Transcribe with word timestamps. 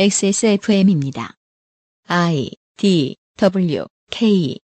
XSFM입니다. 0.00 1.34
I 2.06 2.52
D 2.76 3.16
W 3.36 3.84
K 4.12 4.56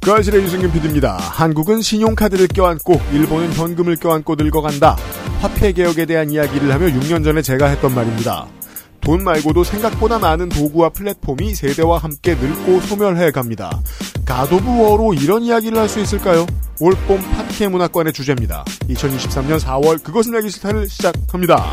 그 0.00 0.12
아실의 0.12 0.42
유승균 0.42 0.72
PD입니다. 0.72 1.16
한국은 1.16 1.80
신용카드를 1.80 2.48
껴안고 2.48 3.00
일본은 3.12 3.52
현금을 3.52 3.94
껴안고 3.94 4.34
늙어간다. 4.34 4.96
화폐 5.40 5.70
개혁에 5.70 6.06
대한 6.06 6.32
이야기를 6.32 6.74
하며 6.74 6.86
6년 6.86 7.22
전에 7.22 7.40
제가 7.40 7.66
했던 7.68 7.94
말입니다. 7.94 8.48
돈 9.00 9.22
말고도 9.22 9.62
생각보다 9.62 10.18
많은 10.18 10.48
도구와 10.48 10.88
플랫폼이 10.88 11.54
세대와 11.54 11.98
함께 11.98 12.34
늙고 12.34 12.80
소멸해 12.80 13.30
갑니다. 13.30 13.80
가도부어로 14.24 15.14
이런 15.14 15.44
이야기를 15.44 15.78
할 15.78 15.88
수 15.88 16.00
있을까요? 16.00 16.46
올봄 16.80 17.20
팟캐 17.20 17.68
문학관의 17.68 18.12
주제입니다. 18.12 18.64
2023년 18.88 19.60
4월 19.60 20.02
그것은 20.02 20.34
알기 20.34 20.50
싫다를 20.50 20.88
시작합니다. 20.88 21.64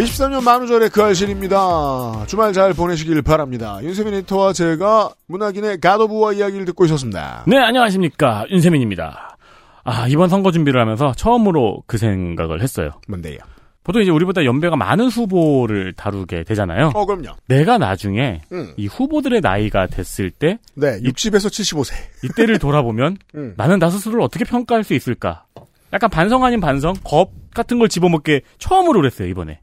(23년) 0.00 0.42
만우절의 0.42 0.88
그 0.90 1.02
알실입니다 1.02 2.24
주말 2.26 2.52
잘 2.52 2.72
보내시길 2.72 3.20
바랍니다 3.22 3.78
윤세민 3.82 4.14
에디터와 4.14 4.52
제가 4.54 5.10
문학인의 5.26 5.80
가도부와 5.80 6.32
이야기를 6.32 6.64
듣고 6.66 6.84
있었습니다 6.86 7.44
네, 7.46 7.58
안녕하십니까. 7.58 8.46
윤세민입니다. 8.50 9.36
아, 9.84 10.06
이번 10.08 10.28
선거 10.28 10.50
준비를 10.52 10.80
하면서 10.80 11.12
처음으로 11.16 11.82
그 11.86 11.98
생각을 11.98 12.62
했어요. 12.62 12.90
뭔데요 13.08 13.38
보통 13.82 14.02
이제 14.02 14.10
우리보다 14.10 14.44
연배가 14.44 14.76
많은 14.76 15.08
후보를 15.08 15.92
다루게 15.94 16.44
되잖아요. 16.44 16.92
어 16.94 17.06
그럼요 17.06 17.34
내가 17.48 17.78
나중에 17.78 18.40
음. 18.52 18.72
이 18.76 18.86
후보들의 18.86 19.40
나이가 19.40 19.86
됐을 19.86 20.30
때 20.30 20.58
네 20.74 21.00
60에서 21.00 21.48
75세 21.48 21.94
이때를 22.24 22.58
돌아보면 22.58 23.16
음. 23.34 23.54
나는 23.56 23.78
나 23.78 23.90
스스로를 23.90 24.22
어떻게 24.22 24.44
평가할 24.44 24.84
수 24.84 24.94
있을까? 24.94 25.44
약간 25.92 26.08
반성 26.08 26.44
아닌 26.44 26.60
반성, 26.60 26.94
겁 27.02 27.30
같은 27.52 27.78
걸 27.78 27.88
집어먹게 27.88 28.42
처음으로 28.58 29.00
그랬어요, 29.00 29.26
이번에. 29.28 29.60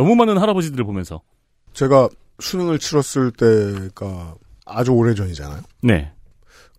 너무 0.00 0.14
많은 0.16 0.38
할아버지들을 0.38 0.84
보면서. 0.84 1.20
제가 1.74 2.08
수능을 2.40 2.78
치렀을 2.78 3.30
때가 3.32 4.34
아주 4.64 4.92
오래전이잖아요 4.92 5.60
네. 5.82 6.10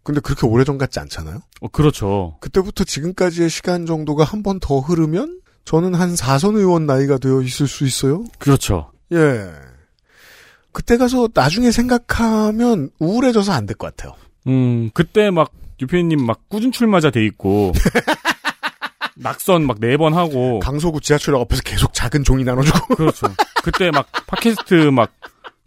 근데 0.03 0.19
그렇게 0.19 0.47
오래전 0.47 0.77
같지 0.79 0.99
않잖아요 0.99 1.39
어, 1.61 1.67
그렇죠. 1.67 2.37
그때부터 2.39 2.83
지금까지의 2.83 3.49
시간 3.49 3.85
정도가 3.85 4.23
한 4.23 4.41
번 4.41 4.59
더 4.59 4.79
흐르면 4.79 5.39
저는 5.65 5.93
한 5.93 6.15
4선 6.15 6.57
의원 6.57 6.87
나이가 6.87 7.19
되어 7.19 7.41
있을 7.43 7.67
수 7.67 7.85
있어요. 7.85 8.25
그렇죠. 8.39 8.91
예. 9.13 9.51
그때 10.71 10.97
가서 10.97 11.29
나중에 11.33 11.69
생각하면 11.71 12.89
우울해져서 12.99 13.51
안 13.51 13.67
될 13.67 13.75
것 13.77 13.95
같아요. 13.95 14.15
음, 14.47 14.89
그때 14.95 15.29
막, 15.29 15.51
유피님 15.79 16.25
막 16.25 16.49
꾸준 16.49 16.71
출마자 16.71 17.11
돼 17.11 17.23
있고, 17.25 17.71
낙선 19.15 19.65
막 19.67 19.77
네 19.79 19.97
번 19.97 20.13
하고, 20.13 20.59
강서구 20.59 21.01
지하철역 21.01 21.41
앞에서 21.41 21.61
계속 21.63 21.93
작은 21.93 22.23
종이 22.23 22.43
나눠주고. 22.43 22.95
그렇죠. 22.95 23.27
그때 23.63 23.91
막 23.91 24.07
팟캐스트 24.27 24.73
막, 24.89 25.11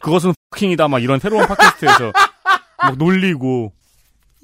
그것은 0.00 0.33
킹이다 0.56 0.89
막 0.89 1.03
이런 1.03 1.19
새로운 1.20 1.47
팟캐스트에서 1.47 2.12
막 2.78 2.97
놀리고, 2.98 3.72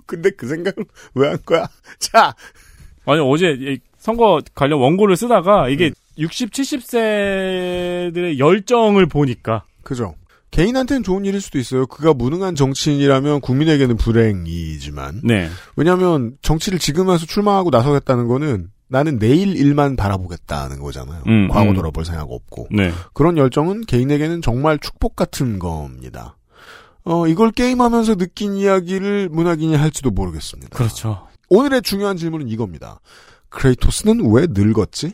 근데 0.07 0.31
그 0.31 0.49
생각을 0.49 0.85
왜한 1.15 1.39
거야? 1.45 1.67
자, 1.99 2.35
아니 3.07 3.21
어제 3.21 3.57
이 3.59 3.79
선거 3.99 4.41
관련 4.55 4.81
원고를 4.81 5.17
쓰다가 5.17 5.69
이게 5.69 5.93
60, 6.19 6.51
70세들의 6.51 8.39
열정을 8.39 9.07
보니까 9.07 9.65
그죠. 9.83 10.15
개인한테는 10.51 11.05
좋은 11.05 11.25
일일 11.25 11.41
수도 11.41 11.59
있어요. 11.59 11.87
그가 11.87 12.13
무능한 12.13 12.57
정치인이라면 12.57 13.41
국민에게는 13.41 13.97
불행이지만. 13.97 15.21
네. 15.23 15.49
왜냐하면 15.77 16.37
정치를 16.43 16.81
지금 16.81 17.07
와서 17.09 17.25
출마하고 17.25 17.71
나서겠다는 17.71 18.27
거는 18.27 18.69
나는 18.91 19.21
내일 19.21 19.57
일만 19.57 19.95
바라보겠다는 19.95 20.81
거잖아요. 20.81 21.23
음, 21.29 21.49
과거 21.49 21.71
음. 21.71 21.75
돌아볼 21.75 22.05
생각 22.05 22.31
없고. 22.31 22.69
네. 22.73 22.91
그런 23.15 23.39
열정은 23.39 23.83
개인에게는 23.83 24.43
정말 24.43 24.79
축복 24.81 25.15
같은 25.15 25.61
겁니다. 25.61 26.37
어, 27.05 27.29
이걸 27.29 27.53
게임하면서 27.53 28.17
느낀 28.17 28.57
이야기를 28.57 29.29
문학인이 29.31 29.77
할지도 29.77 30.11
모르겠습니다. 30.11 30.77
그렇죠. 30.77 31.29
오늘의 31.49 31.83
중요한 31.83 32.17
질문은 32.17 32.49
이겁니다. 32.49 33.01
크레이토스는 33.49 34.29
왜 34.33 34.47
늙었지? 34.51 35.13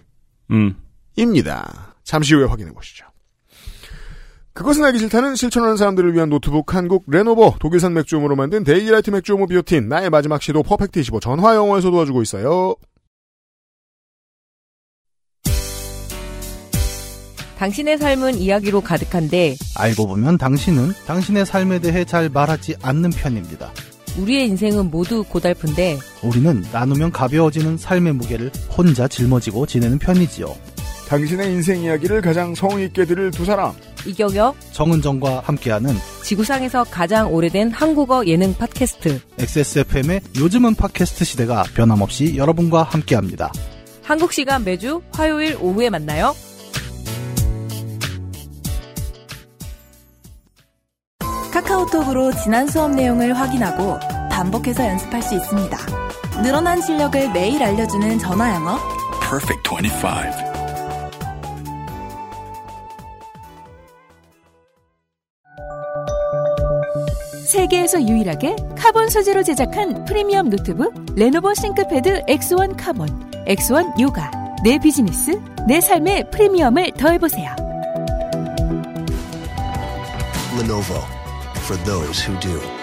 음. 0.53 0.77
입니다. 1.17 1.95
잠시 2.03 2.35
후에 2.35 2.47
확인해 2.47 2.73
보시죠. 2.73 3.05
그것은 4.55 4.85
알기 4.87 4.99
싫다는 4.99 5.37
실천하는 5.37 5.77
사람들을 5.77 6.15
위한 6.15 6.31
노트북 6.31 6.75
한국 6.75 7.05
레노버 7.09 7.57
독일산 7.61 7.93
맥주효모로 7.93 8.37
만든 8.37 8.65
데일리라이트 8.65 9.11
맥주효모 9.11 9.49
비오틴 9.49 9.91
나의 9.91 10.09
마지막 10.09 10.41
시도 10.41 10.63
퍼펙트 10.63 10.99
25 10.99 11.21
전화 11.21 11.55
영어에서 11.55 11.91
도와주고 11.91 12.23
있어요. 12.23 12.75
당신의 17.56 17.99
삶은 17.99 18.39
이야기로 18.39 18.83
가득한데 18.83 19.56
알고 19.77 20.06
보면 20.06 20.37
당신은 20.39 20.93
당신의 21.06 21.47
삶에 21.47 21.78
대해 21.78 22.05
잘 22.05 22.28
말하지 22.28 22.77
않는 22.83 23.11
편입니다. 23.11 23.72
우리의 24.19 24.47
인생은 24.49 24.91
모두 24.91 25.25
고달픈데 25.25 25.99
우리는 26.22 26.65
나누면 26.72 27.12
가벼워지는 27.12 27.77
삶의 27.77 28.15
무게를 28.15 28.50
혼자 28.77 29.09
짊어지고 29.09 29.66
지내는 29.66 29.99
편이지요. 29.99 30.55
당신의 31.09 31.53
인생 31.53 31.83
이야기를 31.83 32.21
가장 32.21 32.55
성의 32.55 32.87
있게 32.87 33.05
들을 33.05 33.31
두 33.31 33.45
사람. 33.45 33.72
이경혁 34.06 34.56
정은정과 34.72 35.41
함께하는 35.41 35.95
지구상에서 36.22 36.84
가장 36.84 37.33
오래된 37.33 37.72
한국어 37.72 38.25
예능 38.27 38.55
팟캐스트 38.55 39.21
XSFM의 39.39 40.21
요즘은 40.39 40.75
팟캐스트 40.75 41.25
시대가 41.25 41.65
변함없이 41.75 42.37
여러분과 42.37 42.83
함께합니다. 42.84 43.53
한국 44.03 44.33
시간 44.33 44.65
매주 44.65 45.03
화요일 45.12 45.56
오후에 45.61 45.91
만나요. 45.91 46.34
카카오톡으로 51.56 52.33
지난 52.33 52.67
수업 52.67 52.91
내용을 52.91 53.33
확인하고 53.33 53.99
반복해서 54.31 54.87
연습할 54.87 55.22
수 55.22 55.34
있습니다. 55.34 55.78
늘어난 56.43 56.83
실력을 56.83 57.33
매일 57.33 57.62
알려주는 57.62 58.19
전화 58.19 58.55
영어. 58.55 58.78
Perfect 59.21 59.62
25. 59.71 60.06
세계에서 67.47 68.03
유일하게 68.03 68.56
카본 68.77 69.09
소재로 69.09 69.43
제작한 69.43 70.05
프리미엄 70.05 70.50
노트북 70.50 71.15
레노버 71.15 71.55
싱크패드 71.55 72.25
X1 72.27 72.77
카본, 72.77 73.31
X1 73.47 73.99
요가. 73.99 74.31
내 74.62 74.78
비즈니스, 74.78 75.41
내 75.66 75.81
삶의 75.81 76.31
프리미엄을 76.31 76.93
더해보세요. 76.93 77.56
Lenovo 80.59 81.16
for 81.66 81.77
those 81.78 82.21
who 82.21 82.38
do. 82.38 82.76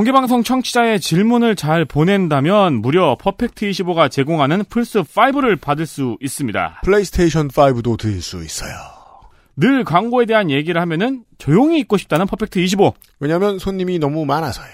공개방송 0.00 0.44
청취자의 0.44 0.98
질문을 0.98 1.56
잘 1.56 1.84
보낸다면 1.84 2.76
무려 2.80 3.18
퍼펙트25가 3.20 4.10
제공하는 4.10 4.64
플스5를 4.64 5.60
받을 5.60 5.84
수 5.84 6.16
있습니다. 6.22 6.80
플레이스테이션 6.84 7.48
5도 7.48 7.98
드릴 7.98 8.22
수 8.22 8.42
있어요. 8.42 8.72
늘 9.56 9.84
광고에 9.84 10.24
대한 10.24 10.50
얘기를 10.50 10.80
하면은 10.80 11.24
조용히 11.36 11.78
있고 11.80 11.98
싶다는 11.98 12.24
퍼펙트25. 12.24 12.94
왜냐하면 13.18 13.58
손님이 13.58 13.98
너무 13.98 14.24
많아서요. 14.24 14.70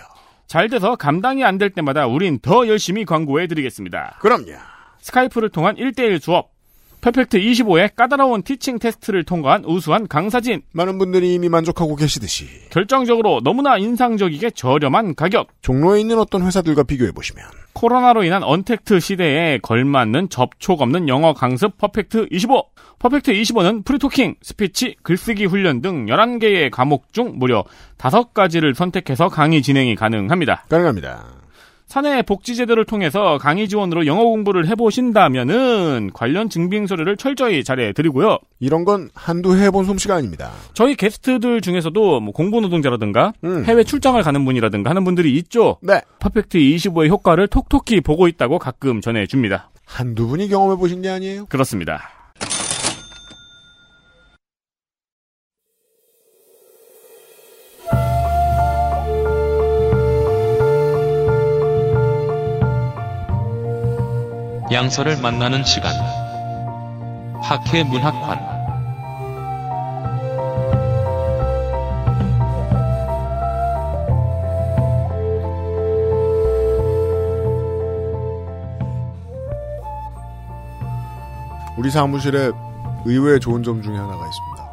잘 0.47 0.69
돼서 0.69 0.95
감당이 0.95 1.43
안 1.43 1.59
될 1.59 1.71
때마다 1.71 2.07
우린 2.07 2.39
더 2.39 2.69
열심히 2.69 3.05
광고해 3.05 3.49
드리겠습니다. 3.49 4.19
그럼요. 4.21 4.53
스카이프를 5.01 5.49
통한 5.49 5.75
1대1 5.75 6.23
수업. 6.23 6.51
퍼펙트 7.07 7.39
25의 7.39 7.95
까다로운 7.95 8.43
teaching 8.43 8.81
테스트를 8.81 9.23
통과한 9.23 9.65
우수한 9.65 10.09
강사진. 10.09 10.63
많은 10.73 10.99
분들이 10.99 11.35
이미 11.35 11.49
만족하고 11.49 11.95
계시듯이 11.95 12.47
결정적으로 12.71 13.41
너무나 13.45 13.79
인상적이게 13.79 14.51
저렴한 14.51 15.15
가격. 15.15 15.47
종로에 15.63 16.01
있는 16.01 16.19
어떤 16.19 16.45
회사들과 16.45 16.83
비교해 16.83 17.13
보시면 17.13 17.45
코로나로 17.75 18.25
인한 18.25 18.43
언택트 18.43 18.99
시대에 18.99 19.59
걸맞는 19.59 20.31
접촉 20.31 20.83
없는 20.83 21.09
영어 21.09 21.33
강습 21.33 21.79
퍼펙트 21.79 22.27
25. 22.33 22.65
퍼펙트 22.99 23.33
25는 23.33 23.85
프리토킹, 23.85 24.35
스피치, 24.43 24.97
글쓰기 25.05 25.45
훈련 25.45 25.83
등 25.83 26.07
11개의 26.07 26.73
과목 26.73 27.13
중 27.13 27.35
무려 27.37 27.63
5가지를 27.99 28.75
선택해서 28.75 29.29
강의 29.29 29.63
진행이 29.63 29.95
가능합니다. 29.95 30.65
가능합니다. 30.69 31.46
사내 31.87 32.23
복지제도를 32.23 32.85
통해서 32.85 33.39
강의 33.39 33.69
지원으로 33.69 34.07
영어 34.07 34.25
공부를 34.25 34.67
해보신다면은 34.69 36.11
관련 36.13 36.49
증빙 36.49 36.87
서류를 36.87 37.17
철저히 37.17 37.63
잘해 37.63 37.93
드리고요. 37.93 38.39
이런 38.59 38.85
건 38.85 39.09
한두 39.15 39.57
해본 39.57 39.85
솜씨가 39.85 40.17
아닙니다. 40.17 40.51
저희 40.75 40.97
게스트들 40.97 41.61
중에서도 41.61 42.21
뭐 42.21 42.33
공부 42.33 42.61
노동자라든가 42.61 43.33
음. 43.45 43.65
해외 43.65 43.85
출장을 43.85 44.21
가는 44.23 44.45
분이라든가 44.45 44.91
하는 44.91 45.05
분들이 45.05 45.35
있죠. 45.37 45.79
네. 45.81 46.01
퍼펙트 46.19 46.59
25의 46.59 47.09
효과를 47.09 47.47
톡톡히 47.47 48.01
보고 48.01 48.27
있다고 48.27 48.59
가끔 48.59 49.01
전해줍니다. 49.01 49.71
한두 49.85 50.27
분이 50.27 50.49
경험해 50.49 50.77
보신 50.77 51.01
게 51.03 51.09
아니에요? 51.09 51.47
그렇습니다. 51.47 52.16
양서를 64.73 65.19
만나는 65.21 65.65
시간. 65.65 65.95
학회 67.43 67.85
문학관. 67.85 68.57
우리 81.77 81.91
사무실에 81.91 82.51
의외의 83.05 83.39
좋은 83.41 83.63
점 83.63 83.83
중에 83.83 83.97
하나가 83.97 84.27
있습니다. 84.27 84.67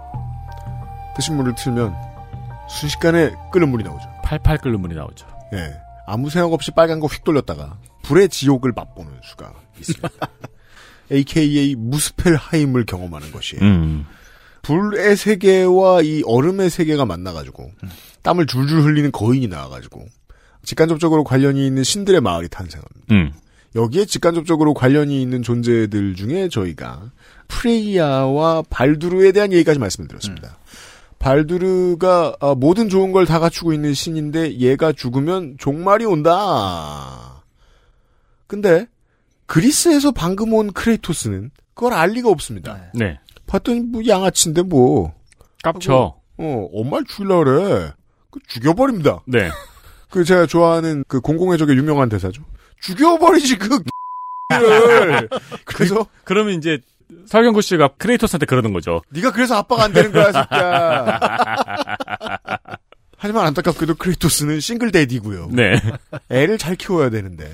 드신 1.16 1.36
물을 1.36 1.54
틀면 1.54 1.94
순식간에 2.68 3.32
끓는 3.52 3.70
물이 3.70 3.84
나오죠. 3.84 4.10
팔팔 4.24 4.60
끓는 4.60 4.80
물이 4.80 4.96
나오죠. 4.96 5.28
예. 5.54 5.74
아무 6.08 6.30
생각 6.30 6.52
없이 6.54 6.72
빨간 6.72 7.00
거 7.00 7.08
휙 7.08 7.24
돌렸다가 7.24 7.78
불의 8.04 8.30
지옥을 8.30 8.72
맛보는 8.76 9.12
수가 9.24 9.54
있습니다. 9.80 10.10
AKA 11.12 11.76
무스펠하임을 11.76 12.86
경험하는 12.86 13.32
것이에요. 13.32 13.64
음. 13.64 14.06
불의 14.62 15.18
세계와 15.18 16.02
이 16.04 16.22
얼음의 16.26 16.70
세계가 16.70 17.06
만나가지고 17.06 17.72
땀을 18.22 18.46
줄줄 18.46 18.82
흘리는 18.84 19.12
거인이 19.12 19.48
나와가지고 19.48 20.06
직간접적으로 20.64 21.24
관련이 21.26 21.66
있는 21.66 21.84
신들의 21.84 22.22
마을이 22.22 22.48
탄생합니다. 22.48 23.00
음. 23.12 23.34
여기에 23.76 24.06
직간접적으로 24.06 24.74
관련이 24.74 25.22
있는 25.22 25.42
존재들 25.42 26.16
중에 26.16 26.48
저희가 26.48 27.12
프레이야와 27.50 28.64
발두르에 28.70 29.32
대한 29.34 29.52
얘기까지 29.52 29.80
말씀을 29.80 30.08
드렸습니다. 30.08 30.58
발두르가 31.20 32.36
아, 32.40 32.56
모든 32.56 32.88
좋은 32.90 33.12
걸 33.12 33.26
다 33.26 33.40
갖추고 33.40 33.74
있는 33.74 33.94
신인데 33.94 34.60
얘가 34.60 34.92
죽으면 34.94 35.56
종말이 35.58 36.06
온다. 36.06 37.33
근데 38.48 38.88
그리스에서 39.46 40.12
방금 40.12 40.54
온 40.54 40.72
크레이토스는 40.72 41.52
그걸 41.74 41.94
알 41.94 42.12
리가 42.12 42.30
없습니다. 42.30 42.92
네. 42.94 43.20
봤더니 43.48 43.82
뭐 43.82 44.02
양아치인데 44.06 44.64
뭐. 44.64 45.14
깝쳐. 45.64 46.16
어, 46.38 46.70
엄마를 46.74 47.06
죽이려 47.06 47.44
그래. 47.44 47.92
그 48.32 48.40
죽여버립니다. 48.48 49.22
네. 49.28 49.50
그 50.10 50.24
제가 50.24 50.46
좋아하는 50.46 51.04
그 51.08 51.22
공공의 51.22 51.58
적의 51.58 51.76
유명한 51.78 52.10
대사죠. 52.10 52.44
죽여버리지 52.82 53.58
그 53.58 53.82
를 54.54 55.30
그래서 55.66 56.06
그 56.24 56.34
러면 56.34 56.58
이제 56.58 56.80
설경구 57.28 57.62
씨가 57.62 57.90
크레이토스한테 57.98 58.46
그러는 58.46 58.74
거죠. 58.74 59.02
네가 59.10 59.32
그래서 59.32 59.56
아빠가 59.56 59.86
안 59.86 59.94
되는 59.94 60.12
거야, 60.12 60.32
새끼야. 60.32 61.20
하지만 63.18 63.46
안타깝게도 63.48 63.96
크레이토스는 63.96 64.60
싱글 64.60 64.92
데디고요. 64.92 65.50
네. 65.52 65.82
애를 66.30 66.58
잘 66.58 66.76
키워야 66.76 67.10
되는데 67.10 67.52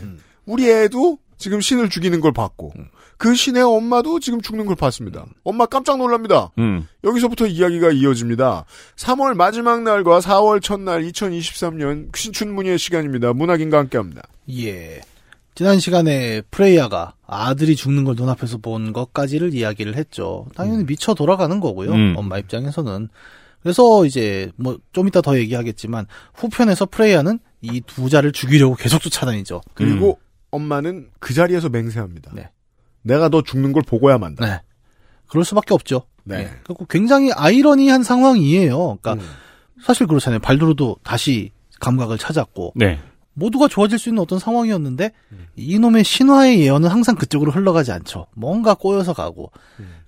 우리 0.49 0.67
애도 0.69 1.19
지금 1.37 1.61
신을 1.61 1.89
죽이는 1.89 2.19
걸 2.21 2.33
봤고 2.33 2.73
그 3.17 3.35
신의 3.35 3.61
엄마도 3.63 4.19
지금 4.19 4.41
죽는 4.41 4.65
걸 4.65 4.75
봤습니다. 4.75 5.25
엄마 5.43 5.65
깜짝 5.67 5.97
놀랍니다. 5.97 6.51
음. 6.57 6.87
여기서부터 7.03 7.45
이야기가 7.45 7.91
이어집니다. 7.91 8.65
3월 8.95 9.35
마지막 9.35 9.83
날과 9.83 10.19
4월 10.21 10.61
첫날 10.61 11.03
2023년 11.03 12.15
신춘문예 12.15 12.77
시간입니다. 12.77 13.33
문학인과 13.33 13.77
함께합니다. 13.77 14.23
예. 14.57 15.01
지난 15.53 15.79
시간에 15.79 16.41
프레이야가 16.49 17.13
아들이 17.27 17.75
죽는 17.75 18.05
걸 18.05 18.15
눈앞에서 18.15 18.57
본 18.57 18.91
것까지를 18.91 19.53
이야기를 19.53 19.95
했죠. 19.97 20.47
당연히 20.55 20.83
미쳐 20.85 21.13
돌아가는 21.13 21.59
거고요. 21.59 21.91
음. 21.91 22.13
엄마 22.17 22.37
입장에서는. 22.39 23.09
그래서 23.61 24.05
이제 24.05 24.51
뭐 24.55 24.77
좀 24.93 25.07
이따 25.09 25.21
더 25.21 25.37
얘기하겠지만 25.37 26.07
후편에서 26.33 26.85
프레이야는 26.87 27.39
이 27.61 27.81
두 27.81 28.09
자를 28.09 28.31
죽이려고 28.31 28.75
계속 28.75 29.01
쫓아다니죠. 29.01 29.61
그리고 29.73 30.17
엄마는 30.51 31.09
그 31.19 31.33
자리에서 31.33 31.69
맹세합니다. 31.69 32.31
네. 32.33 32.49
내가 33.01 33.29
너 33.29 33.41
죽는 33.41 33.71
걸 33.73 33.83
보고야 33.83 34.17
만다. 34.17 34.45
네. 34.45 34.61
그럴 35.27 35.45
수밖에 35.45 35.73
없죠. 35.73 36.03
네. 36.23 36.39
예. 36.39 36.51
그리고 36.63 36.85
굉장히 36.85 37.31
아이러니한 37.31 38.03
상황이에요. 38.03 38.97
그러니까 39.01 39.13
음. 39.13 39.21
사실 39.83 40.07
그렇잖아요. 40.07 40.39
발두르도 40.39 40.97
다시 41.03 41.51
감각을 41.79 42.17
찾았고 42.17 42.73
네. 42.75 42.99
모두가 43.33 43.67
좋아질 43.67 43.97
수 43.97 44.09
있는 44.09 44.21
어떤 44.21 44.37
상황이었는데 44.37 45.11
이놈의 45.55 46.03
신화의 46.03 46.59
예언은 46.59 46.89
항상 46.89 47.15
그쪽으로 47.15 47.51
흘러가지 47.51 47.91
않죠. 47.91 48.27
뭔가 48.35 48.73
꼬여서 48.73 49.13
가고. 49.13 49.51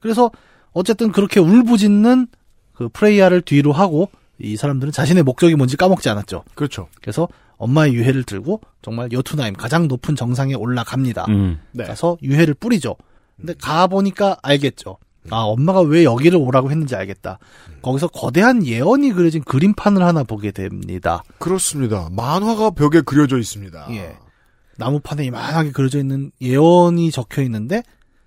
그래서 0.02 0.32
어쨌든 0.74 1.14
그렇게 1.14 1.40
울부짖는 1.40 2.28
그 2.74 2.90
프레이야를 2.90 3.42
뒤로 3.42 3.72
하고 3.72 4.10
이 4.38 4.58
사람들은 4.58 4.92
자신의 4.92 5.24
목적이 5.24 5.56
뭔지 5.56 5.78
까먹지 5.78 6.10
않았죠. 6.10 6.44
그렇죠. 6.56 6.90
그래서 7.02 7.30
엄마의 7.62 7.94
유해를 7.94 8.24
들고 8.24 8.62
정말 8.82 9.12
여투나임 9.12 9.54
가장 9.54 9.88
높은 9.88 10.16
정상에 10.16 10.56
올라갑니다. 10.56 11.26
음. 11.30 11.60
네. 11.74 11.84
가서 11.84 12.18
유해를 12.24 12.56
뿌리죠. 12.56 12.96
근데 13.38 13.54
가 13.54 13.86
보니까 13.86 14.38
알겠죠. 14.42 14.98
아 15.30 15.42
엄마가 15.42 15.82
왜 15.82 16.04
여기를 16.04 16.40
오라고 16.40 16.72
했는지 16.72 16.96
알겠다. 16.96 17.38
거기서 17.84 18.08
거대한 18.08 18.66
예언이 18.66 19.14
그려진 19.14 19.44
그림판을 19.44 20.02
하나 20.02 20.24
보게 20.24 20.50
됩니다. 20.52 21.24
그렇습니다. 21.38 22.10
만화가 22.12 22.72
벽에 22.72 23.02
그려져 23.02 23.38
있습니다. 23.38 23.88
예. 23.92 24.18
나무판에 24.78 25.24
이만하게 25.26 25.72
그려져 25.72 26.00
있는 26.00 26.32
예언이 26.42 27.12
적혀 27.12 27.44
있는데 27.44 27.84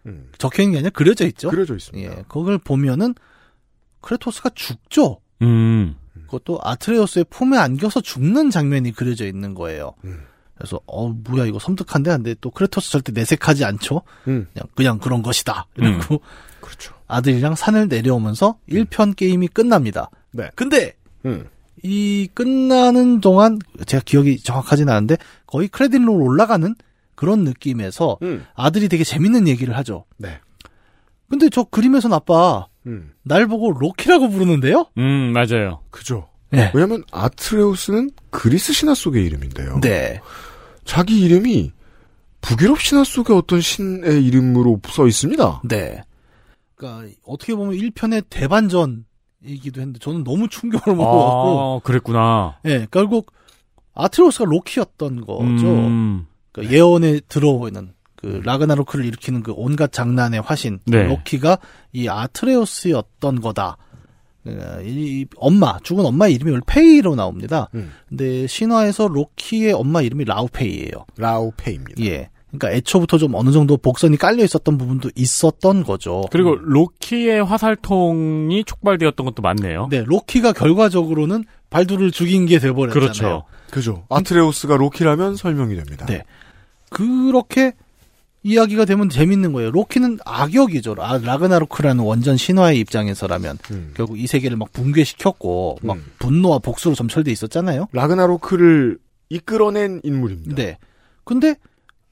음, 0.07 0.31
적혀 0.39 0.63
있는 0.63 0.73
게 0.75 0.79
아니라 0.79 0.91
그려져 0.91 1.27
있죠. 1.27 1.51
그려져 1.51 1.75
있습니다. 1.75 2.19
예. 2.19 2.25
그걸 2.29 2.59
보면은 2.59 3.17
크레토스가 4.01 4.51
죽죠. 4.55 5.19
음. 5.43 5.97
그것도 6.35 6.59
아트레우스의 6.63 7.27
품에 7.31 7.57
안겨서 7.59 8.01
죽는 8.01 8.51
장면이 8.51 8.93
그려져 8.93 9.27
있는 9.27 9.55
거예요. 9.55 9.95
음. 10.05 10.23
그래서 10.57 10.81
어 10.87 11.09
뭐야 11.09 11.47
이거 11.47 11.59
섬뜩한데 11.59 12.11
근데 12.11 12.35
또 12.41 12.51
크레토스 12.51 12.91
절대 12.91 13.13
내색하지 13.13 13.65
않죠. 13.65 14.03
음, 14.29 14.47
그냥 14.53 14.69
그냥 14.75 14.99
그런 14.99 15.23
것이다. 15.23 15.67
이러고 15.77 16.21
그렇죠. 16.61 16.95
아들이랑 17.07 17.55
산을 17.55 17.89
내려오면서 17.89 18.59
1편 18.69 19.17
게임이 19.17 19.49
끝납니다. 19.49 20.11
네. 20.31 20.51
근데 20.55 20.95
음, 21.25 21.49
이 21.83 22.29
끝나는 22.35 23.21
동안 23.21 23.59
제가 23.87 24.03
기억이 24.05 24.39
정확하진 24.41 24.89
않은데 24.89 25.17
거의 25.47 25.69
크레딧로 25.69 26.13
올라가는 26.15 26.75
그런 27.15 27.45
느낌에서 27.45 28.19
음, 28.23 28.45
아들이 28.55 28.89
되게 28.89 29.05
재밌는 29.05 29.49
얘기를 29.49 29.77
하죠. 29.77 30.05
네. 30.17 30.41
근데 31.29 31.49
저 31.51 31.65
그림에선 31.65 32.13
아빠 32.13 32.67
음, 32.87 33.13
날 33.23 33.47
보고 33.47 33.73
로키라고 33.73 34.29
부르는데요? 34.31 34.87
음, 34.99 35.33
맞아요. 35.33 35.81
그죠. 35.91 36.29
네. 36.51 36.71
왜냐하면 36.75 37.03
아트레우스는 37.11 38.11
그리스 38.31 38.73
신화 38.73 38.95
속의 38.95 39.25
이름인데요. 39.25 39.81
네. 39.81 40.21
자기 40.85 41.21
이름이 41.23 41.73
북유럽 42.41 42.81
신화 42.81 43.05
속의 43.05 43.37
어떤 43.37 43.61
신의 43.61 44.25
이름으로 44.25 44.81
써 44.89 45.07
있습니다. 45.07 45.63
네. 45.65 46.03
그러니까 46.75 47.15
어떻게 47.25 47.55
보면 47.55 47.75
1편의 47.75 48.25
대반전이기도 48.29 49.81
했는데 49.81 49.99
저는 49.99 50.25
너무 50.25 50.49
충격을 50.49 50.95
먹어갖고 50.95 51.61
아, 51.61 51.81
그랬구나. 51.85 52.59
예, 52.67 52.87
결국 52.91 53.33
아트레우스가 53.95 54.45
로키였던 54.45 55.23
거죠. 55.23 55.43
음. 55.43 56.27
그 56.53 56.71
예언에 56.71 57.21
들어오는 57.29 57.94
그 58.25 58.41
라그나로크를 58.43 59.05
일으키는 59.05 59.43
그 59.43 59.53
온갖 59.55 59.93
장난의 59.93 60.41
화신 60.41 60.79
네. 60.87 61.05
로키가 61.05 61.59
이 61.93 62.09
아트레우스였던 62.09 63.43
거다. 63.43 63.77
어, 64.47 64.81
이 64.83 65.27
엄마 65.37 65.79
죽은 65.83 66.07
엄마의 66.07 66.35
이름이 66.35 66.51
원래 66.51 66.63
페이로 66.67 67.17
나옵니다. 67.17 67.69
음. 67.75 67.93
근데 68.09 68.47
신화에서 68.47 69.09
로키의 69.09 69.75
엄마 69.75 70.01
이름이 70.01 70.25
라우페이예요. 70.25 71.05
라우페입니다. 71.19 72.03
예. 72.05 72.31
그러니까 72.51 72.73
애초부터 72.79 73.19
좀 73.19 73.35
어느 73.35 73.51
정도 73.51 73.77
복선이 73.77 74.17
깔려 74.17 74.43
있었던 74.45 74.79
부분도 74.79 75.11
있었던 75.17 75.83
거죠. 75.83 76.25
그리고 76.31 76.55
로키의 76.55 77.45
화살통이 77.45 78.65
촉발되었던 78.65 79.27
것도 79.27 79.43
맞네요. 79.43 79.89
네, 79.91 80.05
로키가 80.07 80.53
결과적으로는 80.53 81.45
발두를 81.69 82.11
죽인 82.11 82.47
게 82.47 82.59
돼버렸잖아요. 82.59 83.01
그렇죠. 83.01 83.45
그죠. 83.71 84.07
아트레우스가 84.09 84.77
로키라면 84.77 85.37
설명이 85.37 85.75
됩니다. 85.75 86.07
네. 86.07 86.23
그렇게 86.91 87.73
이야기가 88.45 88.85
되면 88.85 89.09
재밌는 89.09 89.53
거예요. 89.53 89.71
로키는 89.71 90.19
악역이죠. 90.25 90.95
아, 90.99 91.19
라그나로크라는 91.19 92.05
원전 92.05 92.37
신화의 92.37 92.79
입장에서라면 92.79 93.59
음. 93.71 93.93
결국 93.97 94.19
이 94.19 94.27
세계를 94.27 94.59
막 94.59 94.71
붕괴시켰고 94.73 95.79
막 95.83 95.97
음. 95.97 96.05
분노와 96.19 96.59
복수로 96.59 96.95
점철돼 96.95 97.33
있었잖아요. 97.33 97.89
라그나로크를 97.93 98.99
이끌어낸 99.31 100.01
인물입니다. 100.05 100.55
네. 100.55 100.79
근데 101.25 101.57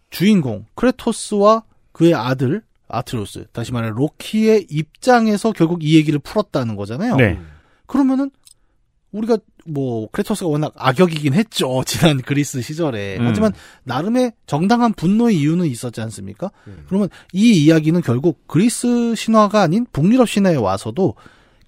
주인공 0.09 0.65
크레토스와 0.75 1.65
그의 1.93 2.15
아들 2.15 2.63
아트로스 2.89 3.47
다시 3.53 3.73
말해 3.73 3.91
로키의 3.91 4.69
입장에서 4.71 5.53
결국 5.53 5.85
이 5.85 5.97
얘기를 5.97 6.19
풀었다는 6.19 6.77
거잖아요. 6.77 7.17
네. 7.17 7.39
그러면은 7.87 8.31
우리가 9.13 9.37
뭐 9.67 10.09
크레토스가 10.11 10.49
워낙 10.49 10.73
악역이긴 10.77 11.35
했죠 11.35 11.83
지난 11.87 12.21
그리스 12.21 12.61
시절에 12.61 13.19
음. 13.19 13.27
하지만 13.27 13.53
나름의 13.85 14.33
정당한 14.47 14.93
분노의 14.93 15.39
이유는 15.39 15.67
있었지 15.67 16.01
않습니까? 16.01 16.51
음. 16.67 16.85
그러면 16.89 17.09
이 17.33 17.65
이야기는 17.65 18.01
결국 18.03 18.47
그리스 18.49 19.15
신화가 19.15 19.63
아닌 19.63 19.87
북유럽 19.93 20.29
신화에 20.29 20.57
와서도 20.57 21.15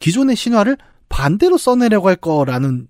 기존의 0.00 0.36
신화를 0.36 0.76
반대로 1.08 1.56
써내려고 1.56 2.08
할 2.08 2.16
거라는 2.16 2.88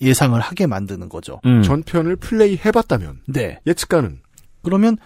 예상을 0.00 0.38
하게 0.40 0.66
만드는 0.66 1.08
거죠. 1.08 1.40
음. 1.44 1.62
전편을 1.62 2.16
플레이 2.16 2.58
해봤다면 2.64 3.20
네. 3.28 3.58
예측가는 3.66 4.20
그러면 4.62 4.96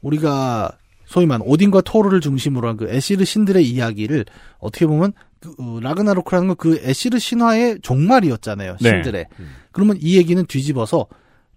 우리가 0.00 0.72
소위 1.06 1.26
말 1.26 1.40
오딘과 1.42 1.80
토르를 1.80 2.20
중심으로 2.20 2.68
한 2.68 2.76
그 2.76 2.88
에시르 2.88 3.24
신들의 3.24 3.66
이야기를 3.68 4.26
어떻게 4.58 4.86
보면 4.86 5.12
그, 5.40 5.54
어, 5.58 5.78
라그나로크라는 5.80 6.48
건 6.48 6.56
그 6.56 6.80
에시르 6.82 7.18
신화의 7.18 7.78
종말이었잖아요. 7.82 8.76
네. 8.80 8.90
신들의. 8.90 9.26
그러면 9.72 9.96
이 10.00 10.16
얘기는 10.16 10.44
뒤집어서 10.46 11.06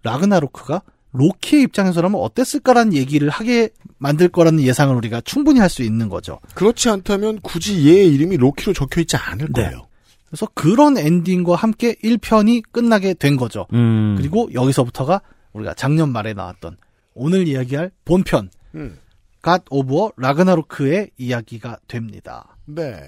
라그나로크가 0.02 0.82
로키의 1.12 1.62
입장에서라면 1.64 2.20
어땠을까라는 2.20 2.94
얘기를 2.94 3.28
하게 3.28 3.68
만들 3.98 4.28
거라는 4.28 4.62
예상을 4.62 4.94
우리가 4.96 5.20
충분히 5.22 5.60
할 5.60 5.68
수 5.68 5.82
있는 5.82 6.08
거죠. 6.08 6.38
그렇지 6.54 6.88
않다면 6.88 7.40
굳이 7.42 7.86
얘의 7.88 8.14
이름이 8.14 8.36
로키로 8.38 8.72
적혀 8.72 9.00
있지 9.02 9.16
않을 9.16 9.48
네. 9.54 9.64
거예요. 9.64 9.86
그래서 10.26 10.46
그런 10.54 10.96
엔딩과 10.96 11.56
함께 11.56 11.94
1편이 12.02 12.62
끝나게 12.72 13.12
된 13.14 13.36
거죠. 13.36 13.66
음. 13.74 14.14
그리고 14.16 14.48
여기서부터가 14.54 15.20
우리가 15.52 15.74
작년 15.74 16.10
말에 16.10 16.32
나왔던 16.32 16.76
오늘 17.14 17.46
이야기할 17.46 17.90
본편 18.06 18.48
음. 18.74 18.98
God 19.42 19.64
of 19.68 20.12
라그나로크의 20.16 21.10
이야기가 21.18 21.78
됩니다. 21.88 22.56
네. 22.64 23.00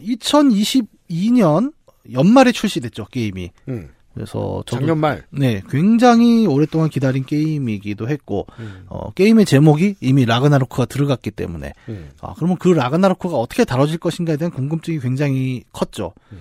2022년 0.00 1.72
연말에 2.12 2.52
출시됐죠 2.52 3.06
게임이. 3.06 3.50
음. 3.68 3.90
그래서 4.14 4.64
저도 4.66 4.80
작년 4.80 4.98
말. 4.98 5.24
네 5.30 5.62
굉장히 5.70 6.44
오랫동안 6.46 6.88
기다린 6.88 7.24
게임이기도 7.24 8.08
했고 8.08 8.46
음. 8.58 8.84
어, 8.88 9.12
게임의 9.12 9.44
제목이 9.44 9.94
이미 10.00 10.24
라그나로크가 10.24 10.86
들어갔기 10.86 11.30
때문에 11.30 11.72
음. 11.88 12.10
아 12.20 12.34
그러면 12.34 12.56
그 12.56 12.68
라그나로크가 12.68 13.36
어떻게 13.36 13.64
다뤄질 13.64 13.98
것인가에 13.98 14.36
대한 14.36 14.50
궁금증이 14.50 14.98
굉장히 14.98 15.62
컸죠. 15.72 16.14
음. 16.32 16.40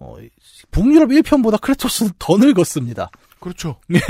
어, 0.00 0.16
북유럽 0.70 1.08
1편보다 1.10 1.60
크레토스는 1.60 2.12
더 2.18 2.36
늙었습니다. 2.36 3.10
그렇죠. 3.40 3.76
네. 3.88 4.00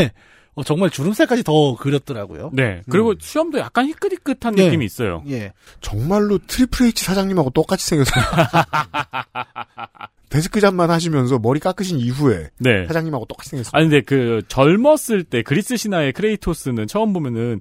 어, 0.55 0.63
정말 0.63 0.91
주름살까지 0.91 1.43
더 1.43 1.75
그렸더라고요. 1.77 2.51
네. 2.53 2.83
그리고 2.89 3.11
음. 3.11 3.17
수염도 3.21 3.59
약간 3.59 3.87
희끗희끗한 3.87 4.55
네. 4.55 4.67
느낌이 4.67 4.85
있어요. 4.85 5.23
예. 5.29 5.53
정말로 5.81 6.39
트리플 6.47 6.87
H 6.87 7.05
사장님하고 7.05 7.51
똑같이 7.51 7.87
생겼어요. 7.87 8.25
desk 10.31 10.61
job만 10.61 10.91
하시면서 10.91 11.39
머리 11.39 11.61
깎으신 11.61 11.99
이후에 11.99 12.51
네. 12.59 12.87
사장님하고 12.87 13.27
똑같이 13.27 13.51
생겼어요. 13.51 13.71
아니 13.73 13.89
근데 13.89 14.01
그 14.01 14.43
젊었을 14.49 15.25
때 15.25 15.43
그리스 15.43 15.77
신화의 15.77 16.13
크레이토스는 16.13 16.87
처음 16.87 17.13
보면은 17.13 17.61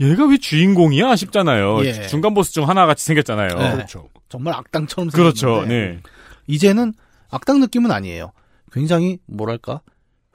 얘가 0.00 0.26
왜 0.26 0.36
주인공이야 0.36 1.16
싶잖아요. 1.16 1.84
예. 1.84 2.06
중간 2.06 2.34
보스 2.34 2.52
중 2.52 2.68
하나 2.68 2.86
같이 2.86 3.04
생겼잖아요. 3.04 3.48
네. 3.48 3.72
그렇죠. 3.72 4.08
정말 4.28 4.54
악당처럼 4.54 5.10
그렇죠. 5.10 5.60
생겼는데 5.60 5.74
네. 5.74 6.00
이제는 6.46 6.92
악당 7.30 7.60
느낌은 7.60 7.90
아니에요. 7.90 8.32
굉장히 8.72 9.18
뭐랄까 9.26 9.80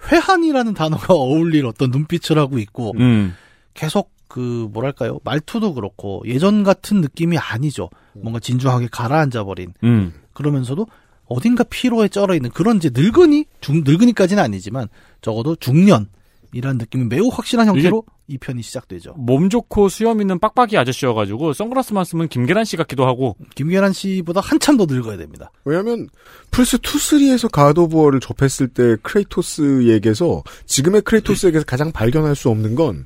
회한이라는 0.10 0.74
단어가 0.74 1.14
어울릴 1.14 1.66
어떤 1.66 1.92
눈빛을 1.92 2.38
하고 2.38 2.58
있고 2.60 2.94
음. 2.98 3.36
계속 3.74 4.12
그 4.28 4.70
뭐랄까요 4.72 5.20
말투도 5.24 5.74
그렇고 5.74 6.24
예전 6.26 6.64
같은 6.64 7.02
느낌이 7.02 7.38
아니죠. 7.38 7.90
뭔가 8.14 8.40
진중하게 8.40 8.88
가라앉아 8.92 9.44
버린 9.44 9.74
음. 9.84 10.14
그러면서도 10.34 10.88
어딘가 11.26 11.64
피로에 11.64 12.08
쩔어 12.08 12.34
있는 12.36 12.50
그런 12.50 12.78
이제 12.78 12.90
늙은이 12.94 13.46
중 13.62 13.84
늙은이까지는 13.86 14.42
아니지만 14.42 14.88
적어도 15.22 15.56
중년 15.56 16.08
이라는 16.54 16.78
느낌이 16.78 17.06
매우 17.06 17.30
확실한 17.30 17.68
형태로 17.68 18.04
이 18.28 18.38
편이 18.38 18.62
시작되죠. 18.62 19.14
몸 19.18 19.50
좋고 19.50 19.90
수염 19.90 20.22
있는 20.22 20.40
빡빡이 20.40 20.78
아저씨여가지고 20.78 21.54
선글라스만 21.54 22.06
쓰면 22.06 22.28
김계란 22.30 22.66
씨 22.66 22.78
같기도 22.78 23.06
하고. 23.06 23.36
김계란 23.56 23.94
씨보다 23.94 24.42
한참 24.42 24.78
더 24.78 24.86
늙어야 24.86 25.18
됩니다. 25.18 25.52
왜냐하면 25.66 26.10
플스 26.52 26.78
2, 26.78 26.80
3에서 26.80 27.50
가드 27.52 27.80
오브 27.80 27.98
워를 27.98 28.20
접했을 28.20 28.68
때 28.68 28.98
크레이토스에게서 29.02 30.44
지금의 30.66 31.02
크레이토스에게서 31.02 31.66
가장 31.66 31.92
발견할 31.92 32.36
수 32.36 32.50
없는 32.50 32.76
건 32.76 33.06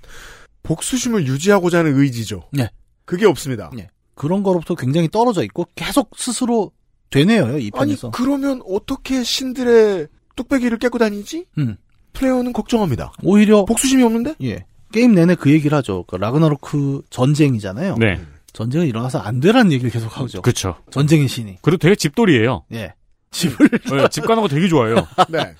복수심을 0.63 1.27
유지하고자 1.27 1.79
하는 1.79 1.99
의지죠. 1.99 2.43
네. 2.51 2.69
그게 3.05 3.25
없습니다. 3.25 3.69
네. 3.75 3.87
그런 4.15 4.43
거로부터 4.43 4.75
굉장히 4.75 5.09
떨어져 5.09 5.43
있고 5.43 5.67
계속 5.75 6.11
스스로 6.15 6.71
되뇌어요 7.11 7.59
이 7.59 7.71
아니 7.73 7.91
편에서. 7.91 8.11
그러면 8.11 8.61
어떻게 8.67 9.23
신들의 9.23 10.07
뚝배기를 10.35 10.79
깨고 10.79 10.97
다니지? 10.97 11.45
음. 11.57 11.77
플레이어는 12.15 12.53
걱정합니다. 12.53 13.13
오히려 13.23 13.65
복수심이 13.65 14.03
없는데? 14.03 14.35
예 14.43 14.65
게임 14.91 15.13
내내 15.13 15.35
그 15.35 15.51
얘기를 15.51 15.77
하죠. 15.77 16.03
그 16.07 16.15
라그나로크 16.15 17.01
전쟁이잖아요. 17.09 17.97
네. 17.97 18.19
전쟁은 18.53 18.87
일어나서 18.87 19.19
안 19.19 19.41
되라는 19.41 19.73
얘기를 19.73 19.91
계속 19.91 20.17
하죠. 20.17 20.41
그쵸. 20.41 20.77
전쟁의 20.89 21.27
신이. 21.27 21.57
그리고 21.61 21.77
되게 21.77 21.95
집돌이에요. 21.95 22.63
예. 22.71 22.93
집을 23.31 23.67
네, 23.69 24.07
집 24.09 24.25
가는 24.25 24.41
거 24.41 24.47
되게 24.47 24.69
좋아해요. 24.69 24.95
네. 25.27 25.53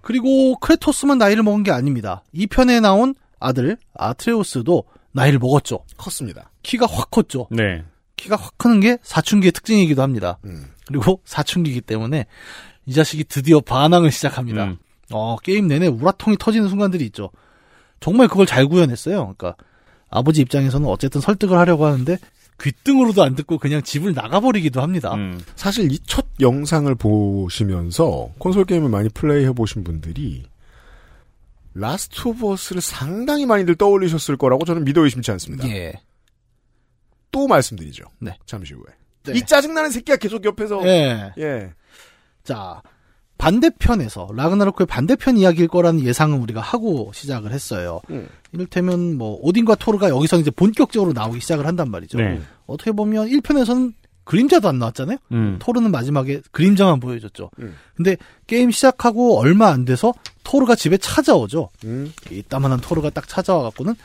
그리고 0.00 0.56
크레토스만 0.60 1.18
나이를 1.18 1.42
먹은 1.42 1.64
게 1.64 1.72
아닙니다. 1.72 2.22
이 2.32 2.46
편에 2.46 2.78
나온 2.78 3.14
아들 3.40 3.76
아트레우스도 3.94 4.84
나이를 5.10 5.40
먹었죠. 5.40 5.84
컸습니다. 5.96 6.52
키가 6.62 6.86
확 6.86 7.10
컸죠. 7.10 7.48
네. 7.50 7.84
키가 8.16 8.36
확 8.36 8.56
크는 8.58 8.78
게 8.78 8.98
사춘기의 9.02 9.50
특징이기도 9.50 10.02
합니다. 10.02 10.38
음. 10.44 10.66
그리고 10.86 11.20
사춘기이기 11.24 11.80
때문에 11.80 12.26
이 12.86 12.92
자식이 12.92 13.24
드디어 13.24 13.60
반항을 13.60 14.12
시작합니다. 14.12 14.64
음. 14.64 14.78
어, 15.12 15.36
게임 15.42 15.68
내내 15.68 15.86
울화통이 15.86 16.36
터지는 16.38 16.68
순간들이 16.68 17.04
있죠. 17.06 17.30
정말 18.00 18.28
그걸 18.28 18.46
잘 18.46 18.66
구현했어요. 18.66 19.34
그러니까 19.36 19.54
아버지 20.10 20.40
입장에서는 20.40 20.86
어쨌든 20.88 21.20
설득을 21.20 21.56
하려고 21.56 21.86
하는데 21.86 22.18
귀등으로도 22.60 23.22
안 23.22 23.34
듣고 23.34 23.58
그냥 23.58 23.82
집을 23.82 24.12
나가버리기도 24.14 24.80
합니다. 24.82 25.14
음. 25.14 25.40
사실 25.56 25.90
이 25.90 25.98
첫 26.06 26.26
영상을 26.40 26.92
보시면서 26.94 28.30
콘솔 28.38 28.64
게임을 28.64 28.88
많이 28.88 29.08
플레이해 29.08 29.52
보신 29.52 29.84
분들이 29.84 30.44
라스트 31.74 32.28
오브 32.28 32.50
어스를 32.52 32.82
상당히 32.82 33.46
많이들 33.46 33.74
떠올리셨을 33.76 34.36
거라고 34.36 34.64
저는 34.64 34.84
믿어 34.84 35.02
의심치 35.02 35.30
않습니다. 35.32 35.66
예. 35.68 35.92
또 37.30 37.46
말씀드리죠. 37.46 38.04
네. 38.18 38.36
잠시 38.44 38.74
후에. 38.74 38.84
네. 39.24 39.38
이 39.38 39.46
짜증나는 39.46 39.90
새끼가 39.90 40.16
계속 40.16 40.44
옆에서 40.44 40.84
예. 40.86 41.32
예. 41.38 41.72
자, 42.44 42.82
반대편에서 43.42 44.28
라그나로크의 44.36 44.86
반대편 44.86 45.36
이야기일 45.36 45.66
거라는 45.66 46.04
예상은 46.04 46.40
우리가 46.42 46.60
하고 46.60 47.10
시작을 47.12 47.50
했어요. 47.50 48.00
음. 48.10 48.28
이를테면 48.52 49.18
뭐 49.18 49.36
오딘과 49.42 49.74
토르가 49.74 50.10
여기서 50.10 50.38
이제 50.38 50.52
본격적으로 50.52 51.12
나오기 51.12 51.40
시작을 51.40 51.66
한단 51.66 51.90
말이죠. 51.90 52.18
네. 52.18 52.40
어떻게 52.66 52.92
보면 52.92 53.26
1편에서는 53.26 53.94
그림자도 54.22 54.68
안 54.68 54.78
나왔잖아요. 54.78 55.18
음. 55.32 55.56
토르는 55.58 55.90
마지막에 55.90 56.40
그림자만 56.52 57.00
보여줬죠. 57.00 57.50
음. 57.58 57.74
근데 57.96 58.16
게임 58.46 58.70
시작하고 58.70 59.40
얼마 59.40 59.70
안 59.70 59.84
돼서 59.84 60.14
토르가 60.44 60.76
집에 60.76 60.96
찾아오죠. 60.96 61.70
음. 61.84 62.12
이따만한 62.30 62.80
토르가 62.80 63.10
딱 63.10 63.26
찾아와 63.26 63.64
갖고는 63.64 63.96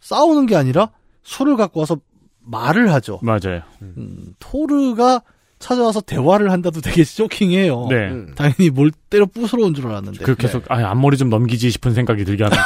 싸우는 0.00 0.46
게 0.46 0.56
아니라 0.56 0.90
술을 1.24 1.56
갖고 1.56 1.80
와서 1.80 1.98
말을 2.40 2.90
하죠. 2.94 3.20
맞아요. 3.22 3.60
음, 3.82 4.34
토르가 4.38 5.20
찾아와서 5.58 6.00
대화를 6.00 6.50
한다도 6.52 6.80
되게 6.80 7.02
쇼킹해요. 7.04 7.86
네. 7.88 7.96
음. 8.10 8.32
당연히 8.36 8.70
뭘 8.70 8.90
때려 9.10 9.26
부스러 9.26 9.64
온 9.64 9.74
줄 9.74 9.86
알았는데. 9.88 10.24
그 10.24 10.34
계속 10.36 10.70
아 10.70 10.76
앞머리 10.90 11.16
좀 11.16 11.28
넘기지 11.30 11.70
싶은 11.70 11.94
생각이 11.94 12.24
들게 12.24 12.44
하는. 12.44 12.56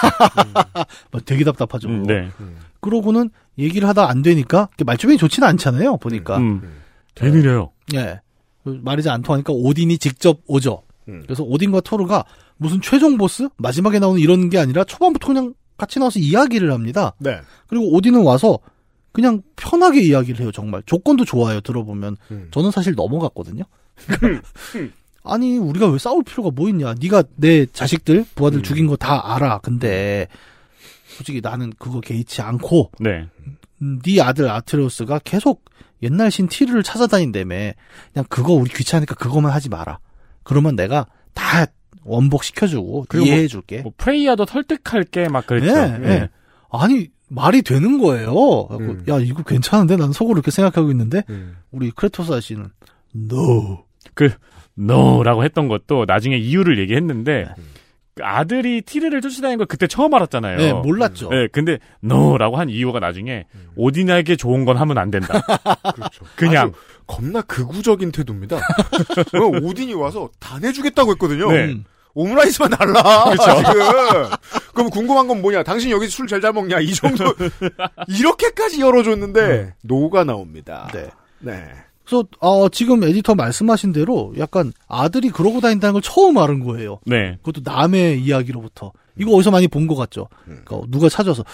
뭐 1.10 1.20
되게 1.24 1.44
답답하죠. 1.44 1.88
음, 1.88 2.02
네. 2.04 2.28
그러고는 2.80 3.30
얘기를 3.58 3.88
하다 3.88 4.08
안 4.08 4.22
되니까 4.22 4.68
말주변이 4.84 5.18
좋지는 5.18 5.46
않잖아요. 5.48 5.96
보니까. 5.98 6.38
음. 6.38 6.62
되게 7.14 7.30
느려요. 7.36 7.70
예. 7.94 8.20
말이 8.64 9.02
잘안 9.02 9.22
통하니까 9.22 9.52
오딘이 9.52 9.98
직접 9.98 10.38
오죠. 10.46 10.82
음. 11.08 11.22
그래서 11.24 11.42
오딘과 11.42 11.80
토르가 11.80 12.24
무슨 12.56 12.80
최종 12.80 13.16
보스 13.18 13.48
마지막에 13.56 13.98
나오는 13.98 14.20
이런 14.20 14.50
게 14.50 14.58
아니라 14.58 14.84
초반부터 14.84 15.26
그냥 15.28 15.54
같이 15.76 15.98
나와서 15.98 16.20
이야기를 16.20 16.72
합니다. 16.72 17.12
네. 17.18 17.40
그리고 17.66 17.92
오딘은 17.94 18.22
와서 18.22 18.58
그냥 19.12 19.42
편하게 19.56 20.00
이야기를 20.02 20.40
해요. 20.40 20.50
정말 20.52 20.82
조건도 20.86 21.24
좋아요. 21.24 21.60
들어보면 21.60 22.16
음. 22.30 22.48
저는 22.50 22.70
사실 22.70 22.94
넘어갔거든요. 22.94 23.64
아니 25.24 25.56
우리가 25.58 25.88
왜 25.88 25.98
싸울 25.98 26.24
필요가 26.24 26.50
뭐 26.50 26.68
있냐? 26.68 26.94
네가 27.00 27.22
내 27.36 27.66
자식들 27.66 28.24
부하들 28.34 28.60
음. 28.60 28.62
죽인 28.62 28.86
거 28.86 28.96
다 28.96 29.34
알아. 29.34 29.58
근데 29.58 30.26
솔직히 31.16 31.40
나는 31.40 31.72
그거 31.78 32.00
개의치 32.00 32.42
않고 32.42 32.90
네. 32.98 33.28
음, 33.82 34.00
네 34.04 34.20
아들 34.20 34.48
아트레우스가 34.50 35.20
계속 35.24 35.64
옛날 36.02 36.30
신 36.30 36.48
티르를 36.48 36.82
찾아다닌다며 36.82 37.72
그냥 38.12 38.24
그거 38.28 38.52
우리 38.54 38.70
귀찮으니까 38.70 39.14
그거만 39.14 39.52
하지 39.52 39.68
마라. 39.68 39.98
그러면 40.42 40.74
내가 40.74 41.06
다 41.34 41.66
원복 42.04 42.42
시켜주고 42.42 43.06
그리고 43.08 43.26
이해해줄게. 43.26 43.82
뭐 43.82 43.92
프레이야도 43.96 44.46
설득할 44.46 45.04
게 45.04 45.28
막 45.28 45.46
그랬죠. 45.46 45.72
네, 45.72 45.98
네. 45.98 46.28
아니 46.70 47.08
말이 47.34 47.62
되는 47.62 47.98
거예요. 47.98 48.68
음. 48.72 49.04
야 49.08 49.18
이거 49.18 49.42
괜찮은데 49.42 49.96
난 49.96 50.12
속으로 50.12 50.36
이렇게 50.36 50.50
생각하고 50.50 50.90
있는데 50.90 51.24
음. 51.30 51.56
우리 51.70 51.90
크레토스 51.90 52.32
아씨는 52.32 52.68
no. 53.16 53.84
그 54.14 54.30
no라고 54.78 55.44
했던 55.44 55.68
것도 55.68 56.04
나중에 56.06 56.36
이유를 56.36 56.78
얘기했는데 56.78 57.48
그 58.14 58.22
아들이 58.24 58.82
티르를 58.82 59.22
쫓아다니는 59.22 59.58
걸 59.58 59.66
그때 59.66 59.86
처음 59.86 60.12
알았잖아요. 60.12 60.58
네, 60.58 60.72
몰랐죠. 60.74 61.30
네, 61.30 61.48
근데 61.48 61.78
no라고 62.04 62.58
한 62.58 62.68
이유가 62.68 63.00
나중에 63.00 63.46
오딘에게 63.76 64.36
좋은 64.36 64.66
건 64.66 64.76
하면 64.76 64.98
안 64.98 65.10
된다. 65.10 65.40
그렇죠. 65.94 66.24
그냥 66.36 66.72
겁나 67.06 67.40
극우적인 67.40 68.12
태도입니다. 68.12 68.56
어, 69.34 69.58
오딘이 69.62 69.94
와서 69.94 70.28
다 70.38 70.58
내주겠다고 70.58 71.12
했거든요. 71.12 71.50
네. 71.50 71.76
음. 72.14 72.20
오므라이스만 72.20 72.70
달라. 72.70 73.24
지금. 73.36 73.72
그럼 74.74 74.90
궁금한 74.90 75.26
건 75.28 75.40
뭐냐? 75.42 75.62
당신 75.62 75.90
여기 75.90 76.08
술 76.08 76.26
잘 76.26 76.40
잘 76.40 76.52
먹냐? 76.52 76.80
이 76.80 76.92
정도 76.94 77.24
이렇게까지 78.08 78.80
열어줬는데 78.80 79.74
노가 79.82 80.24
나옵니다. 80.24 80.88
네. 80.92 81.08
네. 81.40 81.64
그래서 82.04 82.24
어, 82.40 82.68
지금 82.68 83.02
에디터 83.04 83.34
말씀하신 83.34 83.92
대로 83.92 84.32
약간 84.38 84.72
아들이 84.88 85.30
그러고 85.30 85.60
다닌다는 85.60 85.92
걸 85.94 86.02
처음 86.02 86.36
알은 86.38 86.64
거예요. 86.64 86.98
네. 87.06 87.36
그것도 87.42 87.60
남의 87.64 88.20
이야기로부터. 88.22 88.92
이거 89.18 89.32
어디서 89.32 89.50
많이 89.50 89.68
본 89.68 89.86
것 89.86 89.94
같죠? 89.94 90.28
그러니까 90.44 90.80
누가 90.88 91.08
찾아서 91.08 91.44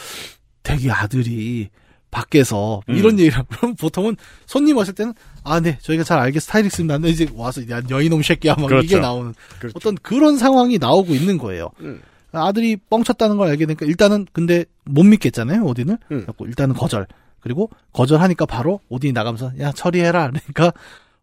되게 0.63 0.91
아들이 0.91 1.69
밖에서 2.11 2.83
음. 2.89 2.97
이런 2.97 3.19
얘기를 3.19 3.35
하면 3.35 3.47
그럼 3.49 3.75
보통은 3.75 4.17
손님 4.47 4.77
왔을 4.77 4.95
때는 4.95 5.15
아, 5.45 5.61
네, 5.61 5.79
저희가 5.83 6.05
잘 6.05 6.19
알겠 6.19 6.43
스타일리스트입니다. 6.43 6.97
근데 6.97 7.11
이제 7.11 7.27
와서 7.35 7.69
야, 7.71 7.83
여이놈 7.91 8.23
새끼야 8.23 8.55
막 8.55 8.67
그렇죠. 8.67 8.85
이게 8.85 8.99
나오는 8.99 9.35
그렇죠. 9.59 9.75
어떤 9.77 9.95
그런 9.97 10.37
상황이 10.39 10.79
나오고 10.79 11.15
있는 11.15 11.39
거예요. 11.39 11.71
음. 11.81 12.01
아들이 12.33 12.77
뻥쳤다는 12.77 13.37
걸 13.37 13.49
알게 13.49 13.67
되니까 13.67 13.87
일단은 13.87 14.27
근데 14.33 14.65
못 14.85 15.03
믿겠잖아요, 15.05 15.63
오딘을. 15.65 15.95
음. 15.95 15.99
그래갖고 16.09 16.47
일단은 16.47 16.75
거절. 16.75 17.07
그리고 17.41 17.71
거절하니까 17.93 18.47
바로 18.47 18.81
오딘이 18.89 19.13
나가면서 19.13 19.53
야, 19.61 19.73
처리해라. 19.73 20.31
그러니까 20.31 20.73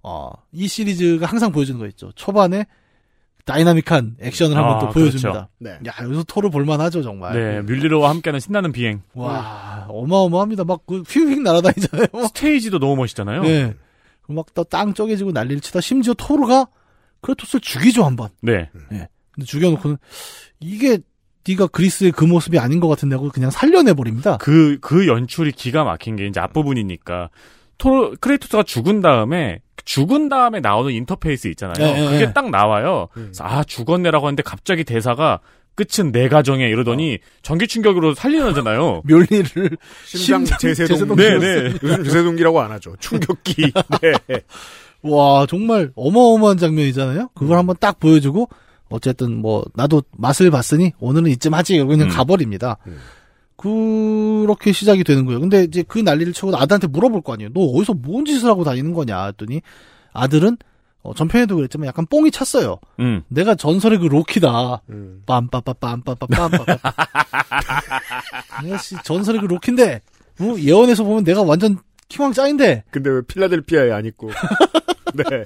어, 0.02 0.32
이 0.52 0.68
시리즈가 0.68 1.26
항상 1.26 1.52
보여주는 1.52 1.80
거 1.80 1.88
있죠. 1.88 2.12
초반에 2.16 2.66
다이나믹한 3.46 4.18
액션을 4.20 4.58
한번 4.58 4.76
아, 4.76 4.80
또 4.80 4.90
보여줍니다. 4.90 5.32
그렇죠. 5.32 5.48
네. 5.60 5.72
야, 5.88 5.94
여기서 6.04 6.24
토르 6.24 6.50
볼만하죠, 6.50 7.04
정말. 7.04 7.34
네, 7.34 7.62
뮬리로와 7.62 8.10
함께하는 8.10 8.40
신나는 8.40 8.72
비행. 8.72 9.04
와, 9.14 9.86
어마어마합니다. 9.88 10.64
막, 10.64 10.86
그, 10.88 11.02
휙휙 11.02 11.42
날아다니잖아요. 11.44 12.08
스테이지도 12.30 12.80
너무 12.80 12.96
멋있잖아요. 12.98 13.44
네. 13.44 13.74
막, 14.28 14.52
또 14.56 14.71
땅 14.71 14.96
쪼개지고 14.96 15.32
난리를 15.32 15.62
치다, 15.62 15.80
심지어 15.82 16.16
토르가 16.16 16.68
크레토스를 17.22 17.62
죽이죠, 17.62 18.04
한 18.04 18.16
번. 18.16 18.30
네. 18.42 18.70
근데 18.90 19.46
죽여놓고는, 19.46 19.98
이게, 20.60 21.00
네가 21.48 21.68
그리스의 21.68 22.12
그 22.12 22.26
모습이 22.26 22.58
아닌 22.58 22.80
것 22.80 22.88
같은데 22.88 23.16
하고 23.16 23.30
그냥 23.30 23.52
살려내버립니다. 23.52 24.38
그, 24.38 24.80
그 24.82 25.08
연출이 25.08 25.52
기가 25.52 25.84
막힌 25.84 26.16
게 26.16 26.26
이제 26.26 26.40
앞부분이니까. 26.40 27.30
토, 27.78 28.16
크레이토스가 28.20 28.64
죽은 28.64 29.02
다음에, 29.02 29.60
죽은 29.86 30.30
다음에 30.30 30.60
나오는 30.60 30.92
인터페이스 30.92 31.48
있잖아요. 31.50 31.76
네, 31.78 31.94
네, 31.94 32.06
그게 32.06 32.26
네. 32.26 32.34
딱 32.34 32.50
나와요. 32.50 33.08
그래서 33.14 33.44
아, 33.44 33.64
죽었네라고 33.64 34.26
하는데 34.26 34.42
갑자기 34.44 34.84
대사가 34.84 35.40
끝은 35.76 36.12
내가 36.12 36.28
정해 36.28 36.66
이러더니 36.66 37.20
전기 37.42 37.68
충격으로 37.68 38.16
살리잖아요. 38.16 39.04
묘리를. 39.06 39.78
심장 40.06 40.46
심장 40.46 40.58
제세동. 40.58 40.98
제세동 40.98 41.16
네, 41.18 41.38
네. 41.38 41.78
요즘 41.84 42.04
제세동기라고 42.04 42.62
안 42.62 42.72
하죠. 42.72 42.96
충격기. 43.00 43.72
네. 44.02 44.42
와, 45.04 45.46
정말 45.46 45.92
어마어마한 45.96 46.58
장면이잖아요? 46.58 47.30
그걸 47.36 47.58
한번 47.58 47.76
딱 47.80 48.00
보여주고, 48.00 48.50
어쨌든 48.90 49.40
뭐, 49.42 49.64
나도 49.76 50.02
맛을 50.18 50.50
봤으니 50.50 50.94
오늘은 51.00 51.30
이쯤 51.32 51.54
하지. 51.54 51.76
이러고 51.76 51.90
그냥 51.90 52.08
음. 52.08 52.12
가버립니다. 52.12 52.78
음. 52.88 52.98
그렇게 53.58 54.72
시작이 54.72 55.04
되는 55.04 55.26
거예요. 55.26 55.40
근데 55.40 55.64
이제 55.64 55.84
그 55.88 56.00
난리를 56.00 56.34
치고 56.34 56.56
아들한테 56.56 56.88
물어볼 56.88 57.22
거 57.22 57.34
아니에요. 57.34 57.52
너 57.54 57.62
어디서 57.62 57.94
뭔 57.94 58.26
짓을 58.26 58.50
하고 58.50 58.64
다니는 58.64 58.94
거냐? 58.94 59.26
했더니 59.26 59.62
아들은 60.14 60.58
어, 61.06 61.14
전편에도 61.14 61.56
그랬지만 61.56 61.88
약간 61.88 62.08
뽕이 62.08 62.32
찼어요. 62.32 62.80
음. 63.00 63.22
내가 63.28 63.54
전설의 63.54 64.00
그 64.00 64.06
로키다. 64.08 64.82
음. 64.90 65.22
빰빠빠빰빠빠빰빠. 65.28 66.80
내가 68.64 68.78
씨 68.80 68.96
전설의 69.04 69.42
그 69.42 69.46
로키인데, 69.46 70.02
뭐 70.40 70.60
예언에서 70.60 71.04
보면 71.04 71.24
내가 71.24 71.44
완전 71.44 71.78
키왕 72.10 72.34
짱인데, 72.34 72.86
근데 72.90 73.12
왜 73.12 73.22
필라델피아에 73.22 73.92
안 73.92 74.06
있고. 74.06 74.32
네. 75.14 75.46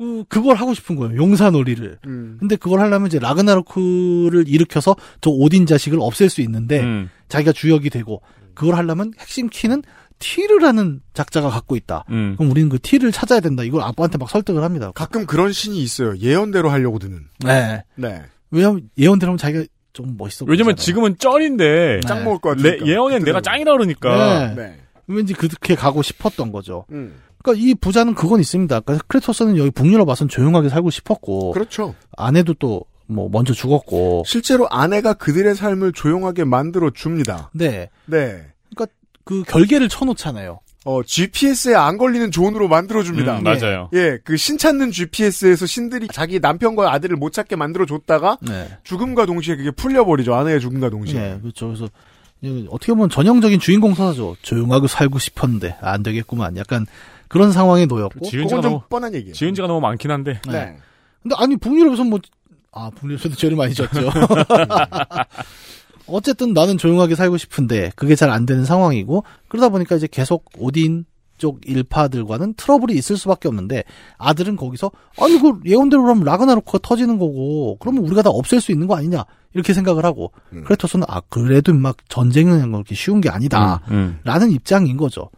어, 0.00 0.22
그걸 0.28 0.56
하고 0.56 0.74
싶은 0.74 0.96
거예요. 0.96 1.16
용사 1.16 1.50
놀이를. 1.50 1.98
음. 2.06 2.36
근데 2.38 2.56
그걸 2.56 2.80
하려면 2.80 3.08
이제 3.08 3.18
라그나로크를 3.18 4.48
일으켜서 4.48 4.96
저 5.20 5.30
오딘 5.30 5.66
자식을 5.66 5.98
없앨 6.00 6.30
수 6.30 6.40
있는데 6.42 6.80
음. 6.80 7.10
자기가 7.28 7.52
주역이 7.52 7.90
되고 7.90 8.22
그걸 8.54 8.74
하려면 8.76 9.12
핵심 9.18 9.48
키는 9.48 9.82
티르라는 10.20 11.00
작자가 11.14 11.48
갖고 11.48 11.76
있다. 11.76 12.04
음. 12.10 12.34
그럼 12.36 12.50
우리는 12.50 12.68
그 12.68 12.78
티를 12.80 13.12
찾아야 13.12 13.40
된다. 13.40 13.62
이걸 13.62 13.82
아빠한테 13.82 14.18
막 14.18 14.28
설득을 14.30 14.62
합니다. 14.64 14.90
가끔 14.94 15.26
그런 15.26 15.52
신이 15.52 15.78
있어요. 15.80 16.16
예언대로 16.18 16.70
하려고 16.70 16.98
드는. 16.98 17.20
네. 17.44 17.82
네. 17.94 18.22
왜냐면 18.50 18.88
예언대로 18.98 19.30
하면 19.30 19.38
자기가 19.38 19.64
좀 19.92 20.16
멋있어. 20.18 20.44
왜냐면 20.44 20.74
보이잖아요. 20.74 20.84
지금은 20.84 21.18
쩌리인데. 21.18 22.00
짱 22.06 22.18
네. 22.18 22.24
먹을 22.24 22.40
것 22.40 22.56
레- 22.56 22.70
같으니까. 22.70 22.86
예언엔 22.86 23.22
내가 23.24 23.40
짱이라 23.40 23.72
그러니까. 23.72 24.48
네. 24.48 24.62
네. 24.62 24.76
왠지 25.06 25.34
그렇게 25.34 25.74
가고 25.74 26.02
싶었던 26.02 26.50
거죠. 26.52 26.84
음. 26.90 27.14
그러니까 27.52 27.66
이 27.68 27.74
부자는 27.74 28.14
그건 28.14 28.40
있습니다. 28.40 28.80
그러니까 28.80 29.04
크레토스는 29.08 29.56
여기 29.58 29.70
북유럽 29.70 30.08
와서는 30.08 30.28
조용하게 30.28 30.68
살고 30.68 30.90
싶었고 30.90 31.52
그렇죠. 31.52 31.94
아내도 32.16 32.54
또 32.54 32.84
뭐 33.08 33.28
먼저 33.32 33.52
죽었고. 33.52 34.22
실제로 34.26 34.68
아내가 34.68 35.14
그들의 35.14 35.54
삶을 35.54 35.92
조용하게 35.92 36.44
만들어 36.44 36.90
줍니다. 36.90 37.50
네. 37.52 37.88
네. 38.06 38.44
그 39.24 39.42
결계를 39.42 39.90
쳐놓잖아요. 39.90 40.60
어, 40.86 41.02
GPS에 41.02 41.74
안 41.74 41.98
걸리는 41.98 42.30
존으로 42.30 42.66
만들어 42.68 43.02
줍니다. 43.02 43.36
음, 43.38 43.42
맞아요. 43.42 43.90
예, 43.92 44.16
그 44.24 44.38
신 44.38 44.56
찾는 44.56 44.90
GPS에서 44.90 45.66
신들이 45.66 46.08
자기 46.10 46.40
남편과 46.40 46.90
아들을 46.94 47.16
못 47.16 47.34
찾게 47.34 47.56
만들어 47.56 47.84
줬다가 47.84 48.38
네. 48.40 48.68
죽음과 48.84 49.26
동시에 49.26 49.56
그게 49.56 49.70
풀려버리죠. 49.70 50.34
아내의 50.34 50.60
죽음과 50.60 50.88
동시에. 50.88 51.20
네, 51.20 51.38
그렇죠. 51.42 51.66
그래서 51.66 51.88
어떻게 52.70 52.92
보면 52.94 53.10
전형적인 53.10 53.60
주인공 53.60 53.94
서사죠. 53.94 54.36
조용하게 54.40 54.86
살고 54.86 55.18
싶었는데 55.18 55.76
안 55.82 56.02
되겠구만. 56.02 56.56
약간 56.56 56.86
그런 57.28 57.52
상황에 57.52 57.86
놓였고. 57.86 58.26
지은 58.26 58.48
지가 58.48 58.60
좀 58.60 58.70
너무, 58.72 58.82
뻔한 58.88 59.14
얘기예요. 59.14 59.34
지은 59.34 59.54
지가 59.54 59.66
너무 59.68 59.80
많긴 59.80 60.10
한데. 60.10 60.40
네. 60.48 60.76
근데 61.22 61.34
아니 61.38 61.56
북유럽에서 61.56 62.04
뭐 62.04 62.18
아, 62.72 62.90
북유럽에서도 62.94 63.34
죄를 63.36 63.56
많이 63.56 63.74
졌죠. 63.74 64.10
어쨌든 66.06 66.52
나는 66.54 66.78
조용하게 66.78 67.14
살고 67.14 67.36
싶은데 67.36 67.92
그게 67.96 68.14
잘 68.14 68.30
안 68.30 68.46
되는 68.46 68.64
상황이고 68.64 69.24
그러다 69.48 69.68
보니까 69.68 69.96
이제 69.96 70.06
계속 70.10 70.44
오딘 70.58 71.04
쪽 71.38 71.60
일파들과는 71.68 72.54
트러블이 72.54 72.94
있을 72.98 73.16
수밖에 73.16 73.46
없는데 73.48 73.84
아들은 74.16 74.56
거기서 74.56 74.90
아니 75.20 75.38
그 75.38 75.60
예언대로 75.64 76.02
그러면 76.02 76.24
라그나로크가 76.24 76.78
터지는 76.82 77.18
거고 77.18 77.76
그러면 77.78 78.04
우리가 78.04 78.22
다 78.22 78.30
없앨 78.30 78.60
수 78.60 78.72
있는 78.72 78.86
거 78.86 78.96
아니냐 78.96 79.24
이렇게 79.54 79.72
생각을 79.72 80.04
하고 80.04 80.32
음. 80.52 80.64
크레토스는 80.64 81.06
아 81.08 81.20
그래도 81.28 81.72
막 81.74 81.96
전쟁은 82.08 82.72
그렇게 82.72 82.94
쉬운 82.94 83.20
게 83.20 83.28
아니다 83.30 83.82
음. 83.90 84.18
라는 84.24 84.50
입장인 84.50 84.96
거죠. 84.96 85.30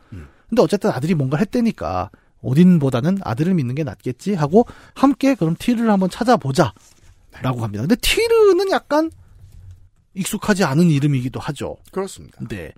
음. 0.50 0.56
근데 0.56 0.62
어쨌든 0.62 0.90
아들이 0.90 1.14
뭔가 1.14 1.36
했다니까 1.38 2.10
오딘보다는 2.42 3.18
아들을 3.22 3.54
믿는 3.54 3.74
게 3.74 3.84
낫겠지 3.84 4.34
하고 4.34 4.66
함께 4.94 5.34
그럼 5.34 5.54
티르를 5.58 5.90
한번 5.90 6.10
찾아보자 6.10 6.72
라고 7.42 7.62
합니다. 7.62 7.82
근데 7.82 7.96
티르는 7.96 8.70
약간 8.70 9.10
익숙하지 10.14 10.64
않은 10.64 10.90
이름이기도 10.90 11.38
하죠. 11.38 11.76
그렇습니다. 11.92 12.38
네. 12.48 12.72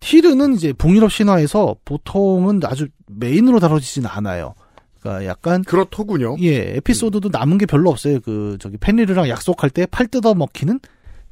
티르는 0.00 0.54
이제 0.54 0.72
북유럽 0.72 1.10
신화에서 1.10 1.76
보통은 1.84 2.60
아주 2.64 2.88
메인으로 3.06 3.58
다뤄지지는 3.58 4.08
않아요. 4.08 4.54
그러니까 5.00 5.26
약간 5.26 5.64
그렇더군요. 5.64 6.36
예 6.40 6.76
에피소드도 6.76 7.30
남은 7.32 7.58
게 7.58 7.66
별로 7.66 7.90
없어요. 7.90 8.20
그 8.20 8.56
저기 8.60 8.76
펜리르랑 8.76 9.28
약속할 9.28 9.70
때 9.70 9.86
팔 9.86 10.06
뜯어 10.06 10.34
먹히는 10.34 10.78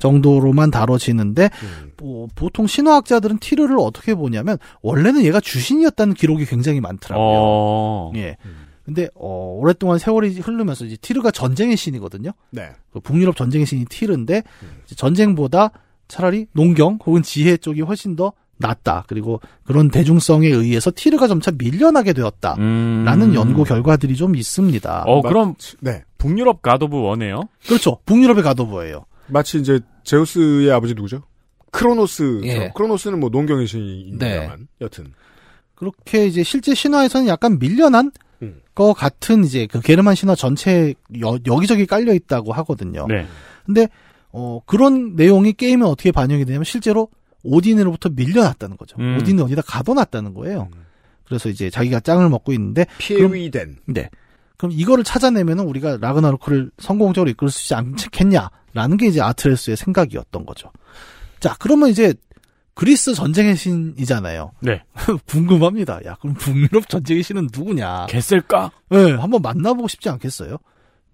정도로만 0.02 0.72
다뤄지는데 0.72 1.44
음. 1.62 1.92
뭐 1.96 2.28
보통 2.34 2.66
신화학자들은 2.66 3.38
티르를 3.38 3.76
어떻게 3.78 4.16
보냐면 4.16 4.58
원래는 4.82 5.24
얘가 5.24 5.38
주신이었다는 5.38 6.14
기록이 6.14 6.44
굉장히 6.44 6.80
많더라고요. 6.80 7.26
어. 7.28 8.12
예. 8.16 8.36
근데 8.84 9.08
어 9.14 9.56
오랫동안 9.60 9.98
세월이 9.98 10.40
흐르면서 10.40 10.84
이제 10.84 10.96
티르가 10.96 11.30
전쟁의 11.30 11.76
신이거든요. 11.76 12.32
네. 12.50 12.70
그 12.92 12.98
북유럽 12.98 13.36
전쟁의 13.36 13.64
신이 13.64 13.84
티르인데 13.84 14.42
음. 14.62 14.68
이제 14.84 14.96
전쟁보다 14.96 15.70
차라리 16.08 16.46
농경 16.52 16.98
혹은 17.06 17.22
지혜 17.22 17.56
쪽이 17.56 17.82
훨씬 17.82 18.16
더 18.16 18.32
낫다. 18.58 19.04
그리고 19.06 19.40
그런 19.62 19.88
대중성에 19.88 20.48
의해서 20.48 20.90
티르가 20.94 21.28
점차 21.28 21.52
밀려나게 21.56 22.12
되었다. 22.12 22.56
음. 22.58 23.04
라는 23.06 23.34
연구 23.34 23.62
결과들이 23.62 24.16
좀 24.16 24.34
있습니다. 24.34 25.04
어, 25.06 25.22
그럼 25.22 25.54
네. 25.80 26.02
북유럽 26.18 26.60
가도브 26.62 27.00
원해요? 27.00 27.42
그렇죠. 27.66 27.98
북유럽의 28.04 28.42
가도버예요. 28.42 29.04
마치 29.28 29.58
이제 29.58 29.80
제우스의 30.04 30.70
아버지 30.70 30.94
누구죠? 30.94 31.22
크로노스. 31.70 32.42
예. 32.44 32.70
크로노스는 32.74 33.18
뭐 33.18 33.30
농경의 33.30 33.66
신입니다만 33.66 34.68
여튼. 34.80 35.12
그렇게 35.74 36.26
이제 36.26 36.42
실제 36.42 36.74
신화에서는 36.74 37.26
약간 37.26 37.58
밀려난 37.58 38.12
음. 38.42 38.60
거 38.74 38.92
같은 38.92 39.44
이제 39.44 39.66
그 39.66 39.80
게르만 39.80 40.14
신화 40.14 40.34
전체에 40.34 40.94
여, 41.20 41.38
여기저기 41.46 41.86
깔려 41.86 42.12
있다고 42.14 42.52
하거든요. 42.52 43.06
네. 43.08 43.26
근데 43.64 43.88
어 44.30 44.60
그런 44.66 45.16
내용이 45.16 45.52
게임에 45.54 45.84
어떻게 45.84 46.12
반영이 46.12 46.44
되냐면 46.44 46.64
실제로 46.64 47.08
오딘으로부터 47.42 48.10
밀려났다는 48.10 48.76
거죠. 48.76 48.96
음. 49.00 49.16
오딘이 49.18 49.40
어디다 49.42 49.62
가둬놨다는 49.62 50.34
거예요. 50.34 50.68
그래서 51.24 51.48
이제 51.48 51.70
자기가 51.70 52.00
짱을 52.00 52.28
먹고 52.28 52.52
있는데 52.52 52.86
피해위된. 52.98 53.78
네. 53.86 54.10
그럼 54.62 54.70
이거를 54.70 55.02
찾아내면은 55.02 55.64
우리가 55.64 55.98
라그나로크를 56.00 56.70
성공적으로 56.78 57.28
이끌 57.28 57.50
수 57.50 57.64
있지 57.64 57.74
않겠냐라는 57.74 58.96
게 58.96 59.08
이제 59.08 59.20
아트레스의 59.20 59.76
생각이었던 59.76 60.46
거죠. 60.46 60.70
자, 61.40 61.56
그러면 61.58 61.88
이제 61.88 62.14
그리스 62.74 63.12
전쟁의 63.12 63.56
신이잖아요. 63.56 64.52
네. 64.60 64.84
궁금합니다. 65.26 65.98
야, 66.06 66.14
그럼 66.20 66.34
북유럽 66.34 66.88
전쟁의 66.88 67.24
신은 67.24 67.48
누구냐? 67.52 68.06
개셀까? 68.06 68.70
네, 68.90 69.10
한번 69.14 69.42
만나보고 69.42 69.88
싶지 69.88 70.08
않겠어요? 70.10 70.58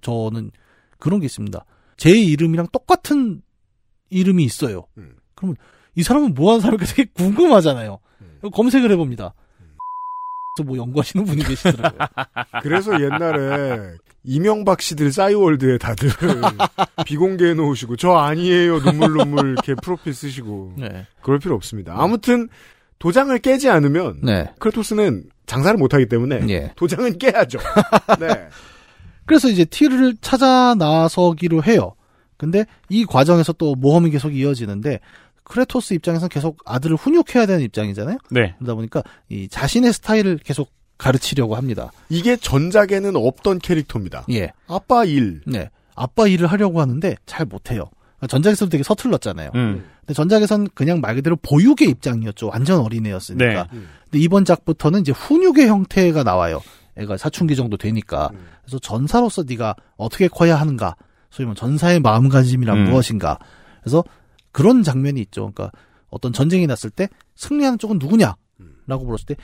저는 0.02 0.50
그런 0.98 1.18
게 1.18 1.24
있습니다. 1.24 1.64
제 1.96 2.10
이름이랑 2.10 2.66
똑같은 2.70 3.40
이름이 4.10 4.44
있어요. 4.44 4.88
음. 4.98 5.14
그러면 5.34 5.56
이 5.94 6.02
사람은 6.02 6.34
뭐 6.34 6.50
하는 6.50 6.60
사람일까 6.60 6.84
되게 6.84 7.10
궁금하잖아요. 7.14 7.98
검색을 8.52 8.90
해봅니다. 8.90 9.32
뭐 10.62 10.76
연구하시는 10.76 11.24
분이 11.24 11.44
계시더라고요. 11.44 12.08
그래서 12.62 13.00
옛날에 13.00 13.94
이명박 14.24 14.82
씨들 14.82 15.12
싸이월드에 15.12 15.78
다들 15.78 16.10
비공개해 17.06 17.54
놓으시고 17.54 17.96
저 17.96 18.12
아니에요 18.12 18.80
눈물 18.80 19.12
눈물 19.14 19.52
이렇게 19.52 19.74
프로필 19.74 20.12
쓰시고 20.12 20.74
네. 20.76 21.06
그럴 21.22 21.38
필요 21.38 21.54
없습니다. 21.54 21.94
아무튼 21.96 22.48
도장을 22.98 23.36
깨지 23.38 23.68
않으면 23.70 24.20
네. 24.22 24.52
크레토스는 24.58 25.24
장사를 25.46 25.78
못하기 25.78 26.06
때문에 26.06 26.46
예. 26.48 26.72
도장은 26.76 27.18
깨야죠. 27.18 27.58
네. 28.20 28.48
그래서 29.24 29.48
이제 29.48 29.64
티르를 29.64 30.16
찾아 30.20 30.74
나서기로 30.74 31.62
해요. 31.62 31.94
근데 32.36 32.64
이 32.88 33.04
과정에서 33.04 33.52
또 33.52 33.74
모험이 33.74 34.10
계속 34.10 34.34
이어지는데 34.34 35.00
크레토스 35.48 35.94
입장에서는 35.94 36.28
계속 36.28 36.58
아들을 36.64 36.96
훈육해야 36.96 37.46
되는 37.46 37.62
입장이잖아요. 37.62 38.18
네. 38.30 38.54
그러다 38.58 38.74
보니까 38.74 39.02
이 39.28 39.48
자신의 39.48 39.92
스타일을 39.92 40.38
계속 40.38 40.70
가르치려고 40.98 41.56
합니다. 41.56 41.90
이게 42.08 42.36
전작에는 42.36 43.16
없던 43.16 43.60
캐릭터입니다. 43.60 44.24
예. 44.30 44.52
아빠 44.66 45.04
일. 45.04 45.40
네. 45.46 45.70
아빠 45.94 46.26
일을 46.26 46.46
하려고 46.48 46.80
하는데 46.80 47.16
잘 47.26 47.46
못해요. 47.46 47.84
전작에서도 48.28 48.68
되게 48.68 48.82
서툴렀잖아요. 48.82 49.50
음. 49.54 49.84
근데 50.00 50.14
전작에선 50.14 50.68
그냥 50.74 51.00
말 51.00 51.14
그대로 51.14 51.36
보육의 51.36 51.88
입장이었죠. 51.88 52.48
완전 52.48 52.80
어린애였으니까. 52.80 53.68
네. 53.72 53.78
근데 54.04 54.18
이번 54.18 54.44
작부터는 54.44 55.00
이제 55.00 55.12
훈육의 55.12 55.68
형태가 55.68 56.24
나와요. 56.24 56.60
애가 56.96 57.16
사춘기 57.16 57.54
정도 57.54 57.76
되니까. 57.76 58.30
그래서 58.62 58.80
전사로서 58.80 59.44
네가 59.46 59.76
어떻게 59.96 60.26
커야 60.26 60.56
하는가. 60.56 60.96
소위 61.30 61.46
말하면 61.46 61.54
전사의 61.56 62.00
마음가짐이란 62.00 62.76
음. 62.78 62.84
무엇인가. 62.90 63.38
그래서 63.82 64.02
그런 64.52 64.82
장면이 64.82 65.20
있죠. 65.22 65.52
그러니까 65.52 65.70
어떤 66.08 66.32
전쟁이 66.32 66.66
났을 66.66 66.90
때 66.90 67.08
승리하는 67.36 67.78
쪽은 67.78 67.98
누구냐? 67.98 68.36
라고 68.86 69.04
물었을 69.04 69.26
때 69.26 69.36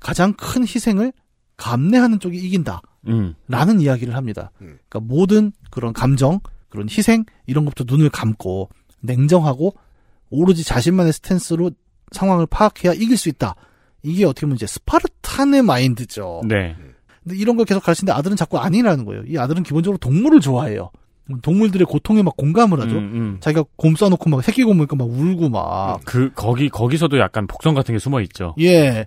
가장 0.00 0.32
큰 0.34 0.62
희생을 0.62 1.12
감내하는 1.56 2.20
쪽이 2.20 2.36
이긴다. 2.38 2.80
음. 3.08 3.34
라는 3.48 3.80
이야기를 3.80 4.14
합니다. 4.14 4.50
그러니까 4.58 5.00
모든 5.00 5.52
그런 5.70 5.92
감정, 5.92 6.40
그런 6.68 6.88
희생 6.88 7.24
이런 7.46 7.64
것부터 7.64 7.84
눈을 7.92 8.10
감고 8.10 8.68
냉정하고 9.00 9.74
오로지 10.30 10.64
자신만의 10.64 11.12
스탠스로 11.12 11.70
상황을 12.12 12.46
파악해야 12.46 12.92
이길 12.94 13.16
수 13.16 13.28
있다. 13.28 13.54
이게 14.02 14.24
어떻게 14.24 14.42
보면 14.42 14.56
이제 14.56 14.66
스파르탄의 14.66 15.62
마인드죠. 15.62 16.42
네. 16.46 16.76
근데 17.22 17.36
이런 17.36 17.56
걸 17.56 17.66
계속 17.66 17.82
가르치는데 17.82 18.12
아들은 18.12 18.36
자꾸 18.36 18.58
아니라는 18.58 19.04
거예요. 19.04 19.22
이 19.26 19.36
아들은 19.36 19.64
기본적으로 19.64 19.98
동물을 19.98 20.40
좋아해요. 20.40 20.90
동물들의 21.42 21.86
고통에 21.86 22.22
막 22.22 22.36
공감을 22.36 22.80
하죠. 22.80 22.96
음, 22.96 22.98
음. 22.98 23.36
자기가 23.40 23.64
곰 23.76 23.96
싸놓고 23.96 24.30
막 24.30 24.42
새끼 24.42 24.62
곰 24.64 24.76
보니까 24.76 24.96
막 24.96 25.08
울고 25.08 25.48
막. 25.48 26.00
그 26.04 26.30
거기 26.34 26.68
거기서도 26.68 27.18
약간 27.18 27.46
복선 27.46 27.74
같은 27.74 27.94
게 27.94 27.98
숨어 27.98 28.20
있죠. 28.22 28.54
예. 28.60 29.06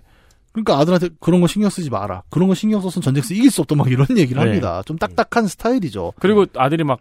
그러니까 0.52 0.78
아들한테 0.78 1.08
그런 1.20 1.40
거 1.40 1.46
신경 1.46 1.70
쓰지 1.70 1.90
마라. 1.90 2.22
그런 2.28 2.48
거 2.48 2.54
신경 2.54 2.80
써서 2.80 3.00
전쟁에서 3.00 3.34
이길 3.34 3.50
수 3.50 3.60
없다 3.62 3.74
막 3.76 3.90
이런 3.90 4.06
얘기를 4.16 4.42
네. 4.42 4.48
합니다. 4.48 4.82
좀 4.84 4.98
딱딱한 4.98 5.46
스타일이죠. 5.46 6.12
그리고 6.18 6.46
아들이 6.56 6.84
막 6.84 7.00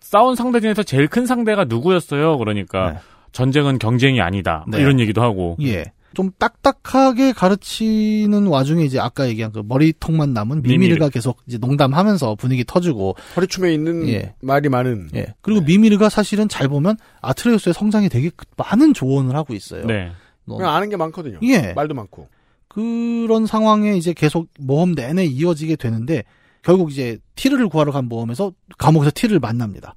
싸운 0.00 0.34
상대 0.34 0.60
중에서 0.60 0.82
제일 0.82 1.08
큰 1.08 1.26
상대가 1.26 1.64
누구였어요? 1.64 2.36
그러니까 2.38 2.92
네. 2.92 2.98
전쟁은 3.32 3.78
경쟁이 3.78 4.20
아니다. 4.20 4.64
뭐 4.66 4.78
네. 4.78 4.82
이런 4.82 5.00
얘기도 5.00 5.22
하고. 5.22 5.56
예. 5.62 5.92
좀 6.14 6.30
딱딱하게 6.38 7.32
가르치는 7.32 8.46
와중에 8.46 8.84
이제 8.84 8.98
아까 8.98 9.28
얘기한 9.28 9.52
그 9.52 9.62
머리통만 9.64 10.32
남은 10.32 10.62
미미르가 10.62 10.94
미미르. 11.06 11.10
계속 11.10 11.38
이제 11.46 11.58
농담하면서 11.58 12.36
분위기 12.36 12.64
터주고 12.64 13.14
허리춤에 13.36 13.72
있는 13.72 14.08
예. 14.08 14.34
말이 14.40 14.68
많은. 14.68 15.10
예. 15.14 15.34
그리고 15.42 15.60
미미르가 15.60 16.08
사실은 16.08 16.48
잘 16.48 16.68
보면 16.68 16.96
아트레우스의 17.20 17.74
성장에 17.74 18.08
되게 18.08 18.30
많은 18.56 18.94
조언을 18.94 19.36
하고 19.36 19.54
있어요. 19.54 19.84
네. 19.86 20.10
너- 20.44 20.56
그냥 20.56 20.74
아는 20.74 20.88
게 20.88 20.96
많거든요. 20.96 21.38
예. 21.42 21.72
말도 21.74 21.94
많고. 21.94 22.28
그런 22.68 23.46
상황에 23.46 23.96
이제 23.96 24.12
계속 24.12 24.48
모험 24.58 24.94
내내 24.94 25.24
이어지게 25.24 25.76
되는데 25.76 26.24
결국 26.62 26.90
이제 26.90 27.18
티르를 27.34 27.68
구하러 27.68 27.92
간 27.92 28.06
모험에서 28.06 28.52
감옥에서 28.78 29.10
티르를 29.14 29.40
만납니다. 29.40 29.94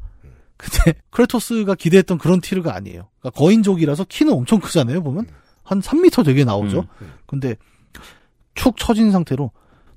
근데 0.58 0.93
크레토스가 1.10 1.76
기대했던 1.76 2.17
그런 2.17 2.39
티르가 2.41 2.76
아니에요. 2.76 3.08
그러니까 3.19 3.39
거인족이라서 3.39 4.06
키는 4.10 4.34
엄청 4.34 4.60
크잖아요. 4.60 5.02
보면 5.04 5.26
한 5.63 5.80
3m 5.82 6.26
되게 6.26 6.43
나오죠. 6.43 6.86
근데 7.26 7.56
축 8.56 8.76
처진 8.78 9.12
상태로 9.12 9.52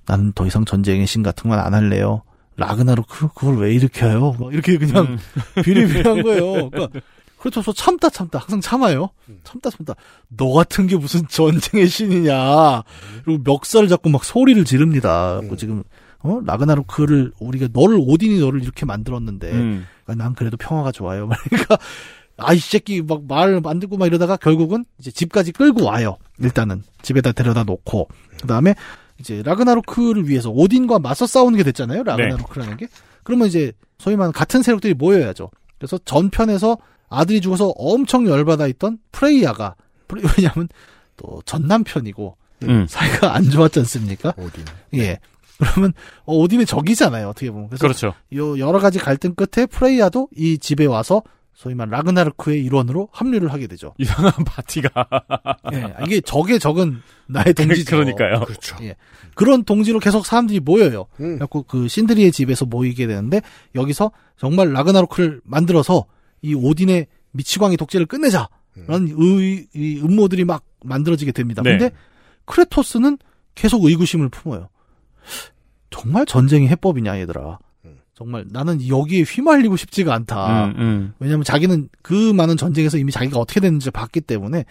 나는 0.07 0.33
더 0.33 0.46
이상 0.46 0.64
전쟁의 0.64 1.07
신 1.07 1.22
같은 1.22 1.50
건 1.50 1.59
안 1.59 1.74
할래요. 1.74 2.22
라그나로크 2.57 3.29
그걸 3.35 3.57
왜 3.59 3.74
일으켜요? 3.74 4.37
막 4.38 4.53
이렇게 4.53 4.79
그냥 4.79 5.18
비리비리한 5.64 6.22
거예요. 6.22 6.70
그러니까 6.70 7.00
크레토스 7.38 7.72
참다 7.74 8.11
참다 8.11 8.38
항상 8.38 8.61
참아요. 8.61 9.11
참다 9.42 9.70
참다. 9.70 9.94
너 10.29 10.53
같은 10.53 10.87
게 10.87 10.96
무슨 10.96 11.27
전쟁의 11.27 11.88
신이냐. 11.88 12.83
그리고 13.24 13.42
멱살을 13.44 13.88
잡고 13.88 14.09
막 14.11 14.24
소리를 14.24 14.64
지릅니다. 14.64 15.40
뭐 15.48 15.57
지금 15.57 15.83
어 16.20 16.40
라그나로크를 16.46 17.33
우리가 17.40 17.68
너를 17.72 17.98
오딘이 18.00 18.38
너를 18.40 18.62
이렇게 18.62 18.87
만들었는데 18.87 19.50
음. 19.53 19.87
아, 20.07 20.14
난 20.14 20.35
그래도 20.35 20.57
평화가 20.57 20.92
좋아요. 20.92 21.29
그러니까 21.50 21.77
아이 22.36 22.58
새끼 22.58 23.00
막말 23.02 23.60
만들고 23.60 23.96
막 23.96 24.06
이러다가 24.06 24.36
결국은 24.36 24.84
이제 24.98 25.10
집까지 25.10 25.52
끌고 25.52 25.84
와요. 25.84 26.16
일단은 26.40 26.82
집에다 27.02 27.32
데려다 27.32 27.64
놓고 27.64 28.08
그 28.40 28.46
다음에 28.46 28.74
이제 29.20 29.42
라그나로크를 29.44 30.28
위해서 30.28 30.50
오딘과 30.50 30.98
맞서 30.98 31.26
싸우는 31.26 31.56
게 31.58 31.62
됐잖아요. 31.64 32.02
라그나로크라는 32.02 32.76
게. 32.76 32.88
그러면 33.22 33.46
이제 33.48 33.72
소위 33.98 34.16
말하는 34.16 34.32
같은 34.32 34.62
세력들이 34.62 34.94
모여야죠. 34.94 35.50
그래서 35.78 35.98
전편에서 36.04 36.76
아들이 37.08 37.40
죽어서 37.40 37.68
엄청 37.76 38.26
열받아 38.26 38.66
있던 38.68 38.98
프레이야가 39.12 39.76
프레- 40.08 40.22
왜냐하면 40.36 40.68
또 41.16 41.40
전 41.46 41.66
남편이고 41.68 42.36
음. 42.64 42.86
사이가 42.88 43.34
안 43.36 43.48
좋았지 43.50 43.78
않습니까? 43.80 44.34
오딘. 44.36 44.64
예. 44.94 45.18
그러면 45.58 45.92
어, 46.24 46.34
오딘의 46.34 46.66
적이잖아요. 46.66 47.28
어떻게 47.28 47.50
보면. 47.52 47.68
그래서 47.68 47.82
그렇죠. 47.82 48.14
요 48.34 48.58
여러 48.58 48.80
가지 48.80 48.98
갈등 48.98 49.34
끝에 49.36 49.66
프레이야도 49.66 50.28
이 50.36 50.58
집에 50.58 50.86
와서 50.86 51.22
소위 51.54 51.74
말 51.74 51.88
라그나르크의 51.88 52.64
일원으로 52.64 53.08
합류를 53.12 53.52
하게 53.52 53.66
되죠. 53.66 53.94
이상한 53.98 54.32
파티가. 54.44 55.06
예, 55.72 55.94
이게 56.04 56.20
적의 56.20 56.58
적은 56.58 57.00
나의 57.26 57.54
동지죠. 57.54 57.96
그러니까요. 57.96 58.40
그렇죠. 58.40 58.76
예. 58.82 58.96
그런 59.34 59.64
동지로 59.64 60.00
계속 60.00 60.26
사람들이 60.26 60.60
모여요. 60.60 61.06
음. 61.20 61.38
그래갖고 61.38 61.62
그 61.62 61.88
신드리의 61.88 62.32
집에서 62.32 62.64
모이게 62.64 63.06
되는데 63.06 63.40
여기서 63.74 64.10
정말 64.36 64.72
라그나로크를 64.72 65.40
만들어서 65.44 66.06
이 66.42 66.54
오딘의 66.54 67.06
미치광이 67.32 67.76
독재를 67.76 68.06
끝내자. 68.06 68.48
라는 68.88 69.14
의, 69.16 69.68
이 69.72 70.00
음모들이 70.02 70.44
막 70.44 70.64
만들어지게 70.84 71.30
됩니다. 71.32 71.62
네. 71.62 71.78
근데 71.78 71.94
크레토스는 72.44 73.18
계속 73.54 73.84
의구심을 73.84 74.28
품어요. 74.30 74.68
정말 75.90 76.26
전쟁이 76.26 76.66
해법이냐 76.68 77.20
얘들아. 77.20 77.58
정말 78.14 78.44
나는 78.50 78.87
여기에 78.87 79.22
휘말리고 79.22 79.77
싶지가 79.77 80.14
않다. 80.14 80.66
음, 80.66 80.74
음. 80.79 81.14
왜냐하면 81.18 81.44
자기는 81.44 81.88
그 82.03 82.33
많은 82.33 82.57
전쟁에서 82.57 82.96
이미 82.96 83.11
자기가 83.11 83.38
어떻게 83.38 83.61
됐는지 83.61 83.90
봤기 83.90 84.20
때문에 84.20 84.64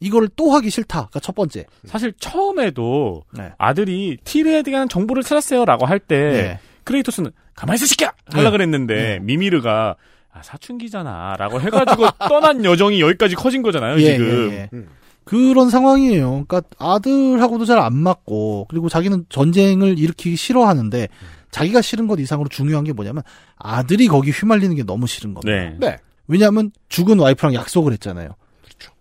이거를 0.00 0.28
또 0.34 0.50
하기 0.52 0.70
싫다가 0.70 1.20
첫 1.20 1.34
번째. 1.34 1.66
사실 1.84 2.12
처음에도 2.18 3.22
네. 3.36 3.52
아들이 3.58 4.16
티르에 4.24 4.62
대한 4.62 4.88
정보를 4.88 5.22
찾았어요라고 5.22 5.86
할때 5.86 6.16
네. 6.16 6.58
크레이토스는 6.84 7.30
가만히 7.54 7.76
있어 7.76 7.86
시켜 7.86 8.10
하려 8.26 8.44
네. 8.44 8.50
그랬는데 8.50 8.94
네. 8.94 9.18
미미르가 9.20 9.96
아, 10.32 10.42
사춘기잖아라고 10.42 11.60
해가지고 11.60 12.06
떠난 12.28 12.64
여정이 12.64 13.00
여기까지 13.00 13.34
커진 13.34 13.62
거잖아요 13.62 14.00
예, 14.00 14.12
지금. 14.12 14.50
예, 14.52 14.68
예. 14.72 14.84
그런 15.24 15.70
상황이에요. 15.70 16.44
그러니까 16.48 16.62
아들하고도 16.78 17.64
잘 17.64 17.78
안 17.78 17.94
맞고 17.96 18.66
그리고 18.68 18.88
자기는 18.88 19.26
전쟁을 19.28 19.98
일으키기 19.98 20.34
싫어하는데 20.34 21.08
자기가 21.50 21.82
싫은 21.82 22.06
것 22.06 22.18
이상으로 22.20 22.48
중요한 22.48 22.84
게 22.84 22.92
뭐냐면 22.92 23.22
아들이 23.56 24.06
거기 24.08 24.30
휘말리는 24.30 24.74
게 24.76 24.82
너무 24.82 25.06
싫은 25.06 25.34
겁니다. 25.34 25.50
네. 25.50 25.76
네. 25.78 25.98
왜냐하면 26.26 26.70
죽은 26.88 27.18
와이프랑 27.18 27.54
약속을 27.54 27.92
했잖아요. 27.94 28.30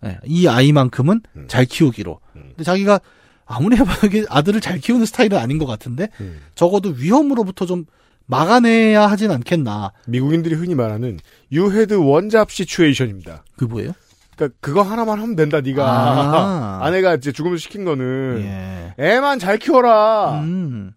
네, 0.01 0.17
이 0.25 0.47
아이만큼은 0.47 1.21
잘 1.47 1.65
키우기로. 1.65 2.19
근데 2.33 2.63
자기가 2.63 2.99
아무리 3.45 3.77
해봐도 3.77 4.07
이게 4.07 4.25
아들을 4.29 4.61
잘 4.61 4.79
키우는 4.79 5.05
스타일은 5.05 5.37
아닌 5.37 5.57
것 5.57 5.65
같은데 5.65 6.09
음. 6.21 6.39
적어도 6.55 6.89
위험으로부터 6.89 7.65
좀 7.65 7.85
막아내야 8.27 9.07
하진 9.07 9.31
않겠나. 9.31 9.91
미국인들이 10.07 10.53
흔히 10.55 10.75
말하는 10.75 11.19
You 11.51 11.73
had 11.73 11.95
one 11.95 12.23
job 12.23 12.51
situation입니다. 12.51 13.43
그 13.57 13.65
뭐예요? 13.65 13.93
그러니까 14.35 14.57
그거 14.61 14.83
하나만 14.83 15.19
하면 15.19 15.35
된다 15.35 15.61
네가 15.61 15.83
아. 15.83 16.79
아내가 16.85 17.15
이제 17.15 17.31
죽음을 17.31 17.57
시킨 17.57 17.85
거는 17.85 18.41
예. 18.43 19.03
애만 19.03 19.39
잘 19.39 19.57
키워라. 19.57 20.41
음. 20.41 20.91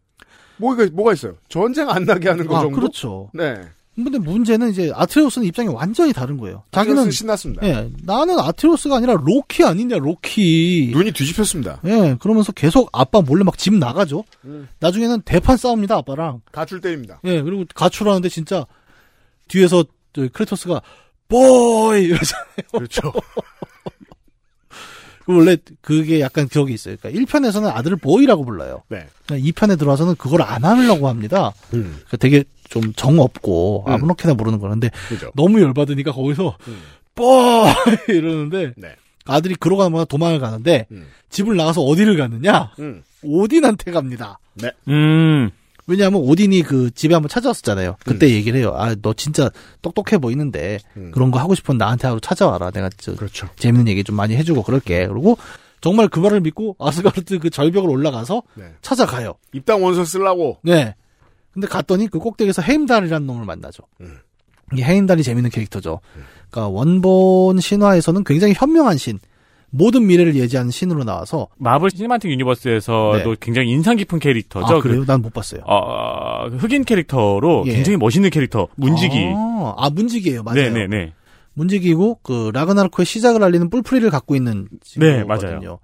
뭐가 0.62 0.86
뭐가 0.92 1.12
있어요? 1.12 1.34
전쟁 1.48 1.90
안 1.90 2.04
나게 2.04 2.28
하는 2.28 2.46
거 2.46 2.56
아, 2.56 2.60
정도. 2.62 2.76
그렇죠. 2.76 3.30
네. 3.34 3.60
근데 3.94 4.18
문제는 4.18 4.70
이제 4.70 4.90
아트레우스는 4.94 5.46
입장이 5.48 5.68
완전히 5.68 6.14
다른 6.14 6.38
거예요. 6.38 6.62
자기는 6.72 7.10
신났습니다. 7.10 7.66
예, 7.68 7.90
나는 8.04 8.38
아트레우스가 8.38 8.96
아니라 8.96 9.14
로키 9.22 9.64
아니냐 9.64 9.98
로키. 9.98 10.92
눈이 10.94 11.12
뒤집혔습니다. 11.12 11.80
예, 11.84 12.16
그러면서 12.18 12.52
계속 12.52 12.88
아빠 12.92 13.20
몰래 13.20 13.44
막 13.44 13.58
집 13.58 13.74
나가죠. 13.74 14.24
음. 14.46 14.66
나중에는 14.80 15.20
대판 15.26 15.58
싸웁니다 15.58 15.96
아빠랑. 15.96 16.40
가출 16.52 16.80
때입니다. 16.80 17.20
예, 17.24 17.42
그리고 17.42 17.64
가출하는데 17.74 18.28
진짜 18.30 18.64
뒤에서 19.48 19.84
저 20.14 20.26
크레토스가 20.32 20.80
보이 21.28 22.04
이러잖아요. 22.04 22.46
그렇죠. 22.72 23.12
원래 25.26 25.56
그게 25.80 26.20
약간 26.20 26.48
기억이 26.48 26.72
있어요. 26.74 26.96
그러니까 27.00 27.22
1편에서는 27.22 27.66
아들을 27.74 27.96
보이라고 27.98 28.44
불러요. 28.44 28.82
네. 28.88 29.06
그러니까 29.26 29.50
2편에 29.50 29.78
들어와서는 29.78 30.16
그걸 30.16 30.42
안 30.42 30.64
하려고 30.64 31.08
합니다. 31.08 31.52
음. 31.74 32.00
그러니까 32.06 32.16
되게 32.18 32.44
좀 32.68 32.92
정 32.96 33.18
없고 33.20 33.84
음. 33.86 33.92
아무렇게나 33.92 34.32
부르는 34.34 34.58
거는데 34.58 34.90
그죠. 35.08 35.30
너무 35.34 35.60
열받으니까 35.60 36.12
거기서 36.12 36.56
음. 36.68 36.80
뽀 37.14 37.64
이러는데 38.08 38.72
네. 38.76 38.96
아들이 39.26 39.54
그러가면 39.54 40.06
도망을 40.06 40.40
가는데 40.40 40.86
음. 40.90 41.06
집을 41.28 41.56
나가서 41.56 41.82
어디를 41.82 42.16
가느냐 42.16 42.72
음. 42.78 43.02
오딘한테 43.22 43.90
갑니다. 43.92 44.38
음. 44.88 45.50
왜냐하면 45.92 46.22
오딘이 46.22 46.62
그 46.62 46.90
집에 46.90 47.14
한번 47.14 47.28
찾아왔었잖아요. 47.28 47.96
그때 48.04 48.30
얘기를 48.30 48.58
해요. 48.58 48.72
아 48.74 48.94
너 49.02 49.12
진짜 49.12 49.50
똑똑해 49.82 50.18
보이는데 50.18 50.78
음. 50.96 51.10
그런 51.12 51.30
거 51.30 51.38
하고 51.38 51.54
싶으면 51.54 51.78
나한테 51.78 52.08
하루 52.08 52.20
찾아와라. 52.20 52.70
내가 52.70 52.88
저 52.96 53.14
그렇죠. 53.14 53.48
재밌는 53.56 53.88
얘기 53.88 54.02
좀 54.04 54.16
많이 54.16 54.34
해주고 54.36 54.62
그럴게. 54.62 55.06
그리고 55.08 55.36
정말 55.82 56.08
그 56.08 56.18
말을 56.20 56.40
믿고 56.40 56.76
아스가르드 56.78 57.38
그 57.40 57.50
절벽을 57.50 57.90
올라가서 57.90 58.42
네. 58.54 58.64
찾아가요. 58.80 59.34
입당 59.52 59.82
원서 59.82 60.04
쓰려고. 60.04 60.58
네. 60.62 60.94
근데 61.52 61.66
갔더니 61.66 62.08
그 62.08 62.18
꼭대기에서 62.18 62.62
헤임달이라는 62.62 63.26
놈을 63.26 63.44
만나죠. 63.44 63.82
음. 64.00 64.18
이 64.74 64.82
헤임달이 64.82 65.22
재밌는 65.22 65.50
캐릭터죠. 65.50 66.00
그러니까 66.50 66.68
원본 66.68 67.60
신화에서는 67.60 68.24
굉장히 68.24 68.54
현명한 68.56 68.96
신, 68.96 69.18
모든 69.74 70.06
미래를 70.06 70.36
예지하는 70.36 70.70
신으로 70.70 71.02
나와서 71.04 71.48
마블 71.56 71.90
시네마틱 71.90 72.30
유니버스에서도 72.30 73.12
네. 73.24 73.36
굉장히 73.40 73.70
인상 73.70 73.96
깊은 73.96 74.18
캐릭터죠. 74.18 74.76
아 74.76 74.80
그래요? 74.80 75.04
난 75.06 75.22
못 75.22 75.32
봤어요. 75.32 75.62
그, 75.62 75.66
어, 75.66 76.48
흑인 76.58 76.84
캐릭터로 76.84 77.64
예. 77.66 77.72
굉장히 77.72 77.96
멋있는 77.96 78.28
캐릭터 78.30 78.68
문지기. 78.76 79.16
아, 79.34 79.74
아, 79.78 79.88
문지기예요. 79.90 80.42
맞아요. 80.42 80.70
네네네. 80.70 81.14
문지기고 81.54 82.20
그 82.22 82.50
라그나로크의 82.52 83.06
시작을 83.06 83.42
알리는 83.42 83.70
뿔피리를 83.70 84.08
갖고 84.10 84.34
있는 84.36 84.68
네, 84.70 84.78
친구거든요. 84.82 85.26
맞아요. 85.26 85.78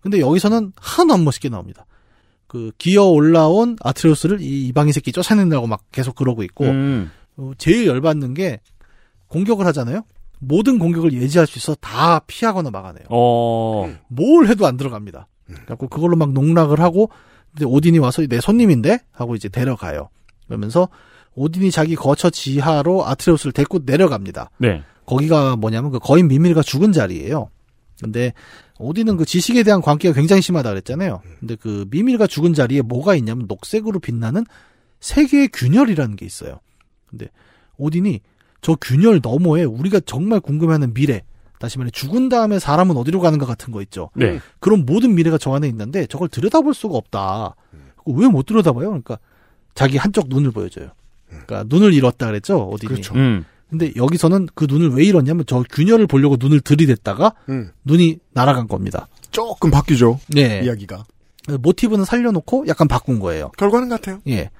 근데 0.00 0.20
여기서는 0.20 0.72
하나도 0.76 1.14
안 1.14 1.24
멋있게 1.24 1.48
나옵니다. 1.48 1.86
그 2.48 2.72
기어 2.78 3.04
올라온 3.04 3.76
아트레우스를 3.82 4.40
이 4.40 4.66
이방인 4.68 4.92
새끼 4.92 5.12
쫓아낸다고 5.12 5.66
막 5.66 5.82
계속 5.92 6.14
그러고 6.16 6.42
있고 6.42 6.64
음. 6.64 7.10
어, 7.36 7.52
제일 7.58 7.86
열받는 7.86 8.34
게 8.34 8.60
공격을 9.28 9.66
하잖아요. 9.66 10.02
모든 10.38 10.78
공격을 10.78 11.12
예지할 11.12 11.46
수 11.46 11.58
있어 11.58 11.74
다 11.74 12.20
피하거나 12.20 12.70
막아내요. 12.70 13.06
어. 13.10 13.92
뭘 14.08 14.46
해도 14.46 14.66
안 14.66 14.76
들어갑니다. 14.76 15.28
그래갖고 15.46 15.88
그걸로 15.88 16.16
막 16.16 16.32
농락을 16.32 16.80
하고 16.80 17.10
근데 17.52 17.64
오딘이 17.64 17.98
와서 17.98 18.24
내 18.26 18.40
손님인데 18.40 19.00
하고 19.12 19.34
이제 19.34 19.48
데려가요. 19.48 20.10
그러면서 20.46 20.88
오딘이 21.34 21.70
자기 21.70 21.94
거처 21.96 22.30
지하로 22.30 23.06
아트레우스를 23.06 23.52
데리고 23.52 23.80
내려갑니다. 23.84 24.50
네. 24.58 24.82
거기가 25.06 25.56
뭐냐면 25.56 25.90
그 25.90 25.98
거인 25.98 26.28
미밀가 26.28 26.62
죽은 26.62 26.92
자리예요. 26.92 27.50
근데 28.00 28.32
오딘은 28.78 29.16
그 29.16 29.24
지식에 29.24 29.62
대한 29.62 29.80
관계가 29.80 30.14
굉장히 30.14 30.42
심하다 30.42 30.70
그랬잖아요. 30.70 31.22
근데 31.40 31.56
그 31.56 31.86
미밀가 31.90 32.26
죽은 32.26 32.54
자리에 32.54 32.82
뭐가 32.82 33.14
있냐면 33.16 33.46
녹색으로 33.48 33.98
빛나는 33.98 34.44
세 35.00 35.26
개의 35.26 35.48
균열이라는 35.48 36.16
게 36.16 36.26
있어요. 36.26 36.60
근데 37.06 37.28
오딘이 37.76 38.20
저 38.60 38.74
균열 38.80 39.20
너머에 39.22 39.64
우리가 39.64 40.00
정말 40.06 40.40
궁금해하는 40.40 40.94
미래, 40.94 41.22
다시 41.58 41.78
말해 41.78 41.90
죽은 41.92 42.28
다음에 42.28 42.58
사람은 42.58 42.96
어디로 42.96 43.20
가는가 43.20 43.46
같은 43.46 43.72
거 43.72 43.82
있죠. 43.82 44.10
네. 44.14 44.40
그런 44.60 44.84
모든 44.86 45.14
미래가 45.14 45.38
저 45.38 45.52
안에 45.54 45.66
있는데 45.68 46.06
저걸 46.06 46.28
들여다볼 46.28 46.74
수가 46.74 46.96
없다. 46.96 47.54
왜 48.06 48.26
못 48.28 48.46
들여다봐요? 48.46 48.86
그러니까 48.88 49.18
자기 49.74 49.96
한쪽 49.96 50.28
눈을 50.28 50.50
보여줘요. 50.50 50.90
그러니까 51.28 51.64
눈을 51.68 51.92
잃었다 51.92 52.26
그랬죠, 52.26 52.68
오딘이. 52.68 52.88
그렇죠. 52.92 53.14
음. 53.14 53.44
근데 53.68 53.92
여기서는 53.96 54.48
그 54.54 54.64
눈을 54.68 54.90
왜 54.90 55.04
잃었냐면 55.04 55.44
저 55.46 55.62
균열을 55.70 56.06
보려고 56.06 56.36
눈을 56.40 56.60
들이댔다가 56.60 57.34
음. 57.50 57.70
눈이 57.84 58.18
날아간 58.32 58.66
겁니다. 58.66 59.08
조금 59.30 59.70
바뀌죠. 59.70 60.18
네. 60.28 60.62
이야기가. 60.64 61.04
모티브는 61.60 62.04
살려놓고 62.06 62.66
약간 62.68 62.88
바꾼 62.88 63.18
거예요. 63.20 63.50
결과는 63.58 63.88
같아요. 63.90 64.20
예. 64.28 64.50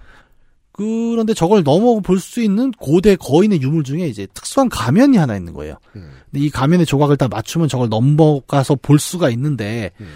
그런데 0.79 1.35
저걸 1.35 1.64
넘어 1.64 1.99
볼 2.01 2.21
수 2.21 2.41
있는 2.41 2.71
고대 2.71 3.17
거인의 3.17 3.61
유물 3.62 3.83
중에 3.83 4.07
이제 4.07 4.27
특수한 4.33 4.69
가면이 4.69 5.17
하나 5.17 5.37
있는 5.37 5.53
거예요. 5.53 5.77
음. 5.97 6.12
근데 6.31 6.45
이 6.47 6.51
가면의 6.51 6.87
조각을 6.87 7.17
다 7.17 7.27
맞추면 7.29 7.69
저걸 7.69 7.88
넘어가서 7.88 8.77
볼 8.77 8.99
수가 9.01 9.29
있는데 9.31 9.91
음. 10.01 10.07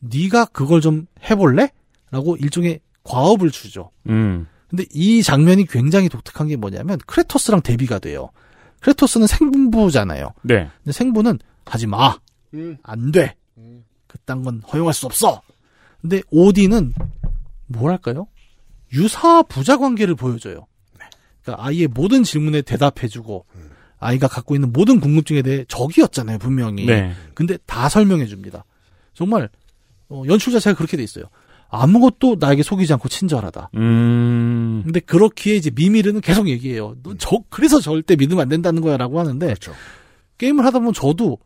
네가 0.00 0.46
그걸 0.46 0.80
좀 0.80 1.06
해볼래? 1.28 1.70
라고 2.12 2.36
일종의 2.36 2.78
과업을 3.02 3.50
주죠. 3.50 3.90
음. 4.08 4.46
근데 4.68 4.84
이 4.92 5.22
장면이 5.22 5.66
굉장히 5.66 6.08
독특한 6.08 6.46
게 6.48 6.56
뭐냐면 6.56 6.98
크레토스랑 7.06 7.62
대비가 7.62 7.98
돼요. 7.98 8.30
크레토스는 8.80 9.26
생부잖아요. 9.26 10.30
네. 10.42 10.68
근데 10.84 10.92
생부는 10.92 11.38
하지 11.64 11.86
마. 11.88 12.16
음. 12.54 12.76
안 12.84 13.10
돼. 13.10 13.34
그딴 14.06 14.42
건 14.42 14.62
허용할 14.72 14.94
수 14.94 15.06
없어. 15.06 15.42
근데 16.00 16.22
오디는 16.30 16.94
뭐랄까요? 17.66 18.28
유사 18.92 19.42
부자 19.42 19.76
관계를 19.78 20.14
보여줘요. 20.14 20.66
그러니까 21.42 21.64
아이의 21.64 21.88
모든 21.88 22.22
질문에 22.22 22.62
대답해주고 22.62 23.46
아이가 23.98 24.28
갖고 24.28 24.54
있는 24.54 24.72
모든 24.72 25.00
궁금증에 25.00 25.42
대해 25.42 25.64
적이었잖아요 25.68 26.38
분명히. 26.38 26.84
네. 26.86 27.12
근데 27.34 27.56
다 27.66 27.88
설명해줍니다. 27.88 28.64
정말 29.14 29.48
어, 30.08 30.22
연출 30.26 30.52
자체가 30.52 30.76
그렇게 30.76 30.96
돼 30.96 31.02
있어요. 31.02 31.24
아무것도 31.68 32.36
나에게 32.38 32.62
속이지 32.62 32.92
않고 32.92 33.08
친절하다. 33.08 33.70
음. 33.74 34.82
근데 34.84 35.00
그렇기에 35.00 35.56
이제 35.56 35.70
미미르는 35.74 36.20
계속 36.20 36.48
얘기해요. 36.48 36.96
너 37.02 37.14
저, 37.18 37.38
그래서 37.48 37.80
절대 37.80 38.14
믿으면 38.16 38.42
안 38.42 38.48
된다는 38.48 38.82
거야라고 38.82 39.18
하는데 39.18 39.46
그렇죠. 39.46 39.72
게임을 40.38 40.64
하다 40.64 40.78
보면 40.78 40.92
저도 40.92 41.38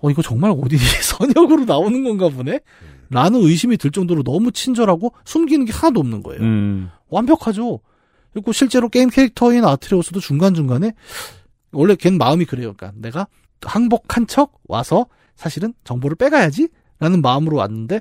어 0.00 0.10
이거 0.10 0.22
정말 0.22 0.52
오딘이 0.52 0.80
선역으로 1.02 1.64
나오는 1.64 2.04
건가 2.04 2.28
보네. 2.28 2.60
라는 3.10 3.40
의심이 3.40 3.76
들 3.76 3.90
정도로 3.90 4.22
너무 4.22 4.52
친절하고 4.52 5.12
숨기는 5.24 5.64
게 5.66 5.72
하나도 5.72 6.00
없는 6.00 6.22
거예요. 6.22 6.42
음. 6.42 6.90
완벽하죠. 7.08 7.80
그리고 8.32 8.52
실제로 8.52 8.88
게임 8.88 9.08
캐릭터인 9.08 9.64
아트레우스도 9.64 10.20
중간중간에 10.20 10.92
원래 11.72 11.94
걔는 11.94 12.18
마음이 12.18 12.44
그래요. 12.44 12.74
그러니까 12.76 12.92
내가 13.00 13.26
항복한 13.62 14.26
척 14.26 14.52
와서 14.68 15.06
사실은 15.34 15.74
정보를 15.84 16.16
빼가야지 16.16 16.68
라는 16.98 17.20
마음으로 17.22 17.56
왔는데 17.58 18.00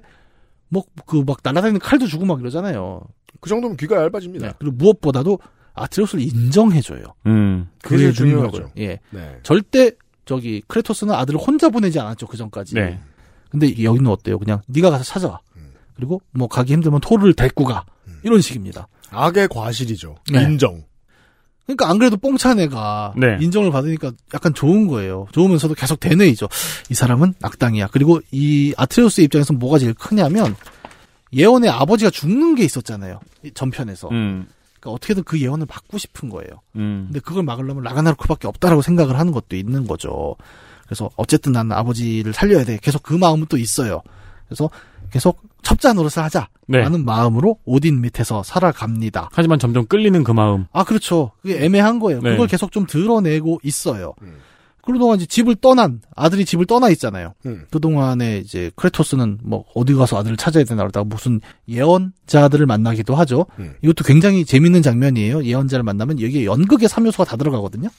뭐 0.70 0.84
그 1.06 1.24
막 1.26 1.40
날아다니는 1.44 1.80
칼도 1.80 2.08
주고 2.08 2.26
막 2.26 2.40
이러잖아요. 2.42 3.02
그 3.40 3.50
정도면 3.50 3.78
귀가 3.78 3.98
얇아집니다. 4.04 4.48
네. 4.48 4.54
그리고 4.60 4.76
무엇보다도 4.78 5.40
아트레우스를 5.74 6.24
인정해줘요. 6.24 7.04
음. 7.28 7.70
그게. 7.84 8.12
중요하죠. 8.12 8.72
예. 8.78 9.00
네. 9.12 9.40
절대 9.44 9.92
저기 10.26 10.62
크레토스는 10.68 11.14
아들을 11.14 11.40
혼자 11.40 11.70
보내지 11.70 12.00
않았죠 12.00 12.26
그 12.28 12.36
전까지. 12.38 12.76
네. 12.76 13.00
근데 13.50 13.84
여기는 13.84 14.10
어때요? 14.10 14.40
그냥 14.40 14.62
네가 14.68 14.90
가서 14.90 15.04
찾아와. 15.04 15.40
음. 15.56 15.72
그리고 15.96 16.22
뭐 16.32 16.48
가기 16.48 16.74
힘들면 16.74 17.02
토르를 17.02 17.34
데리고 17.34 17.64
가. 17.66 17.86
이런 18.24 18.42
식입니다. 18.42 18.88
악의 19.12 19.48
과실이죠. 19.50 20.16
네. 20.32 20.44
인정. 20.44 20.84
그러니까 21.66 21.90
안 21.90 21.98
그래도 21.98 22.18
뽕찬 22.18 22.60
애가 22.60 23.14
네. 23.18 23.38
인정을 23.40 23.72
받으니까 23.72 24.12
약간 24.34 24.54
좋은 24.54 24.88
거예요. 24.88 25.28
좋으면서도 25.32 25.74
계속 25.76 26.00
되뇌이죠. 26.00 26.48
이 26.90 26.94
사람은 26.94 27.36
악당이야. 27.42 27.88
그리고 27.92 28.20
이 28.32 28.74
아트레우스 28.78 29.22
입장에서 29.22 29.54
뭐가 29.54 29.80
제일 29.80 29.94
크냐면 29.94 30.56
예언의 31.34 31.70
아버지가 31.70 32.12
죽는 32.12 32.56
게 32.56 32.64
있었잖아요. 32.64 33.20
이 33.44 33.52
전편에서. 33.52 34.10
음. 34.10 34.48
그러니까 34.80 34.92
어떻게든 34.92 35.24
그 35.24 35.40
예언을 35.40 35.66
막고 35.68 35.98
싶은 35.98 36.30
거예요. 36.30 36.62
음. 36.76 37.06
근데 37.08 37.20
그걸 37.20 37.44
막으려면 37.44 37.84
라가나르크밖에 37.84 38.48
없다라고 38.48 38.82
생각을 38.84 39.18
하는 39.18 39.32
것도 39.32 39.56
있는 39.56 39.88
거죠. 39.88 40.36
그래서 40.86 41.10
어쨌든 41.16 41.52
나는 41.52 41.72
아버지를 41.72 42.34
살려야 42.34 42.64
돼. 42.64 42.78
계속 42.82 43.04
그 43.04 43.14
마음은 43.14 43.48
또 43.50 43.58
있어요. 43.58 44.02
그래서 44.48 44.70
계속 45.12 45.42
첩자 45.64 45.94
노릇을 45.94 46.24
하자라는 46.24 46.48
네. 46.68 46.98
마음으로 47.04 47.58
오딘 47.66 48.02
밑에서 48.02 48.44
살아갑니다. 48.44 49.30
하지만 49.32 49.60
점점 49.60 49.88
끌리는 49.88 50.24
그 50.24 50.32
마음. 50.32 50.66
아 50.72 50.84
그렇죠. 50.84 51.32
그게 51.42 51.64
애매한 51.64 52.00
거예요. 52.00 52.22
네. 52.22 52.32
그걸 52.32 52.48
계속 52.48 52.72
좀 52.72 52.86
드러내고 52.86 53.60
있어요. 53.64 54.14
음. 54.22 54.38
그러다가 54.86 55.16
이제 55.16 55.26
집을 55.26 55.56
떠난 55.56 56.00
아들이 56.16 56.46
집을 56.46 56.68
떠나 56.68 56.90
있잖아요. 56.92 57.34
음. 57.48 57.66
그동안에 57.72 58.38
이제 58.38 58.70
크레토스는 58.76 59.40
뭐 59.44 59.66
어디 59.74 59.96
가서 59.96 60.18
아들을 60.18 60.38
찾아야 60.38 60.64
되나 60.64 60.84
그러다가 60.84 61.04
무슨 61.04 61.42
예언자들을 61.68 62.64
만나기도 62.68 63.16
하죠. 63.16 63.48
음. 63.58 63.74
이것도 63.82 64.04
굉장히 64.04 64.46
재밌는 64.46 64.84
장면이에요. 64.84 65.44
예언자를 65.44 65.82
만나면 65.82 66.22
여기에 66.22 66.46
연극의 66.46 66.88
3요소가 66.88 67.26
다 67.26 67.36
들어가거든요. 67.36 67.90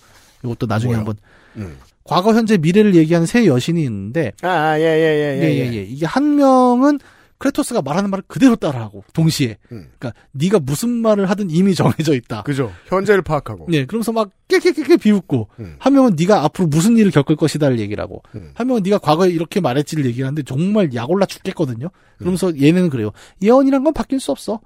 이것도 0.45 0.67
나중에 0.67 0.93
뭐요? 0.93 0.99
한번 0.99 1.17
음. 1.57 1.77
과거, 2.07 2.35
현재, 2.35 2.57
미래를 2.57 2.95
얘기하는 2.95 3.27
세 3.27 3.47
여신이 3.47 3.83
있는데 3.85 4.33
아, 4.43 4.79
예, 4.79 4.83
예, 4.83 4.87
예, 4.87 5.43
예, 5.43 5.55
예, 5.59 5.75
예. 5.77 5.83
이게 5.83 6.07
한 6.07 6.37
명은 6.37 6.99
크레토스가 7.39 7.83
말하는 7.83 8.09
말을 8.09 8.25
그대로 8.29 8.57
따라하고 8.57 9.05
동시에 9.13 9.59
음. 9.71 9.89
그러니까 9.99 10.19
네가 10.33 10.59
무슨 10.61 10.89
말을 10.89 11.29
하든 11.29 11.51
이미 11.51 11.75
정해져 11.75 12.15
있다. 12.15 12.43
그죠. 12.45 12.73
현재를 12.87 13.21
파악하고. 13.21 13.67
네, 13.69 13.85
그러면서 13.85 14.11
막 14.13 14.31
깨깨깨깨 14.49 14.97
비웃고 14.97 15.49
음. 15.61 15.77
한 15.79 15.93
명은 15.93 16.17
네가 16.19 16.45
앞으로 16.45 16.69
무슨 16.69 16.97
일을 16.97 17.11
겪을 17.11 17.37
것이다를 17.37 17.79
얘기를 17.79 18.03
하고 18.03 18.23
음. 18.35 18.53
한 18.55 18.67
명은 18.67 18.83
네가 18.85 18.97
과거에 18.99 19.29
이렇게 19.29 19.61
말했지를 19.61 20.07
얘기를 20.07 20.27
하는데 20.27 20.43
정말 20.45 20.95
약올라 20.95 21.27
죽겠거든요. 21.27 21.89
그러면서 22.17 22.59
얘는 22.59 22.89
그래요. 22.89 23.11
예언이란 23.43 23.85
건 23.85 23.93
바뀔 23.93 24.19
수 24.19 24.31
없어. 24.31 24.61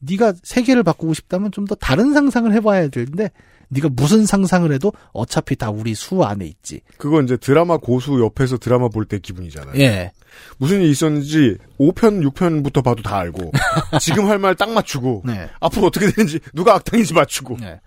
네가 0.00 0.34
세계를 0.42 0.82
바꾸고 0.82 1.14
싶다면 1.14 1.52
좀 1.52 1.66
더 1.66 1.74
다른 1.76 2.12
상상을 2.12 2.52
해봐야 2.52 2.88
되는데 2.88 3.30
네가 3.68 3.88
무슨 3.92 4.26
상상을 4.26 4.70
해도 4.72 4.92
어차피 5.12 5.56
다 5.56 5.70
우리 5.70 5.94
수 5.94 6.22
안에 6.22 6.46
있지. 6.46 6.80
그건 6.98 7.24
이제 7.24 7.36
드라마 7.36 7.76
고수 7.78 8.20
옆에서 8.20 8.58
드라마 8.58 8.88
볼 8.88 9.06
때 9.06 9.18
기분이잖아요. 9.18 9.74
예. 9.80 10.12
무슨 10.58 10.80
일이 10.82 10.90
있었는지 10.90 11.56
5편, 11.78 12.22
6편부터 12.30 12.84
봐도 12.84 13.02
다 13.02 13.16
알고 13.18 13.52
지금 14.00 14.26
할 14.28 14.38
말 14.38 14.54
딱 14.54 14.70
맞추고 14.70 15.22
네. 15.24 15.48
앞으로 15.60 15.86
어떻게 15.86 16.10
되는지 16.10 16.40
누가 16.54 16.74
악당인지 16.74 17.14
맞추고 17.14 17.56
네. 17.60 17.80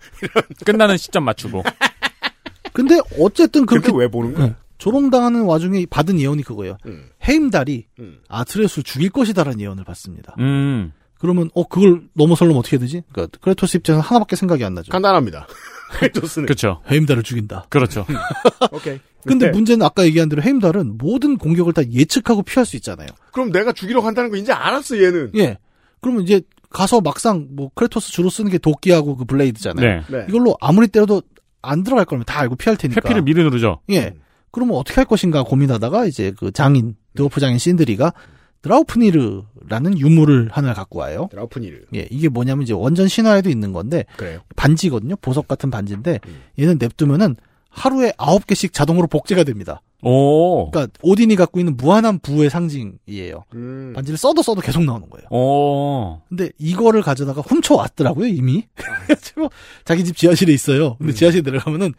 끝나는 0.64 0.96
시점 0.96 1.24
맞추고. 1.24 1.62
근데 2.72 2.98
어쨌든 3.18 3.66
그렇게 3.66 3.90
왜 3.94 4.08
보는 4.08 4.34
거야? 4.34 4.46
네. 4.46 4.54
조롱당하는 4.78 5.42
와중에 5.42 5.84
받은 5.90 6.18
예언이 6.18 6.42
그거예요. 6.42 6.78
음. 6.86 7.04
헤임달이 7.28 7.86
음. 7.98 8.18
아트레스를 8.28 8.82
죽일 8.82 9.10
것이다라는 9.10 9.60
예언을 9.60 9.84
받습니다. 9.84 10.34
음. 10.38 10.92
그러면 11.20 11.50
어 11.54 11.66
그걸 11.68 12.02
넘어설려면 12.14 12.58
어떻게 12.58 12.76
해야 12.76 12.80
되지? 12.80 13.02
그러니까 13.12 13.38
크레토스 13.40 13.76
입장에서 13.78 14.02
하나밖에 14.02 14.36
생각이 14.36 14.64
안 14.64 14.74
나죠. 14.74 14.90
간단합니다. 14.90 15.46
크레토스는 15.92 16.46
그렇죠. 16.46 16.80
헤임달을 16.90 17.22
죽인다. 17.22 17.66
그렇죠. 17.68 18.06
오케이. 18.72 18.98
근데 19.26 19.46
네. 19.46 19.52
문제는 19.52 19.84
아까 19.84 20.04
얘기한 20.06 20.30
대로 20.30 20.40
헤임달은 20.42 20.96
모든 20.96 21.36
공격을 21.36 21.74
다 21.74 21.82
예측하고 21.90 22.42
피할 22.42 22.64
수 22.64 22.76
있잖아요. 22.76 23.08
그럼 23.32 23.52
내가 23.52 23.72
죽이러 23.72 24.00
간다는 24.00 24.30
거 24.30 24.36
이제 24.36 24.52
알았어 24.52 24.96
얘는. 25.02 25.32
예. 25.36 25.58
그러면 26.00 26.22
이제 26.22 26.40
가서 26.70 27.02
막상 27.02 27.48
뭐 27.50 27.70
크레토스 27.74 28.12
주로 28.12 28.30
쓰는 28.30 28.50
게 28.50 28.56
도끼하고 28.56 29.16
그 29.16 29.24
블레이드잖아요. 29.26 29.86
네. 29.86 30.02
네. 30.08 30.26
이걸로 30.28 30.56
아무리 30.60 30.88
때려도 30.88 31.22
안 31.60 31.82
들어갈 31.82 32.06
거면 32.06 32.24
다 32.24 32.40
알고 32.40 32.56
피할 32.56 32.78
테니까. 32.78 33.02
회피를 33.04 33.22
미리 33.22 33.42
누르죠. 33.42 33.80
예. 33.90 34.14
그러면 34.52 34.76
어떻게 34.76 34.94
할 34.96 35.04
것인가 35.04 35.42
고민하다가 35.42 36.06
이제 36.06 36.32
그 36.38 36.50
장인, 36.50 36.96
드워프 37.14 37.40
장인 37.40 37.58
신드리가 37.58 38.14
드라우프니르라는 38.62 39.98
유물을 39.98 40.48
하나 40.52 40.74
갖고 40.74 40.98
와요. 40.98 41.28
드라우프니르. 41.30 41.86
예, 41.94 42.06
이게 42.10 42.28
뭐냐면 42.28 42.62
이제 42.62 42.72
원전 42.72 43.08
신화에도 43.08 43.50
있는 43.50 43.72
건데 43.72 44.04
그래요. 44.16 44.40
반지거든요. 44.56 45.16
보석 45.16 45.48
같은 45.48 45.70
반지인데 45.70 46.20
음. 46.26 46.42
얘는 46.58 46.78
냅두면은 46.78 47.36
하루에 47.70 48.12
아홉 48.18 48.46
개씩 48.46 48.72
자동으로 48.72 49.06
복제가 49.06 49.44
됩니다. 49.44 49.80
오. 50.02 50.70
그러니까 50.70 50.92
오딘이 51.02 51.36
갖고 51.36 51.60
있는 51.60 51.76
무한한 51.76 52.18
부의 52.18 52.50
상징이에요. 52.50 53.44
음. 53.54 53.92
반지를 53.94 54.16
써도 54.16 54.42
써도 54.42 54.60
계속 54.60 54.82
나오는 54.84 55.08
거예요. 55.08 55.26
오. 55.30 56.20
근데 56.28 56.50
이거를 56.58 57.02
가져다가 57.02 57.42
훔쳐왔더라고요, 57.42 58.26
이미. 58.26 58.64
그래가지고 58.74 59.50
자기 59.84 60.04
집 60.04 60.16
지하실에 60.16 60.52
있어요. 60.52 60.96
근데 60.96 61.12
음. 61.12 61.14
지하실에 61.14 61.42
들어가면은 61.42 61.94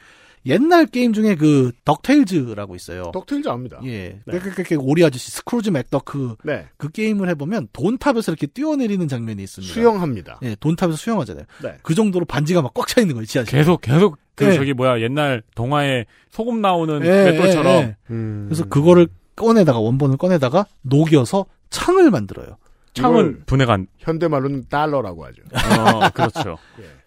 옛날 0.46 0.86
게임 0.88 1.14
중에 1.14 1.36
그 1.36 1.72
덕테일즈라고 1.86 2.76
있어요. 2.76 3.12
덕테일즈 3.14 3.48
압니다. 3.50 3.80
예. 3.86 4.20
네. 4.26 4.40
깨깨깨 4.40 4.76
오리 4.76 5.04
아저씨 5.06 5.30
스크루지 5.32 5.70
맥덕 5.70 6.36
네. 6.44 6.68
그 6.78 6.90
게임을 6.90 7.30
해보면 7.30 7.68
돈탑에서 7.74 8.32
이렇게 8.32 8.48
뛰어내리는 8.48 9.08
장면이 9.08 9.44
있습니다. 9.44 9.74
수영합니다. 9.74 10.40
예, 10.44 10.56
돈탑에서 10.60 10.98
수영하잖아요. 10.98 11.46
네. 11.64 11.78
그 11.84 11.94
정도로 11.94 12.26
반지가 12.26 12.62
막 12.62 12.72
꽉 12.74 12.88
차 12.88 13.02
있는 13.02 13.16
거예요, 13.16 13.26
지하실. 13.26 13.52
계속 13.58 13.82
계속 13.82 14.18
그 14.36 14.46
네. 14.46 14.54
저기 14.56 14.74
뭐야 14.74 15.00
옛날 15.02 15.44
동화에 15.56 16.06
소금 16.32 16.62
나오는 16.62 17.06
예, 17.06 17.32
맷돌처럼 17.32 17.68
예, 17.74 17.78
예. 17.82 17.96
음. 18.10 18.46
그래서 18.48 18.66
그거를 18.68 19.08
꺼내다가 19.36 19.80
원본을 19.80 20.18
꺼내다가 20.18 20.66
녹여서 20.82 21.46
창을 21.70 22.10
만들어요. 22.12 22.58
창은 22.94 23.12
이걸 23.20 23.40
분해가 23.46 23.74
안. 23.74 23.88
현대 24.00 24.28
말로는 24.28 24.66
달러라고 24.70 25.26
하죠. 25.26 25.42
어, 25.54 26.10
그렇죠. 26.10 26.58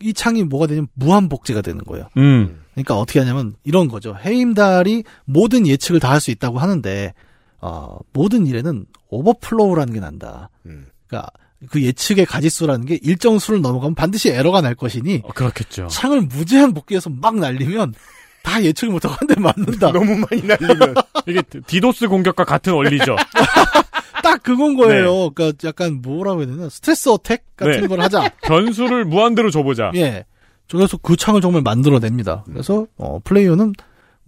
이 0.00 0.12
창이 0.12 0.44
뭐가 0.44 0.66
되냐면 0.66 0.88
무한 0.94 1.28
복제가 1.28 1.62
되는 1.62 1.82
거예요. 1.84 2.08
음. 2.16 2.62
그러니까 2.74 2.96
어떻게 2.98 3.18
하냐면 3.20 3.54
이런 3.64 3.88
거죠. 3.88 4.14
헤임달이 4.22 5.04
모든 5.24 5.66
예측을 5.66 6.00
다 6.00 6.10
할 6.10 6.20
수 6.20 6.30
있다고 6.30 6.58
하는데 6.58 7.14
어, 7.60 7.98
모든 8.12 8.46
일에는 8.46 8.86
overflow라는 9.08 9.94
게 9.94 10.00
난다. 10.00 10.50
음. 10.66 10.86
그러니까 11.06 11.30
그 11.70 11.82
예측의 11.82 12.26
가지수라는 12.26 12.84
게 12.84 12.98
일정 13.02 13.38
수를 13.38 13.62
넘어가면 13.62 13.94
반드시 13.94 14.28
에러가 14.28 14.60
날 14.60 14.74
것이니 14.74 15.22
어, 15.24 15.28
그렇겠죠. 15.32 15.86
창을 15.88 16.20
무제한 16.22 16.74
복제해서 16.74 17.08
막 17.10 17.36
날리면 17.36 17.94
다 18.42 18.62
예측을 18.62 18.92
못하고 18.92 19.14
한 19.18 19.26
대 19.26 19.34
맞는다. 19.40 19.90
너무 19.92 20.16
많이 20.16 20.42
날리면 20.42 20.94
이게 21.26 21.42
디도스 21.66 22.08
공격과 22.08 22.44
같은 22.44 22.74
원리죠. 22.74 23.16
딱 24.30 24.42
그건 24.42 24.76
거예요. 24.76 25.30
그러니까 25.30 25.68
약간 25.68 26.00
뭐라고 26.02 26.40
해야 26.40 26.46
되나 26.48 26.68
stress 26.68 27.08
attack 27.08 27.44
같은 27.56 27.82
네. 27.82 27.86
걸 27.86 28.00
하자. 28.00 28.30
변수를 28.42 29.04
무한대로 29.04 29.50
줘보자. 29.50 29.92
예. 29.94 30.24
그래서 30.70 30.96
그 30.96 31.16
창을 31.16 31.40
정말 31.40 31.62
만들어냅니다. 31.62 32.44
그래서 32.46 32.86
어, 32.96 33.18
플레이어는 33.24 33.72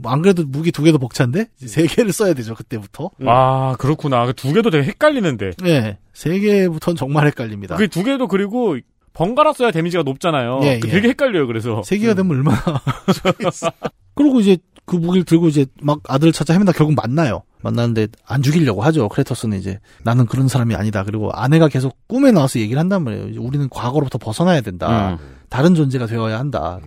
뭐 0.01 0.13
안 0.13 0.23
그래도 0.23 0.45
무기 0.47 0.71
두 0.71 0.85
개도 0.85 0.99
벅찬데 0.99 1.47
이제 1.57 1.67
세 1.67 1.87
개를 1.87 2.13
써야 2.13 2.33
되죠 2.33 2.55
그때부터. 2.55 3.11
아 3.27 3.75
그렇구나. 3.81 4.27
그 4.27 4.42
두 4.42 4.53
개도 4.53 4.71
되게 4.71 4.87
헷갈리는데. 4.87 5.51
예. 5.67 5.99
세 6.13 6.39
개부터는 6.39 6.97
정말 6.97 7.27
헷갈립니다. 7.27 7.75
그 7.77 7.89
두 7.89 8.05
개도 8.05 8.29
그리고 8.29 8.77
번갈아 9.13 9.53
써야 9.55 9.73
데미지가 9.73 10.05
높잖아요. 10.05 10.61
예, 10.63 10.79
그 10.79 10.87
예. 10.87 10.93
되게 10.93 11.09
헷갈려요. 11.09 11.49
그래서 11.49 11.83
세 11.83 11.99
개가 11.99 12.15
되면 12.15 12.31
얼마나. 12.31 12.61
그리고 14.15 14.39
이제 14.39 14.57
그 14.89 14.97
무기를 14.97 15.25
들고 15.25 15.49
이제 15.49 15.67
막 15.81 16.01
아들을 16.09 16.33
찾아 16.33 16.55
헤맨다 16.55 16.73
결국 16.73 16.95
만나요. 16.95 17.43
만나는데 17.63 18.09
안 18.27 18.43
죽이려고 18.43 18.83
하죠. 18.83 19.09
크레토스는 19.09 19.59
이제 19.59 19.79
나는 20.03 20.27
그런 20.27 20.49
사람이 20.49 20.75
아니다. 20.75 21.05
그리고 21.05 21.31
아내가 21.33 21.69
계속 21.69 21.97
꿈에 22.09 22.33
나와서 22.33 22.59
얘기를 22.59 22.79
한단 22.81 23.05
말이에요. 23.05 23.41
우리는 23.41 23.69
과거로부터 23.69 24.19
벗어나야 24.19 24.61
된다. 24.61 25.13
음. 25.21 25.37
다른 25.49 25.75
존재가 25.75 26.07
되어야 26.07 26.39
한다. 26.39 26.79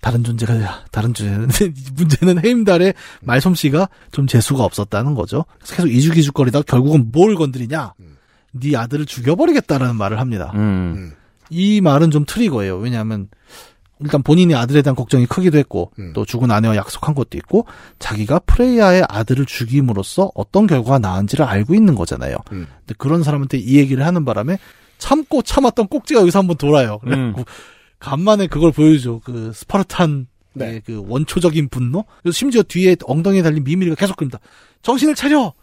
다른 0.00 0.24
존재가 0.24 0.54
돼야 0.54 0.84
다른 0.90 1.14
존재는 1.14 1.48
문제는 1.94 2.44
헤임달의 2.44 2.94
말솜씨가 3.22 3.88
좀 4.10 4.26
재수가 4.26 4.64
없었다는 4.64 5.14
거죠. 5.14 5.44
그래서 5.58 5.76
계속 5.76 5.88
이죽이죽거리다가 5.88 6.64
결국은 6.66 7.10
뭘 7.12 7.34
건드리냐? 7.34 7.94
네 8.54 8.76
아들을 8.76 9.06
죽여버리겠다라는 9.06 9.96
말을 9.96 10.20
합니다. 10.20 10.52
음. 10.54 11.12
이 11.50 11.80
말은 11.80 12.10
좀 12.10 12.24
트리거예요. 12.26 12.78
왜냐하면 12.78 13.28
일단 14.02 14.22
본인이 14.22 14.54
아들에 14.54 14.82
대한 14.82 14.94
걱정이 14.96 15.26
크기도 15.26 15.58
했고 15.58 15.92
음. 15.98 16.12
또 16.14 16.24
죽은 16.24 16.50
아내와 16.50 16.76
약속한 16.76 17.14
것도 17.14 17.38
있고 17.38 17.66
자기가 17.98 18.40
프레이아의 18.40 19.04
아들을 19.08 19.46
죽임으로써 19.46 20.30
어떤 20.34 20.66
결과가 20.66 20.98
나은지를 20.98 21.44
알고 21.44 21.74
있는 21.74 21.94
거잖아요. 21.94 22.36
음. 22.52 22.66
근데 22.80 22.94
그런 22.98 23.22
사람한테 23.22 23.58
이 23.58 23.76
얘기를 23.78 24.04
하는 24.04 24.24
바람에 24.24 24.58
참고 24.98 25.42
참았던 25.42 25.88
꼭지가 25.88 26.20
여기서 26.20 26.38
한번 26.40 26.56
돌아요. 26.56 26.98
그래갖고 27.04 27.44
간만에 27.98 28.46
그걸 28.48 28.72
보여줘. 28.72 29.20
그 29.24 29.52
스파르탄 29.54 30.26
네. 30.54 30.72
의그 30.74 31.04
원초적인 31.08 31.68
분노. 31.70 32.04
그래서 32.22 32.36
심지어 32.36 32.62
뒤에 32.62 32.96
엉덩이에 33.04 33.42
달린 33.42 33.64
미미리가 33.64 33.96
계속 33.96 34.16
그럽니다. 34.16 34.38
정신을 34.82 35.14
차려. 35.14 35.54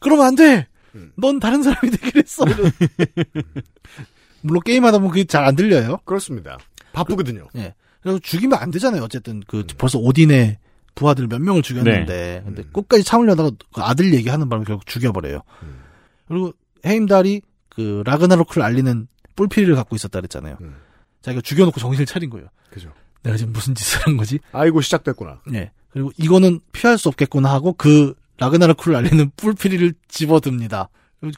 그러면 0.00 0.26
안 0.26 0.34
돼. 0.34 0.66
음. 0.94 1.12
넌 1.16 1.40
다른 1.40 1.62
사람이 1.62 1.90
되기로 1.90 2.20
했어. 2.22 2.44
물론 4.42 4.62
게임하다 4.64 4.98
보면 4.98 5.10
그게 5.10 5.24
잘 5.24 5.44
안 5.44 5.56
들려요. 5.56 5.98
그렇습니다. 6.04 6.58
바쁘거든요. 6.92 7.48
예. 7.56 7.74
그래서 8.04 8.18
죽이면 8.18 8.58
안 8.58 8.70
되잖아요. 8.70 9.02
어쨌든 9.02 9.42
그 9.46 9.64
벌써 9.78 9.98
오딘의 9.98 10.58
부하들 10.94 11.26
몇 11.26 11.40
명을 11.40 11.62
죽였는데 11.62 12.42
근데 12.44 12.62
음. 12.62 12.70
끝까지 12.70 13.02
참으려다가 13.02 13.50
그 13.72 13.80
아들 13.80 14.12
얘기하는 14.12 14.50
바람에 14.50 14.66
결국 14.66 14.84
죽여버려요. 14.84 15.40
음. 15.62 15.80
그리고 16.28 16.52
헤임달이 16.84 17.40
그 17.70 18.02
라그나로크를 18.04 18.62
알리는 18.62 19.08
뿔피리를 19.36 19.74
갖고 19.74 19.96
있었다 19.96 20.20
그랬잖아요. 20.20 20.58
음. 20.60 20.76
자기가 21.22 21.40
죽여놓고 21.40 21.80
정신을 21.80 22.04
차린 22.04 22.28
거예요. 22.28 22.46
그죠. 22.70 22.92
내가 23.22 23.38
지금 23.38 23.54
무슨 23.54 23.74
짓을 23.74 24.02
한 24.06 24.18
거지? 24.18 24.38
아이고 24.52 24.82
시작됐구나. 24.82 25.40
예. 25.54 25.72
그리고 25.88 26.12
이거는 26.18 26.60
피할 26.72 26.98
수 26.98 27.08
없겠구나 27.08 27.50
하고 27.50 27.72
그 27.72 28.14
라그나로크를 28.36 28.96
알리는 28.96 29.30
뿔피리를 29.36 29.94
집어듭니다. 30.08 30.90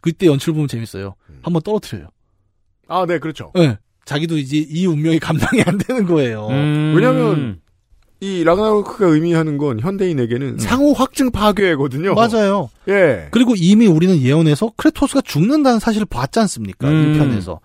그때 0.02 0.26
연출 0.26 0.52
보면 0.52 0.66
재밌어요. 0.66 1.14
음. 1.30 1.38
한번 1.44 1.62
떨어뜨려요. 1.62 2.08
아, 2.88 3.06
네, 3.06 3.20
그렇죠. 3.20 3.52
예. 3.56 3.78
자기도 4.06 4.38
이제 4.38 4.56
이 4.56 4.86
운명이 4.86 5.18
감당이 5.18 5.62
안 5.66 5.76
되는 5.76 6.06
거예요. 6.06 6.46
음. 6.48 6.94
왜냐면 6.96 7.60
이 8.20 8.44
라그나로크가 8.44 9.06
의미하는 9.08 9.58
건 9.58 9.80
현대인에게는 9.80 10.58
상호 10.58 10.94
확증 10.94 11.30
파괴거든요. 11.30 12.14
맞아요. 12.14 12.70
예. 12.88 13.28
그리고 13.32 13.52
이미 13.56 13.86
우리는 13.86 14.16
예언에서 14.18 14.72
크레토스가 14.76 15.20
죽는다는 15.22 15.80
사실을 15.80 16.06
봤지 16.06 16.38
않습니까? 16.38 16.88
음. 16.88 17.12
1편에서. 17.18 17.58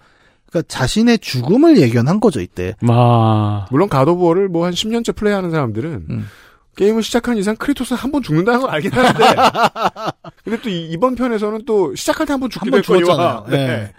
그러니까 0.49 0.67
자신의 0.67 1.19
죽음을 1.19 1.77
예견한 1.77 2.19
거죠, 2.19 2.41
이때. 2.41 2.75
와. 2.85 3.65
물론 3.71 3.87
가도부어를 3.87 4.49
뭐 4.49 4.65
한 4.65 4.73
10년째 4.73 5.15
플레이하는 5.15 5.51
사람들은 5.51 6.05
음. 6.09 6.27
게임을 6.75 7.03
시작한 7.03 7.37
이상 7.37 7.55
크리토스는 7.55 7.97
한번 7.97 8.21
죽는다는 8.23 8.61
걸 8.61 8.69
알긴 8.71 8.91
하는데. 8.91 9.23
근데 10.43 10.61
또 10.61 10.69
이, 10.69 10.97
번 10.97 11.15
편에서는 11.15 11.63
또 11.65 11.95
시작할 11.95 12.25
때 12.25 12.33
한번한 12.33 12.49
죽기도 12.49 12.71
번 12.71 12.79
했거든요. 12.79 13.05
죽었잖아요. 13.05 13.45
네. 13.51 13.93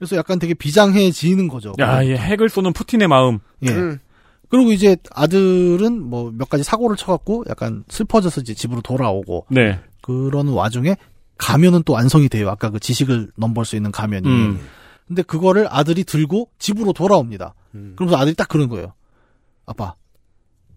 예. 0.00 0.06
그래서 0.06 0.16
약간 0.16 0.38
되게 0.38 0.54
비장해지는 0.54 1.48
거죠. 1.48 1.74
야, 1.78 2.02
이 2.02 2.12
핵을 2.12 2.48
쏘는 2.48 2.72
푸틴의 2.72 3.08
마음. 3.08 3.38
예. 3.66 3.70
음. 3.70 3.98
그리고 4.48 4.72
이제 4.72 4.96
아들은 5.12 6.02
뭐 6.02 6.32
몇 6.32 6.48
가지 6.48 6.64
사고를 6.64 6.96
쳐갖고 6.96 7.44
약간 7.48 7.84
슬퍼져서 7.88 8.40
이제 8.40 8.54
집으로 8.54 8.80
돌아오고 8.80 9.46
네. 9.50 9.78
그런 10.02 10.48
와중에 10.48 10.96
가면은 11.38 11.82
또 11.84 11.92
완성이 11.92 12.28
돼요. 12.28 12.50
아까 12.50 12.70
그 12.70 12.80
지식을 12.80 13.30
넘볼 13.36 13.64
수 13.64 13.76
있는 13.76 13.92
가면이. 13.92 14.26
음. 14.28 14.60
근데 15.06 15.22
그거를 15.22 15.66
아들이 15.70 16.02
들고 16.04 16.48
집으로 16.58 16.92
돌아옵니다. 16.92 17.54
음. 17.74 17.92
그러면서 17.96 18.20
아들이 18.20 18.34
딱 18.34 18.48
그런 18.48 18.68
거예요. 18.68 18.92
아빠, 19.66 19.94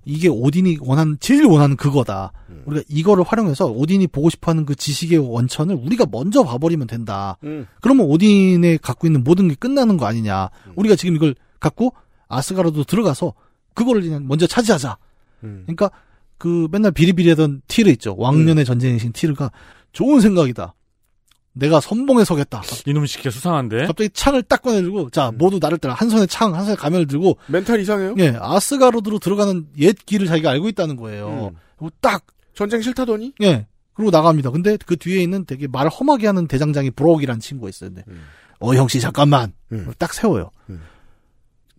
이게 0.06 0.28
오딘이 0.28 0.78
원하는, 0.82 1.18
제일 1.20 1.46
원하는 1.46 1.76
그거다. 1.76 2.32
음. 2.50 2.64
우리가 2.66 2.84
이거를 2.90 3.24
활용해서 3.24 3.68
오딘이 3.68 4.08
보고 4.08 4.30
싶어 4.30 4.52
하는 4.52 4.66
그 4.66 4.76
지식의 4.76 5.20
원천을 5.20 5.76
우리가 5.76 6.06
먼저 6.12 6.44
봐버리면 6.44 6.88
된다. 6.88 7.38
음. 7.44 7.68
그러면 7.82 8.08
오딘에 8.08 8.78
갖고 8.78 9.08
있는 9.08 9.24
모든 9.24 9.48
게 9.48 9.56
끝나는 9.56 9.98
거 9.98 10.06
아니냐. 10.06 10.50
우리가 10.76 10.96
지금 10.96 11.16
이걸 11.16 11.36
갖고 11.60 11.94
아스가르도 12.28 12.84
들어가서 12.84 13.34
그거를 13.74 14.02
그냥 14.02 14.28
먼저 14.28 14.48
차지하자. 14.48 14.98
음. 15.44 15.64
그러니까 15.66 15.92
그 16.38 16.68
맨날 16.72 16.92
비리비리하던 16.92 17.62
티르 17.68 17.90
있죠. 17.92 18.16
왕년의 18.18 18.66
전쟁이신 18.66 19.14
티르가 19.14 19.52
좋은 19.94 20.20
생각이다. 20.20 20.74
내가 21.54 21.80
선봉에 21.80 22.26
서겠다. 22.26 22.64
이놈 22.86 23.06
시키가 23.06 23.30
수상한데. 23.30 23.86
갑자기 23.86 24.10
창을 24.10 24.44
딱 24.44 24.62
꺼내들고 24.62 25.12
자 25.12 25.32
모두 25.36 25.60
나를 25.62 25.78
따라 25.78 25.94
한 25.94 26.10
손에 26.10 26.26
창, 26.26 26.56
한 26.56 26.66
손에 26.66 26.76
가면을 26.76 27.08
들고 27.08 27.38
멘탈 27.48 27.80
이상해요? 27.80 28.16
예 28.18 28.36
아스가르드로 28.40 29.20
들어가는 29.20 29.68
옛 29.78 29.96
길을 30.06 30.28
자기가 30.28 30.50
알고 30.50 30.68
있다는 30.70 30.96
거예요. 30.96 31.54
음. 31.80 31.90
딱 32.02 32.26
전쟁 32.54 32.82
싫다더니? 32.82 33.34
예. 33.42 33.68
그리고 33.94 34.12
나갑니다. 34.12 34.50
근데 34.52 34.78
그 34.86 34.96
뒤에 34.96 35.22
있는 35.22 35.46
되게 35.46 35.68
말 35.68 35.88
험하게 35.88 36.28
하는 36.28 36.48
대장장이 36.48 36.92
브록이라는 36.92 37.40
친구가 37.40 37.70
있었는데, 37.70 38.04
음. 38.08 38.24
어, 38.60 38.74
형씨, 38.74 39.00
잠깐만. 39.00 39.54
음. 39.72 39.92
딱 39.98 40.14
세워요. 40.14 40.50
음. 40.70 40.82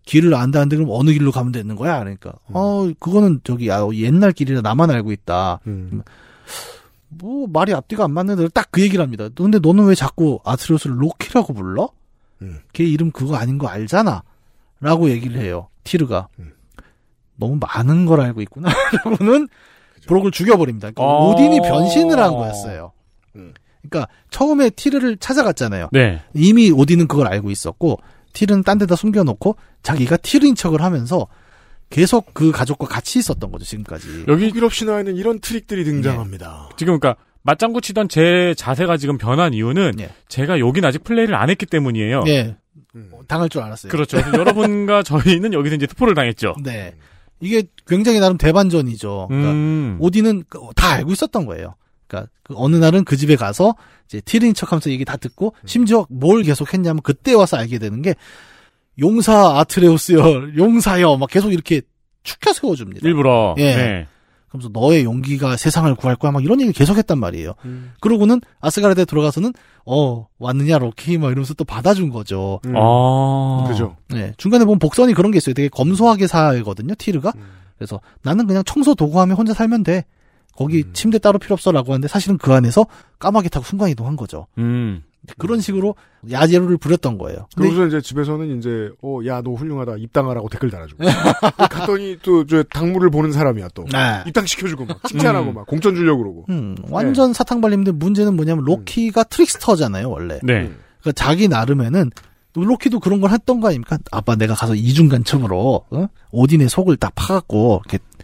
길을 0.05 0.33
안다는데 0.33 0.77
그럼 0.77 0.89
어느 0.91 1.11
길로 1.11 1.31
가면 1.31 1.51
되는 1.51 1.75
거야? 1.75 1.99
그러니까, 1.99 2.33
어, 2.47 2.89
그거는 2.99 3.41
저기, 3.43 3.71
아, 3.71 3.85
옛날 3.93 4.31
길이라 4.31 4.61
나만 4.61 4.91
알고 4.91 5.11
있다. 5.11 5.59
음. 7.15 7.27
뭐, 7.27 7.47
말이 7.47 7.73
앞뒤가 7.73 8.03
안 8.03 8.11
맞는데 8.11 8.49
딱 8.49 8.69
그 8.71 8.81
얘기를 8.81 9.01
합니다. 9.01 9.29
근데 9.35 9.59
너는 9.59 9.85
왜 9.85 9.95
자꾸 9.95 10.39
아트리오스를 10.43 11.01
로키라고 11.01 11.53
불러? 11.53 11.89
음. 12.41 12.59
걔 12.73 12.83
이름 12.83 13.11
그거 13.11 13.35
아닌 13.37 13.57
거 13.57 13.67
알잖아. 13.67 14.23
라고 14.81 15.09
얘기를 15.09 15.39
해요. 15.39 15.69
티르가. 15.83 16.27
음. 16.39 16.51
너무 17.37 17.57
많은 17.59 18.05
걸 18.05 18.21
알고 18.21 18.41
있구나. 18.41 18.69
라고는 19.05 19.47
브록을 20.07 20.31
죽여버립니다. 20.31 20.91
그러니까 20.91 21.03
어. 21.03 21.31
오딘이 21.31 21.61
변신을 21.61 22.19
한 22.19 22.31
거였어요. 22.33 22.91
음. 23.35 23.53
그러니까 23.87 24.11
처음에 24.29 24.69
티르를 24.71 25.17
찾아갔잖아요. 25.17 25.89
네. 25.91 26.21
이미 26.33 26.71
오딘은 26.71 27.07
그걸 27.07 27.27
알고 27.27 27.49
있었고 27.51 27.99
티르는 28.33 28.63
딴 28.63 28.77
데다 28.77 28.95
숨겨놓고 28.95 29.55
자기가 29.83 30.17
티르인 30.17 30.55
척을 30.55 30.81
하면서 30.81 31.27
계속 31.89 32.33
그 32.33 32.51
가족과 32.51 32.87
같이 32.87 33.19
있었던 33.19 33.51
거죠 33.51 33.63
지금까지. 33.65 34.25
여기 34.27 34.47
독일업 34.49 34.73
신화에는 34.73 35.15
이런 35.15 35.39
트릭들이 35.39 35.83
등장합니다. 35.83 36.69
지금 36.77 36.99
그러니까 36.99 37.21
맞장구 37.43 37.81
치던 37.81 38.09
제 38.09 38.53
자세가 38.57 38.97
지금 38.97 39.17
변한 39.17 39.53
이유는 39.53 39.93
예. 39.99 40.09
제가 40.27 40.59
여긴 40.59 40.83
아직 40.85 41.03
플레이를 41.03 41.35
안 41.35 41.49
했기 41.49 41.65
때문이에요. 41.67 42.23
예, 42.27 42.55
음. 42.95 43.11
당할 43.27 43.49
줄 43.49 43.61
알았어요. 43.61 43.91
그렇죠. 43.91 44.17
여러분과 44.33 45.03
저희는 45.03 45.53
여기서 45.53 45.75
이제 45.75 45.85
투포를 45.85 46.15
당했죠. 46.15 46.55
네, 46.63 46.95
이게 47.39 47.63
굉장히 47.87 48.19
나름 48.19 48.37
대반전이죠. 48.37 49.27
그러니까 49.29 49.51
음. 49.51 49.97
오딘은 49.99 50.45
그- 50.49 50.59
다 50.75 50.93
알고 50.93 51.11
있었던 51.11 51.45
거예요. 51.45 51.75
그러니까 52.07 52.31
그 52.43 52.53
어느 52.57 52.75
날은 52.77 53.03
그 53.03 53.15
집에 53.15 53.35
가서 53.35 53.75
이제 54.07 54.21
티르인 54.21 54.53
척하면서 54.55 54.89
얘기 54.89 55.05
다 55.05 55.15
듣고 55.17 55.53
심지어 55.65 56.05
뭘 56.09 56.41
계속 56.43 56.73
했냐면 56.73 57.01
그때 57.03 57.33
와서 57.33 57.57
알게 57.57 57.77
되는 57.79 58.01
게 58.01 58.15
용사 58.99 59.59
아트레우스여 59.59 60.55
용사여 60.57 61.17
막 61.17 61.29
계속 61.29 61.51
이렇게 61.53 61.81
축켜 62.23 62.53
세워줍니다. 62.53 63.07
일부러. 63.07 63.55
예. 63.57 63.75
네. 63.75 64.07
그러면서 64.47 64.69
너의 64.71 65.03
용기가 65.03 65.57
세상을 65.57 65.93
구할 65.95 66.15
거야 66.15 66.31
막 66.31 66.43
이런 66.43 66.61
얘기 66.61 66.71
계속 66.71 66.97
했단 66.97 67.19
말이에요. 67.19 67.55
음. 67.65 67.93
그러고는 67.99 68.39
아스가르드에 68.61 69.05
들어가서는 69.05 69.53
어 69.85 70.27
왔느냐 70.39 70.77
로키 70.77 71.17
막 71.17 71.27
이러면서 71.27 71.53
또 71.53 71.65
받아준 71.65 72.09
거죠. 72.09 72.59
음. 72.65 72.73
아. 72.75 73.65
그죠. 73.67 73.97
네 74.09 74.33
중간에 74.37 74.65
보면 74.65 74.79
복선이 74.79 75.13
그런 75.13 75.31
게 75.31 75.37
있어요. 75.37 75.53
되게 75.53 75.67
검소하게 75.69 76.27
살거든요 76.27 76.95
티르가. 76.97 77.33
음. 77.35 77.41
그래서 77.77 77.99
나는 78.23 78.47
그냥 78.47 78.63
청소 78.65 78.95
도구하며 78.95 79.35
혼자 79.35 79.53
살면 79.53 79.83
돼. 79.83 80.05
거기 80.55 80.83
음. 80.83 80.93
침대 80.93 81.19
따로 81.19 81.37
필요 81.37 81.53
없어라고 81.53 81.91
하는데 81.91 82.07
사실은 82.07 82.37
그 82.37 82.53
안에서 82.53 82.85
까마귀 83.19 83.49
타고 83.49 83.65
순간 83.65 83.89
이동한 83.89 84.15
거죠. 84.15 84.47
음. 84.57 85.03
그런 85.37 85.59
식으로 85.61 85.95
야제를 86.29 86.77
부렸던 86.77 87.17
거예요. 87.17 87.47
그러고서 87.55 87.85
이제 87.87 88.01
집에서는 88.01 88.57
이제 88.57 88.89
어 89.01 89.19
야 89.25 89.41
너 89.41 89.51
훌륭하다 89.53 89.97
입당하라고 89.97 90.49
댓글 90.49 90.69
달아주고 90.71 91.03
갔더니 91.69 92.17
또 92.21 92.45
저 92.45 92.63
당무를 92.63 93.09
보는 93.09 93.31
사람이야 93.31 93.69
또 93.73 93.85
네. 93.91 94.23
입당 94.27 94.45
시켜주고 94.45 94.85
막 94.85 95.03
칭찬하고 95.07 95.49
음. 95.49 95.53
막 95.55 95.65
공천 95.67 95.95
주려고 95.95 96.23
그러고 96.23 96.45
음, 96.49 96.75
완전 96.89 97.33
사탕 97.33 97.61
발림인데 97.61 97.91
문제는 97.93 98.35
뭐냐면 98.35 98.63
로키가 98.65 99.23
트릭스터잖아요 99.23 100.09
원래. 100.09 100.39
네. 100.43 100.61
음. 100.63 100.77
그러니까 101.01 101.11
자기 101.23 101.47
나름에는 101.47 102.11
로키도 102.57 102.99
그런 103.01 103.19
걸 103.19 103.31
했던 103.31 103.59
거 103.59 103.67
아닙니까? 103.67 103.97
아빠 104.11 104.35
내가 104.35 104.53
가서 104.55 104.75
이중간첩으로 104.75 105.85
어? 105.89 106.07
오딘의 106.31 106.69
속을 106.69 106.97
딱 106.97 107.11
파갖고 107.15 107.81
이렇게 107.85 107.97
어 107.97 108.14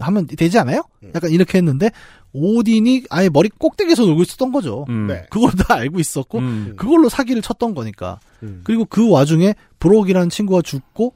하면 0.00 0.26
되지 0.26 0.58
않아요? 0.58 0.82
음. 1.02 1.12
약간 1.14 1.30
이렇게 1.30 1.58
했는데 1.58 1.90
오딘이 2.32 3.04
아예 3.10 3.28
머리 3.28 3.48
꼭대기에서 3.48 4.04
놀고 4.06 4.22
있었던 4.22 4.52
거죠. 4.52 4.86
음. 4.88 5.06
네. 5.06 5.26
그걸 5.30 5.52
다 5.52 5.74
알고 5.74 6.00
있었고 6.00 6.38
음. 6.38 6.74
그걸로 6.76 7.08
사기를 7.08 7.42
쳤던 7.42 7.74
거니까. 7.74 8.20
음. 8.42 8.60
그리고 8.64 8.84
그 8.84 9.08
와중에 9.08 9.54
브록이라는 9.78 10.30
친구가 10.30 10.62
죽고 10.62 11.14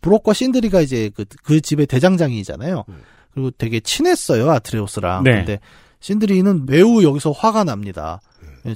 브록과 0.00 0.32
신드리가 0.32 0.80
이제 0.80 1.10
그, 1.14 1.24
그 1.42 1.60
집의 1.60 1.86
대장장이잖아요. 1.86 2.84
음. 2.88 3.00
그리고 3.32 3.50
되게 3.52 3.80
친했어요 3.80 4.50
아트레우스랑. 4.50 5.24
네. 5.24 5.32
근데 5.32 5.60
신드리는 6.00 6.66
매우 6.66 7.02
여기서 7.02 7.30
화가 7.30 7.64
납니다. 7.64 8.20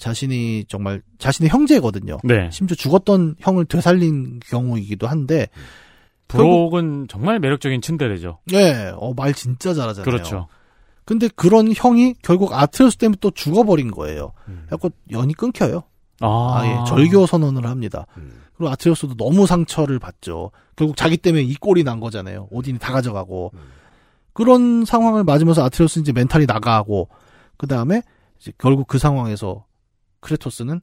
자신이 0.01 0.65
정말 0.69 1.01
자신의 1.19 1.51
형제거든요. 1.51 2.19
네. 2.25 2.49
심지어 2.51 2.75
죽었던 2.75 3.37
형을 3.39 3.67
되살린 3.67 4.41
경우이기도 4.49 5.07
한데, 5.07 5.49
브록은 6.29 7.07
정말 7.09 7.39
매력적인 7.39 7.81
츤데레죠. 7.81 8.39
예, 8.53 8.93
어, 8.97 9.15
말 9.15 9.33
진짜 9.33 9.75
잘하잖아요. 9.75 10.05
그렇죠. 10.05 10.49
근데 11.05 11.29
그런 11.29 11.73
형이 11.75 12.15
결국 12.23 12.53
아트레우스 12.53 12.97
때문에 12.97 13.19
또 13.21 13.31
죽어버린 13.31 13.93
거예요. 13.93 14.33
음. 14.49 14.67
약간 14.73 14.91
연이 15.13 15.35
끊겨요. 15.35 15.85
아. 16.21 16.59
아예 16.59 16.85
절교 16.87 17.27
선언을 17.27 17.67
합니다. 17.67 18.07
음. 18.17 18.43
그리고 18.57 18.73
아트레우스도 18.73 19.15
너무 19.17 19.47
상처를 19.47 19.99
받죠. 19.99 20.51
결국 20.75 20.97
자기 20.97 21.17
때문에 21.17 21.45
이 21.45 21.55
꼴이 21.55 21.85
난 21.85 22.01
거잖아요. 22.01 22.49
오딘이 22.51 22.79
다 22.79 22.93
가져가고. 22.93 23.53
음. 23.55 23.61
그런 24.33 24.85
상황을 24.85 25.25
맞으면서 25.25 25.65
아트레우스 25.65 26.01
이제 26.01 26.13
멘탈이 26.13 26.47
나가고, 26.47 27.09
그 27.57 27.67
다음에 27.67 28.03
결국 28.59 28.87
그 28.87 28.99
상황에서 28.99 29.65
크레토스는 30.21 30.81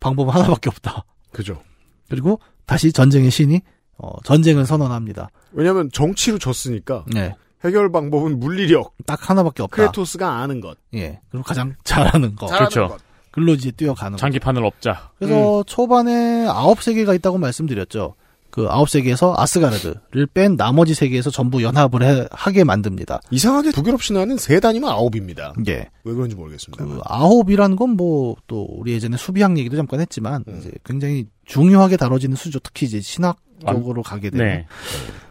방법은 0.00 0.32
하나밖에 0.32 0.70
없다. 0.70 1.04
그죠. 1.32 1.60
그리고 2.08 2.40
다시 2.64 2.92
전쟁의 2.92 3.30
신이 3.30 3.60
어, 3.98 4.10
전쟁을 4.24 4.64
선언합니다. 4.66 5.30
왜냐하면 5.52 5.90
정치로 5.92 6.38
졌으니까 6.38 7.04
네. 7.12 7.34
해결 7.64 7.90
방법은 7.90 8.38
물리력 8.38 8.94
딱 9.06 9.28
하나밖에 9.28 9.62
없다. 9.64 9.74
크레토스가 9.76 10.36
아는 10.38 10.60
것 10.60 10.76
예. 10.94 11.20
그리고 11.30 11.42
가장 11.44 11.74
잘하는 11.84 12.36
거. 12.36 12.46
잘하는 12.46 12.68
그렇죠. 12.70 12.88
것 12.94 13.00
글로 13.32 13.54
이제 13.54 13.70
뛰어가는 13.72 14.12
거. 14.12 14.16
장기판을 14.18 14.64
업자. 14.64 15.10
그래서 15.18 15.62
초반에 15.66 16.46
아홉 16.48 16.82
세계가 16.82 17.14
있다고 17.14 17.38
말씀드렸죠. 17.38 18.14
그 18.50 18.66
아홉 18.70 18.88
세계에서 18.88 19.34
아스가르드를 19.36 20.26
뺀 20.32 20.56
나머지 20.56 20.94
세계에서 20.94 21.30
전부 21.30 21.62
연합을 21.62 22.02
해- 22.02 22.26
하게 22.30 22.64
만듭니다. 22.64 23.20
이상하게 23.30 23.72
북유럽 23.72 24.02
신화는 24.02 24.38
세 24.38 24.58
단위면 24.58 24.88
아홉입니다. 24.88 25.52
예. 25.68 25.90
왜 26.04 26.14
그런지 26.14 26.34
모르겠습니다. 26.34 26.82
그 26.84 27.00
아홉이라는 27.04 27.76
건 27.76 27.90
뭐 27.96 28.36
또 28.46 28.62
우리 28.70 28.92
예전에 28.92 29.16
수비학 29.16 29.58
얘기도 29.58 29.76
잠깐 29.76 30.00
했지만 30.00 30.44
음. 30.48 30.58
이제 30.60 30.70
굉장히 30.84 31.26
중요하게 31.44 31.96
다뤄지는 31.98 32.36
수죠. 32.36 32.58
특히 32.60 32.86
이제 32.86 33.00
신학 33.00 33.36
적으로 33.66 34.02
가게 34.02 34.30
되면 34.30 34.46
네. 34.46 34.66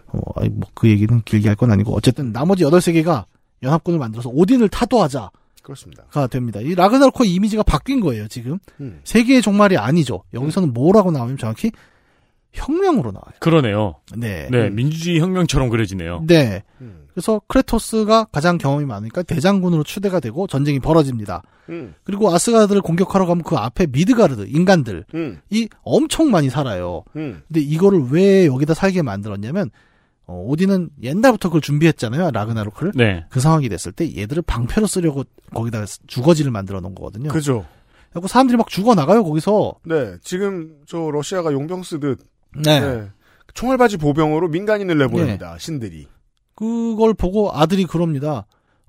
어, 0.08 0.20
아니, 0.36 0.50
뭐, 0.50 0.70
그 0.74 0.90
얘기는 0.90 1.22
길게 1.24 1.48
할 1.50 1.56
건 1.56 1.72
아니고, 1.72 1.94
어쨌든 1.96 2.32
나머지 2.32 2.64
8세계가 2.64 3.26
연합군을 3.64 4.00
만들어서 4.00 4.30
오딘을 4.30 4.70
타도하자가 4.70 5.32
그렇습니다. 5.64 6.04
됩니다. 6.28 6.62
이 6.62 6.76
라그나로크 6.76 7.26
이미지가 7.26 7.64
바뀐 7.64 8.00
거예요, 8.00 8.28
지금. 8.30 8.58
음. 8.80 9.02
세계의 9.04 9.42
종말이 9.42 9.78
아니죠. 9.78 10.24
여기서는 10.34 10.74
뭐라고 10.74 11.12
나오면 11.12 11.38
정확히 11.38 11.72
혁명으로 12.58 13.12
나와요. 13.12 13.34
그러네요. 13.40 13.96
네. 14.16 14.48
네. 14.52 14.70
민주주의 14.70 15.20
혁명처럼 15.20 15.70
그려지네요. 15.70 16.24
네. 16.28 16.64
음. 16.82 17.08
그래서 17.14 17.42
크레토스가 17.48 18.26
가장 18.32 18.58
경험이 18.58 18.86
많으니까 18.86 19.24
대장군으로 19.24 19.84
추대가 19.84 20.20
되고 20.20 20.46
전쟁이 20.46 20.80
벌어집니다. 20.80 21.42
음. 21.70 21.96
그리고 22.04 22.32
아스가르드를 22.32 22.82
공격하러 22.82 23.26
가면 23.26 23.44
그 23.44 23.56
앞에 23.56 23.88
미드가르드, 23.88 24.48
인간들이 24.50 25.04
음. 25.16 25.40
엄청 25.82 26.30
많이 26.30 26.50
살아요. 26.50 27.04
음. 27.16 27.42
근데 27.48 27.60
이거를 27.62 28.08
왜 28.12 28.46
여기다 28.46 28.74
살게 28.74 29.02
만들었냐면 29.02 29.72
어, 30.28 30.44
오딘은 30.46 30.90
옛날부터 31.02 31.50
그걸 31.50 31.62
준비했잖아요. 31.62 32.32
라그나로크를. 32.32 32.92
네. 32.96 33.26
그 33.30 33.40
상황이 33.40 33.70
됐을 33.70 33.94
때 33.94 34.14
얘들을 34.16 34.44
방패로 34.44 34.86
쓰려고 34.86 35.24
거기다가 35.54 35.86
주거지를 36.06 36.52
만들어 36.52 36.82
놓은 36.82 36.96
거거든요. 36.96 37.30
그죠. 37.30 37.66
그리고 38.12 38.28
사람들이 38.28 38.58
막 38.58 38.68
죽어 38.68 38.94
나가요 38.94 39.24
거기서. 39.24 39.76
네, 39.86 40.18
지금 40.22 40.76
저 40.86 41.10
러시아가 41.12 41.52
용병 41.54 41.84
쓰듯 41.84 42.20
네. 42.64 42.80
네, 42.80 43.10
총알바지 43.54 43.98
보병으로 43.98 44.48
민간인을 44.50 44.98
내보냅니다. 44.98 45.54
네. 45.54 45.60
신들이. 45.60 46.08
그걸 46.56 47.14
보고 47.14 47.52
아들이 47.54 47.86
그럽니다. 47.86 48.46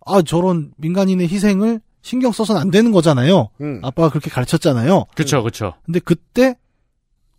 아 0.07 0.23
저런 0.23 0.73
민간인의 0.77 1.29
희생을 1.29 1.81
신경 2.03 2.33
써서는 2.33 2.61
안 2.61 2.71
되는 2.71 2.93
거잖아요. 2.93 3.51
음. 3.61 3.81
아빠가 3.83 4.09
그렇게 4.09 4.31
가르쳤잖아요. 4.31 5.05
그쵸, 5.15 5.43
그쵸. 5.43 5.75
근데 5.85 6.01
그때 6.01 6.57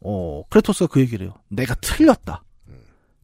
어 0.02 0.44
크레토스가 0.50 0.88
그 0.88 1.00
얘기를 1.00 1.26
해요. 1.26 1.36
내가 1.50 1.76
틀렸다. 1.76 2.44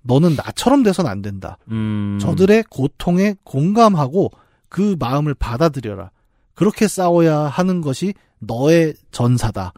너는 0.02 0.36
나처럼 0.36 0.84
돼선 0.84 1.08
안 1.08 1.22
된다. 1.22 1.58
음. 1.70 2.20
저들의 2.22 2.66
고통에 2.70 3.36
공감하고 3.44 4.32
그 4.70 4.96
마음을 5.00 5.34
받아들여라. 5.34 6.12
그렇게 6.54 6.88
싸워야 6.88 7.38
하는 7.40 7.82
것이 7.82 8.14
너의 8.40 8.94
전사다. 9.12 9.74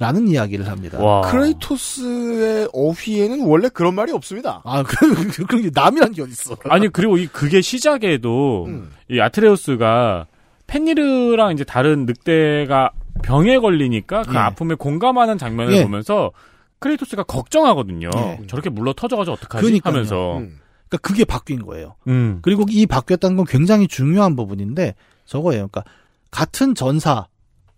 라는 0.00 0.28
이야기를 0.28 0.66
합니다. 0.66 0.98
와. 0.98 1.20
크레이토스의 1.30 2.70
어휘에는 2.72 3.44
원래 3.46 3.68
그런 3.68 3.94
말이 3.94 4.12
없습니다. 4.12 4.62
아, 4.64 4.82
그, 4.82 4.96
그, 5.28 5.44
그런 5.44 5.62
게 5.62 5.70
남이란 5.72 6.12
게 6.12 6.22
어딨어. 6.22 6.56
아니, 6.70 6.88
그리고 6.88 7.18
이, 7.18 7.26
그게 7.26 7.60
시작에도, 7.60 8.64
음. 8.66 8.90
이 9.10 9.20
아트레우스가 9.20 10.26
펜니르랑 10.66 11.52
이제 11.52 11.64
다른 11.64 12.06
늑대가 12.06 12.92
병에 13.22 13.58
걸리니까 13.58 14.22
그 14.22 14.34
예. 14.34 14.38
아픔에 14.38 14.74
공감하는 14.74 15.36
장면을 15.36 15.74
예. 15.74 15.82
보면서 15.82 16.30
크레이토스가 16.78 17.24
걱정하거든요. 17.24 18.08
예. 18.16 18.40
저렇게 18.46 18.70
물러 18.70 18.94
터져가지고 18.94 19.34
어떡하지? 19.34 19.62
그러니까요. 19.62 19.92
하면서. 19.92 20.38
음. 20.38 20.60
그러니까 20.88 20.98
그게 21.06 21.24
바뀐 21.26 21.64
거예요. 21.66 21.94
음. 22.08 22.38
그리고 22.40 22.64
이 22.70 22.86
바뀌었다는 22.86 23.36
건 23.36 23.44
굉장히 23.46 23.86
중요한 23.86 24.34
부분인데 24.34 24.94
저거예요. 25.26 25.68
그러니까 25.68 25.84
같은 26.30 26.74
전사 26.74 27.26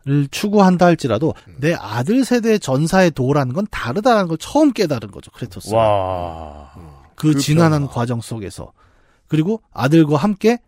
를 0.05 0.26
추구한다 0.32 0.86
할지라도 0.86 1.34
내 1.59 1.74
아들 1.74 2.24
세대의 2.24 2.59
전사의 2.59 3.12
도라는 3.12 3.55
건 3.55 3.68
다르다는 3.70 4.26
걸 4.26 4.36
처음 4.38 4.72
깨달은 4.72 5.12
거죠. 5.12 5.30
크레토스가. 5.30 5.76
와. 5.76 6.72
그그 7.14 7.38
지난한 7.38 7.82
변화. 7.82 7.92
과정 7.92 8.20
속에서 8.20 8.72
그리고 9.28 9.62
아들과 9.72 10.16
함께 10.16 10.59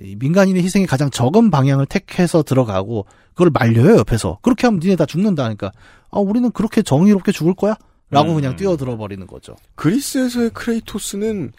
이 0.00 0.16
민간인의 0.16 0.64
희생이 0.64 0.86
가장 0.86 1.08
적은 1.10 1.50
방향을 1.50 1.86
택해서 1.86 2.42
들어가고 2.42 3.06
그걸 3.34 3.50
말려요 3.52 3.98
옆에서 3.98 4.38
그렇게 4.42 4.66
하면 4.66 4.80
니네 4.80 4.96
다 4.96 5.06
죽는다 5.06 5.44
하니까 5.44 5.70
아 6.10 6.18
우리는 6.18 6.50
그렇게 6.50 6.82
정의롭게 6.82 7.30
죽을 7.30 7.54
거야라고 7.54 8.30
음. 8.30 8.34
그냥 8.34 8.56
뛰어들어 8.56 8.96
버리는 8.96 9.24
거죠. 9.26 9.54
그리스에서의 9.76 10.50
크레이토스는 10.50 11.52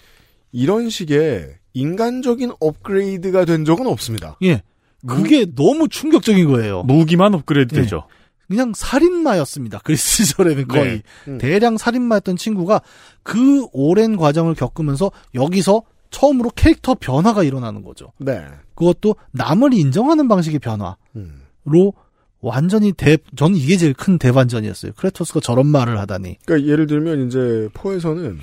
이런 0.51 0.89
식의 0.89 1.55
인간적인 1.73 2.51
업그레이드가 2.59 3.45
된 3.45 3.63
적은 3.63 3.88
없습니다. 3.88 4.36
예, 4.43 4.63
그게 5.08 5.45
너무 5.56 5.88
충격적인 5.88 6.47
거예요. 6.49 6.84
무기만 6.84 7.34
업그레이드 7.34 7.76
예. 7.76 7.82
되죠. 7.82 8.08
그냥 8.47 8.74
살인마였습니다. 8.76 9.80
그리스 9.84 10.24
시절에는 10.26 10.68
거의 10.68 10.84
네. 10.86 11.02
음. 11.30 11.38
대량 11.38 11.78
살인마였던 11.78 12.36
친구가 12.38 12.82
그 13.24 13.66
오랜 13.72 14.18
과정을 14.18 14.56
겪으면서 14.56 15.12
여기서 15.36 15.84
처음으로 16.10 16.52
캐릭터 16.56 16.93
변화가 16.93 17.43
일어나는 17.43 17.84
거죠. 17.84 18.12
네. 18.18 18.45
그것도 18.76 19.16
남을 19.32 19.74
인정하는 19.74 20.28
방식의 20.28 20.60
변화로 20.60 20.95
음. 21.16 21.41
완전히 22.41 22.91
대, 22.91 23.18
저는 23.38 23.56
이게 23.56 23.78
제일 23.78 23.93
큰 23.93 24.18
대반전이었어요. 24.18 24.93
크레토스가 24.97 25.39
저런 25.39 25.68
말을 25.68 25.97
하다니. 25.99 26.39
그러니까 26.45 26.70
예를 26.70 26.88
들면 26.88 27.28
이제 27.28 27.70
포에서는 27.74 28.39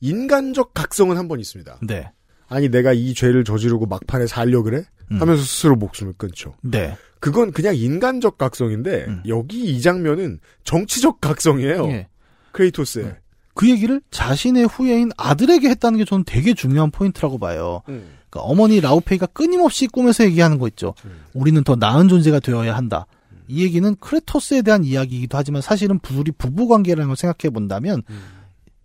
인간적 0.00 0.74
각성은 0.74 1.16
한 1.16 1.28
번 1.28 1.40
있습니다. 1.40 1.78
네. 1.82 2.10
아니 2.48 2.68
내가 2.68 2.92
이 2.92 3.14
죄를 3.14 3.44
저지르고 3.44 3.86
막판에 3.86 4.26
살려 4.26 4.62
그래? 4.62 4.84
음. 5.10 5.20
하면서 5.20 5.42
스스로 5.42 5.76
목숨을 5.76 6.14
끊죠. 6.16 6.54
네. 6.62 6.96
그건 7.20 7.52
그냥 7.52 7.74
인간적 7.74 8.38
각성인데 8.38 9.04
음. 9.08 9.22
여기 9.26 9.64
이 9.64 9.80
장면은 9.80 10.38
정치적 10.64 11.20
각성이에요. 11.20 11.86
예. 11.88 12.08
크레이토스의. 12.52 13.04
네. 13.06 13.16
그 13.54 13.68
얘기를 13.68 14.00
자신의 14.12 14.66
후예인 14.66 15.10
아들에게 15.16 15.68
했다는 15.68 15.98
게 15.98 16.04
저는 16.04 16.24
되게 16.24 16.54
중요한 16.54 16.90
포인트라고 16.90 17.38
봐요. 17.38 17.82
음. 17.88 18.18
그러니까 18.30 18.50
어머니 18.50 18.80
라우페이가 18.80 19.26
끊임없이 19.26 19.88
꿈에서 19.88 20.24
얘기하는 20.24 20.58
거 20.58 20.68
있죠. 20.68 20.94
음. 21.04 21.22
우리는 21.34 21.64
더 21.64 21.74
나은 21.74 22.08
존재가 22.08 22.40
되어야 22.40 22.76
한다. 22.76 23.06
이 23.48 23.64
얘기는 23.64 23.96
크레토스에 23.96 24.62
대한 24.62 24.84
이야기이기도 24.84 25.36
하지만 25.36 25.62
사실은 25.62 25.98
둘이 26.00 26.30
부부 26.36 26.68
관계라는 26.68 27.08
걸 27.08 27.16
생각해 27.16 27.52
본다면 27.52 28.02
음. 28.10 28.20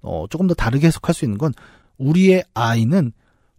어, 0.02 0.26
조금 0.30 0.48
더 0.48 0.54
다르게 0.54 0.88
해석할 0.88 1.14
수 1.14 1.26
있는 1.26 1.38
건 1.38 1.54
우리의 1.98 2.44
아이는 2.54 3.12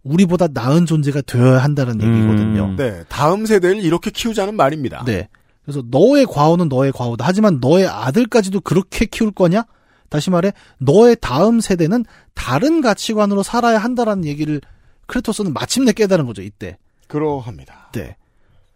우리보다 0.05 0.47
나은 0.53 0.85
존재가 0.85 1.21
되어야 1.21 1.57
한다는 1.57 1.99
음. 1.99 2.15
얘기거든요. 2.15 2.75
네, 2.77 3.03
다음 3.09 3.45
세대를 3.45 3.83
이렇게 3.83 4.11
키우자는 4.11 4.55
말입니다. 4.55 5.03
네. 5.03 5.27
그래서 5.65 5.83
너의 5.89 6.25
과오는 6.27 6.69
너의 6.69 6.91
과오다. 6.91 7.25
하지만 7.25 7.59
너의 7.59 7.87
아들까지도 7.87 8.61
그렇게 8.61 9.05
키울 9.05 9.31
거냐? 9.31 9.65
다시 10.09 10.29
말해 10.29 10.53
너의 10.77 11.17
다음 11.19 11.59
세대는 11.59 12.05
다른 12.35 12.81
가치관으로 12.81 13.41
살아야 13.41 13.79
한다라는 13.79 14.25
얘기를 14.25 14.61
크레토스는 15.07 15.53
마침내 15.53 15.91
깨달은 15.91 16.27
거죠. 16.27 16.43
이때. 16.43 16.77
그러합니다. 17.07 17.89
네. 17.91 18.15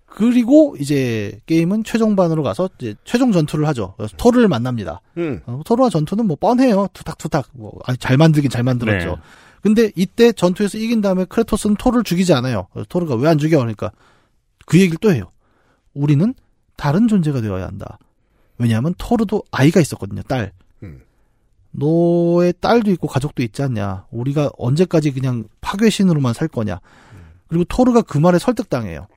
그리고 0.07 0.75
이제 0.79 1.39
게임은 1.45 1.83
최종반으로 1.83 2.41
가서 2.41 2.69
이제 2.79 2.95
최종 3.03 3.31
전투를 3.31 3.67
하죠. 3.67 3.93
토르를 4.17 4.47
만납니다. 4.47 5.01
음. 5.17 5.41
어, 5.45 5.61
토르와 5.63 5.89
전투는 5.91 6.25
뭐 6.25 6.35
뻔해요. 6.35 6.87
투탁투탁. 6.93 7.49
뭐 7.53 7.73
아니, 7.85 7.97
잘 7.99 8.17
만들긴 8.17 8.49
잘 8.49 8.63
만들었죠. 8.63 9.07
네. 9.07 9.15
근데 9.61 9.91
이때 9.95 10.31
전투에서 10.31 10.77
이긴 10.77 11.01
다음에 11.01 11.25
크레토스는 11.25 11.75
토르를 11.77 12.03
죽이지 12.03 12.33
않아요. 12.33 12.67
그래서 12.71 12.85
토르가 12.89 13.15
왜 13.15 13.27
안 13.29 13.37
죽여? 13.37 13.57
그러니까 13.59 13.91
그 14.65 14.77
얘기를 14.79 14.97
또 15.01 15.11
해요. 15.13 15.25
우리는 15.93 16.33
다른 16.77 17.07
존재가 17.07 17.41
되어야 17.41 17.65
한다. 17.67 17.97
왜냐하면 18.57 18.93
토르도 18.97 19.43
아이가 19.51 19.79
있었거든요. 19.81 20.21
딸. 20.23 20.51
음. 20.83 21.01
너의 21.71 22.53
딸도 22.59 22.91
있고 22.91 23.07
가족도 23.07 23.43
있지 23.43 23.61
않냐. 23.61 24.05
우리가 24.11 24.51
언제까지 24.57 25.11
그냥 25.11 25.45
파괴신으로만 25.61 26.33
살 26.33 26.47
거냐. 26.47 26.79
그리고 27.47 27.63
토르가 27.65 28.01
그 28.01 28.17
말에 28.17 28.37
설득당해요. 28.39 29.07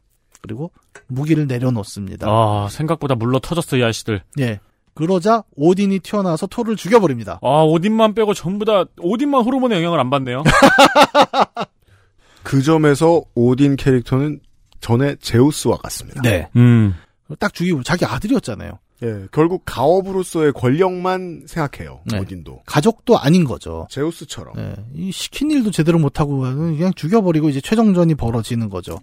그리고 0.41 0.73
무기를 1.07 1.47
내려놓습니다. 1.47 2.27
아, 2.29 2.69
생각보다 2.71 3.15
물러 3.15 3.39
터졌어, 3.39 3.77
이 3.77 3.83
아저씨들. 3.85 4.23
예. 4.41 4.61
그러자 4.95 5.45
오딘이 5.57 6.01
튀어나와서 6.01 6.47
토르를 6.47 6.77
죽여버립니다. 6.77 7.41
아, 7.43 7.63
오딘만 7.63 8.15
빼고 8.15 8.35
전부 8.35 8.65
다, 8.65 8.85
오딘만 8.99 9.43
호르몬의 9.43 9.79
영향을 9.79 9.99
안 10.01 10.11
받네요. 10.11 10.43
그 12.43 12.63
점에서 12.63 13.23
오딘 13.35 13.77
캐릭터는 13.77 14.41
전에 14.81 15.17
제우스와 15.21 15.77
같습니다. 15.79 16.21
네. 16.23 16.49
음. 16.57 16.95
딱 17.39 17.55
죽이고 17.55 17.83
자기 17.83 18.05
아들이었잖아요. 18.05 18.79
예, 19.05 19.27
결국 19.33 19.63
가업으로서의 19.65 20.53
권력만 20.53 21.45
생각해요. 21.47 22.01
네. 22.05 22.19
오딘도. 22.19 22.63
가족도 22.67 23.19
아닌 23.19 23.45
거죠. 23.45 23.87
제우스처럼. 23.91 24.55
예. 24.59 24.75
이 24.95 25.11
시킨 25.11 25.51
일도 25.51 25.73
제대로 25.73 25.99
못 25.99 26.21
하고 26.21 26.41
그냥 26.41 26.93
죽여버리고 26.95 27.49
이제 27.49 27.61
최종전이 27.61 28.15
벌어지는 28.15 28.69
거죠. 28.69 29.01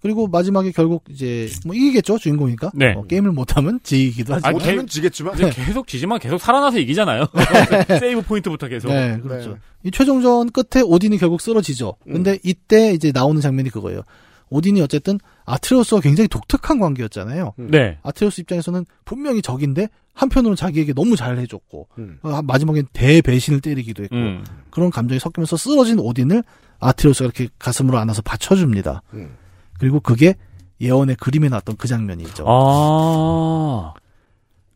그리고 0.00 0.28
마지막에 0.28 0.70
결국 0.72 1.04
이제 1.08 1.48
뭐 1.66 1.74
이기겠죠 1.74 2.18
주인공이니까 2.18 2.70
네. 2.74 2.94
어, 2.94 3.04
게임을 3.04 3.32
못하면 3.32 3.80
지기도 3.82 4.34
하지만 4.34 4.48
아니, 4.48 4.58
못하면 4.58 4.86
지겠지만. 4.86 5.34
이제 5.34 5.50
계속 5.50 5.86
지지만 5.86 6.18
계속 6.18 6.38
살아나서 6.38 6.78
이기잖아요. 6.78 7.26
세이브 8.00 8.22
포인트부터 8.22 8.68
계속. 8.68 8.88
네, 8.88 9.18
그렇죠. 9.20 9.58
이 9.82 9.90
최종전 9.90 10.50
끝에 10.50 10.82
오딘이 10.82 11.18
결국 11.18 11.40
쓰러지죠. 11.40 11.96
근데 12.04 12.38
이때 12.44 12.92
이제 12.92 13.12
나오는 13.12 13.40
장면이 13.40 13.70
그거예요. 13.70 14.02
오딘이 14.50 14.80
어쨌든 14.80 15.18
아트레우스와 15.44 16.00
굉장히 16.00 16.28
독특한 16.28 16.78
관계였잖아요. 16.78 17.54
네. 17.56 17.98
아트레우스 18.02 18.40
입장에서는 18.40 18.86
분명히 19.04 19.42
적인데 19.42 19.88
한편으로는 20.14 20.56
자기에게 20.56 20.94
너무 20.94 21.16
잘 21.16 21.38
해줬고 21.38 21.88
음. 21.98 22.18
어, 22.22 22.42
마지막엔 22.42 22.88
대배신을 22.92 23.60
때리기도 23.60 24.04
했고 24.04 24.16
음. 24.16 24.44
그런 24.70 24.90
감정이 24.90 25.20
섞이면서 25.20 25.56
쓰러진 25.56 25.98
오딘을 25.98 26.42
아트레우스가 26.80 27.26
이렇게 27.26 27.48
가슴으로 27.58 27.98
안아서 27.98 28.22
받쳐줍니다. 28.22 29.02
음. 29.78 29.80
그리고 29.80 30.00
그게 30.00 30.34
예언의 30.80 31.16
그림에 31.16 31.48
나왔던 31.48 31.76
그 31.76 31.88
장면이죠. 31.88 32.44
아. 32.46 33.94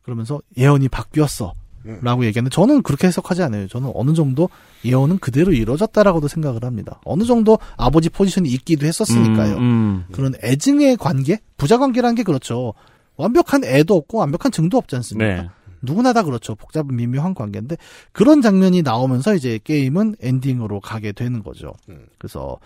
그러면서 0.03 0.41
예언이 0.57 0.89
바뀌었어. 0.89 1.55
음. 1.85 1.99
라고 2.03 2.25
얘기하는데 2.25 2.53
저는 2.55 2.83
그렇게 2.83 3.09
해석하지 3.09 3.43
않아요. 3.43 3.67
저는 3.67 3.91
어느 3.95 4.13
정도 4.15 4.49
예언은 4.85 5.19
그대로 5.19 5.53
이루어졌다라고도 5.53 6.29
생각을 6.29 6.65
합니다. 6.65 7.01
어느 7.05 7.25
정도 7.25 7.59
아버지 7.77 8.09
포지션이 8.09 8.49
있기도 8.51 8.87
했었으니까요. 8.87 9.57
음, 9.57 9.61
음. 9.61 10.05
그런 10.13 10.35
애증의 10.43 10.97
관계? 10.97 11.41
부자 11.57 11.79
관계라는 11.79 12.15
게 12.15 12.23
그렇죠. 12.23 12.75
완벽한 13.17 13.65
애도 13.65 13.97
없고 13.97 14.19
완벽한 14.19 14.53
증도 14.53 14.79
없지 14.79 14.97
않습니까? 14.97 15.43
네. 15.43 15.49
누구나 15.83 16.13
다 16.13 16.23
그렇죠. 16.23 16.55
복잡한 16.55 16.95
미묘한 16.95 17.35
관계인데 17.35 17.77
그런 18.13 18.41
장면이 18.41 18.83
나오면서 18.83 19.35
이제 19.35 19.59
게임은 19.63 20.17
엔딩으로 20.21 20.81
가게 20.81 21.11
되는 21.11 21.43
거죠. 21.43 21.73
음. 21.89 22.07
그래서 22.19 22.59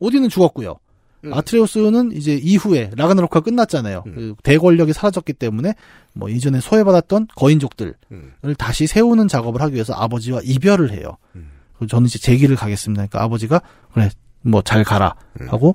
오딘은 0.00 0.28
죽었고요. 0.28 0.74
음. 1.24 1.34
아트레우스는 1.34 2.12
이제 2.12 2.34
이후에 2.34 2.90
라그나로크가 2.96 3.40
끝났잖아요. 3.40 4.04
음. 4.06 4.14
그 4.14 4.34
대권력이 4.42 4.92
사라졌기 4.92 5.32
때문에 5.34 5.74
뭐 6.14 6.28
이전에 6.28 6.60
소외받았던 6.60 7.28
거인족들을 7.36 7.94
음. 8.12 8.32
다시 8.58 8.86
세우는 8.86 9.28
작업을 9.28 9.60
하기 9.62 9.74
위해서 9.74 9.94
아버지와 9.94 10.40
이별을 10.44 10.92
해요. 10.92 11.16
음. 11.36 11.50
저는 11.88 12.06
이제 12.06 12.18
제 12.18 12.36
길을 12.36 12.56
가겠습니다. 12.56 13.06
그러니까 13.06 13.22
아버지가 13.22 13.60
그래 13.92 14.10
뭐 14.42 14.62
잘 14.62 14.84
가라 14.84 15.14
하고 15.48 15.74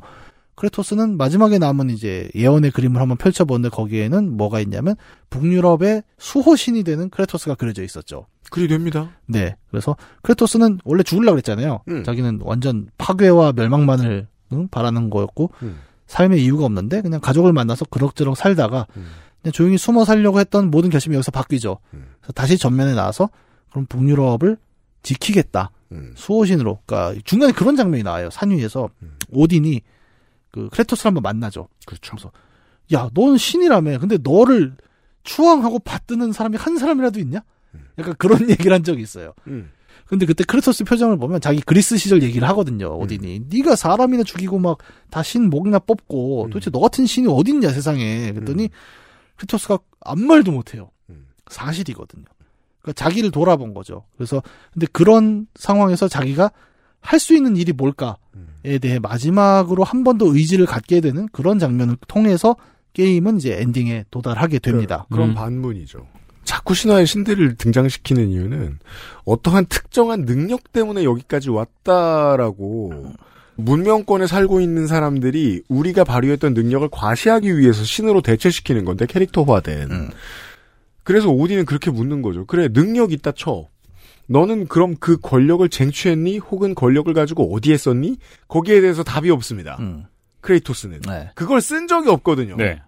크레토스는 0.56 1.16
마지막에 1.18 1.58
남은 1.58 1.89
이제 1.89 2.30
예언의 2.36 2.72
그림을 2.72 3.00
한번 3.00 3.18
펼쳐보는데 3.18 3.70
거기에는 3.70 4.36
뭐가 4.36 4.60
있냐면 4.60 4.95
북유럽의 5.30 6.04
수호신이 6.18 6.84
되는 6.84 7.10
크레토스가 7.10 7.56
그려져 7.56 7.82
있었죠. 7.84 8.28
그리 8.52 8.68
됩니다. 8.68 9.12
네. 9.26 9.56
그래서 9.72 9.95
크레토스는 10.24 10.80
원래 10.84 11.04
죽으려고 11.04 11.36
그랬잖아요. 11.36 11.82
음. 11.88 12.04
자기는 12.04 12.39
완전 12.43 12.89
파괴와 12.97 13.54
멸망만을 13.56 14.06
응? 14.06 14.28
바라는 14.72 15.10
거였고 15.10 15.52
음. 15.64 15.80
삶의 16.08 16.43
이유가 16.43 16.66
없는데 16.66 17.02
그냥 17.02 17.20
가족을 17.20 17.54
만나서 17.54 17.86
그럭저럭 17.86 18.36
살다가 18.36 18.88
음. 18.97 19.08
그냥 19.41 19.52
조용히 19.54 19.78
숨어 19.78 20.06
살려고 20.06 20.39
했던 20.39 20.72
모든 20.72 20.89
결심이 20.89 21.16
여기서 21.16 21.32
바뀌죠. 21.32 21.80
음. 21.93 22.08
그래서 22.20 22.34
다시 22.34 22.58
전면에 22.58 22.93
나와서 22.93 23.30
그럼 23.70 23.86
북유럽을 23.86 24.58
지키겠다. 25.04 25.72
음. 25.91 26.14
수호신으로. 26.16 26.80
그러니까 26.86 27.22
중간에 27.26 27.54
그런 27.54 27.76
장면이 27.76 28.04
나와요. 28.04 28.30
산 28.32 28.52
위에서 28.52 28.89
음. 29.02 29.16
오딘이 29.32 29.82
그 30.52 30.70
크레토스를 30.70 31.10
한번 31.10 31.22
만나죠. 31.24 31.68
그렇죠. 31.86 32.16
그래서 32.16 32.32
야, 32.93 33.10
넌 33.14 33.38
신이라며. 33.38 34.00
근데 34.00 34.18
너를 34.22 34.76
추앙하고 35.24 35.80
받드는 35.80 36.32
사람이 36.32 36.58
한 36.58 36.78
사람이라도 36.78 37.20
있냐? 37.20 37.41
약간 38.00 38.16
그런 38.18 38.39
얘기를 38.50 38.74
한 38.74 38.84
적이 38.84 39.04
있어요. 39.04 39.34
음. 39.47 39.72
근데 40.10 40.26
그때 40.26 40.43
크레토스 40.43 40.84
표정을 40.86 41.18
보면 41.18 41.39
자기 41.39 41.62
그리스 41.62 41.95
시절 41.97 42.24
얘기를 42.24 42.47
하거든요. 42.49 42.97
오딘이. 42.97 43.41
네가 43.49 43.76
사람이나 43.76 44.24
죽이고 44.24 44.57
막 44.60 44.80
다 45.12 45.22
신 45.22 45.49
목이나 45.49 45.78
뽑고 45.80 46.45
음. 46.45 46.49
도대체 46.49 46.72
너 46.72 46.80
같은 46.80 47.05
신이 47.05 47.28
어딨냐 47.28 47.70
세상에. 47.70 48.32
그랬더니 48.34 48.70
크레토스가 49.38 49.78
아무 50.01 50.24
말도 50.26 50.51
못 50.51 50.74
해요. 50.74 50.89
음. 51.10 51.28
사실이거든요. 51.49 52.26
그러니까 52.82 52.93
자기를 53.03 53.32
돌아본 53.32 53.74
거죠. 53.74 54.03
그래서 54.18 54.41
근데 54.74 54.88
그런 54.91 55.45
상황에서 55.55 56.07
자기가 56.07 56.51
할 57.01 57.20
수 57.20 57.34
있는 57.36 57.55
일이 57.55 57.72
뭘까에 57.74 58.16
음. 58.36 58.80
대해 58.82 58.99
마지막으로 58.99 59.84
한 59.84 60.03
번 60.03 60.18
더 60.18 60.26
의지를 60.26 60.66
갖게 60.66 60.99
되는 61.01 61.28
그런 61.32 61.60
장면을 61.60 61.97
통해서 62.07 62.55
게임은 62.93 63.38
이제 63.38 63.57
엔딩에 63.62 64.05
도달하게 64.12 64.60
됩니다. 64.60 65.05
그런 65.12 65.30
음. 65.30 65.36
반문이죠. 65.36 66.05
자꾸 66.50 66.74
신화의 66.74 67.06
신들을 67.06 67.58
등장시키는 67.58 68.30
이유는 68.30 68.80
어떠한 69.24 69.68
특정한 69.68 70.26
능력 70.26 70.74
때문에 70.74 71.04
여기까지 71.04 71.52
왔다라고 71.52 73.14
문명권에 73.56 74.26
살고 74.26 74.60
있는 74.60 74.88
사람들이 74.88 75.62
우리가 75.68 76.04
발휘했던 76.04 76.56
능력을 76.56 76.89
과시하기 76.91 77.56
위해서 77.56 77.84
신으로 77.84 78.22
대체시키는 78.22 78.84
건데 78.84 79.06
캐릭터화된. 79.06 79.91
음. 79.91 80.10
그래서 81.04 81.30
오딘은 81.30 81.66
그렇게 81.66 81.91
묻는 81.91 82.24
거죠. 82.24 82.47
그래 82.47 82.68
능력 82.68 83.12
있다 83.12 83.34
쳐. 83.34 83.68
너는 84.26 84.66
그럼 84.68 84.95
그 85.00 85.18
권력을 85.18 85.70
쟁취했니? 85.70 86.39
혹은 86.39 86.74
권력을 86.74 87.14
가지고 87.14 87.54
어디에 87.54 87.78
썼니? 87.78 88.18
거기에 88.47 88.82
대해서 88.82 89.04
답이 89.04 89.30
없습니다. 89.30 89.78
음. 89.82 90.06
크레이토스는 90.41 91.02
네. 91.02 91.30
그걸 91.36 91.62
쓴 91.62 91.88
적이 91.88 92.10
없거든요. 92.10 92.56
네. 92.56 92.82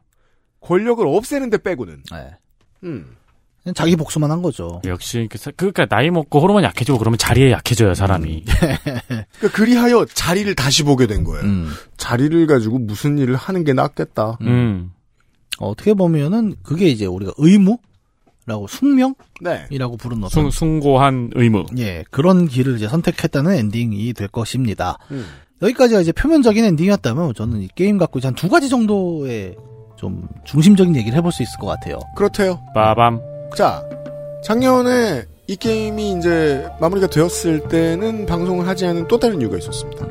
권력을 0.62 1.06
없애는데 1.06 1.60
빼고는. 1.60 2.02
네. 2.12 2.32
음. 2.86 3.18
자기 3.76 3.96
복수만 3.96 4.32
한 4.32 4.42
거죠. 4.42 4.82
역시 4.86 5.28
그 5.30 5.38
사- 5.38 5.52
그러니까 5.56 5.86
나이 5.86 6.10
먹고 6.10 6.40
호르몬 6.42 6.64
약해지고 6.64 6.98
그러면 6.98 7.18
자리에 7.20 7.52
약해져요 7.52 7.94
사람이. 7.94 8.44
그러니까 8.50 9.28
그리하여 9.54 10.06
자리를 10.06 10.54
다시 10.56 10.84
보게 10.84 11.06
된 11.08 11.24
거예요. 11.24 11.44
음. 11.44 11.70
자리를 11.98 12.48
가지고 12.48 12.80
무슨 12.80 13.20
일을 13.20 13.36
하는 13.36 13.64
게 13.64 13.74
낫겠다. 13.74 14.40
음. 14.42 14.92
어떻게 15.60 15.94
보면은 15.94 16.56
그게 16.64 16.88
이제 16.88 17.06
우리가 17.06 17.34
의무라고 17.38 18.66
숙명이라고 18.68 19.16
네. 19.42 19.68
부르는 20.00 20.28
숭, 20.30 20.42
어떤 20.46 20.52
숭고한 20.52 21.30
의무. 21.36 21.66
예 21.78 22.04
그런 22.10 22.48
길을 22.48 22.78
이제 22.78 22.88
선택했다는 22.88 23.54
엔딩이 23.54 24.14
될 24.14 24.28
것입니다. 24.28 24.98
음. 25.12 25.24
여기까지가 25.62 26.02
이제 26.02 26.12
표면적인 26.12 26.66
엔딩이었다면 26.66 27.36
저는 27.36 27.62
이 27.62 27.68
게임 27.76 28.00
갖고 28.00 28.18
이제 28.18 28.28
한 28.28 28.34
두 28.34 28.50
가지 28.50 28.70
정도의 28.70 29.56
좀 29.98 30.28
중심적인 30.46 30.96
얘기를 30.96 31.16
해볼 31.20 31.32
수 31.32 31.44
있을 31.44 31.60
것 31.60 31.68
같아요. 31.68 32.00
그렇대요. 32.16 32.60
빠밤. 32.74 33.22
자, 33.56 33.84
작년에 34.44 35.26
이 35.48 35.56
게임이 35.56 36.14
이제 36.14 36.68
마무리가 36.80 37.08
되었을 37.08 37.68
때는 37.68 38.26
방송을 38.26 38.68
하지 38.68 38.86
않은 38.86 39.08
또 39.08 39.20
다른 39.20 39.42
이유가 39.42 39.58
있었습니다. 39.58 40.06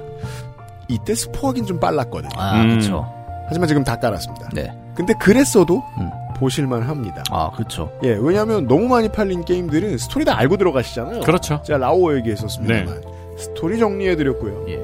이때 0.88 1.14
스포하긴 1.14 1.66
좀 1.66 1.80
빨랐거든요. 1.80 2.30
아 2.36 2.60
음. 2.62 2.68
그렇죠. 2.68 3.10
하지만 3.46 3.68
지금 3.68 3.82
다 3.84 3.96
깔았습니다. 3.98 4.50
네. 4.52 4.72
근데 4.94 5.14
그랬어도 5.14 5.82
음. 5.98 6.10
보실만 6.36 6.82
합니다. 6.82 7.22
아 7.30 7.50
그렇죠. 7.52 7.90
예, 8.04 8.18
왜냐하면 8.20 8.66
너무 8.66 8.88
많이 8.88 9.08
팔린 9.08 9.44
게임들은 9.44 9.98
스토리 9.98 10.24
다 10.24 10.36
알고 10.38 10.56
들어가시잖아요. 10.56 11.20
그렇죠. 11.20 11.62
제가 11.64 11.78
라오어 11.78 12.16
얘기했었습니다만 12.16 13.02
스토리 13.38 13.78
정리해드렸고요. 13.78 14.66
예. 14.68 14.80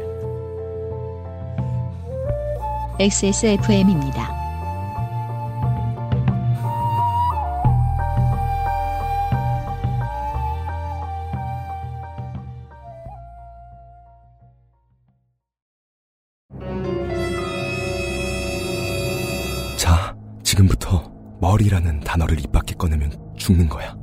XSFM입니다. 3.04 4.45
지금부터 20.56 21.12
머리라는 21.40 22.00
단어를 22.00 22.40
입 22.40 22.50
밖에 22.50 22.74
꺼내면 22.74 23.12
죽는 23.36 23.68
거야. 23.68 23.94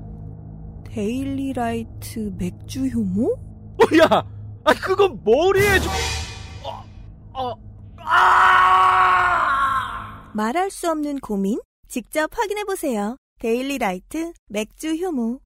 데일리라이트 0.86 2.34
맥주 2.38 2.86
효모? 2.86 3.36
야, 4.02 4.24
아 4.64 4.74
그건 4.74 5.20
머리에 5.24 5.80
좀. 5.80 5.92
말할 10.36 10.70
수 10.70 10.90
없는 10.92 11.20
고민? 11.20 11.60
직접 11.88 12.30
확인해 12.36 12.64
보세요. 12.66 13.18
데일리라이트 13.40 14.34
맥주 14.48 14.96
효모. 14.96 15.40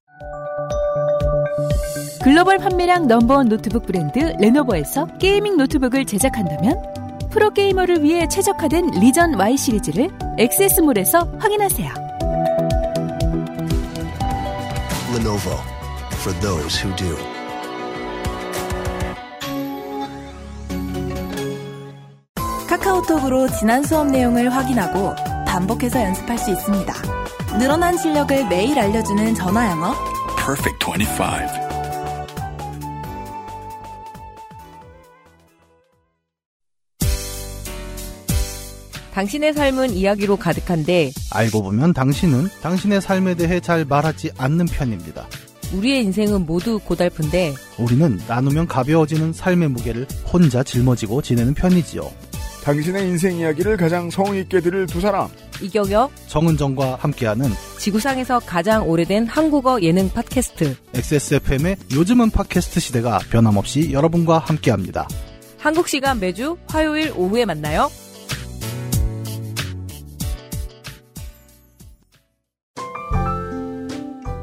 글로벌 2.22 2.58
판매량 2.58 3.06
넘버원 3.06 3.48
노트북 3.48 3.86
브랜드 3.86 4.18
레노버에서 4.18 5.18
gaming 5.18 5.56
노트북을 5.56 6.04
제작한다면 6.04 7.07
프로게이머를 7.38 8.02
위해 8.02 8.26
최적화된 8.26 8.90
리전 9.00 9.38
Y 9.38 9.56
시리즈를 9.56 10.10
액세스몰에서 10.38 11.20
확인하세요. 11.38 11.88
Lenovo 15.14 15.56
for 16.14 16.40
those 16.40 16.82
who 16.82 16.96
do. 16.96 17.16
카카오톡으로 22.68 23.48
지난 23.50 23.84
수업 23.84 24.08
내용을 24.08 24.52
확인하고 24.52 25.14
반복해서 25.46 26.02
연습할 26.02 26.38
수 26.38 26.50
있습니다. 26.50 26.92
늘어난 27.56 27.96
실력을 27.96 28.48
매일 28.48 28.78
알려주는 28.78 29.36
전화 29.36 29.70
영어. 29.70 29.94
Perfect 30.44 30.84
25. 30.84 31.67
당신의 39.18 39.52
삶은 39.52 39.94
이야기로 39.94 40.36
가득한데 40.36 41.10
알고 41.32 41.64
보면 41.64 41.92
당신은 41.92 42.46
당신의 42.62 43.00
삶에 43.00 43.34
대해 43.34 43.58
잘 43.58 43.84
말하지 43.84 44.30
않는 44.38 44.66
편입니다. 44.66 45.26
우리의 45.74 46.04
인생은 46.04 46.46
모두 46.46 46.78
고달픈데 46.78 47.52
우리는 47.80 48.20
나누면 48.28 48.68
가벼워지는 48.68 49.32
삶의 49.32 49.70
무게를 49.70 50.06
혼자 50.32 50.62
짊어지고 50.62 51.22
지내는 51.22 51.54
편이지요. 51.54 52.08
당신의 52.62 53.08
인생 53.08 53.38
이야기를 53.38 53.76
가장 53.76 54.08
성의 54.08 54.42
있게 54.42 54.60
들을 54.60 54.86
두 54.86 55.00
사람. 55.00 55.26
이경혁 55.60 56.12
정은정과 56.28 56.98
함께하는 57.00 57.50
지구상에서 57.78 58.38
가장 58.46 58.88
오래된 58.88 59.26
한국어 59.26 59.82
예능 59.82 60.08
팟캐스트 60.10 60.76
XSFM의 60.94 61.76
요즘은 61.92 62.30
팟캐스트 62.30 62.78
시대가 62.78 63.18
변함없이 63.30 63.92
여러분과 63.92 64.38
함께합니다. 64.38 65.08
한국 65.58 65.88
시간 65.88 66.20
매주 66.20 66.56
화요일 66.68 67.12
오후에 67.16 67.46
만나요. 67.46 67.90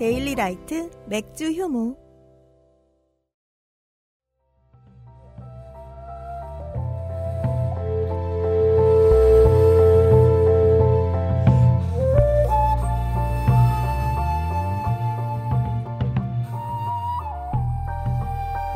데일리 0.00 0.34
라이트 0.34 0.88
맥주 1.08 1.52
효모 1.52 1.94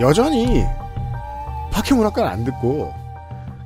여전히 0.00 0.62
팟캐문학관 1.72 2.26
안 2.26 2.44
듣고 2.44 2.92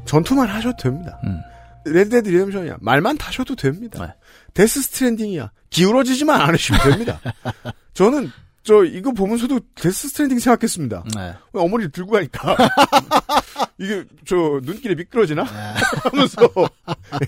전투만 0.05 0.47
하셔도 0.47 0.77
됩니다. 0.77 1.19
음. 1.25 1.43
Red 1.85 2.04
Dead 2.04 2.29
Redemption이야 2.29 2.77
말만 2.81 3.19
타셔도 3.19 3.57
됩니다. 3.57 4.07
네. 4.07 4.15
Death 4.59 4.83
Stranding이야. 4.83 5.53
기울어지지만 5.71 6.41
않으시면 6.41 6.81
됩니다. 6.83 7.21
저는 7.95 8.33
저 8.65 8.83
이거 8.83 9.13
보면서도 9.13 9.61
Death 9.77 10.09
Stranding 10.09 10.41
생각했습니다. 10.41 11.05
네. 11.15 11.35
왜 11.53 11.63
어머니를 11.63 11.93
들고 11.93 12.11
가니까 12.11 12.57
이게 13.79 14.05
저 14.27 14.35
눈길에 14.65 14.97
미끄러지나 14.97 15.45
하면서 16.03 16.51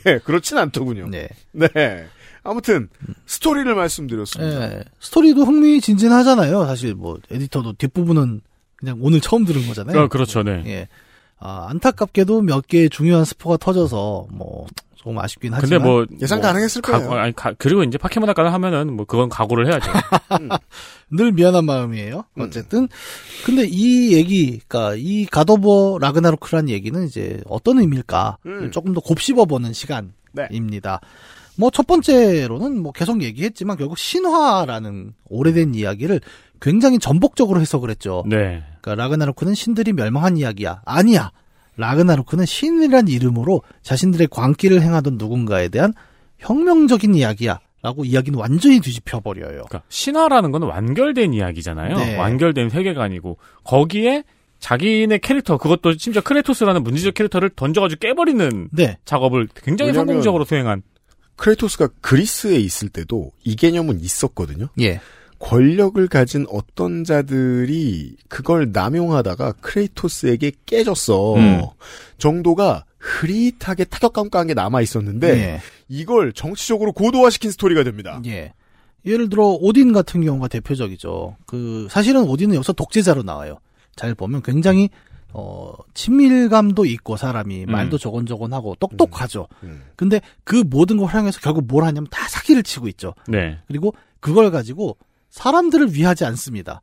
네, 0.02 0.18
그렇진 0.24 0.58
않더군요. 0.58 1.08
네. 1.08 1.28
아무튼 2.42 2.88
스토리를 3.26 3.72
말씀드렸습니다. 3.76 4.62
예. 4.72 4.84
스토리도 4.98 5.44
흥미진진하잖아요. 5.44 6.66
사실 6.66 6.96
뭐 6.96 7.18
에디터도 7.30 7.74
뒷부분은 7.74 8.40
그냥 8.74 8.98
오늘 9.00 9.20
처음 9.20 9.44
들은 9.44 9.68
거잖아요. 9.68 10.00
어, 10.00 10.08
그렇죠, 10.08 10.42
네. 10.42 10.64
예. 10.66 10.88
아, 11.38 11.68
안타깝게도 11.68 12.42
몇 12.42 12.66
개의 12.66 12.90
중요한 12.90 13.24
스포가 13.24 13.56
터져서 13.56 14.26
뭐 14.32 14.66
조금 15.02 15.18
아쉽긴 15.18 15.52
근데 15.52 15.62
하지만 15.62 15.82
뭐 15.82 16.04
예상 16.20 16.40
뭐 16.40 16.48
가능했을 16.48 16.82
가- 16.82 16.98
거예요. 16.98 17.12
아니, 17.22 17.32
가- 17.34 17.54
그리고 17.56 17.82
이제 17.84 17.96
파케모나까지 17.96 18.50
하면은 18.50 18.92
뭐 18.94 19.06
그건 19.06 19.30
각오를 19.30 19.66
해야죠. 19.66 19.90
늘 21.10 21.32
미안한 21.32 21.64
마음이에요. 21.64 22.24
어쨌든 22.38 22.86
근데 23.46 23.64
이 23.66 24.12
얘기가 24.14 24.94
이 24.96 25.24
가도버 25.26 25.98
라그나로크란 26.00 26.68
얘기는 26.68 27.02
이제 27.06 27.40
어떤 27.46 27.78
의미일까 27.78 28.36
음. 28.44 28.70
조금 28.72 28.92
더 28.92 29.00
곱씹어 29.00 29.46
보는 29.46 29.72
시간입니다. 29.72 31.00
뭐첫 31.56 31.86
번째로는 31.86 32.82
뭐 32.82 32.92
계속 32.92 33.22
얘기했지만 33.22 33.76
결국 33.78 33.96
신화라는 33.98 35.14
오래된 35.28 35.74
이야기를 35.74 36.20
굉장히 36.60 36.98
전복적으로 36.98 37.60
해석을 37.60 37.88
했죠. 37.90 38.22
네. 38.26 38.62
그러니까 38.82 38.94
라그나로크는 39.02 39.54
신들이 39.54 39.92
멸망한 39.94 40.36
이야기야. 40.36 40.82
아니야. 40.84 41.32
라그나로크는 41.80 42.46
신이란 42.46 43.08
이름으로 43.08 43.62
자신들의 43.82 44.28
광기를 44.28 44.82
행하던 44.82 45.16
누군가에 45.18 45.68
대한 45.68 45.92
혁명적인 46.38 47.14
이야기야. 47.14 47.60
라고 47.82 48.04
이야기는 48.04 48.38
완전히 48.38 48.78
뒤집혀 48.80 49.20
버려요. 49.20 49.64
그러니까 49.66 49.82
신화라는 49.88 50.52
건 50.52 50.64
완결된 50.64 51.32
이야기잖아요. 51.32 51.96
네. 51.96 52.16
완결된 52.16 52.68
세계관이고 52.68 53.38
거기에 53.64 54.22
자기네 54.58 55.16
캐릭터 55.18 55.56
그것도 55.56 55.96
심지어 55.96 56.20
크레토스라는 56.20 56.82
문제적 56.82 57.14
캐릭터를 57.14 57.48
던져가지고 57.56 57.98
깨버리는 58.00 58.68
네. 58.72 58.98
작업을 59.06 59.48
굉장히 59.54 59.94
성공적으로 59.94 60.44
수행한. 60.44 60.82
크레토스가 61.36 61.88
그리스에 62.02 62.56
있을 62.56 62.90
때도 62.90 63.32
이 63.44 63.56
개념은 63.56 64.00
있었거든요. 64.00 64.68
예. 64.82 65.00
권력을 65.40 66.06
가진 66.08 66.46
어떤 66.50 67.02
자들이 67.02 68.14
그걸 68.28 68.70
남용하다가 68.72 69.52
크레이토스에게 69.60 70.52
깨졌어. 70.66 71.34
음. 71.34 71.62
정도가 72.18 72.84
흐릿하게 72.98 73.84
타격감가한 73.84 74.48
게 74.48 74.54
남아 74.54 74.82
있었는데 74.82 75.28
예. 75.30 75.60
이걸 75.88 76.34
정치적으로 76.34 76.92
고도화시킨 76.92 77.50
스토리가 77.50 77.82
됩니다. 77.82 78.20
예. 78.26 78.52
예를 79.06 79.30
들어 79.30 79.46
오딘 79.46 79.94
같은 79.94 80.22
경우가 80.22 80.48
대표적이죠. 80.48 81.36
그 81.46 81.88
사실은 81.90 82.24
오딘은 82.24 82.54
여기서 82.54 82.74
독재자로 82.74 83.22
나와요. 83.22 83.58
잘 83.96 84.14
보면 84.14 84.42
굉장히 84.42 84.90
어 85.32 85.72
친밀감도 85.94 86.84
있고 86.84 87.16
사람이 87.16 87.64
음. 87.64 87.72
말도 87.72 87.96
저건저건하고 87.96 88.76
똑똑하죠. 88.78 89.48
음. 89.62 89.84
근데 89.96 90.20
그 90.44 90.62
모든 90.66 90.98
걸 90.98 91.06
활용해서 91.06 91.40
결국 91.40 91.66
뭘 91.66 91.84
하냐면 91.84 92.08
다 92.10 92.28
사기를 92.28 92.62
치고 92.62 92.88
있죠. 92.88 93.14
네. 93.26 93.58
그리고 93.66 93.94
그걸 94.20 94.50
가지고 94.50 94.98
사람들을 95.30 95.94
위하지 95.94 96.24
않습니다. 96.26 96.80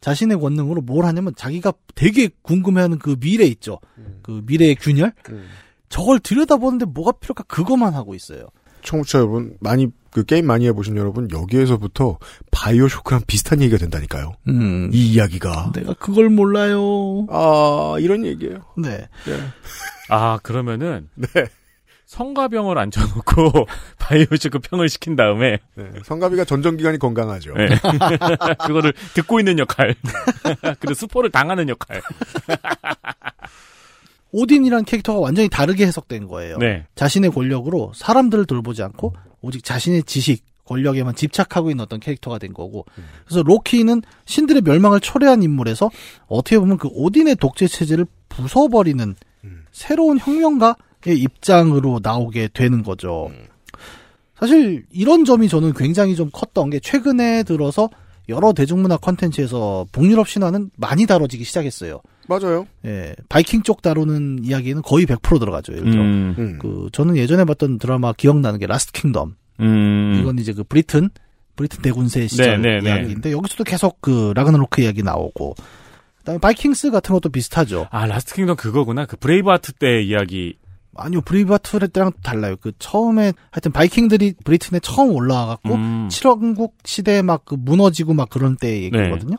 자신의 0.00 0.40
권능으로 0.40 0.80
뭘 0.80 1.04
하냐면 1.04 1.34
자기가 1.36 1.74
되게 1.94 2.30
궁금해하는 2.42 2.98
그 2.98 3.16
미래 3.20 3.44
있죠. 3.44 3.80
그 4.22 4.42
미래의 4.46 4.76
균열. 4.76 5.12
저걸 5.90 6.20
들여다보는데 6.20 6.86
뭐가 6.86 7.12
필요할까 7.12 7.44
그것만 7.44 7.94
하고 7.94 8.14
있어요. 8.14 8.46
청취자 8.82 9.18
여러분 9.18 9.56
많이 9.60 9.88
그 10.10 10.24
게임 10.24 10.46
많이 10.46 10.66
해보신 10.66 10.96
여러분 10.96 11.28
여기에서부터 11.30 12.18
바이오 12.50 12.88
쇼크랑 12.88 13.22
비슷한 13.26 13.60
얘기가 13.60 13.78
된다니까요. 13.78 14.32
음. 14.48 14.90
이 14.92 15.12
이야기가 15.12 15.72
내가 15.74 15.94
그걸 15.94 16.30
몰라요. 16.30 17.26
아 17.28 17.96
이런 18.00 18.24
얘기예요. 18.24 18.60
네. 18.78 19.08
아 20.08 20.38
그러면은 20.42 21.08
네. 21.14 21.28
성가병을 22.10 22.76
앉혀놓고 22.76 23.66
바이오쇼크 23.98 24.58
평을 24.58 24.88
시킨 24.88 25.14
다음에 25.14 25.58
네, 25.76 25.84
성가비가 26.02 26.44
전정기관이 26.44 26.98
건강하죠. 26.98 27.54
네. 27.54 27.68
그거를 28.66 28.92
듣고 29.14 29.38
있는 29.38 29.60
역할 29.60 29.94
그리고 30.80 30.94
스포를 30.94 31.30
당하는 31.30 31.68
역할. 31.68 32.02
오딘이란 34.32 34.84
캐릭터가 34.86 35.20
완전히 35.20 35.48
다르게 35.48 35.86
해석된 35.86 36.26
거예요. 36.26 36.58
네. 36.58 36.84
자신의 36.96 37.30
권력으로 37.30 37.92
사람들을 37.94 38.44
돌보지 38.46 38.82
않고 38.82 39.14
오직 39.40 39.62
자신의 39.62 40.02
지식, 40.02 40.44
권력에만 40.64 41.14
집착하고 41.14 41.70
있는 41.70 41.84
어떤 41.84 42.00
캐릭터가 42.00 42.38
된 42.38 42.52
거고. 42.52 42.86
그래서 43.24 43.42
로키는 43.44 44.02
신들의 44.24 44.62
멸망을 44.62 44.98
초래한 44.98 45.44
인물에서 45.44 45.90
어떻게 46.26 46.58
보면 46.58 46.78
그 46.78 46.88
오딘의 46.90 47.36
독재 47.36 47.68
체제를 47.68 48.06
부숴버리는 48.28 49.14
새로운 49.72 50.18
혁명가의 50.18 50.74
입장으로 51.06 52.00
나오게 52.02 52.48
되는 52.52 52.82
거죠. 52.82 53.30
사실 54.38 54.84
이런 54.90 55.24
점이 55.24 55.48
저는 55.48 55.74
굉장히 55.74 56.16
좀 56.16 56.30
컸던 56.32 56.70
게 56.70 56.80
최근에 56.80 57.42
들어서 57.42 57.90
여러 58.28 58.52
대중문화 58.52 58.96
컨텐츠에서 58.98 59.86
북유럽 59.92 60.28
신화는 60.28 60.70
많이 60.76 61.06
다뤄지기 61.06 61.44
시작했어요. 61.44 62.00
맞아요. 62.28 62.66
예, 62.84 63.14
바이킹 63.28 63.62
쪽 63.62 63.82
다루는 63.82 64.44
이야기는 64.44 64.82
거의 64.82 65.04
100% 65.04 65.40
들어가죠. 65.40 65.72
예를 65.72 65.90
들어, 65.90 66.02
음. 66.02 66.58
그 66.60 66.88
저는 66.92 67.16
예전에 67.16 67.44
봤던 67.44 67.78
드라마 67.78 68.12
기억나는 68.12 68.58
게 68.58 68.66
Last 68.66 68.92
Kingdom. 68.92 69.34
음. 69.60 70.18
이건 70.20 70.38
이제 70.38 70.52
그 70.52 70.62
브리튼 70.64 71.10
브리튼 71.56 71.82
대군세 71.82 72.26
시절 72.28 72.62
네, 72.62 72.78
네, 72.78 72.80
네. 72.80 72.88
이야기인데 72.88 73.32
여기서도 73.32 73.64
계속 73.64 74.00
그 74.00 74.32
라그나로크 74.34 74.80
이야기 74.80 75.02
나오고 75.02 75.54
그다음에 76.18 76.38
Vikings 76.38 76.90
같은 76.90 77.12
것도 77.12 77.28
비슷하죠. 77.30 77.88
아 77.90 78.06
Last 78.06 78.34
Kingdom 78.36 78.56
그거구나. 78.56 79.06
그 79.06 79.16
Braveheart 79.16 79.72
때 79.72 80.02
이야기. 80.02 80.56
아니요 80.96 81.20
Braveheart 81.22 81.88
때랑 81.88 82.12
달라요. 82.22 82.56
그 82.60 82.72
처음에 82.78 83.32
하여튼 83.50 83.72
바이킹들이 83.72 84.34
브리튼에 84.44 84.80
처음 84.80 85.12
올라와갖고 85.12 85.74
음. 85.74 86.08
칠왕국 86.10 86.74
시대에 86.84 87.22
막 87.22 87.44
그 87.44 87.54
무너지고 87.58 88.14
막 88.14 88.28
그런 88.28 88.56
때 88.56 88.82
얘기거든요. 88.82 89.36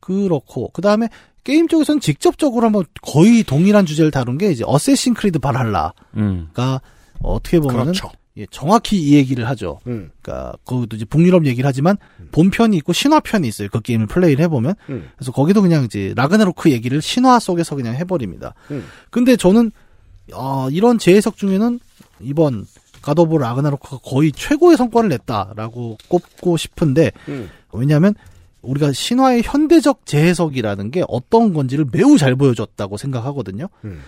그렇고 0.00 0.70
그 0.72 0.82
다음에 0.82 1.08
게임 1.44 1.68
쪽에서는 1.68 2.00
직접적으로 2.00 2.66
한번 2.66 2.84
거의 3.02 3.42
동일한 3.44 3.86
주제를 3.86 4.10
다룬 4.10 4.36
게 4.36 4.50
이제 4.50 4.64
Assassin's 4.66 5.14
Creed 5.14 5.38
Valhalla가 5.38 5.92
음. 6.16 6.48
어떻게 7.22 7.60
보면은 7.60 7.84
그렇죠. 7.84 8.10
예, 8.36 8.46
정확히 8.50 8.96
이 9.00 9.14
얘기를 9.14 9.48
하죠. 9.48 9.80
음. 9.86 10.10
그러니까 10.22 10.54
거기도 10.64 10.96
이제 10.96 11.04
북유럽 11.04 11.46
얘기를 11.46 11.66
하지만 11.66 11.96
본편이 12.32 12.76
있고 12.78 12.92
신화편이 12.92 13.46
있어요. 13.48 13.68
그 13.70 13.80
게임을 13.80 14.06
플레이를 14.06 14.44
해보면 14.44 14.74
음. 14.88 15.08
그래서 15.16 15.32
거기도 15.32 15.62
그냥 15.62 15.84
이제 15.84 16.12
라그나로크 16.16 16.70
얘기를 16.70 17.02
신화 17.02 17.38
속에서 17.38 17.74
그냥 17.74 17.94
해버립니다. 17.94 18.54
음. 18.70 18.86
근데 19.10 19.36
저는 19.36 19.72
어, 20.34 20.68
이런 20.70 20.98
재해석 20.98 21.36
중에는 21.36 21.80
이번 22.20 22.66
가도브 23.02 23.36
라그나로크가 23.36 23.98
거의 24.04 24.32
최고의 24.32 24.76
성과를 24.76 25.08
냈다라고 25.08 25.98
꼽고 26.08 26.56
싶은데 26.56 27.12
음. 27.28 27.48
왜냐하면 27.72 28.14
우리가 28.62 28.92
신화의 28.92 29.42
현대적 29.42 30.04
재해석이라는 30.04 30.90
게 30.90 31.02
어떤 31.08 31.54
건지를 31.54 31.86
매우 31.90 32.18
잘 32.18 32.36
보여줬다고 32.36 32.96
생각하거든요. 32.96 33.68
음. 33.84 34.02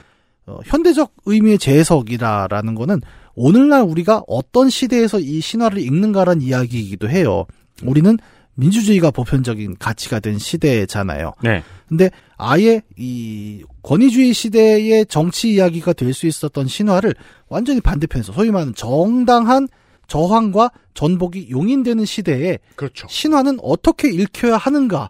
어, 0.47 0.59
현대적 0.65 1.13
의미의 1.25 1.59
재해석이라라는 1.59 2.75
거는 2.75 3.01
오늘날 3.35 3.83
우리가 3.83 4.23
어떤 4.27 4.69
시대에서 4.69 5.21
이 5.21 5.41
신화를 5.41 5.79
읽는가라는 5.79 6.43
이야기이기도 6.43 7.09
해요. 7.09 7.47
우리는 7.83 8.19
민주주의가 8.55 9.11
보편적인 9.11 9.77
가치가 9.79 10.21
된 10.21 10.39
시대잖아요. 10.39 11.33
네. 11.43 11.63
근데 11.93 12.11
아예 12.39 12.81
이 12.97 13.63
권위주의 13.83 14.33
시대의 14.33 15.05
정치 15.07 15.53
이야기가 15.53 15.93
될 15.93 16.15
수 16.15 16.27
있었던 16.27 16.67
신화를 16.67 17.15
완전히 17.51 17.83
반대편에서 17.83 18.33
소위 18.33 18.51
말하는 18.51 18.75
정당한 18.75 19.69
저항과 20.07 20.71
전복이 20.95 21.49
용인되는 21.51 22.07
시대에 22.07 22.61
그렇죠. 22.77 23.07
신화는 23.11 23.59
어떻게 23.63 24.11
읽혀야 24.11 24.57
하는가에 24.57 25.09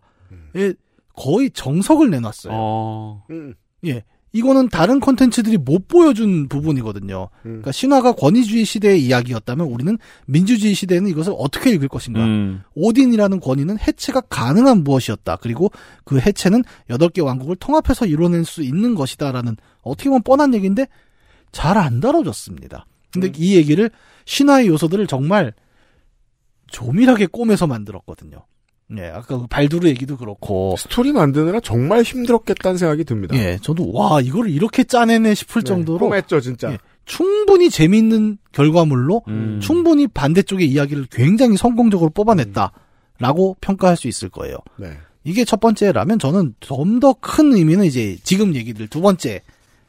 거의 1.15 1.51
정석을 1.53 2.11
내놨어요. 2.11 2.53
어. 2.53 3.25
음. 3.31 3.55
예. 3.87 4.03
이거는 4.33 4.69
다른 4.69 4.99
콘텐츠들이 4.99 5.59
못 5.59 5.89
보여준 5.89 6.49
부분이거든요. 6.49 7.29
그러니까 7.43 7.71
신화가 7.71 8.13
권위주의 8.13 8.65
시대의 8.65 9.05
이야기였다면 9.05 9.67
우리는 9.67 9.99
민주주의 10.27 10.75
시대에는 10.75 11.11
이것을 11.11 11.35
어떻게 11.37 11.71
읽을 11.71 11.89
것인가. 11.89 12.25
음. 12.25 12.63
오딘이라는 12.75 13.41
권위는 13.41 13.79
해체가 13.79 14.23
가능한 14.23 14.85
무엇이었다. 14.85 15.37
그리고 15.37 15.71
그 16.05 16.19
해체는 16.19 16.65
여덟 16.89 17.11
개 17.11 17.21
왕국을 17.21 17.57
통합해서 17.57 18.07
이뤄낼 18.07 18.45
수 18.45 18.63
있는 18.63 18.95
것이다라는 18.95 19.57
어떻게 19.83 20.09
보면 20.09 20.23
뻔한 20.23 20.55
얘기인데 20.55 20.87
잘 21.53 21.77
안 21.77 22.01
다뤄졌습니다. 22.01 22.87
근데 23.13 23.31
이 23.37 23.57
얘기를 23.57 23.91
신화의 24.25 24.69
요소들을 24.69 25.07
정말 25.07 25.53
조밀하게 26.69 27.27
꼬매서 27.27 27.67
만들었거든요. 27.67 28.47
예, 28.99 29.07
아까 29.07 29.39
그 29.39 29.47
발두르 29.47 29.89
얘기도 29.89 30.17
그렇고. 30.17 30.75
스토리 30.79 31.13
만드느라 31.13 31.61
정말 31.61 32.03
힘들었겠다는 32.03 32.77
생각이 32.77 33.05
듭니다. 33.05 33.35
예, 33.37 33.59
저도 33.63 33.91
와 33.93 34.21
이거를 34.21 34.51
이렇게 34.51 34.85
짜내네 34.85 35.35
싶을 35.35 35.63
네, 35.63 35.67
정도로 35.69 36.07
험했죠, 36.07 36.41
진짜. 36.41 36.73
예, 36.73 36.79
충분히 37.07 37.71
재미있는 37.71 38.39
결과물로 38.53 39.23
음. 39.29 39.61
충분히 39.63 40.07
반대쪽의 40.07 40.69
이야기를 40.69 41.07
굉장히 41.11 41.57
성공적으로 41.57 42.11
뽑아냈다라고 42.11 43.57
평가할 43.61 43.97
수 43.97 44.09
있을 44.09 44.29
거예요. 44.29 44.57
네. 44.77 44.93
이게 45.25 45.45
첫 45.45 45.61
번째라면 45.61 46.19
저는 46.19 46.55
좀 46.61 47.01
더 47.01 47.15
큰 47.15 47.55
의미는 47.55 47.85
이제 47.87 48.19
지금 48.25 48.55
얘기들 48.55 48.89
두 48.89 49.01
번째 49.01 49.41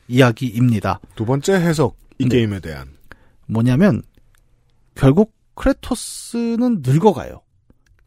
이야기입니다. 0.08 1.00
두 1.16 1.26
번째 1.26 1.54
해석, 1.56 1.98
이 2.20 2.24
네. 2.30 2.38
게임에 2.38 2.60
대한. 2.60 2.88
뭐냐면 3.48 4.02
결국 4.96 5.34
크레토스는 5.56 6.82
늙어가요. 6.86 7.42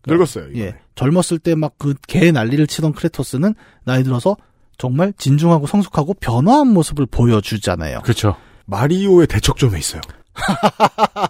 늙었어요, 0.06 0.48
이번에. 0.48 0.60
예, 0.60 0.74
젊었을 0.94 1.38
때 1.40 1.52
막 1.54 1.78
그 1.78 1.94
개 2.06 2.30
난리를 2.32 2.66
치던 2.66 2.92
크레토스는 2.94 3.54
나이 3.84 4.02
들어서 4.04 4.36
정말 4.78 5.12
진중하고 5.16 5.66
성숙하고 5.66 6.14
변화한 6.14 6.68
모습을 6.68 7.06
보여주잖아요. 7.06 8.00
그렇죠. 8.02 8.36
마리오의 8.66 9.26
대척점에 9.26 9.78
있어요. 9.78 10.00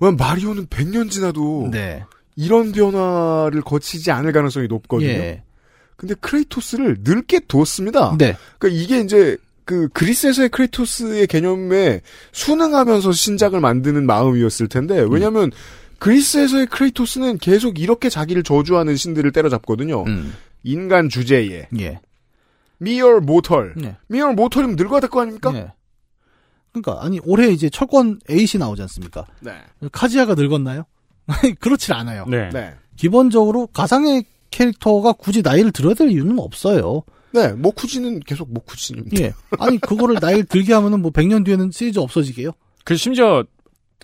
왜 0.00 0.10
마리오는 0.10 0.66
100년 0.66 1.10
지나도 1.10 1.68
네. 1.70 2.04
이런 2.36 2.72
변화를 2.72 3.62
거치지 3.62 4.10
않을 4.10 4.32
가능성이 4.32 4.66
높거든요. 4.66 5.08
예. 5.08 5.42
근데 5.96 6.14
크레이토스를 6.14 6.98
늙게 7.02 7.40
뒀습니다. 7.46 8.16
네. 8.18 8.36
그러니까 8.58 8.82
이게 8.82 9.00
이제 9.00 9.36
그 9.64 9.88
그리스에서의 9.90 10.48
크레이토스의 10.50 11.26
개념에 11.28 12.00
순응하면서 12.32 13.12
신작을 13.12 13.60
만드는 13.60 14.04
마음이었을 14.04 14.68
텐데 14.68 15.06
왜냐하면 15.08 15.50
그리스에서의 15.98 16.66
크레이토스는 16.66 17.38
계속 17.38 17.78
이렇게 17.78 18.08
자기를 18.08 18.42
저주하는 18.42 18.96
신들을 18.96 19.32
때려잡거든요. 19.32 20.04
음. 20.04 20.34
인간 20.62 21.08
주제에 21.08 21.68
예. 21.78 22.00
Mere 22.78 23.20
mortal, 23.20 23.74
네. 23.76 23.96
Mere 24.08 24.34
mortal이면 24.34 24.76
늙어야 24.76 25.00
될 25.00 25.10
거 25.10 25.20
아닙니까? 25.20 25.52
예. 25.54 25.72
그러니까 26.72 27.04
아니 27.04 27.20
올해 27.24 27.48
이제 27.48 27.70
철권 27.70 28.18
eight이 28.28 28.58
나오지 28.58 28.82
않습니까? 28.82 29.26
네. 29.40 29.52
카즈야가 29.92 30.34
늙었나요? 30.34 30.84
그렇지 31.60 31.92
않아요. 31.92 32.26
네. 32.26 32.50
네. 32.50 32.74
기본적으로 32.96 33.66
가상의 33.68 34.24
캐릭터가 34.50 35.12
굳이 35.12 35.42
나이를 35.42 35.72
들어야 35.72 35.94
될 35.94 36.10
이유는 36.10 36.38
없어요. 36.38 37.02
네, 37.32 37.48
모쿠지는 37.52 38.20
계속 38.20 38.52
모쿠지입니다. 38.52 39.20
예. 39.22 39.32
아니 39.58 39.78
그거를 39.80 40.16
나이를 40.20 40.44
들게 40.44 40.72
하면은 40.74 41.02
뭐 41.02 41.10
100년 41.10 41.44
뒤에는 41.44 41.70
시리즈 41.72 41.98
없어지게요? 41.98 42.52
그 42.84 42.96
심지어 42.96 43.44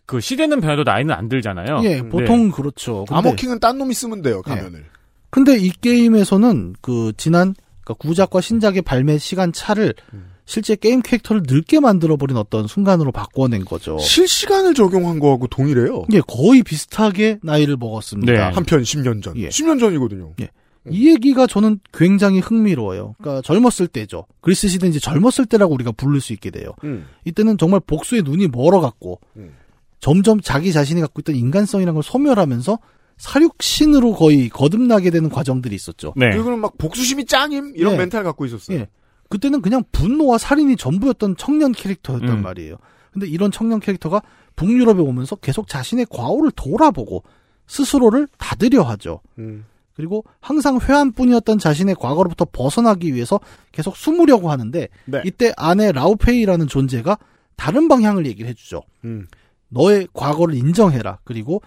그 0.06 0.20
시대는 0.20 0.60
변해도 0.60 0.82
나이는 0.84 1.14
안 1.14 1.28
들잖아요. 1.28 1.80
예, 1.84 2.02
네. 2.02 2.08
보통 2.08 2.50
그렇죠. 2.50 3.04
근데, 3.06 3.18
아머킹은 3.18 3.60
딴 3.60 3.78
놈이 3.78 3.94
쓰면 3.94 4.22
돼요, 4.22 4.42
가면을. 4.42 4.84
근데 5.30 5.56
이 5.56 5.70
게임에서는 5.70 6.74
그 6.80 7.12
지난 7.16 7.54
그러니까 7.84 7.94
구작과 7.94 8.40
신작의 8.40 8.82
발매 8.82 9.18
시간 9.18 9.52
차를 9.52 9.94
음. 10.12 10.30
실제 10.44 10.74
게임 10.74 11.00
캐릭터를 11.00 11.42
늙게 11.46 11.78
만들어버린 11.78 12.36
어떤 12.36 12.66
순간으로 12.66 13.12
바꿔낸 13.12 13.64
거죠. 13.64 13.98
실시간을 13.98 14.74
적용한 14.74 15.20
거하고 15.20 15.46
동일해요. 15.46 16.06
예, 16.12 16.20
거의 16.26 16.64
비슷하게 16.64 17.38
나이를 17.44 17.76
먹었습니다. 17.76 18.32
네. 18.32 18.38
한편 18.38 18.82
10년 18.82 19.22
전. 19.22 19.36
예. 19.36 19.48
10년 19.48 19.78
전이거든요. 19.78 20.34
예. 20.40 20.48
이 20.88 21.08
얘기가 21.08 21.46
저는 21.46 21.78
굉장히 21.92 22.40
흥미로워요. 22.40 23.14
그러니까 23.18 23.42
젊었을 23.42 23.86
때죠. 23.86 24.26
그리스 24.40 24.66
시대 24.66 24.88
이제 24.88 24.98
젊었을 24.98 25.46
때라고 25.46 25.74
우리가 25.74 25.92
부를 25.92 26.20
수 26.20 26.32
있게 26.32 26.50
돼요. 26.50 26.72
음. 26.82 27.06
이때는 27.24 27.58
정말 27.58 27.80
복수의 27.86 28.22
눈이 28.22 28.48
멀어갔고 28.48 29.20
음. 29.36 29.52
점점 30.00 30.40
자기 30.40 30.72
자신이 30.72 31.00
갖고 31.00 31.20
있던 31.20 31.36
인간성이라는 31.36 31.94
걸 31.94 32.02
소멸하면서 32.02 32.78
사육신으로 33.18 34.14
거의 34.14 34.48
거듭나게 34.48 35.10
되는 35.10 35.28
과정들이 35.28 35.74
있었죠. 35.74 36.14
네. 36.16 36.30
그리고는 36.30 36.58
막 36.58 36.78
복수심이 36.78 37.26
짱임 37.26 37.74
이런 37.76 37.92
예. 37.92 37.98
멘탈 37.98 38.24
갖고 38.24 38.46
있었어요. 38.46 38.78
예. 38.78 38.88
그때는 39.28 39.60
그냥 39.60 39.84
분노와 39.92 40.38
살인이 40.38 40.76
전부였던 40.76 41.36
청년 41.36 41.72
캐릭터였단 41.72 42.30
음. 42.30 42.42
말이에요. 42.42 42.76
근데 43.12 43.28
이런 43.28 43.50
청년 43.50 43.78
캐릭터가 43.78 44.22
북유럽에 44.56 45.00
오면서 45.00 45.36
계속 45.36 45.68
자신의 45.68 46.06
과오를 46.10 46.50
돌아보고 46.52 47.22
스스로를 47.66 48.26
다드려 48.38 48.82
하죠. 48.82 49.20
음. 49.38 49.66
그리고 49.94 50.24
항상 50.40 50.78
회한뿐이었던 50.80 51.58
자신의 51.58 51.96
과거로부터 51.96 52.46
벗어나기 52.50 53.14
위해서 53.14 53.38
계속 53.70 53.96
숨으려고 53.96 54.50
하는데 54.50 54.88
네. 55.04 55.22
이때 55.26 55.52
아내 55.56 55.92
라우페이라는 55.92 56.66
존재가 56.68 57.18
다른 57.56 57.86
방향을 57.86 58.24
얘기를 58.26 58.48
해주죠. 58.48 58.82
음. 59.04 59.26
너의 59.70 60.06
과거를 60.12 60.54
인정해라. 60.54 61.18
그리고 61.24 61.62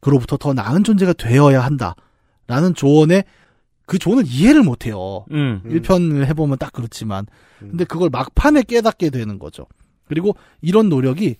그로부터 0.00 0.36
더 0.36 0.52
나은 0.52 0.84
존재가 0.84 1.12
되어야 1.14 1.62
한다. 1.62 1.94
라는 2.46 2.74
조언에 2.74 3.24
그 3.86 3.98
조언을 3.98 4.24
이해를 4.26 4.62
못해요. 4.62 5.24
음. 5.30 5.60
음. 5.64 5.70
1편을 5.70 6.26
해보면 6.26 6.58
딱 6.58 6.72
그렇지만. 6.72 7.26
음. 7.62 7.68
근데 7.70 7.84
그걸 7.84 8.10
막판에 8.10 8.62
깨닫게 8.62 9.10
되는 9.10 9.38
거죠. 9.38 9.66
그리고 10.06 10.36
이런 10.60 10.88
노력이 10.88 11.36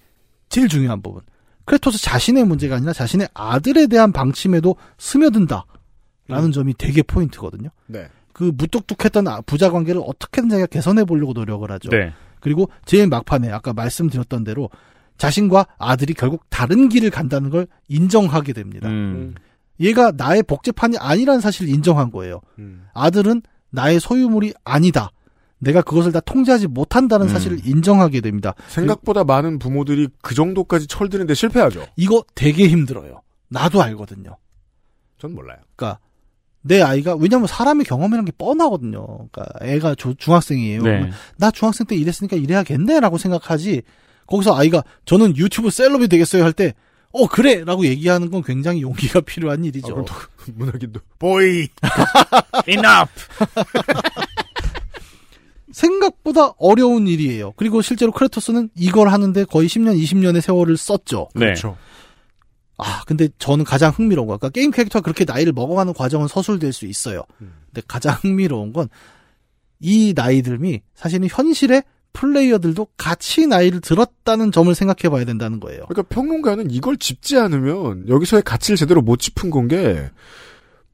제일 0.49 0.69
중요한 0.69 1.03
부분. 1.03 1.23
크레토스 1.67 2.03
자신의 2.03 2.45
문제가 2.45 2.77
아니라 2.77 2.93
자신의 2.93 3.29
아들에 3.35 3.87
대한 3.87 4.13
방침에도 4.13 4.77
스며든다. 4.99 5.65
라는 6.29 6.49
음. 6.49 6.53
점이 6.53 6.75
되게 6.79 7.03
포인트거든요. 7.03 7.69
네. 7.87 8.09
그 8.33 8.51
무뚝뚝했던 8.57 9.29
아- 9.29 9.41
부자 9.43 9.71
관계를 9.71 10.01
어떻게든 10.05 10.49
자기가 10.49 10.67
개선해 10.67 11.05
보려고 11.05 11.33
노력을 11.35 11.71
하죠. 11.71 11.91
네. 11.91 12.13
그리고 12.41 12.69
제일 12.85 13.09
막판에 13.09 13.51
아까 13.51 13.73
말씀드렸던 13.73 14.45
대로 14.45 14.69
자신과 15.19 15.67
아들이 15.79 16.15
결국 16.15 16.45
다른 16.51 16.89
길을 16.89 17.11
간다는 17.11 17.51
걸 17.51 17.67
인정하게 17.89 18.53
됩니다. 18.53 18.89
음. 18.89 19.35
얘가 19.81 20.13
나의 20.13 20.43
복제판이 20.43 20.97
아니라는 20.99 21.41
사실을 21.41 21.69
인정한 21.73 22.11
거예요. 22.11 22.41
음. 22.59 22.87
아들은 22.95 23.43
나의 23.71 24.01
소유물이 24.01 24.55
아니다. 24.65 25.11
내가 25.59 25.83
그것을 25.83 26.13
다 26.13 26.21
통제하지 26.21 26.67
못한다는 26.69 27.27
음. 27.27 27.33
사실을 27.33 27.59
인정하게 27.67 28.21
됩니다. 28.21 28.55
생각보다 28.69 29.25
많은 29.25 29.59
부모들이 29.59 30.09
그 30.23 30.35
정도까지 30.35 30.87
철드는데 30.87 31.35
실패하죠. 31.35 31.87
이거 31.97 32.23
되게 32.35 32.69
힘들어요. 32.69 33.23
나도 33.49 33.83
알거든요. 33.83 34.37
전 35.19 35.35
몰라요. 35.35 35.59
그러니까 35.77 36.01
내 36.61 36.83
아이가 36.83 37.15
왜냐면 37.15 37.47
사람의 37.47 37.85
경험이라는 37.87 38.25
게 38.25 38.33
뻔하거든요. 38.37 39.29
그러니까 39.31 39.45
애가 39.63 39.95
조- 39.95 40.15
중학생이에요. 40.15 40.83
네. 40.83 41.11
나 41.39 41.51
중학생 41.51 41.87
때 41.87 41.95
이랬으니까 41.97 42.37
이래야겠네라고 42.37 43.17
생각하지. 43.19 43.83
거기서 44.27 44.57
아이가 44.57 44.83
저는 45.05 45.37
유튜브 45.37 45.71
셀럽이 45.71 46.09
되겠어요 46.09 46.45
할 46.45 46.53
때 46.53 46.75
어 47.17 47.29
그래라고 47.29 47.87
얘기하는 47.87 48.29
건 48.29 48.43
굉장히 48.43 48.83
용기가 48.83 49.21
필요한 49.23 49.63
아, 49.63 49.67
일이죠. 49.67 49.87
그럼 49.87 50.05
또 50.05 50.13
문학인도 50.53 50.99
보이. 51.17 51.69
Enough. 52.67 53.13
생각보다 55.71 56.55
어려운 56.59 57.07
일이에요. 57.07 57.53
그리고 57.53 57.83
실제로 57.83 58.11
크레토스는 58.11 58.71
이걸 58.77 59.09
하는데 59.09 59.45
거의 59.45 59.69
10년, 59.69 59.97
20년의 60.01 60.41
세월을 60.41 60.77
썼죠. 60.77 61.29
네. 61.35 61.47
그렇죠. 61.47 61.77
아, 62.79 63.03
근데 63.07 63.29
저는 63.39 63.65
가장 63.65 63.93
흥미로운 63.93 64.27
거. 64.27 64.37
그러니까 64.37 64.51
게임 64.51 64.73
캐릭터가 64.73 65.03
그렇게 65.03 65.25
나이를 65.25 65.53
먹어가는 65.53 65.95
과정은 65.95 66.27
서술될 66.27 66.73
수 66.73 66.87
있어요. 66.87 67.23
음. 67.41 67.55
근데 67.67 67.83
가장 67.87 68.17
흥미로운 68.21 68.73
건 68.73 68.89
이 69.81 70.15
나이들이 70.17 70.81
사실은 70.95 71.29
현실의 71.31 71.83
플레이어들도 72.15 72.87
같이 72.97 73.47
나이를 73.47 73.81
들었다는 73.81 74.51
점을 74.51 74.75
생각해 74.75 75.11
봐야 75.11 75.25
된다는 75.27 75.61
거예요. 75.61 75.85
그러니까 75.89 76.03
평론가는 76.15 76.71
이걸 76.71 76.97
짚지 76.97 77.39
않으면 77.39 78.09
여기서의 78.09 78.43
가치를 78.43 78.77
제대로 78.79 79.03
못 79.03 79.19
짚은 79.19 79.51
건 79.51 79.69
게 79.69 80.11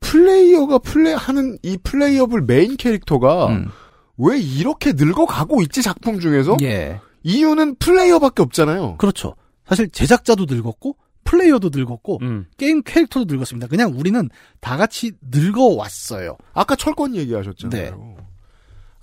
플레이어가 0.01 0.79
플레이하는 0.79 1.59
이 1.62 1.77
playable 1.83 2.43
메인 2.43 2.77
캐릭터가 2.77 3.49
음. 3.49 3.68
왜 4.16 4.39
이렇게 4.39 4.93
늙어가고 4.95 5.62
있지 5.62 5.83
작품 5.83 6.21
중에서 6.21 6.57
예. 6.62 7.01
이유는 7.23 7.77
플레이어밖에 7.77 8.43
없잖아요. 8.43 8.97
그렇죠. 8.97 9.35
사실 9.66 9.89
제작자도 9.91 10.47
늙었고 10.49 10.97
플레이어도 11.25 11.71
늙었고 11.73 12.18
음. 12.23 12.47
게임 12.57 12.83
캐릭터도 12.83 13.27
늙었습니다. 13.33 13.68
그냥 13.68 13.93
우리는 13.97 14.29
다 14.61 14.77
같이 14.77 15.12
늙어왔어요. 15.31 16.37
아까 16.55 16.75
철권 16.77 17.14
얘기하셨잖아요. 17.14 17.91
네. 17.91 18.16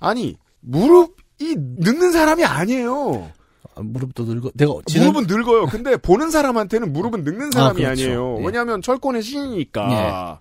아니 0.00 0.36
무릎 0.60 1.16
이 1.40 1.54
늙는 1.56 2.12
사람이 2.12 2.44
아니에요. 2.44 3.30
아, 3.74 3.80
무릎도 3.82 4.24
늙어. 4.24 4.50
내가 4.54 4.72
지난 4.86 5.12
무릎은 5.12 5.34
늙어요. 5.36 5.66
근데 5.66 5.96
보는 5.96 6.30
사람한테는 6.30 6.92
무릎은 6.92 7.24
늙는 7.24 7.50
사람이 7.52 7.84
아, 7.84 7.88
아, 7.88 7.94
그렇죠. 7.94 8.04
니에요 8.08 8.36
예. 8.40 8.46
왜냐하면 8.46 8.82
철권의 8.82 9.22
신이니까. 9.22 10.40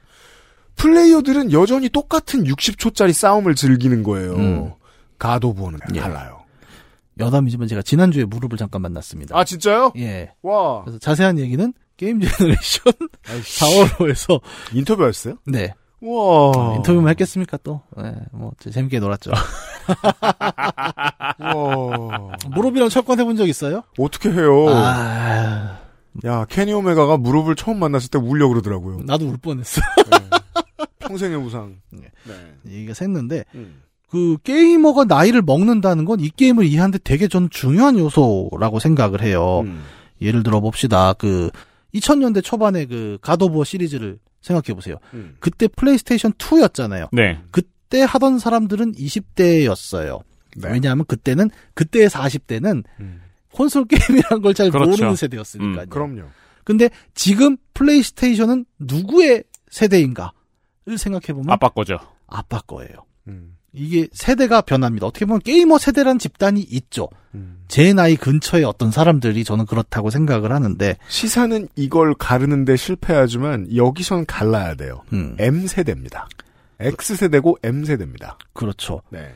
플레이어들은 0.75 1.51
여전히 1.51 1.89
똑같은 1.89 2.43
60초짜리 2.43 3.11
싸움을 3.13 3.55
즐기는 3.55 4.03
거예요. 4.03 4.33
음. 4.35 4.71
God 5.19 5.34
of 5.34 5.44
War는 5.44 5.79
예. 5.95 5.99
달라요. 5.99 6.41
여담이지만 7.19 7.67
제가 7.67 7.81
지난주에 7.81 8.25
무릎을 8.25 8.57
잠깐 8.57 8.83
만났습니다. 8.83 9.35
아 9.37 9.43
진짜요? 9.43 9.91
예. 9.97 10.31
와 10.43 10.83
그래서 10.83 10.99
자세한 10.99 11.39
얘기는 11.39 11.73
게임 11.97 12.21
제너레이션 12.21 12.93
4월호에서 13.23 14.39
인터뷰였어요? 14.73 15.35
네. 15.45 15.73
와 16.01 16.51
아, 16.55 16.73
인터뷰만 16.75 17.09
했겠습니까 17.09 17.57
또? 17.63 17.81
네, 17.97 18.13
뭐 18.31 18.51
재밌게 18.59 18.99
놀았죠. 18.99 19.31
와 21.39 22.31
무릎이랑 22.53 22.89
철권 22.89 23.19
해본 23.19 23.35
적 23.35 23.47
있어요? 23.47 23.83
어떻게 23.97 24.29
해요? 24.31 24.65
아, 24.69 25.79
야, 26.25 26.45
케니 26.49 26.73
오메가가 26.73 27.17
무릎을 27.17 27.55
처음 27.55 27.79
만났을 27.79 28.09
때 28.09 28.17
울려 28.17 28.47
그러더라고요. 28.47 29.01
나도 29.05 29.27
울 29.27 29.37
뻔했어. 29.37 29.81
평생의 30.99 31.37
우상. 31.37 31.77
네. 31.91 32.01
네. 32.25 32.33
얘기가 32.73 32.93
샜는데 32.93 33.45
음. 33.55 33.81
그 34.09 34.37
게이머가 34.43 35.03
나이를 35.05 35.41
먹는다는 35.41 36.05
건 36.05 36.19
이 36.19 36.29
게임을 36.29 36.65
이해하는데 36.65 36.99
되게 37.03 37.27
전 37.27 37.49
중요한 37.49 37.97
요소라고 37.97 38.79
생각을 38.79 39.21
해요. 39.21 39.61
음. 39.65 39.83
예를 40.21 40.43
들어 40.43 40.59
봅시다. 40.59 41.13
그 41.13 41.49
2000년대 41.93 42.43
초반에 42.43 42.85
그 42.85 43.17
가도버 43.21 43.63
시리즈를 43.63 44.19
생각해 44.41 44.73
보세요. 44.75 44.97
음. 45.13 45.35
그때 45.39 45.67
플레이스테이션 45.67 46.33
2였잖아요. 46.33 47.09
네. 47.11 47.39
그 47.51 47.61
때 47.89 48.01
하던 48.01 48.39
사람들은 48.39 48.93
20대였어요. 48.93 50.21
네. 50.57 50.71
왜냐하면 50.71 51.05
그때는 51.05 51.49
그때의 51.73 52.09
40대는 52.09 52.83
음. 52.99 53.21
콘솔 53.51 53.85
게임이라는 53.85 54.41
걸잘 54.41 54.71
그렇죠. 54.71 54.89
모르는 54.91 55.15
세대였으니까요. 55.15 55.85
음, 55.85 55.89
그럼요. 55.89 56.21
근데 56.63 56.89
지금 57.15 57.57
플레이스테이션은 57.73 58.65
누구의 58.79 59.43
세대인가를 59.69 60.97
생각해 60.97 61.33
보면 61.33 61.49
아빠 61.49 61.69
거죠. 61.69 61.97
아빠 62.27 62.59
거예요. 62.59 63.05
음. 63.27 63.55
이게 63.73 64.07
세대가 64.11 64.61
변합니다. 64.61 65.05
어떻게 65.05 65.25
보면 65.25 65.41
게이머 65.41 65.77
세대란 65.77 66.19
집단이 66.19 66.61
있죠. 66.61 67.09
음. 67.35 67.63
제 67.67 67.93
나이 67.93 68.15
근처에 68.15 68.63
어떤 68.63 68.91
사람들이 68.91 69.43
저는 69.43 69.65
그렇다고 69.65 70.09
생각을 70.09 70.51
하는데 70.51 70.97
시사는 71.07 71.67
이걸 71.75 72.13
가르는데 72.15 72.75
실패하지만 72.75 73.75
여기선 73.75 74.25
갈라야 74.25 74.75
돼요. 74.75 75.03
음, 75.13 75.35
M세대입니다. 75.39 76.27
X세대고 76.79 77.59
M세대입니다. 77.63 78.37
그렇죠. 78.53 79.01
네. 79.09 79.33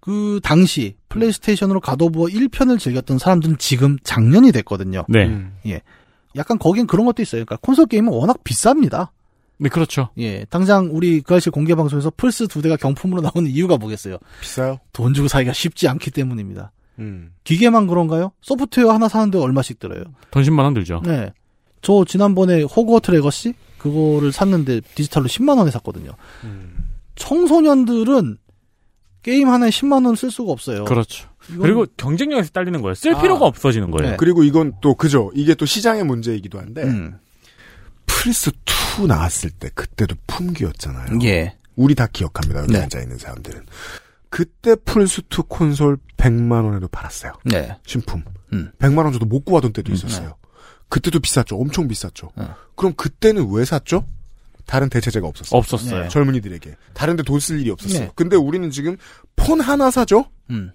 그 0.00 0.40
당시 0.42 0.96
플레이스테이션으로 1.08 1.80
God 1.80 1.97
of 1.97 2.09
War 2.09 2.26
1편을 2.26 2.78
즐겼던 2.78 3.18
사람들은 3.18 3.58
지금 3.58 3.98
장년이 4.02 4.50
됐거든요. 4.52 5.04
네. 5.08 5.26
음. 5.26 5.58
약간 6.36 6.58
거긴 6.58 6.86
그런 6.86 7.06
것도 7.06 7.22
있어요. 7.22 7.44
그러니까 7.44 7.56
콘솔 7.60 7.86
게임은 7.86 8.12
워낙 8.12 8.42
비쌉니다. 8.44 9.08
네, 9.58 9.68
그렇죠. 9.68 10.08
예, 10.16 10.46
당장 10.46 10.88
우리 10.90 11.20
그 11.20 11.34
아실 11.34 11.52
공개 11.52 11.74
방송에서 11.74 12.10
플스 12.16 12.48
두 12.48 12.62
대가 12.62 12.76
경품으로 12.76 13.20
나오는 13.20 13.50
이유가 13.50 13.76
뭐겠어요? 13.76 14.16
비싸요? 14.40 14.80
돈 14.92 15.12
주고 15.12 15.28
사기가 15.28 15.52
쉽지 15.52 15.86
않기 15.86 16.10
때문입니다. 16.12 16.72
음. 16.98 17.32
기계만 17.44 17.86
그런가요? 17.86 18.32
소프트웨어 18.40 18.90
하나 18.90 19.08
사는데 19.08 19.38
얼마씩 19.38 19.78
들어요? 19.78 20.04
돈 20.30 20.42
10만 20.42 20.60
원 20.60 20.72
들죠. 20.72 21.02
네. 21.04 21.30
저 21.82 22.04
지난번에 22.06 22.62
Hogwarts 22.62 23.10
Legacy 23.10 23.54
그거를 23.78 24.32
샀는데 24.32 24.80
디지털로 24.94 25.26
10만 25.26 25.58
원에 25.58 25.70
샀거든요. 25.70 26.12
음. 26.44 26.79
청소년들은 27.16 28.38
게임 29.22 29.48
하나에 29.48 29.70
10만 29.70 30.06
원 30.06 30.14
쓸 30.16 30.30
수가 30.30 30.52
없어요. 30.52 30.84
그렇죠. 30.84 31.28
이건- 31.50 31.60
그리고 31.62 31.86
경쟁력에서 31.96 32.50
딸리는 32.50 32.80
거예요. 32.80 32.94
쓸 32.94 33.14
아. 33.14 33.20
필요가 33.20 33.46
없어지는 33.46 33.90
거예요. 33.90 34.12
네. 34.12 34.16
그리고 34.18 34.42
이건 34.44 34.72
또 34.80 34.94
그죠. 34.94 35.30
이게 35.34 35.54
또 35.54 35.66
시장의 35.66 36.04
문제이기도 36.04 36.58
한데 36.58 36.84
음. 36.84 37.18
플스 38.06 38.50
2 38.98 39.06
나왔을 39.06 39.50
때 39.50 39.70
그때도 39.74 40.16
품귀였잖아요. 40.26 41.18
예. 41.24 41.56
우리 41.76 41.94
다 41.94 42.06
기억합니다. 42.06 42.60
여기 42.62 42.72
네. 42.72 42.80
앉아 42.82 43.00
있는 43.00 43.18
사람들은. 43.18 43.64
그때 44.28 44.74
플스 44.76 45.22
2 45.28 45.42
콘솔 45.48 45.98
100만 46.16 46.64
원에도 46.64 46.88
팔았어요. 46.88 47.32
네. 47.44 47.76
신품. 47.86 48.22
음. 48.52 48.70
100만 48.78 48.98
원 49.04 49.12
줘도 49.12 49.26
못 49.26 49.44
구하던 49.44 49.72
때도 49.72 49.92
있었어요. 49.92 50.34
그때도 50.88 51.20
비쌌죠. 51.20 51.56
엄청 51.56 51.88
비쌌죠. 51.88 52.30
네. 52.36 52.44
그럼 52.76 52.94
그때는 52.94 53.48
왜 53.50 53.64
샀죠? 53.64 54.04
다른 54.70 54.88
대체제가 54.88 55.26
없었어요. 55.26 55.58
없었어요. 55.58 56.02
네. 56.04 56.08
젊은이들에게. 56.08 56.76
다른데 56.94 57.24
돈 57.24 57.40
쓸 57.40 57.58
일이 57.60 57.70
없었어요. 57.70 57.98
네. 58.04 58.10
근데 58.14 58.36
우리는 58.36 58.70
지금 58.70 58.96
폰 59.34 59.60
하나 59.60 59.90
사죠? 59.90 60.26
음. 60.50 60.70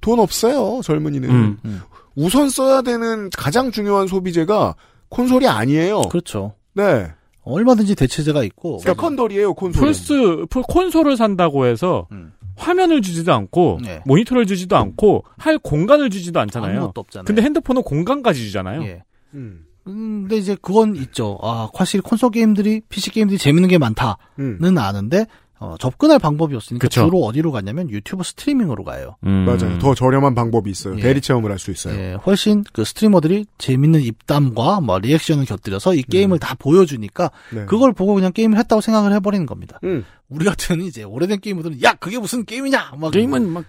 돈 0.00 0.18
없어요. 0.18 0.80
젊은이는. 0.82 1.28
음. 1.30 1.58
음. 1.66 1.80
우선 2.14 2.48
써야 2.48 2.80
되는 2.80 3.28
가장 3.36 3.70
중요한 3.70 4.06
소비재가 4.06 4.76
콘솔이 5.10 5.46
아니에요. 5.46 6.02
그렇죠. 6.10 6.54
네. 6.72 7.08
얼마든지 7.42 7.94
대체제가 7.96 8.42
있고. 8.44 8.78
secondary예요, 8.78 9.52
콘솔. 9.52 9.82
플스 9.88 10.46
플- 10.48 10.62
콘솔을 10.62 11.18
산다고 11.18 11.66
해서 11.66 12.08
음. 12.12 12.32
화면을 12.56 13.02
주지도 13.02 13.34
않고 13.34 13.80
네. 13.82 14.00
모니터를 14.06 14.46
주지도 14.46 14.76
않고 14.78 15.24
할 15.36 15.58
공간을 15.58 16.08
주지도 16.08 16.40
않잖아요. 16.40 16.78
아무것도 16.78 17.00
없잖아요. 17.02 17.24
근데 17.26 17.42
핸드폰은 17.42 17.82
공간까지 17.82 18.40
주잖아요. 18.46 18.82
예. 18.84 19.02
음. 19.34 19.66
음, 19.86 20.22
근데 20.22 20.36
이제 20.36 20.56
그건 20.60 20.96
있죠. 20.96 21.38
아, 21.42 21.68
확실히 21.74 22.02
콘솔 22.02 22.30
게임들이, 22.30 22.82
PC 22.88 23.10
게임들이 23.10 23.38
재밌는 23.38 23.68
게 23.68 23.78
많다는 23.78 24.16
음. 24.38 24.78
아는데, 24.78 25.26
어, 25.60 25.76
접근할 25.78 26.18
방법이 26.18 26.54
없으니까 26.56 26.82
그쵸. 26.88 27.04
주로 27.04 27.20
어디로 27.24 27.52
갔냐면 27.52 27.88
유튜브 27.88 28.22
스트리밍으로 28.24 28.82
가요. 28.84 29.16
음. 29.24 29.44
맞아요. 29.46 29.78
더 29.78 29.94
저렴한 29.94 30.34
방법이 30.34 30.68
있어요. 30.70 30.96
예. 30.98 31.00
대리 31.00 31.20
체험을 31.20 31.50
할 31.50 31.58
수 31.58 31.70
있어요. 31.70 31.94
예, 31.98 32.14
훨씬 32.26 32.64
그 32.72 32.84
스트리머들이 32.84 33.46
재밌는 33.56 34.00
입담과 34.02 34.80
뭐 34.80 34.98
리액션을 34.98 35.44
곁들여서 35.46 35.94
이 35.94 36.02
게임을 36.02 36.38
다 36.40 36.54
보여주니까 36.58 37.30
네. 37.52 37.64
그걸 37.66 37.92
보고 37.92 38.14
그냥 38.14 38.32
게임을 38.32 38.58
했다고 38.58 38.80
생각을 38.82 39.12
해버리는 39.14 39.46
겁니다. 39.46 39.78
음. 39.84 40.04
우리 40.28 40.44
같은 40.44 40.82
이제 40.82 41.02
오래된 41.04 41.40
게이머들은 41.40 41.82
야 41.82 41.94
그게 41.94 42.18
무슨 42.18 42.44
게임이냐 42.44 42.94
막 42.98 43.12
게임은 43.12 43.48
막 43.48 43.64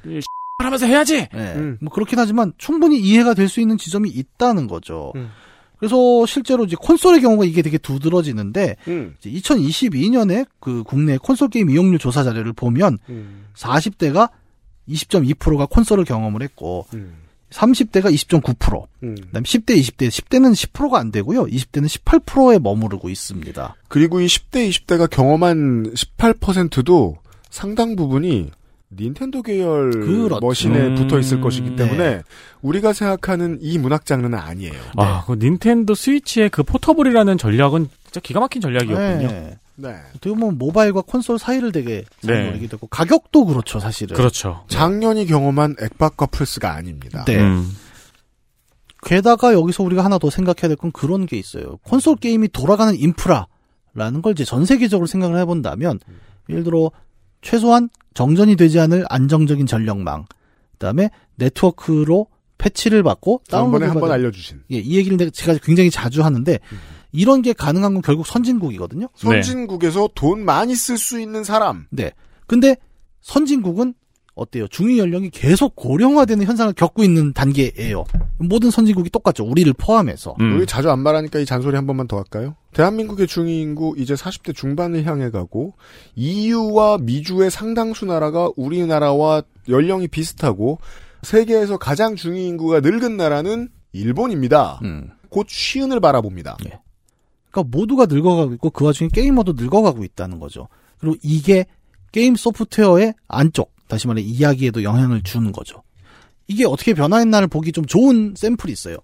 하면서 0.63 0.85
해야지. 0.87 1.27
예, 1.33 1.37
음. 1.55 1.77
뭐 1.81 1.93
그렇긴 1.93 2.17
하지만 2.19 2.51
충분히 2.57 2.99
이해가 2.99 3.35
될 3.35 3.47
수 3.47 3.61
있는 3.61 3.77
지점이 3.77 4.09
있다는 4.09 4.67
거죠. 4.67 5.13
음. 5.75 5.79
그래서 5.79 6.25
실제로 6.25 6.63
이제 6.65 6.75
콘솔의 6.79 7.21
경우가 7.21 7.45
이게 7.45 7.61
되게 7.61 7.77
두드러지는데 7.77 8.75
음. 8.87 9.15
2022년에 9.23 10.45
그 10.59 10.83
국내 10.83 11.17
콘솔 11.17 11.49
게임 11.49 11.69
이용률 11.69 11.99
조사 11.99 12.23
자료를 12.23 12.53
보면 12.53 12.97
음. 13.09 13.45
40대가 13.55 14.29
20.2%가 14.87 15.65
콘솔을 15.65 16.05
경험을 16.05 16.41
했고 16.41 16.85
음. 16.93 17.25
30대가 17.49 18.13
20.9%, 18.13 18.87
음. 19.03 19.15
그다음 19.15 19.43
10대, 19.43 19.77
20대, 19.77 20.09
10대는 20.09 20.53
10%가 20.53 20.99
안 20.99 21.11
되고요. 21.11 21.45
20대는 21.45 21.87
18%에 21.87 22.59
머무르고 22.59 23.09
있습니다. 23.09 23.75
그리고 23.87 24.19
이 24.19 24.25
10대, 24.25 24.69
20대가 24.69 25.09
경험한 25.09 25.93
18%도 25.93 27.17
상당 27.49 27.95
부분이 27.95 28.51
닌텐도 28.97 29.41
계열 29.41 29.91
그렇죠. 29.91 30.39
머신에 30.39 30.79
음. 30.87 30.95
붙어 30.95 31.19
있을 31.19 31.41
것이기 31.41 31.75
때문에 31.75 31.97
네. 32.17 32.21
우리가 32.61 32.93
생각하는 32.93 33.57
이 33.61 33.77
문학 33.77 34.05
장르는 34.05 34.37
아니에요. 34.37 34.73
아, 34.97 35.23
그 35.25 35.33
닌텐도 35.33 35.95
스위치의 35.95 36.49
그 36.49 36.63
포터블이라는 36.63 37.37
전략은 37.37 37.89
진짜 38.05 38.19
기가 38.21 38.39
막힌 38.39 38.61
전략이었군요. 38.61 39.27
네. 39.27 39.57
네. 39.77 39.89
어떻게 40.11 40.29
보면 40.29 40.57
모바일과 40.57 41.01
콘솔 41.01 41.37
사이를 41.39 41.71
되게 41.73 42.05
잘 42.25 42.35
네. 42.35 42.45
노리기도 42.45 42.77
하고 42.77 42.87
가격도 42.87 43.45
그렇죠, 43.45 43.79
사실은. 43.79 44.15
그렇죠. 44.15 44.63
작년이 44.69 45.25
경험한 45.25 45.75
액박과 45.81 46.27
플스가 46.27 46.73
아닙니다. 46.73 47.25
네. 47.25 47.37
음. 47.41 47.69
게다가 49.03 49.53
여기서 49.53 49.83
우리가 49.83 50.03
하나 50.03 50.17
더 50.17 50.29
생각해야 50.29 50.67
될 50.69 50.77
건 50.77 50.91
그런 50.91 51.25
게 51.25 51.37
있어요. 51.37 51.77
콘솔 51.83 52.15
게임이 52.17 52.49
돌아가는 52.49 52.95
인프라라는 52.95 54.21
걸 54.23 54.31
이제 54.31 54.45
전 54.45 54.65
세계적으로 54.65 55.05
생각을 55.07 55.37
해본다면, 55.39 55.99
예를 56.49 56.63
들어, 56.63 56.89
최소한 57.45 57.89
정전이 58.15 58.55
되지 58.55 58.79
않을 58.79 59.05
안정적인 59.07 59.67
전력망, 59.67 60.25
그 60.71 60.77
다음에 60.79 61.11
네트워크로 61.35 62.27
패치를 62.57 63.03
받고, 63.03 63.41
다음번에 63.49 63.85
다운로드를 63.85 63.89
한번 63.89 64.09
받은- 64.09 64.13
알려주신. 64.13 64.63
예, 64.71 64.77
이 64.77 64.97
얘기를 64.97 65.15
내가 65.15 65.29
제가 65.29 65.59
굉장히 65.61 65.91
자주 65.91 66.23
하는데, 66.23 66.59
이런 67.11 67.41
게 67.43 67.53
가능한 67.53 67.93
건 67.93 68.01
결국 68.01 68.25
선진국이거든요. 68.25 69.07
선진국에서 69.15 70.09
돈 70.15 70.43
많이 70.43 70.73
쓸 70.75 70.97
수 70.97 71.19
있는 71.19 71.43
사람. 71.43 71.85
네. 71.91 72.11
근데 72.47 72.75
선진국은 73.21 73.93
어때요? 74.35 74.67
중위 74.67 74.99
연령이 74.99 75.29
계속 75.29 75.75
고령화되는 75.75 76.45
현상을 76.45 76.73
겪고 76.73 77.03
있는 77.03 77.31
단계예요. 77.33 78.03
모든 78.37 78.69
선진국이 78.69 79.09
똑같죠. 79.09 79.45
우리를 79.45 79.71
포함해서. 79.73 80.35
음. 80.41 80.57
우리 80.57 80.65
자주 80.65 80.91
안 80.91 80.99
말하니까 80.99 81.39
이 81.39 81.45
잔소리 81.45 81.75
한 81.75 81.87
번만 81.87 82.07
더 82.07 82.17
할까요? 82.17 82.55
대한민국의 82.73 83.27
중위 83.27 83.61
인구 83.61 83.95
이제 83.97 84.13
40대 84.13 84.53
중반을 84.53 85.05
향해 85.05 85.29
가고 85.31 85.73
EU와 86.15 86.97
미주의 86.99 87.49
상당수 87.49 88.05
나라가 88.05 88.49
우리나라와 88.57 89.43
연령이 89.69 90.09
비슷하고 90.09 90.79
세계에서 91.23 91.77
가장 91.77 92.15
중위 92.15 92.45
인구가 92.47 92.81
늙은 92.81 93.15
나라는 93.15 93.69
일본입니다. 93.93 94.79
음. 94.83 95.11
곧 95.29 95.47
쉬운을 95.49 96.01
바라봅니다. 96.01 96.57
그러니까 97.51 97.77
모두가 97.77 98.05
늙어가고 98.05 98.53
있고 98.55 98.69
그 98.69 98.83
와중에 98.83 99.09
게이머도 99.13 99.53
늙어가고 99.53 100.03
있다는 100.03 100.39
거죠. 100.39 100.67
그리고 100.97 101.15
이게 101.23 101.65
게임 102.11 102.35
소프트웨어의 102.35 103.13
안쪽, 103.27 103.74
다시 103.87 104.07
말해 104.07 104.21
이야기에도 104.21 104.83
영향을 104.83 105.21
주는 105.23 105.51
거죠. 105.51 105.83
이게 106.47 106.65
어떻게 106.65 106.93
변화했나를 106.93 107.47
보기 107.47 107.71
좀 107.71 107.85
좋은 107.85 108.33
샘플이 108.35 108.71
있어요. 108.71 108.97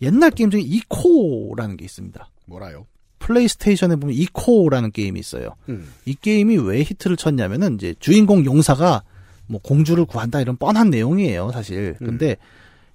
옛날 0.00 0.30
게임 0.30 0.50
중에 0.50 0.60
이코라는 0.60 1.76
게 1.76 1.84
있습니다. 1.84 2.30
뭐라요? 2.46 2.86
플레이스테이션에 3.18 3.96
보면 3.96 4.14
이코라는 4.16 4.90
게임이 4.90 5.20
있어요. 5.20 5.54
음. 5.68 5.92
이 6.04 6.14
게임이 6.14 6.56
왜 6.58 6.82
히트를 6.82 7.16
쳤냐면은 7.16 7.76
이제 7.76 7.94
주인공 8.00 8.44
용사가 8.44 9.04
뭐 9.46 9.60
공주를 9.62 10.04
구한다 10.06 10.40
이런 10.40 10.56
뻔한 10.56 10.90
내용이에요, 10.90 11.52
사실. 11.52 11.94
근데 11.98 12.36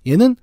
얘는 0.06 0.36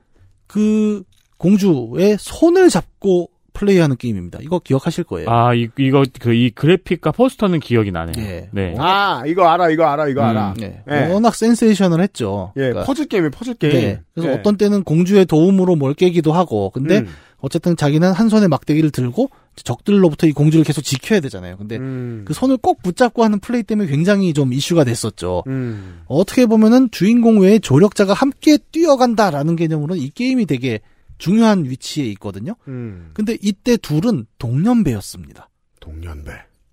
그 0.46 1.02
공주의 1.36 2.16
손을 2.18 2.70
잡고 2.70 3.30
플레이하는 3.54 3.96
게임입니다. 3.96 4.40
이거 4.42 4.58
기억하실 4.58 5.04
거예요. 5.04 5.30
아, 5.30 5.54
이, 5.54 5.68
이거, 5.78 6.04
그, 6.20 6.34
이 6.34 6.50
그래픽과 6.50 7.12
포스터는 7.12 7.60
기억이 7.60 7.92
나네요. 7.92 8.14
예. 8.18 8.48
네. 8.52 8.74
아, 8.78 9.22
이거 9.26 9.48
알아, 9.48 9.70
이거 9.70 9.84
알아, 9.84 10.08
이거 10.08 10.20
음. 10.22 10.26
알아. 10.26 10.54
네. 10.58 10.82
예. 10.90 11.06
워낙 11.06 11.34
센세이션을 11.34 12.00
했죠. 12.02 12.52
예, 12.56 12.60
그러니까 12.60 12.84
퍼즐 12.84 13.06
게임이 13.06 13.30
퍼즐 13.30 13.54
게임. 13.54 13.72
네. 13.72 14.00
그래서 14.12 14.30
예. 14.30 14.34
어떤 14.34 14.56
때는 14.56 14.82
공주의 14.82 15.24
도움으로 15.24 15.76
뭘 15.76 15.94
깨기도 15.94 16.32
하고, 16.32 16.70
근데 16.70 16.98
음. 16.98 17.08
어쨌든 17.38 17.76
자기는 17.76 18.10
한 18.10 18.28
손에 18.28 18.48
막대기를 18.48 18.90
들고 18.90 19.28
적들로부터 19.54 20.26
이 20.26 20.32
공주를 20.32 20.64
계속 20.64 20.82
지켜야 20.82 21.20
되잖아요. 21.20 21.56
근데 21.58 21.76
음. 21.76 22.24
그 22.26 22.32
손을 22.32 22.56
꼭 22.56 22.82
붙잡고 22.82 23.22
하는 23.22 23.38
플레이 23.38 23.62
때문에 23.62 23.88
굉장히 23.88 24.32
좀 24.32 24.52
이슈가 24.52 24.84
됐었죠. 24.84 25.44
음. 25.46 26.00
어떻게 26.06 26.46
보면은 26.46 26.90
주인공 26.90 27.40
외에 27.40 27.58
조력자가 27.58 28.14
함께 28.14 28.58
뛰어간다라는 28.72 29.56
개념으로는 29.56 30.02
이 30.02 30.08
게임이 30.08 30.46
되게 30.46 30.80
중요한 31.18 31.64
위치에 31.64 32.04
있거든요. 32.12 32.54
음. 32.68 33.10
근데 33.14 33.36
이때 33.40 33.76
둘은 33.76 34.26
동년배였습니다. 34.38 35.48
동년배. 35.80 36.32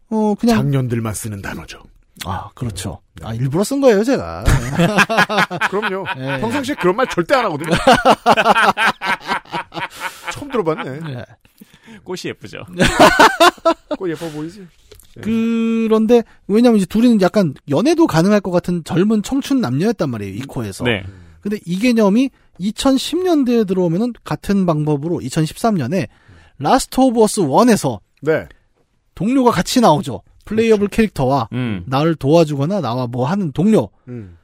어, 0.09 0.35
그냥. 0.35 0.57
장년들만 0.57 1.13
쓰는 1.13 1.41
단어죠. 1.41 1.83
아, 2.25 2.49
그렇죠. 2.53 3.01
아, 3.23 3.33
일부러 3.33 3.63
쓴 3.63 3.81
거예요, 3.81 4.03
제가. 4.03 4.43
그럼요. 5.71 6.05
예. 6.17 6.39
평상시에 6.39 6.75
그런 6.75 6.95
말 6.95 7.07
절대 7.07 7.33
안 7.35 7.45
하거든요. 7.45 7.71
처음 10.31 10.51
들어봤네. 10.51 10.99
네. 10.99 11.25
꽃이 12.03 12.19
예쁘죠. 12.25 12.65
꽃 13.97 14.09
예뻐 14.09 14.29
보이지? 14.29 14.67
그런데, 15.21 16.23
왜냐면 16.47 16.77
이제 16.77 16.85
둘이는 16.85 17.19
약간 17.21 17.53
연애도 17.69 18.07
가능할 18.07 18.39
것 18.39 18.51
같은 18.51 18.83
젊은 18.83 19.23
청춘 19.23 19.59
남녀였단 19.59 20.09
말이에요, 20.09 20.33
이코에서. 20.35 20.85
네. 20.85 21.03
근데 21.41 21.59
이 21.65 21.79
개념이 21.79 22.29
2010년대에 22.59 23.67
들어오면은 23.67 24.13
같은 24.23 24.65
방법으로 24.65 25.19
2013년에 25.19 26.07
Last 26.59 26.99
of 26.99 27.21
Us 27.23 27.41
1에서 27.41 27.99
네. 28.21 28.47
동료가 29.15 29.51
같이 29.51 29.81
나오죠. 29.81 30.21
playable 30.45 30.87
캐릭터와 30.87 31.49
음. 31.53 31.83
나를 31.87 32.15
도와주거나 32.15 32.81
나와 32.81 33.07
뭐 33.07 33.27
하는 33.27 33.51
동료. 33.51 33.89
음. 34.07 34.37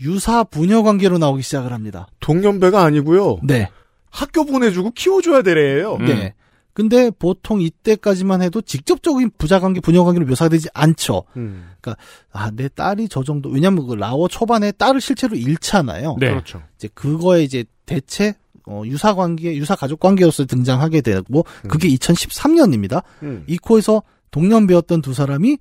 유사 0.00 0.44
부녀 0.44 0.82
관계로 0.82 1.18
나오기 1.18 1.42
시작을 1.42 1.72
합니다. 1.72 2.06
동년배가 2.20 2.82
아니고요. 2.82 3.40
네. 3.42 3.68
학교 4.10 4.44
보내주고 4.44 4.92
키워줘야 4.92 5.42
되래요. 5.42 5.96
음. 6.00 6.06
네. 6.06 6.34
근데 6.78 7.10
보통 7.10 7.60
이때까지만 7.60 8.40
해도 8.40 8.60
직접적인 8.60 9.32
부자 9.36 9.58
관계, 9.58 9.80
부녀 9.80 10.04
관계로 10.04 10.24
묘사되지 10.26 10.68
않죠. 10.72 11.24
음. 11.36 11.72
그러니까 11.80 12.00
아, 12.30 12.52
내 12.54 12.68
딸이 12.68 13.08
저 13.08 13.24
정도 13.24 13.48
왜냐면 13.48 13.84
그 13.84 13.94
라오 13.94 14.28
초반에 14.28 14.70
딸을 14.70 15.00
실제로 15.00 15.34
잃잖아요. 15.34 16.18
네. 16.20 16.28
그렇죠. 16.28 16.62
이제 16.76 16.88
그거에 16.94 17.42
이제 17.42 17.64
대체 17.84 18.36
어, 18.64 18.82
유사 18.84 19.16
관계, 19.16 19.56
유사 19.56 19.74
가족 19.74 19.98
관계로서 19.98 20.44
등장하게 20.44 21.00
되고 21.00 21.44
그게 21.68 21.88
2013년입니다. 21.88 23.02
음. 23.24 23.42
이코에서 23.48 24.04
동년배였던 24.30 25.02
두 25.02 25.14
사람이 25.14 25.58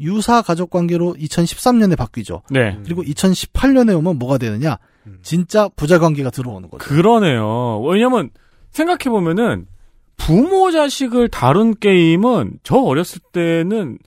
유사 0.00 0.42
가족 0.42 0.68
관계로 0.68 1.14
2013년에 1.14 1.96
바뀌죠. 1.96 2.42
네. 2.50 2.78
그리고 2.84 3.02
2018년에 3.04 3.96
오면 3.96 4.18
뭐가 4.18 4.36
되느냐? 4.36 4.76
진짜 5.22 5.70
부자 5.76 5.98
관계가 5.98 6.28
들어오는 6.28 6.68
거죠. 6.68 6.84
그러네요. 6.84 7.80
왜냐면, 7.80 8.28
생각해 8.70 9.10
보면은, 9.10 9.66
부모 10.26 10.70
자식을 10.70 11.28
다룬 11.28 11.74
게임은 11.74 12.60
저 12.62 12.76
어렸을 12.76 13.20
때는 13.32 13.98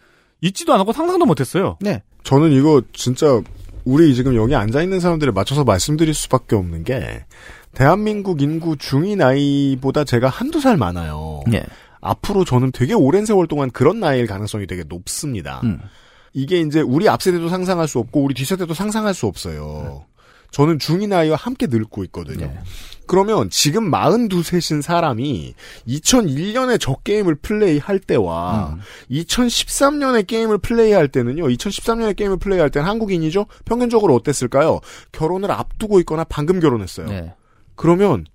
있지도 0.41 0.74
않았고 0.74 0.93
상상도 0.93 1.26
못했어요. 1.26 1.78
네. 1.82 2.01
저는 2.24 2.51
이거 2.51 2.82
진짜 2.93 3.41
우리 3.84 4.16
지금 4.16 4.36
여기 4.36 4.55
앉아 4.55 4.82
있는 4.82 4.99
사람들에 4.99 5.32
맞춰서 5.32 5.63
말씀드릴 5.63 6.13
수밖에 6.13 6.55
없는 6.55 6.84
게 6.84 7.26
대한민국 7.74 8.41
인구 8.41 8.78
중위 8.78 9.16
나이보다 9.16 10.05
제가 10.05 10.30
한두 10.30 10.61
살 10.61 10.78
많아요. 10.78 11.41
네. 11.47 11.63
앞으로 11.99 12.45
저는 12.45 12.72
되게 12.72 12.93
오랜 12.93 13.26
세월 13.26 13.47
동안 13.47 13.70
그런 13.70 13.99
나이일 13.99 14.28
가능성이 14.28 14.68
되게 14.68 14.84
높습니다. 14.88 15.61
음. 15.63 15.80
이게 16.34 16.59
이제 16.61 16.82
우리 16.82 17.09
앞세대도 17.09 17.49
상상할 17.49 17.88
수 17.88 17.99
없고 17.99 18.22
우리 18.22 18.34
뒷세대도 18.34 18.74
상상할 18.74 19.13
수 19.13 19.26
없어요. 19.26 20.05
저는 20.51 20.80
중위 20.80 21.07
나이와 21.07 21.36
함께 21.36 21.68
늙고 21.68 22.03
있거든요. 22.05 22.45
네. 22.45 22.59
그러면 23.08 23.49
지금 23.49 23.89
42 23.91 24.43
세신 24.43 24.82
사람이 24.82 25.56
2001년에 25.88 26.80
저 26.80 26.95
게임을 27.03 27.36
플레이할 27.36 27.99
때와 27.99 28.76
음. 28.76 28.80
2013년에 29.12 30.28
게임을 30.28 30.58
플레이할 30.60 31.08
때는요. 31.08 31.43
2013년에 31.45 32.16
게임을 32.16 32.38
플레이할 32.38 32.70
때는 32.70 32.88
한국인이죠. 32.88 33.45
평균적으로 33.66 34.16
어땠을까요? 34.16 34.80
결혼을 35.12 35.51
앞두고 35.51 35.99
있거나 35.99 36.24
방금 36.24 36.60
결혼했어요. 36.60 37.08
네. 37.08 37.34
그러면 37.76 38.26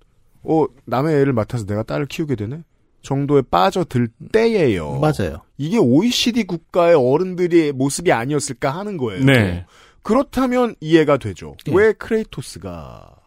어 0.43 0.65
남의 0.85 1.21
애를 1.21 1.33
맡아서 1.33 1.65
내가 1.65 1.83
딸을 1.83 2.07
키우게 2.07 2.35
되네 2.35 2.63
정도에 3.01 3.41
빠져들 3.41 4.09
때예요. 4.31 4.99
맞아요. 4.99 5.41
이게 5.57 5.77
OECD 5.77 6.43
국가의 6.45 6.95
어른들의 6.95 7.73
모습이 7.73 8.11
아니었을까 8.11 8.71
하는 8.71 8.97
거예요. 8.97 9.23
네. 9.25 9.65
그렇다면 10.03 10.75
이해가 10.79 11.17
되죠. 11.17 11.55
예. 11.67 11.71
왜 11.73 11.93
크레이토스가 11.93 13.20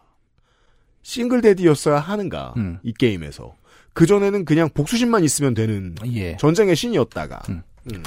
싱글 1.05 1.39
데디였어야 1.41 1.99
하는가 1.99 2.55
음. 2.57 2.79
이 2.81 2.91
게임에서 2.91 3.53
그 3.93 4.07
전에는 4.07 4.43
그냥 4.43 4.69
복수심만 4.73 5.23
있으면 5.23 5.53
되는 5.53 5.93
예. 6.07 6.35
전쟁의 6.37 6.75
신이었다가 6.75 7.43
음. 7.49 7.61
음. 7.93 8.01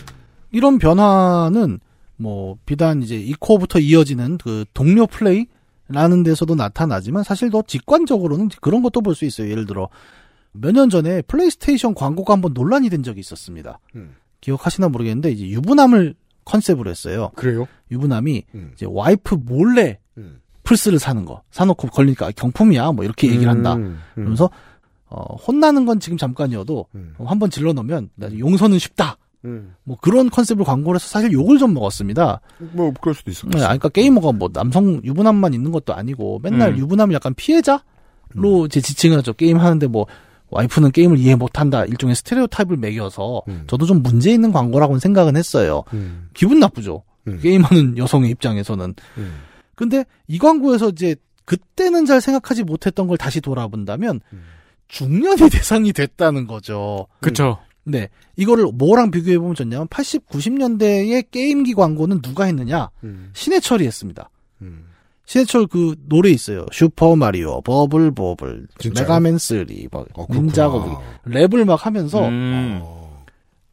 이런 0.50 0.78
변화는 0.78 1.78
뭐 2.16 2.58
비단 2.66 3.00
이제 3.04 3.16
이코부터 3.16 3.78
이어지는 3.78 4.38
그 4.38 4.64
동료 4.74 5.06
플레이 5.06 5.46
라는 5.88 6.24
데서도 6.24 6.56
나타나지만 6.56 7.22
사실 7.22 7.50
더 7.50 7.62
직관적으로는 7.62 8.48
그런 8.60 8.82
것도 8.82 9.00
볼 9.00 9.14
수 9.14 9.24
있어요. 9.24 9.48
예를 9.48 9.64
들어 9.64 9.88
몇 10.52 10.72
년 10.72 10.90
전에 10.90 11.22
플레이스테이션 11.22 11.94
광고가 11.94 12.32
한번 12.32 12.52
논란이 12.52 12.90
된 12.90 13.04
적이 13.04 13.20
있었습니다. 13.20 13.78
음. 13.94 14.16
기억하시나 14.40 14.88
모르겠는데 14.88 15.30
이제 15.30 15.46
유부남을 15.48 16.16
컨셉으로 16.44 16.90
했어요. 16.90 17.30
그래요? 17.36 17.68
유부남이 17.92 18.42
음. 18.56 18.72
이제 18.74 18.86
와이프 18.88 19.36
몰래 19.44 20.00
음. 20.00 20.07
플스를 20.68 20.98
사는 20.98 21.24
거 21.24 21.40
사놓고 21.50 21.88
걸리니까 21.88 22.30
경품이야 22.32 22.92
뭐 22.92 23.02
이렇게 23.02 23.26
얘기를 23.28 23.48
한다. 23.48 23.76
음, 23.76 23.80
음. 23.82 24.00
그러면서 24.14 24.50
어, 25.06 25.34
혼나는 25.36 25.86
건 25.86 25.98
지금 25.98 26.18
잠깐이어도 26.18 26.86
음. 26.94 27.14
어, 27.16 27.24
한번 27.24 27.48
질러 27.48 27.72
놓으면 27.72 28.10
용서는 28.38 28.78
쉽다. 28.78 29.16
음. 29.46 29.74
뭐 29.84 29.96
그런 29.98 30.28
컨셉을 30.28 30.66
광고를 30.66 30.96
해서 30.98 31.08
사실 31.08 31.32
욕을 31.32 31.56
좀 31.56 31.72
먹었습니다. 31.72 32.42
뭐 32.72 32.92
그럴 33.00 33.14
수도 33.14 33.30
있을 33.30 33.44
것 33.44 33.48
네, 33.52 33.60
같아요. 33.60 33.78
그러니까 33.78 33.88
게이머가 33.88 34.32
뭐 34.32 34.50
남성 34.52 35.00
유부남만 35.02 35.54
있는 35.54 35.72
것도 35.72 35.94
아니고 35.94 36.40
맨날 36.42 36.74
음. 36.74 36.78
유부남을 36.78 37.14
약간 37.14 37.32
피해자로 37.32 38.66
이제 38.66 38.82
지칭을 38.82 39.16
하죠. 39.18 39.32
게임 39.32 39.56
하는데 39.56 39.86
뭐 39.86 40.06
와이프는 40.50 40.92
게임을 40.92 41.18
이해 41.18 41.34
못한다 41.34 41.86
일종의 41.86 42.14
스테레오 42.16 42.46
타입을 42.48 42.76
매겨서 42.76 43.40
음. 43.48 43.64
저도 43.68 43.86
좀 43.86 44.02
문제 44.02 44.30
있는 44.30 44.52
광고라고는 44.52 45.00
생각은 45.00 45.34
했어요. 45.34 45.84
음. 45.94 46.28
기분 46.34 46.58
나쁘죠. 46.60 47.04
음. 47.26 47.38
게임하는 47.40 47.96
여성의 47.96 48.30
입장에서는. 48.32 48.94
음. 49.78 49.88
근데 49.88 50.04
이 50.26 50.38
광고에서 50.38 50.88
이제 50.90 51.16
그때는 51.44 52.04
잘 52.04 52.20
생각하지 52.20 52.64
못했던 52.64 53.06
걸 53.06 53.16
다시 53.16 53.40
돌아본다면 53.40 54.20
음. 54.32 54.42
중년이 54.88 55.48
대상이 55.50 55.92
됐다는 55.92 56.46
거죠. 56.46 57.06
그쵸. 57.20 57.58
네. 57.84 58.08
이거를 58.36 58.66
뭐랑 58.74 59.10
비교해 59.10 59.38
보면 59.38 59.54
좋냐면 59.54 59.86
80, 59.88 60.28
90년대의 60.28 61.30
게임기 61.30 61.74
광고는 61.74 62.20
누가 62.20 62.44
했느냐? 62.44 62.90
음. 63.04 63.30
신해철이 63.32 63.86
했습니다. 63.86 64.28
음. 64.62 64.84
신해철 65.24 65.66
그 65.66 65.94
노래 66.08 66.30
있어요. 66.30 66.66
슈퍼 66.72 67.14
마리오, 67.14 67.60
버블 67.60 68.12
버블, 68.12 68.66
진짜요? 68.78 69.04
메가맨 69.04 69.38
3, 69.38 69.66
뭐 69.90 70.06
어. 70.14 70.26
닌자 70.30 70.68
거북이 70.68 70.96
랩을 71.26 71.64
막 71.64 71.84
하면서 71.84 72.26
음. 72.26 72.80
어. 72.82 73.24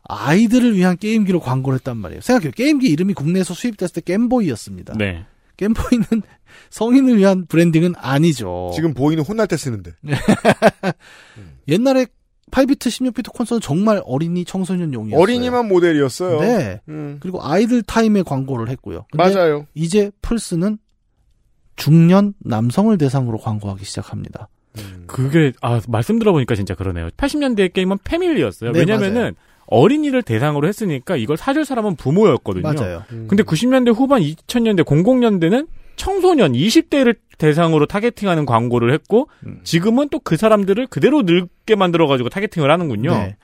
아이들을 0.04 0.76
위한 0.76 0.98
게임기로 0.98 1.40
광고를 1.40 1.80
했단 1.80 1.98
말이에요. 1.98 2.22
생각해요. 2.22 2.52
게임기 2.52 2.88
이름이 2.90 3.14
국내에서 3.14 3.54
수입됐을 3.54 3.94
때 3.94 4.02
겜보이였습니다. 4.02 4.96
네. 4.98 5.26
겜보이는 5.58 6.06
성인을 6.70 7.18
위한 7.18 7.46
branding은 7.48 7.94
아니죠. 7.98 8.72
지금 8.74 8.94
보이는 8.94 9.24
혼날 9.24 9.48
때 9.48 9.58
쓰는데. 9.58 9.92
옛날에 11.68 12.08
8비트, 12.52 12.88
16비트 12.88 13.34
콘솔은 13.34 13.62
정말 13.62 14.02
어린이 14.06 14.46
청소년용이었어요. 14.46 15.22
어린이만 15.22 15.68
모델이었어요. 15.68 16.40
네. 16.40 16.82
음. 16.88 17.18
그리고 17.20 17.44
아이들 17.44 17.82
타임의 17.82 18.24
광고를 18.24 18.70
했고요. 18.70 19.06
근데 19.12 19.36
맞아요. 19.36 19.66
이제 19.74 20.12
플스는 20.22 20.78
중년 21.76 22.34
남성을 22.40 22.98
대상으로 22.98 23.38
광고하기 23.40 23.84
시작합니다. 23.84 24.48
음. 24.78 25.04
그게, 25.08 25.52
아, 25.62 25.82
말씀 25.88 26.20
들어보니까 26.20 26.56
진짜 26.56 26.76
그러네요. 26.76 27.10
80년대 27.18 27.74
게임은 27.74 27.98
family였어요. 28.04 28.72
네, 28.72 28.80
왜냐면은, 28.80 29.22
맞아요. 29.22 29.32
어린이를 29.68 30.22
대상으로 30.24 30.68
했으니까 30.68 31.16
이걸 31.16 31.38
사줄 31.38 31.66
사람은 31.66 31.96
부모였거든요. 31.96 32.64
맞아요. 32.64 33.04
음. 33.12 33.26
근데 33.28 33.44
90년대 33.44 33.96
후반 33.96 34.22
2000년대 34.22 34.84
00년대는 34.84 35.68
청소년 35.96 36.54
20대를 36.54 37.16
대상으로 37.38 37.86
targeting하는 37.86 38.46
광고를 38.46 38.94
했고 38.94 39.30
음. 39.46 39.60
지금은 39.64 40.10
또 40.10 40.20
그 40.20 40.38
사람들을 40.38 40.88
그대로 40.88 41.22
늙게 41.22 41.76
만들어 41.76 42.08
가지고 42.08 42.30
targeting을 42.30 42.72
하는군요. 42.72 43.12
네. 43.12 43.36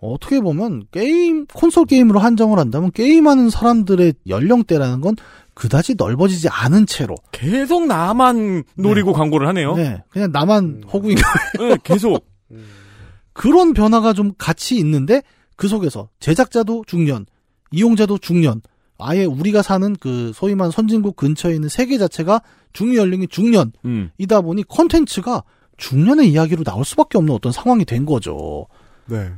어떻게 0.00 0.40
보면 0.40 0.84
게임 0.92 1.46
콘솔 1.46 1.86
게임으로 1.86 2.20
한정을 2.20 2.58
한다면 2.58 2.92
게임하는 2.92 3.50
사람들의 3.50 4.14
연령대라는 4.28 5.00
건 5.00 5.16
그다지 5.54 5.96
넓어지지 5.96 6.48
않은 6.48 6.86
채로 6.86 7.16
계속 7.32 7.86
나만 7.86 8.62
노리고 8.76 9.12
광고를 9.12 9.48
하네요. 9.48 9.74
네, 9.74 10.02
그냥 10.10 10.30
나만 10.32 10.64
음. 10.64 10.82
호구인 10.92 11.16
거예요. 11.56 11.70
네, 11.74 11.76
계속. 11.82 12.24
그런 13.32 13.72
변화가 13.72 14.12
좀 14.12 14.32
같이 14.36 14.76
있는데 14.76 15.22
그 15.58 15.66
속에서 15.66 16.08
제작자도 16.20 16.84
중년, 16.86 17.26
이용자도 17.72 18.18
중년, 18.18 18.62
아예 18.96 19.24
우리가 19.24 19.60
사는 19.60 19.94
그 19.96 20.32
소위 20.32 20.54
말 20.54 20.70
선진국 20.70 21.16
근처에 21.16 21.54
있는 21.54 21.68
세계 21.68 21.98
자체가 21.98 22.42
중위 22.72 22.96
연령이 22.96 23.26
중년이다 23.26 23.72
음. 23.84 24.10
보니 24.44 24.62
컨텐츠가 24.68 25.42
중년의 25.76 26.30
이야기로 26.30 26.62
나올 26.62 26.84
수밖에 26.84 27.18
없는 27.18 27.34
어떤 27.34 27.50
상황이 27.50 27.84
된 27.84 28.06
거죠. 28.06 28.66
네. 29.06 29.32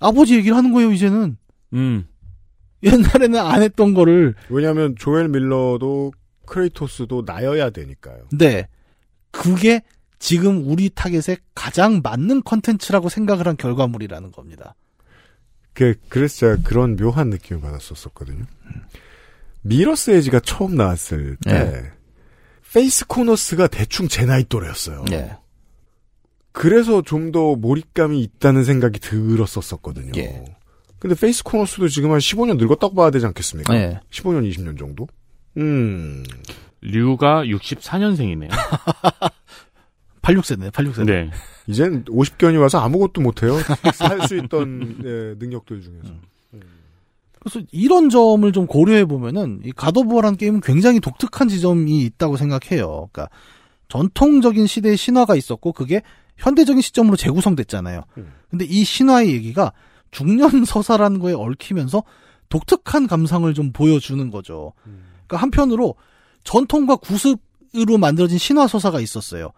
아버지 0.00 0.34
얘기를 0.34 0.56
하는 0.56 0.72
거예요, 0.72 0.90
이제는. 0.90 1.36
음. 1.74 2.08
옛날에는 2.82 3.38
안 3.38 3.62
했던 3.62 3.94
거를. 3.94 4.34
왜냐하면 4.48 4.96
조엘 4.98 5.28
밀러도 5.28 6.12
크레이토스도 6.46 7.22
나여야 7.24 7.70
되니까요. 7.70 8.24
네. 8.32 8.66
그게 9.30 9.82
지금 10.18 10.68
우리 10.68 10.90
타겟에 10.90 11.36
가장 11.54 12.00
맞는 12.02 12.42
컨텐츠라고 12.42 13.08
생각을 13.08 13.46
한 13.46 13.56
결과물이라는 13.56 14.32
겁니다. 14.32 14.74
그, 15.72 15.94
그래서 16.08 16.36
제가 16.38 16.56
그런 16.64 16.96
묘한 16.96 17.30
느낌을 17.30 17.60
받았었거든요. 17.62 18.44
Mirror's 19.62 20.10
Edge가 20.10 20.40
처음 20.40 20.74
나왔을 20.76 21.36
때, 21.44 21.52
네. 21.52 21.90
페이스 22.72 23.06
코너스가 23.06 23.66
대충 23.66 24.08
제 24.08 24.24
나이 24.24 24.44
또래였어요. 24.44 25.04
예. 25.12 25.36
그래서 26.52 27.02
좀 27.02 27.32
더 27.32 27.54
몰입감이 27.56 28.20
있다는 28.22 28.64
생각이 28.64 28.98
들었었거든요. 29.00 30.12
예. 30.16 30.44
근데 30.98 31.14
페이스 31.16 31.42
코너스도 31.44 31.88
지금 31.88 32.10
한 32.12 32.18
15년 32.18 32.56
늙었다고 32.58 32.94
봐야 32.94 33.10
되지 33.10 33.26
않겠습니까? 33.26 33.74
예. 33.76 34.00
15년, 34.10 34.48
20년 34.50 34.78
정도? 34.78 35.06
음. 35.56 36.24
류가 36.82 37.44
64년생이네요. 37.44 38.50
86세네, 40.22 40.70
86세. 40.70 41.04
네. 41.06 41.30
이젠 41.66 42.04
50견이 42.04 42.60
와서 42.60 42.78
아무것도 42.80 43.20
못해요. 43.20 43.56
살수 43.94 44.36
있던 44.36 44.98
예, 45.04 45.34
능력들 45.38 45.80
중에서. 45.80 46.14
그래서 47.40 47.66
이런 47.72 48.10
점을 48.10 48.52
좀 48.52 48.66
고려해 48.66 49.06
보면은 49.06 49.60
이 49.64 49.72
God 49.72 49.86
of 49.86 49.95
War라는 49.95 50.36
게임은 50.36 50.60
굉장히 50.60 51.00
독특한 51.00 51.48
지점이 51.48 52.02
있다고 52.02 52.36
생각해요. 52.36 53.08
그러니까 53.12 53.28
전통적인 53.88 54.66
시대의 54.66 54.96
신화가 54.96 55.36
있었고 55.36 55.72
그게 55.72 56.02
현대적인 56.36 56.82
시점으로 56.82 57.16
재구성됐잖아요. 57.16 58.04
근데 58.50 58.66
이 58.66 58.84
신화의 58.84 59.32
얘기가 59.32 59.72
중년 60.10 60.64
서사라는 60.66 61.18
거에 61.18 61.32
얽히면서 61.32 62.02
독특한 62.50 63.06
감상을 63.06 63.52
좀 63.54 63.72
보여주는 63.72 64.30
거죠. 64.30 64.74
그러니까 65.26 65.38
한편으로 65.38 65.94
전통과 66.44 66.96
구습으로 66.96 67.96
만들어진 67.98 68.36
신화 68.36 68.66
서사가 68.66 69.00
있었어요. 69.00 69.52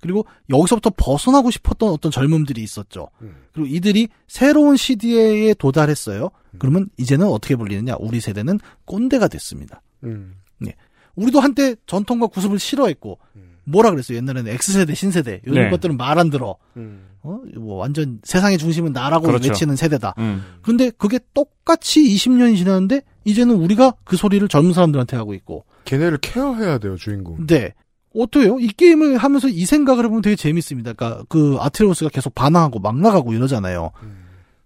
그리고 0.00 0.26
여기서부터 0.50 0.90
벗어나고 0.96 1.50
싶었던 1.50 1.88
어떤 1.90 2.10
젊음들이 2.12 2.62
있었죠. 2.62 3.08
그리고 3.52 3.66
이들이 3.68 4.08
새로운 4.28 4.76
시대에 4.76 5.54
도달했어요. 5.54 6.30
그러면 6.58 6.88
이제는 6.96 7.26
어떻게 7.26 7.56
불리느냐? 7.56 7.96
우리 8.00 8.20
세대는 8.20 8.58
꼰대가 8.84 9.28
됐습니다. 9.28 9.82
음. 10.04 10.36
네. 10.58 10.74
우리도 11.16 11.40
한때 11.40 11.74
전통과 11.86 12.26
구습을 12.26 12.58
싫어했고 12.58 13.18
뭐라 13.64 13.90
그랬어요? 13.90 14.18
옛날에는 14.18 14.52
X세대, 14.52 14.94
신세대. 14.94 15.40
요즘 15.46 15.62
네. 15.62 15.70
것들은 15.70 15.96
말 15.96 16.18
안 16.18 16.30
들어. 16.30 16.56
음. 16.76 17.08
어? 17.22 17.40
뭐 17.56 17.76
완전 17.78 18.20
세상의 18.22 18.58
중심은 18.58 18.92
나라고 18.92 19.26
그렇죠. 19.26 19.48
외치는 19.48 19.74
세대다. 19.74 20.14
음. 20.18 20.44
근데 20.62 20.90
그게 20.90 21.18
똑같이 21.34 22.00
20년이 22.04 22.56
지났는데 22.58 23.00
이제는 23.24 23.56
우리가 23.56 23.94
그 24.04 24.16
소리를 24.16 24.46
젊은 24.46 24.72
사람들한테 24.72 25.16
하고 25.16 25.34
있고. 25.34 25.64
걔네를 25.84 26.18
케어해야 26.18 26.78
돼요, 26.78 26.96
주인공. 26.96 27.44
네. 27.46 27.74
어때요? 28.22 28.58
이 28.58 28.68
게임을 28.68 29.18
하면서 29.18 29.48
이 29.48 29.64
생각을 29.64 30.04
해보면 30.04 30.22
되게 30.22 30.36
재밌습니다. 30.36 30.92
그러니까 30.94 31.24
그 31.28 31.56
아트레우스가 31.60 32.10
계속 32.10 32.34
반항하고 32.34 32.78
막 32.78 32.98
나가고 32.98 33.32
이러잖아요. 33.32 33.90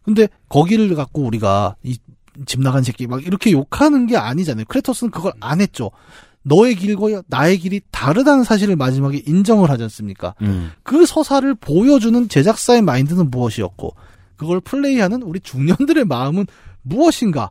근데 0.04 0.28
거기를 0.48 0.94
갖고 0.94 1.22
우리가 1.22 1.76
이 1.82 1.96
집 2.46 2.60
나간 2.60 2.82
새끼 2.82 3.06
막 3.06 3.24
이렇게 3.24 3.52
욕하는 3.52 4.06
게 4.06 4.16
아니잖아요. 4.16 4.64
크레토스는 4.68 5.10
그걸 5.10 5.32
안 5.40 5.60
했죠. 5.60 5.90
너의 6.42 6.74
길과 6.74 7.22
나의 7.26 7.58
길이 7.58 7.80
다르다는 7.90 8.44
사실을 8.44 8.76
마지막에 8.76 9.22
인정을 9.26 9.68
하지 9.68 9.82
않습니까? 9.84 10.34
음. 10.42 10.70
그 10.82 11.04
서사를 11.04 11.54
보여주는 11.56 12.28
제작사의 12.28 12.82
마인드는 12.82 13.30
무엇이었고 13.30 13.94
그걸 14.36 14.60
플레이하는 14.60 15.22
우리 15.22 15.40
중년들의 15.40 16.04
마음은 16.06 16.46
무엇인가? 16.82 17.50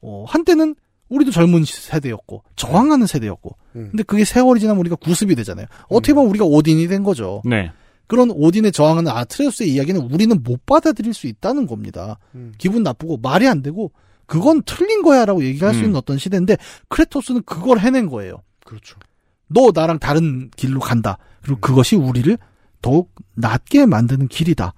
어, 0.00 0.24
한때는 0.28 0.74
우리도 1.08 1.30
젊은 1.30 1.64
세대였고 1.64 2.42
저항하는 2.56 3.06
세대였고 3.06 3.56
근데 3.72 4.02
그게 4.02 4.24
세월이 4.24 4.60
지나면 4.60 4.80
우리가 4.80 4.96
구습이 4.96 5.34
되잖아요. 5.36 5.66
어떻게 5.88 6.12
보면 6.12 6.28
우리가 6.30 6.44
오딘이 6.44 6.88
된 6.88 7.02
거죠. 7.02 7.42
네. 7.44 7.70
그런 8.06 8.30
오딘에 8.30 8.70
저항하는 8.70 9.12
아트레우스의 9.12 9.72
이야기는 9.72 10.00
우리는 10.00 10.42
못 10.42 10.64
받아들일 10.66 11.14
수 11.14 11.26
있다는 11.26 11.66
겁니다. 11.66 12.18
기분 12.56 12.82
나쁘고 12.82 13.18
말이 13.18 13.46
안 13.46 13.62
되고 13.62 13.92
그건 14.26 14.62
틀린 14.64 15.02
거야라고 15.02 15.44
얘기할 15.44 15.74
수 15.74 15.80
음. 15.80 15.84
있는 15.84 15.96
어떤 15.96 16.18
시대인데 16.18 16.56
크레토스는 16.88 17.42
그걸 17.44 17.78
해낸 17.78 18.08
거예요. 18.08 18.42
그렇죠. 18.64 18.98
너 19.46 19.72
나랑 19.74 19.98
다른 19.98 20.50
길로 20.56 20.80
간다. 20.80 21.18
그리고 21.42 21.60
그것이 21.60 21.96
우리를 21.96 22.36
더욱 22.82 23.14
낫게 23.34 23.86
만드는 23.86 24.28
길이다. 24.28 24.74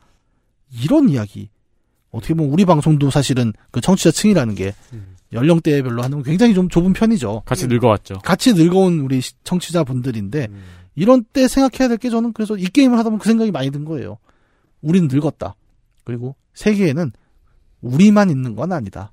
이런 0.83 1.09
이야기. 1.09 1.51
어떻게 2.11 2.35
보면 2.35 2.53
우리 2.53 2.65
방송도 2.65 3.11
사실은 3.11 3.53
그 3.71 3.81
청취자층이라는 3.81 4.55
게 4.55 4.75
연령대별로 5.33 6.03
하는 6.03 6.19
건 6.19 6.23
굉장히 6.25 6.55
좀 6.55 6.69
좁은 6.69 6.93
편이죠. 6.93 7.43
같이 7.47 7.67
늙어왔죠. 7.69 8.19
같이 8.19 8.53
늙어온 8.55 9.01
우리 9.01 9.21
시- 9.21 9.33
청취자분들인데 9.45 10.49
이런 10.97 11.25
때 11.25 11.47
생각해야 11.49 11.89
될 11.89 11.99
게 11.99 12.11
저는 12.11 12.33
그래서 12.33 12.57
이 12.57 12.65
게임을 12.65 12.99
하다 12.99 13.05
보면 13.11 13.19
그 13.21 13.29
생각이 13.29 13.51
많이 13.53 13.71
든 13.71 13.85
거예요. 13.85 14.19
우린 14.81 15.09
늙었다. 15.11 15.55
그리고 16.05 16.35
세계에는 16.55 17.13
우리만 17.81 18.29
있는 18.31 18.57
건 18.57 18.73
아니다. 18.73 19.13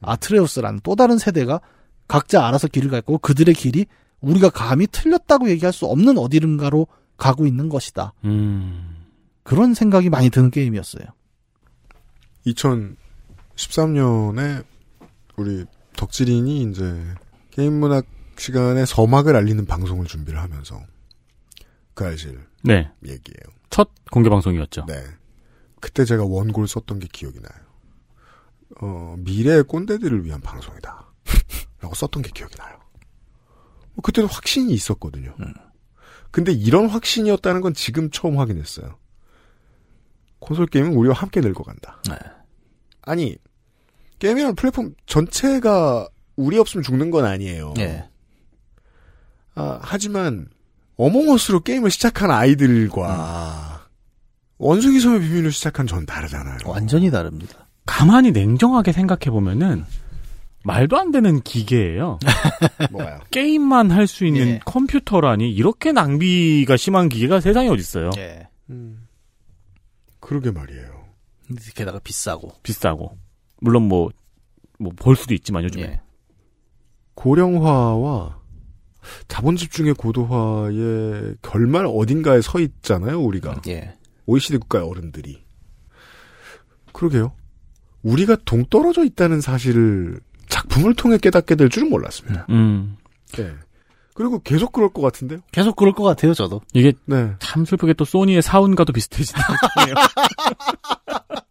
아트레우스라는 0.00 0.80
또 0.82 0.96
다른 0.96 1.18
세대가 1.18 1.60
각자 2.08 2.46
알아서 2.46 2.66
길을 2.68 2.90
갈 2.90 3.02
거고 3.02 3.18
그들의 3.18 3.54
길이 3.54 3.86
우리가 4.20 4.48
감히 4.50 4.86
틀렸다고 4.86 5.50
얘기할 5.50 5.72
수 5.72 5.86
없는 5.86 6.16
어디론가로 6.18 6.86
가고 7.16 7.46
있는 7.46 7.68
것이다. 7.68 8.14
음. 8.24 8.96
그런 9.42 9.74
생각이 9.74 10.08
많이 10.10 10.30
드는 10.30 10.50
게임이었어요. 10.50 11.04
2013년에 13.56 14.64
우리 15.40 15.64
덕질인이 15.96 16.64
이제 16.64 17.14
게임 17.50 17.80
문학 17.80 18.04
시간에 18.36 18.84
서막을 18.84 19.34
알리는 19.36 19.64
방송을 19.64 20.04
준비를 20.04 20.38
하면서 20.38 20.78
그 21.94 22.04
알실 22.04 22.38
네. 22.62 22.90
얘기예요. 23.02 23.56
첫 23.70 23.90
공개 24.10 24.28
방송이었죠. 24.28 24.84
네. 24.86 25.02
그때 25.80 26.04
제가 26.04 26.24
원고를 26.24 26.68
썼던 26.68 26.98
게 26.98 27.08
기억이 27.10 27.40
나요. 27.40 27.66
어, 28.82 29.16
미래의 29.18 29.64
꼰대들을 29.64 30.26
위한 30.26 30.42
방송이다. 30.42 31.06
라고 31.80 31.94
썼던 31.94 32.22
게 32.22 32.30
기억이 32.34 32.54
나요. 32.56 32.78
뭐 33.94 34.02
그때도 34.02 34.28
확신이 34.28 34.74
있었거든요. 34.74 35.34
근데 36.30 36.52
이런 36.52 36.86
확신이었다는 36.86 37.62
건 37.62 37.72
지금 37.72 38.10
처음 38.10 38.38
확인했어요. 38.38 38.98
콘솔 40.38 40.66
게임은 40.66 40.94
우리와 40.94 41.14
함께 41.14 41.40
늙어간다. 41.40 42.02
아니, 43.02 43.36
게임이라는 44.20 44.54
플랫폼 44.54 44.94
전체가 45.06 46.08
우리 46.36 46.58
없으면 46.58 46.82
죽는 46.84 47.10
건 47.10 47.24
아니에요. 47.24 47.74
예. 47.78 48.04
아, 49.56 49.78
하지만 49.82 50.46
어몽어스로 50.96 51.60
게임을 51.60 51.90
시작한 51.90 52.30
아이들과 52.30 53.88
원숭이 54.58 55.00
섬의 55.00 55.20
비밀로 55.20 55.50
시작한 55.50 55.86
전 55.86 56.06
다르잖아요. 56.06 56.58
완전히 56.66 57.10
다릅니다. 57.10 57.66
가만히 57.86 58.30
냉정하게 58.30 58.92
생각해 58.92 59.30
보면은 59.30 59.84
말도 60.64 60.98
안 60.98 61.10
되는 61.10 61.40
기계예요. 61.40 62.18
뭐가요? 62.92 63.20
게임만 63.30 63.90
할 63.90 64.06
수 64.06 64.26
있는 64.26 64.46
예. 64.46 64.60
컴퓨터라니 64.66 65.50
이렇게 65.50 65.92
낭비가 65.92 66.76
심한 66.76 67.08
기계가 67.08 67.40
세상에 67.40 67.68
어디 67.68 67.80
있어요? 67.80 68.10
예. 68.18 68.46
그러게 70.20 70.50
말이에요. 70.50 71.06
게다가 71.74 71.98
비싸고. 71.98 72.52
비싸고 72.62 73.16
물론 73.60 73.88
뭐 73.88 74.10
뭐 74.80 74.90
볼 74.96 75.14
수도 75.14 75.34
있지만 75.34 75.62
요즘에 75.64 75.82
예. 75.84 76.00
고령화와 77.14 78.38
자본 79.28 79.56
집중의 79.56 79.94
고도화의 79.94 81.36
결말 81.42 81.86
어딘가에 81.86 82.40
서 82.40 82.58
있잖아요, 82.60 83.20
우리가. 83.20 83.60
예. 83.68 83.94
OECD 84.26 84.58
국가의 84.58 84.88
어른들이. 84.88 85.42
그러게요. 86.92 87.32
우리가 88.02 88.36
동떨어져 88.44 89.04
있다는 89.04 89.40
사실을 89.40 90.20
작품을 90.48 90.94
통해 90.94 91.18
깨닫게 91.18 91.54
될 91.54 91.68
줄은 91.68 91.90
몰랐습니다. 91.90 92.46
음. 92.50 92.96
네. 93.32 93.50
그리고 94.14 94.40
계속 94.40 94.72
그럴 94.72 94.88
것 94.90 95.02
같은데요? 95.02 95.40
계속 95.52 95.76
그럴 95.76 95.92
것 95.92 96.02
같아요, 96.04 96.34
저도. 96.34 96.60
이게 96.72 96.92
네. 97.06 97.32
참 97.38 97.64
슬프게 97.64 97.94
또 97.94 98.04
소니의 98.04 98.42
사운과도 98.42 98.92
비슷해지네요. 98.92 99.44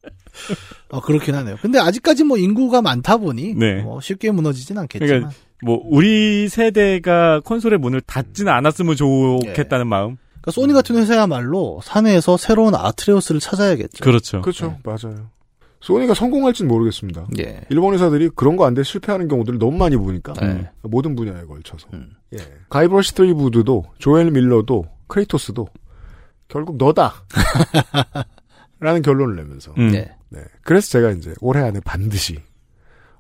어, 0.89 1.01
그렇긴 1.01 1.35
하네요. 1.35 1.57
근데 1.61 1.79
아직까지 1.79 2.23
뭐 2.23 2.37
인구가 2.37 2.81
많다 2.81 3.17
보니 3.17 3.53
네. 3.55 3.81
뭐 3.81 4.01
쉽게 4.01 4.31
무너지진 4.31 4.77
않겠지만. 4.77 5.07
그러니까 5.07 5.31
뭐 5.63 5.81
우리 5.85 6.47
세대가 6.49 7.41
콘솔의 7.41 7.79
문을 7.79 8.01
닫지는 8.01 8.51
않았으면 8.51 8.95
좋겠다는 8.95 9.87
마음. 9.87 10.17
그러니까 10.41 10.51
소니 10.51 10.73
같은 10.73 10.95
회사야말로 10.97 11.81
사내에서 11.83 12.37
새로운 12.37 12.73
아트레우스를 12.75 13.41
찾아야겠죠. 13.41 14.03
그렇죠. 14.03 14.41
그렇죠. 14.41 14.77
맞아요. 14.83 15.29
소니가 15.81 16.13
성공할지는 16.13 16.67
모르겠습니다. 16.69 17.27
예. 17.39 17.61
일본 17.69 17.93
회사들이 17.93 18.29
그런 18.35 18.57
거 18.57 18.65
안 18.65 18.73
돼 18.73 18.83
실패하는 18.83 19.27
경우들을 19.29 19.59
너무 19.59 19.77
많이 19.77 19.95
보니까 19.95 20.33
네. 20.33 20.69
모든 20.83 21.15
분야에 21.15 21.43
걸쳐서 21.45 21.87
예. 22.33 22.37
가이브러시 22.69 23.15
트리부드도 23.15 23.85
조엘 23.97 24.31
밀러도 24.31 24.85
크레이토스도 25.07 25.67
결국 26.49 26.77
너다 26.77 27.13
라는 28.79 29.01
결론을 29.01 29.35
내면서 29.35 29.73
음. 29.77 29.91
네. 29.91 30.09
네. 30.29 30.41
그래서 30.63 30.89
제가 30.89 31.11
이제 31.11 31.33
올해 31.41 31.61
안에 31.61 31.79
반드시 31.81 32.39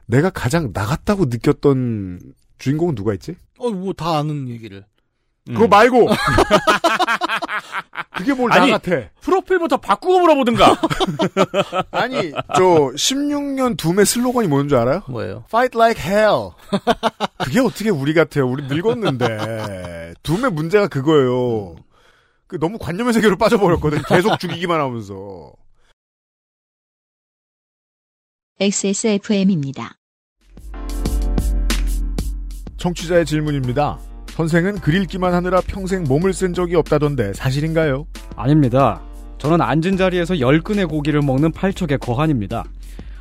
내가 0.05 0.29
가장 0.29 0.71
나갔다고 0.73 1.25
느꼈던 1.25 2.33
주인공은 2.59 2.95
누가 2.95 3.13
있지? 3.13 3.35
어, 3.57 3.69
뭐 3.69 3.93
다 3.93 4.17
아는 4.19 4.47
얘기를. 4.49 4.85
그거 5.47 5.67
말고 5.67 6.09
그게 8.15 8.33
뭘 8.33 8.51
아니, 8.51 8.71
나 8.71 8.77
같아? 8.77 9.09
프로필부터 9.21 9.77
바꾸고 9.77 10.19
물어보든가. 10.19 10.81
아니 11.91 12.31
저 12.55 12.91
16년 12.95 13.77
둠의 13.77 14.05
슬로건이 14.05 14.47
뭔 14.47 14.67
줄 14.67 14.77
알아요? 14.77 15.01
뭐예요? 15.07 15.43
Fight 15.47 15.77
like 15.77 16.03
hell. 16.03 16.49
그게 17.43 17.59
어떻게 17.61 17.89
우리 17.89 18.13
같아요? 18.13 18.47
우리 18.47 18.63
늙었는데 18.67 20.13
둠의 20.23 20.51
문제가 20.51 20.87
그거예요. 20.87 21.75
그 22.49 22.59
너무 22.59 22.79
관념의 22.79 23.13
세계로 23.13 23.37
빠져버렸거든. 23.37 24.01
계속 24.09 24.37
죽이기만 24.39 24.81
하면서. 24.81 25.53
XSFM입니다. 28.59 29.95
청취자의 32.77 33.25
질문입니다. 33.25 33.99
선생은 34.31 34.79
글 34.79 34.95
읽기만 34.95 35.33
하느라 35.33 35.61
평생 35.61 36.03
몸을 36.03 36.33
쓴 36.33 36.53
적이 36.55 36.75
없다던데 36.77 37.33
사실인가요? 37.33 38.07
아닙니다. 38.35 38.99
저는 39.37 39.61
앉은 39.61 39.97
자리에서 39.97 40.33
10근의 40.35 40.89
고기를 40.89 41.21
먹는 41.21 41.51
팔척의 41.51 41.99
거한입니다. 41.99 42.65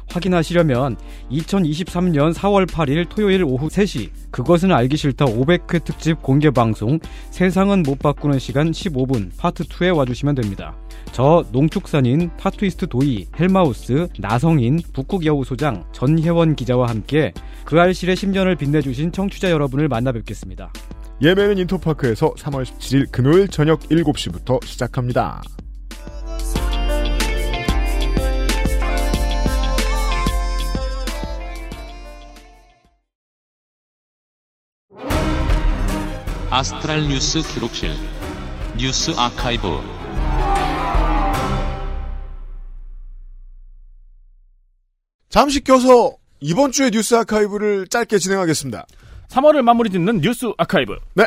확인하시려면 0.08 0.96
2023년 1.30 2.34
4월 2.34 2.66
8일 2.66 3.08
토요일 3.08 3.44
오후 3.44 3.68
3시 3.68 4.10
그것은 4.30 4.72
알기 4.72 4.96
싫다 4.96 5.26
500회 5.26 5.84
특집 5.84 6.22
공개 6.22 6.50
방송 6.50 6.98
세상은 7.30 7.82
못 7.82 7.98
바꾸는 7.98 8.38
시간 8.38 8.70
15분 8.70 9.30
파트 9.36 9.64
2에 9.64 9.96
와주시면 9.96 10.34
됩니다. 10.34 10.76
저 11.12 11.44
농축산인 11.52 12.30
타투이스트 12.38 12.86
도이, 12.88 13.26
헬마우스, 13.38 14.08
나성인, 14.18 14.80
북극여우 14.92 15.44
소장, 15.44 15.84
전혜원 15.92 16.54
기자와 16.54 16.88
함께 16.88 17.32
그 17.64 17.80
알실의 17.80 18.16
10년을 18.16 18.58
빛내주신 18.58 19.12
청취자 19.12 19.50
여러분을 19.50 19.88
만나 19.88 20.12
뵙겠습니다. 20.12 20.72
예매는 21.20 21.58
인터파크에서 21.58 22.32
3월 22.34 22.64
17일 22.64 23.10
금요일 23.10 23.48
저녁 23.48 23.80
7시부터 23.80 24.64
시작합니다. 24.64 25.42
아스트랄 36.58 37.06
뉴스 37.06 37.40
기록실 37.40 37.92
뉴스 38.76 39.12
아카이브 39.16 39.68
잠시 45.28 45.62
껴서 45.62 46.16
이번 46.40 46.72
주의 46.72 46.90
뉴스 46.90 47.14
아카이브를 47.14 47.86
짧게 47.86 48.18
진행하겠습니다. 48.18 48.86
3월을 49.28 49.62
마무리 49.62 49.88
짓는 49.90 50.20
뉴스 50.20 50.50
아카이브. 50.58 50.96
네. 51.14 51.26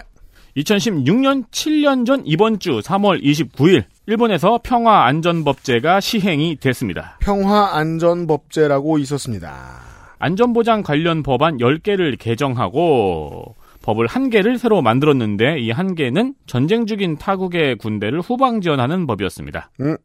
2016년 0.57 1.49
7년 1.49 2.05
전 2.05 2.23
이번 2.25 2.59
주 2.59 2.81
3월 2.81 3.23
29일 3.23 3.85
일본에서 4.07 4.59
평화안전법제가 4.61 6.01
시행이 6.01 6.57
됐습니다. 6.57 7.17
평화안전법제라고 7.21 8.97
있었습니다. 8.97 9.79
안전보장 10.19 10.83
관련 10.83 11.23
법안 11.23 11.57
10개를 11.57 12.19
개정하고 12.19 13.55
법을 13.81 14.07
한 14.07 14.29
개를 14.29 14.57
새로 14.57 14.81
만들었는데 14.81 15.59
이 15.59 15.71
한 15.71 15.95
개는 15.95 16.35
전쟁 16.45 16.85
중인 16.85 17.17
타국의 17.17 17.77
군대를 17.77 18.21
후방 18.21 18.61
지원하는 18.61 19.07
법이었습니다. 19.07 19.71
음. 19.81 19.97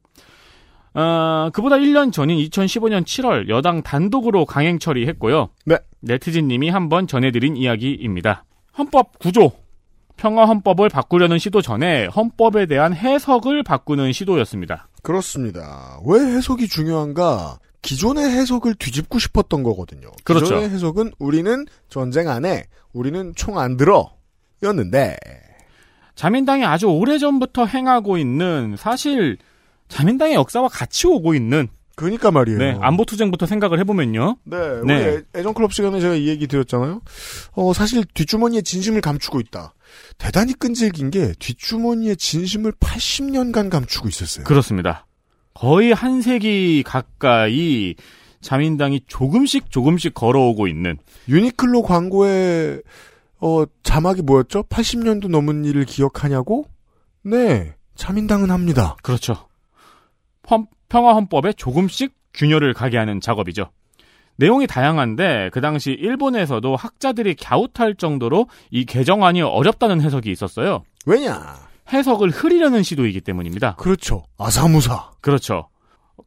어, 0.94 1.51
그보다 1.53 1.77
1년 1.77 2.11
전인 2.12 2.39
2015년 2.39 3.05
7월 3.05 3.48
여당 3.51 3.82
단독으로 3.82 4.47
강행 4.47 4.78
처리했고요. 4.78 5.51
네. 5.66 5.77
네티즌님이 6.01 6.70
한번 6.70 7.07
전해드린 7.07 7.57
이야기입니다. 7.57 8.44
헌법 8.78 9.19
구조. 9.19 9.53
평화 10.16 10.47
헌법을 10.47 10.89
바꾸려는 10.89 11.36
시도 11.39 11.61
전에 11.61 12.07
헌법에 12.07 12.65
대한 12.65 12.94
해석을 12.94 13.62
바꾸는 13.62 14.12
시도였습니다. 14.12 14.89
그렇습니다. 15.03 15.98
왜 16.07 16.19
해석이 16.20 16.69
중요한가? 16.69 17.59
기존의 17.86 18.24
해석을 18.30 18.74
뒤집고 18.74 19.18
싶었던 19.18 19.62
거거든요. 19.62 20.10
그렇죠. 20.24 20.44
기존의 20.46 20.70
해석은 20.70 21.12
우리는 21.18 21.66
전쟁 21.88 22.28
안에 22.28 22.64
우리는 22.92 23.32
총 23.36 23.58
안 23.58 23.76
들어 23.76 24.12
였는데 24.62 25.16
자민당이 26.14 26.64
아주 26.64 26.86
오래 26.86 27.18
전부터 27.18 27.66
행하고 27.66 28.16
있는 28.18 28.74
사실 28.78 29.36
자민당의 29.88 30.34
역사와 30.34 30.68
같이 30.68 31.06
오고 31.06 31.34
있는 31.34 31.68
그러니까 31.94 32.30
말이에요. 32.30 32.58
네, 32.58 32.76
안보 32.82 33.04
투쟁부터 33.06 33.46
생각을 33.46 33.78
해보면요. 33.80 34.36
네, 34.44 34.56
우리 34.82 34.92
애- 34.92 35.22
애정 35.34 35.54
클럽 35.54 35.72
시간에 35.72 35.98
제가 36.00 36.14
이 36.14 36.28
얘기 36.28 36.46
드렸잖아요. 36.46 37.00
어, 37.52 37.72
사실 37.72 38.04
뒷주머니에 38.12 38.60
진심을 38.62 39.00
감추고 39.00 39.40
있다. 39.40 39.72
대단히 40.18 40.52
끈질긴 40.52 41.10
게 41.10 41.32
뒷주머니에 41.38 42.16
진심을 42.16 42.72
80년간 42.72 43.70
감추고 43.70 44.08
있었어요. 44.08 44.44
그렇습니다. 44.44 45.06
거의 45.58 45.92
한 45.92 46.20
세기 46.20 46.82
가까이 46.84 47.94
자민당이 48.40 49.00
조금씩 49.06 49.70
조금씩 49.70 50.14
걸어오고 50.14 50.68
있는 50.68 50.98
유니클로 51.28 51.82
광고에 51.82 52.80
어, 53.40 53.64
자막이 53.82 54.22
뭐였죠? 54.22 54.62
80년도 54.64 55.28
넘은 55.28 55.64
일을 55.64 55.84
기억하냐고? 55.84 56.66
네, 57.22 57.74
자민당은 57.94 58.50
합니다. 58.50 58.96
그렇죠. 59.02 59.48
헌- 60.50 60.66
평화헌법에 60.88 61.54
조금씩 61.54 62.12
균열을 62.34 62.72
가게 62.74 62.98
하는 62.98 63.20
작업이죠. 63.20 63.70
내용이 64.36 64.66
다양한데 64.66 65.50
그 65.52 65.60
당시 65.62 65.90
일본에서도 65.92 66.76
학자들이 66.76 67.34
갸웃할 67.36 67.94
정도로 67.94 68.48
이 68.70 68.84
개정안이 68.84 69.40
어렵다는 69.42 70.02
해석이 70.02 70.30
있었어요. 70.30 70.84
왜냐? 71.06 71.56
해석을 71.92 72.30
흐리려는 72.30 72.82
시도이기 72.82 73.20
때문입니다. 73.20 73.76
그렇죠. 73.76 74.24
아사무사. 74.38 75.10
그렇죠. 75.20 75.68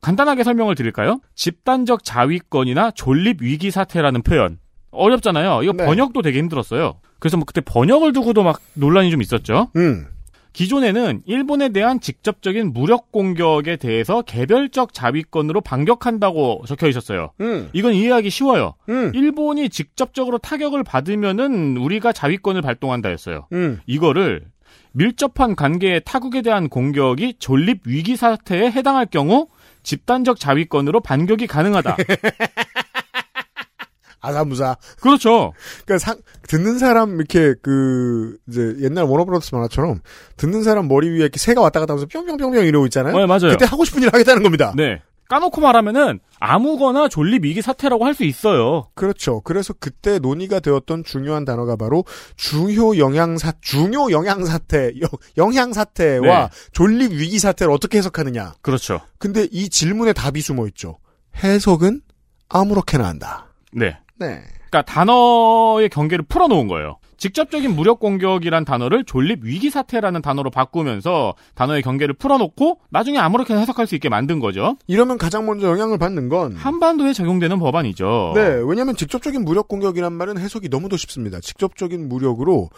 간단하게 0.02 0.44
설명을 0.44 0.76
드릴까요? 0.76 1.20
집단적 1.36 2.04
자위권이나 2.04 2.92
존립 2.92 3.42
위기 3.42 3.72
사태라는 3.72 4.22
표현. 4.22 4.60
어렵잖아요. 4.92 5.64
이거 5.64 5.74
네. 5.74 5.86
번역도 5.86 6.22
되게 6.22 6.40
힘들었어요. 6.40 7.00
그래서 7.20 7.38
뭐 7.38 7.46
그때 7.46 7.62
번역을 7.62 8.14
두고도 8.14 8.44
막 8.44 8.62
논란이 8.74 9.12
좀 9.12 9.22
있었죠. 9.22 9.70
음. 9.76 10.08
기존에는 10.54 11.22
일본에 11.26 11.70
대한 11.70 12.00
직접적인 12.00 12.74
무력 12.74 13.12
공격에 13.12 13.76
대해서 13.76 14.24
개별적 14.24 14.94
자위권으로 14.94 15.62
반격한다고 15.62 16.64
적혀 16.68 16.88
있었어요. 16.88 17.32
음. 17.40 17.70
이건 17.74 17.94
이해하기 17.94 18.30
쉬워요. 18.30 18.74
음. 18.90 19.12
일본이 19.14 19.70
직접적으로 19.70 20.38
타격을 20.40 20.84
받으면은 20.84 21.78
우리가 21.78 22.14
자위권을 22.14 22.62
발동한다였어요. 22.62 23.48
음. 23.54 23.80
이거를 23.86 24.46
밀접한 24.92 25.56
관계의 25.56 26.02
타국에 26.06 26.42
대한 26.42 26.70
공격이 26.70 27.36
존립 27.40 27.82
위기 27.86 28.16
사태에 28.16 28.72
해당할 28.72 29.06
경우 29.06 29.48
집단적 29.84 30.40
자위권으로 30.40 31.02
반격이 31.02 31.48
가능하다. 31.48 31.98
아사무사. 34.22 34.76
그렇죠. 35.02 35.54
그러니까 35.86 35.98
상, 35.98 36.18
듣는 36.48 36.78
사람 36.78 37.16
이렇게 37.16 37.56
그 37.62 38.38
이제 38.50 38.76
옛날 38.82 39.06
Warner 39.06 39.27
Brothers 39.27 39.56
만화처럼 39.56 40.02
듣는 40.36 40.64
사람 40.64 40.88
머리 40.88 41.10
위에 41.10 41.20
이렇게 41.20 41.40
새가 41.40 41.62
왔다 41.62 41.80
갔다 41.80 41.94
하면서 41.94 42.08
뿅뿅뿅뿅 42.08 42.66
이러고 42.66 42.86
있잖아요. 42.88 43.16
네, 43.18 43.26
맞아요. 43.26 43.52
그때 43.52 43.66
하고 43.66 43.86
싶은 43.86 44.02
일을 44.02 44.14
하겠다는 44.14 44.44
겁니다. 44.44 44.74
네. 44.76 45.02
까놓고 45.30 45.62
말하면은 45.62 46.20
아무거나 46.40 47.08
존립 47.10 47.44
위기 47.44 47.62
사태라고 47.62 48.06
할 48.06 48.14
수 48.14 48.24
있어요. 48.24 48.88
그렇죠. 48.96 49.42
그래서 49.42 49.74
그때 49.74 50.20
논의가 50.20 50.60
되었던 50.60 51.04
중요한 51.04 51.46
단어가 51.46 51.76
바로 51.76 52.04
중요 52.36 52.98
영향사 52.98 53.54
중요 53.62 54.12
영향 54.12 54.44
사태 54.46 54.92
영향 55.38 55.72
사태와 55.72 56.48
네. 56.48 56.50
존립 56.74 57.12
위기 57.12 57.40
사태를 57.40 57.72
어떻게 57.72 57.98
해석하느냐. 58.00 58.54
그렇죠. 58.62 59.00
근데 59.20 59.48
이 59.52 59.70
질문에 59.70 60.14
답이 60.14 60.42
숨어 60.42 60.68
있죠. 60.68 60.98
해석은 61.44 62.02
아무렇게나 62.50 63.06
한다. 63.08 63.48
네. 63.72 63.98
네. 64.18 64.42
그러니까 64.70 64.82
단어의 64.84 65.90
경계를 65.90 66.26
풀어놓은 66.28 66.68
거예요. 66.68 66.98
직접적인 67.20 67.76
무력 67.76 68.00
공격이란 68.00 68.66
단어를 68.66 69.04
존립 69.04 69.44
위기 69.44 69.70
사태라는 69.70 70.22
단어로 70.22 70.50
바꾸면서 70.50 71.36
단어의 71.54 71.82
경계를 71.82 72.16
풀어놓고 72.16 72.80
나중에 72.90 73.20
아무렇게나 73.20 73.60
해석할 73.60 73.88
수 73.88 73.96
있게 73.96 74.10
만든 74.10 74.40
거죠. 74.40 74.78
이러면 74.88 75.18
가장 75.18 75.46
먼저 75.46 75.68
영향을 75.68 75.98
받는 75.98 76.30
건 76.30 76.56
한반도에 76.56 77.14
적용되는 77.14 77.60
법안이죠. 77.60 78.32
네, 78.36 78.62
왜냐하면 78.66 78.96
직접적인 78.96 79.44
무력 79.44 79.68
공격이란 79.68 80.14
말은 80.14 80.38
해석이 80.38 80.70
너무 80.70 80.90
더 80.90 80.98
쉽습니다. 80.98 81.40
직접적인 81.40 82.08
무력으로 82.10 82.70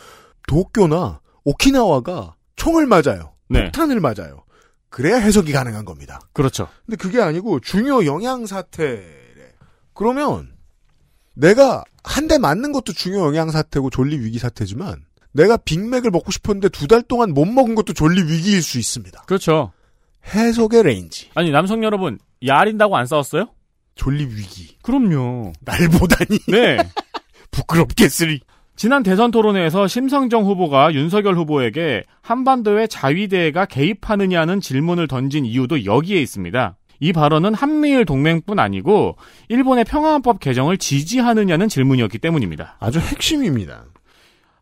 도쿄나 0.48 1.22
오키나와가 1.44 2.36
총을 2.56 2.88
맞아요. 2.88 3.34
네. 3.48 3.66
폭탄을 3.66 4.00
맞아요. 4.00 4.44
그래야 4.90 5.18
해석이 5.18 5.52
가능한 5.52 5.86
겁니다. 5.86 6.20
그렇죠. 6.34 6.68
근데 6.86 6.98
그게 6.98 7.22
아니고 7.22 7.60
중요 7.60 8.06
영향 8.06 8.46
사태래. 8.46 9.04
그러면 9.94 10.50
내가 11.34 11.84
한 12.04 12.28
대 12.28 12.38
맞는 12.38 12.72
것도 12.72 12.94
중요 12.94 13.20
영향 13.26 13.52
사태고 13.52 13.90
존립 13.90 14.20
위기 14.20 14.40
사태지만 14.40 15.04
내가 15.34 15.58
Big 15.58 15.76
Mac을 15.76 16.12
먹고 16.12 16.32
싶었는데 16.32 16.70
두 16.70 16.88
달 16.88 17.02
동안 17.04 17.34
못 17.34 17.46
먹은 17.46 17.76
것도 17.76 17.94
존립 17.94 18.22
위기일 18.24 18.62
수 18.62 18.80
있습니다. 18.80 19.24
그렇죠. 19.28 19.72
해석의 20.34 20.84
range. 20.84 21.30
아니 21.36 21.52
남성 21.52 21.84
여러분 21.84 22.20
야린다고 22.46 22.98
안 22.98 23.06
싸웠어요? 23.06 23.48
존립 23.96 24.26
위기. 24.26 24.78
그럼요. 24.82 25.54
날 25.62 25.88
보다니. 25.90 26.40
네. 26.50 26.78
부끄럽겠으리. 27.52 28.42
지난 28.76 29.04
대선 29.04 29.30
토론회에서 29.32 29.88
심상정 29.88 30.46
후보가 30.46 30.94
윤석열 30.94 31.36
후보에게 31.36 32.04
한반도에 32.22 32.88
자위대가 32.88 33.66
개입하느냐는 33.66 34.60
질문을 34.60 35.08
던진 35.08 35.46
이유도 35.46 35.86
여기에 35.86 36.20
있습니다. 36.22 36.78
이 37.02 37.12
발언은 37.12 37.56
한미일 37.56 38.06
동맹뿐 38.06 38.60
아니고 38.60 39.18
일본의 39.50 39.84
평화헌법 39.86 40.40
개정을 40.40 40.78
지지하느냐는 40.78 41.68
질문이었기 41.68 42.20
때문입니다. 42.20 42.78
아주 42.80 43.00
핵심입니다. 43.00 43.86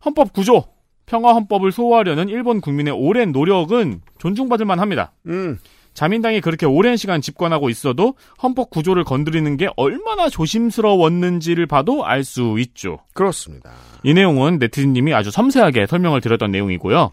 헌법 0.05 0.31
구조, 0.31 0.63
평화헌법을 1.05 1.73
소화하려는 1.73 2.29
일본 2.29 2.61
국민의 2.61 2.93
오랜 2.93 3.33
노력은 3.33 4.01
존중받을 4.19 4.65
만합니다. 4.65 5.11
음. 5.27 5.59
자민당이 5.93 6.39
그렇게 6.39 6.65
오랜 6.65 6.95
시간 6.95 7.19
집권하고 7.19 7.69
있어도 7.69 8.13
헌법 8.41 8.69
구조를 8.69 9.03
건드리는 9.03 9.57
게 9.57 9.67
얼마나 9.75 10.29
조심스러웠는지를 10.29 11.65
봐도 11.65 12.05
알 12.05 12.23
수 12.23 12.55
있죠. 12.59 12.99
그렇습니다. 13.13 13.71
이 14.03 14.13
내용은 14.13 14.59
네티즌님이 14.59 15.13
아주 15.13 15.29
섬세하게 15.29 15.87
설명을 15.87 16.21
드렸던 16.21 16.51
내용이고요. 16.51 17.11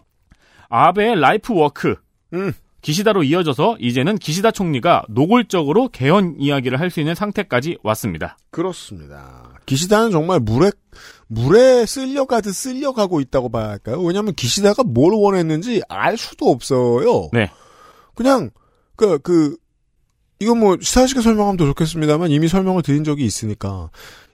아베의 0.69 1.19
life 1.19 1.53
work. 1.53 1.95
음. 2.33 2.53
기시다로 2.87 3.23
이어져서 3.23 3.75
이제는 3.81 4.17
기시다 4.17 4.51
총리가 4.51 5.03
노골적으로 5.09 5.89
개헌 5.89 6.37
이야기를 6.39 6.79
할 6.79 6.89
수 6.89 7.01
있는 7.01 7.15
상태까지 7.15 7.79
왔습니다. 7.83 8.37
그렇습니다. 8.49 9.51
기시다는 9.65 10.11
정말 10.11 10.39
물에 10.39 10.71
물에 11.27 11.85
쓸려가듯 11.85 12.55
쓸려가고 12.55 13.19
있다고 13.19 13.49
봐야 13.49 13.67
할까요? 13.67 14.01
왜냐하면 14.01 14.33
기시다가 14.35 14.83
뭘 14.83 15.13
원했는지 15.13 15.81
알 15.89 16.17
수도 16.17 16.45
없어요. 16.49 17.29
네. 17.33 17.51
그냥 18.15 18.51
그그 18.95 19.57
이건 20.39 20.59
뭐 20.59 20.77
시사식에 20.79 21.19
설명하면 21.19 21.57
더 21.57 21.65
좋겠습니다만 21.65 22.31
이미 22.31 22.47
설명을 22.47 22.83
드린 22.83 23.03
적이 23.03 23.25
있으니까 23.25 23.89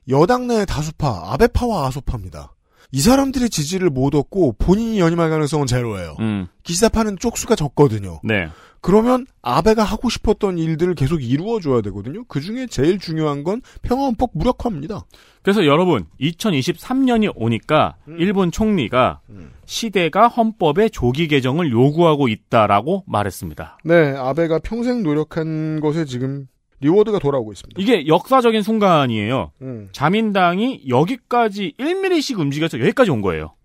여당 0.09 0.45
내 0.45 0.63
다수파 0.65 1.33
아베파와 1.33 1.87
아소파입니다. 1.87 2.53
이 2.95 3.01
사람들의 3.01 3.49
지지를 3.49 3.89
못 3.89 4.13
얻고 4.13 4.53
본인이 4.59 4.99
연임할 4.99 5.31
가능성은 5.31 5.65
제로예요. 5.65 6.15
음. 6.19 6.47
기시다파는 6.61 7.17
쪽수가 7.17 7.55
적거든요. 7.55 8.19
네. 8.23 8.49
그러면 8.81 9.25
아베가 9.41 9.83
하고 9.83 10.09
싶었던 10.09 10.59
일들을 10.59 10.93
계속 10.93 11.23
이루어줘야 11.23 11.81
되거든요. 11.81 12.23
그 12.25 12.39
중에 12.39 12.67
제일 12.67 12.99
중요한 12.99 13.43
건 13.43 13.63
평화헌법 13.81 14.31
무력화입니다. 14.33 15.05
그래서 15.41 15.65
여러분, 15.65 16.05
2023년이 16.21 17.31
오니까 17.35 17.95
일본 18.19 18.51
총리가 18.51 19.21
시대가 19.65 20.27
헌법의 20.27 20.91
조기 20.91 21.27
개정을 21.27 21.71
요구하고 21.71 22.27
있다라고 22.27 23.05
말했습니다. 23.07 23.79
네, 23.85 24.15
아베가 24.15 24.59
평생 24.59 25.01
노력한 25.01 25.79
것에 25.79 26.05
지금 26.05 26.47
reward가 26.83 27.19
돌아오고 27.19 27.53
있습니다. 27.53 27.81
이게 27.81 28.05
역사적인 28.07 28.61
순간이에요. 28.61 29.51
음. 29.61 29.89
자민당이 29.91 30.83
여기까지 30.87 31.73
1mm씩 31.79 32.39
움직여서 32.39 32.79
여기까지 32.79 33.11
온 33.11 33.21
거예요. 33.21 33.55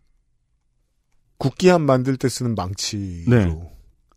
국기함 1.38 1.82
만들 1.82 2.16
때 2.16 2.28
쓰는 2.28 2.54
망치로 2.54 3.36
네. 3.36 3.54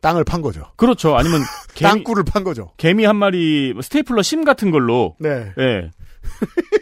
땅을 0.02 0.24
판 0.24 0.42
거죠. 0.42 0.64
그렇죠. 0.76 1.16
아니면 1.16 1.42
개미, 1.76 1.90
땅굴을 1.90 2.24
판 2.24 2.44
거죠. 2.44 2.72
개미 2.78 3.06
한 3.06 3.16
마리 3.16 3.74
스테이플러 3.80 4.22
심 4.22 4.44
같은 4.44 4.72
걸로 4.72 5.16
네. 5.20 5.52
예. 5.58 5.92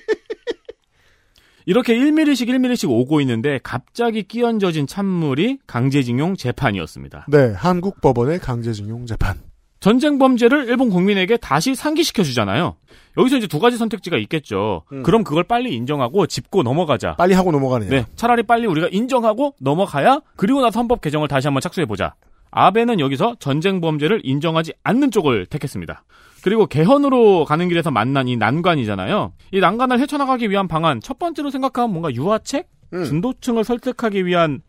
이렇게 1.66 1.94
1mm씩 1.94 2.48
1mm씩 2.48 2.90
오고 2.90 3.22
있는데 3.22 3.60
갑자기 3.62 4.24
끼얹어진 4.24 4.88
찬물이 4.88 5.60
강제징용 5.68 6.36
재판이었습니다. 6.36 7.28
네, 7.30 7.54
한국 7.54 8.02
법원의 8.02 8.40
강제징용 8.40 9.06
재판. 9.06 9.49
전쟁 9.80 10.18
범죄를 10.20 10.68
일본 10.68 10.90
국민에게 10.90 11.38
다시 11.38 11.74
상기시켜 11.74 12.24
주잖아요. 12.24 12.76
여기서 13.18 13.38
이제 13.38 13.48
두 13.48 13.60
가지 13.60 13.78
선택지가 13.78 14.18
있겠죠. 14.18 14.84
음. 14.92 15.04
그럼 15.04 15.24
그걸 15.24 15.44
빨리 15.44 15.74
인정하고 15.74 16.28
짚고 16.28 16.64
넘어가자. 16.64 17.16
빨리 17.16 17.34
하고 17.34 17.52
넘어가느냐. 17.52 17.90
네, 17.90 18.06
차라리 18.16 18.44
빨리 18.44 18.68
우리가 18.68 18.90
인정하고 18.92 19.56
넘어가야 19.60 20.22
그리고 20.36 20.62
나서 20.62 20.80
헌법 20.80 21.02
개정을 21.02 21.28
다시 21.28 21.48
한번 21.48 21.62
착수해 21.62 21.86
보자. 21.86 22.14
아베는 22.52 23.00
여기서 23.00 23.36
전쟁 23.40 23.80
범죄를 23.80 24.22
인정하지 24.24 24.74
않는 24.84 25.12
쪽을 25.12 25.46
택했습니다. 25.46 26.04
그리고 26.42 26.66
개헌으로 26.66 27.46
가는 27.46 27.68
길에서 27.68 27.92
만난 27.92 28.28
이 28.28 28.38
난관이잖아요. 28.38 29.34
이 29.52 29.60
난관을 29.60 30.00
헤쳐나가기 30.00 30.50
위한 30.50 30.68
방안 30.68 31.00
첫 31.02 31.20
번째로 31.20 31.52
생각하면 31.52 31.92
뭔가 31.92 32.14
유화책, 32.14 32.68
음. 32.94 33.04
중도층을 33.04 33.64
설득하기 33.64 34.26
위한 34.26 34.62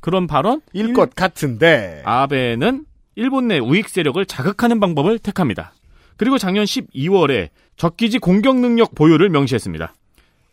그런 0.00 0.26
발언 0.26 0.60
일것 0.74 1.14
같은데. 1.14 2.02
아베는 2.04 2.84
일본 3.16 3.48
내 3.48 3.58
우익 3.58 3.88
세력을 3.88 4.24
자극하는 4.26 4.80
방법을 4.80 5.18
택합니다. 5.18 5.72
그리고 6.16 6.38
작년 6.38 6.64
12월에 6.64 7.48
적기지 7.76 8.18
공격 8.18 8.56
능력 8.58 8.94
보유를 8.94 9.30
명시했습니다. 9.30 9.94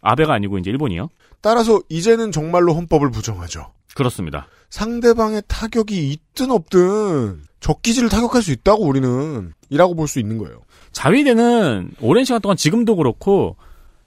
아베가 0.01 0.33
아니고 0.33 0.57
이제 0.57 0.71
일본이요. 0.71 1.09
따라서 1.41 1.79
이제는 1.89 2.31
정말로 2.31 2.73
헌법을 2.73 3.11
부정하죠. 3.11 3.71
그렇습니다. 3.95 4.47
상대방의 4.69 5.43
타격이 5.47 6.09
있든 6.11 6.49
없든 6.51 7.43
적기지를 7.59 8.09
타격할 8.09 8.41
수 8.41 8.51
있다고 8.51 8.85
우리는 8.85 9.53
이라고 9.69 9.95
볼 9.95 10.07
수 10.07 10.19
있는 10.19 10.37
거예요. 10.37 10.61
자위대는 10.91 11.91
오랜 12.01 12.25
시간 12.25 12.41
동안 12.41 12.57
지금도 12.57 12.95
그렇고 12.95 13.55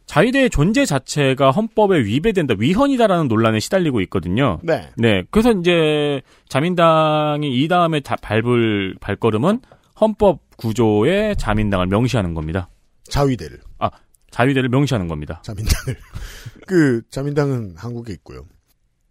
자위대의 0.06 0.50
존재 0.50 0.84
자체가 0.84 1.50
헌법에 1.50 1.98
위배된다, 2.00 2.54
위헌이다라는 2.58 3.28
논란에 3.28 3.58
시달리고 3.58 4.00
있거든요. 4.02 4.60
네. 4.62 4.90
네. 4.96 5.24
그래서 5.30 5.52
이제 5.52 6.20
자민당이 6.48 7.62
이 7.62 7.68
다음에 7.68 8.00
다 8.00 8.16
밟을 8.20 8.96
발걸음은 9.00 9.60
헌법 10.00 10.40
구조에 10.56 11.34
자민당을 11.36 11.86
명시하는 11.86 12.34
겁니다. 12.34 12.68
자위대를. 13.08 13.60
아, 13.78 13.90
자위대를 14.30 14.68
명시하는 14.68 15.08
겁니다. 15.08 15.40
자민당을. 15.42 15.98
그 16.66 17.02
자민당은 17.10 17.74
한국에 17.76 18.12
있고요. 18.14 18.44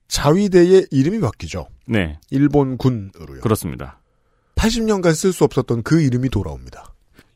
자위대의 0.08 0.88
이름이 0.92 1.20
바뀌죠. 1.22 1.68
네. 1.88 2.20
일본군으로요. 2.30 3.42
그렇습니다. 3.42 4.00
80년간 4.56 5.16
쓸 5.16 5.34
수 5.34 5.44
없었던 5.44 5.84
그 5.84 6.02
이름이 6.02 6.30
돌아옵니다. 6.30 6.93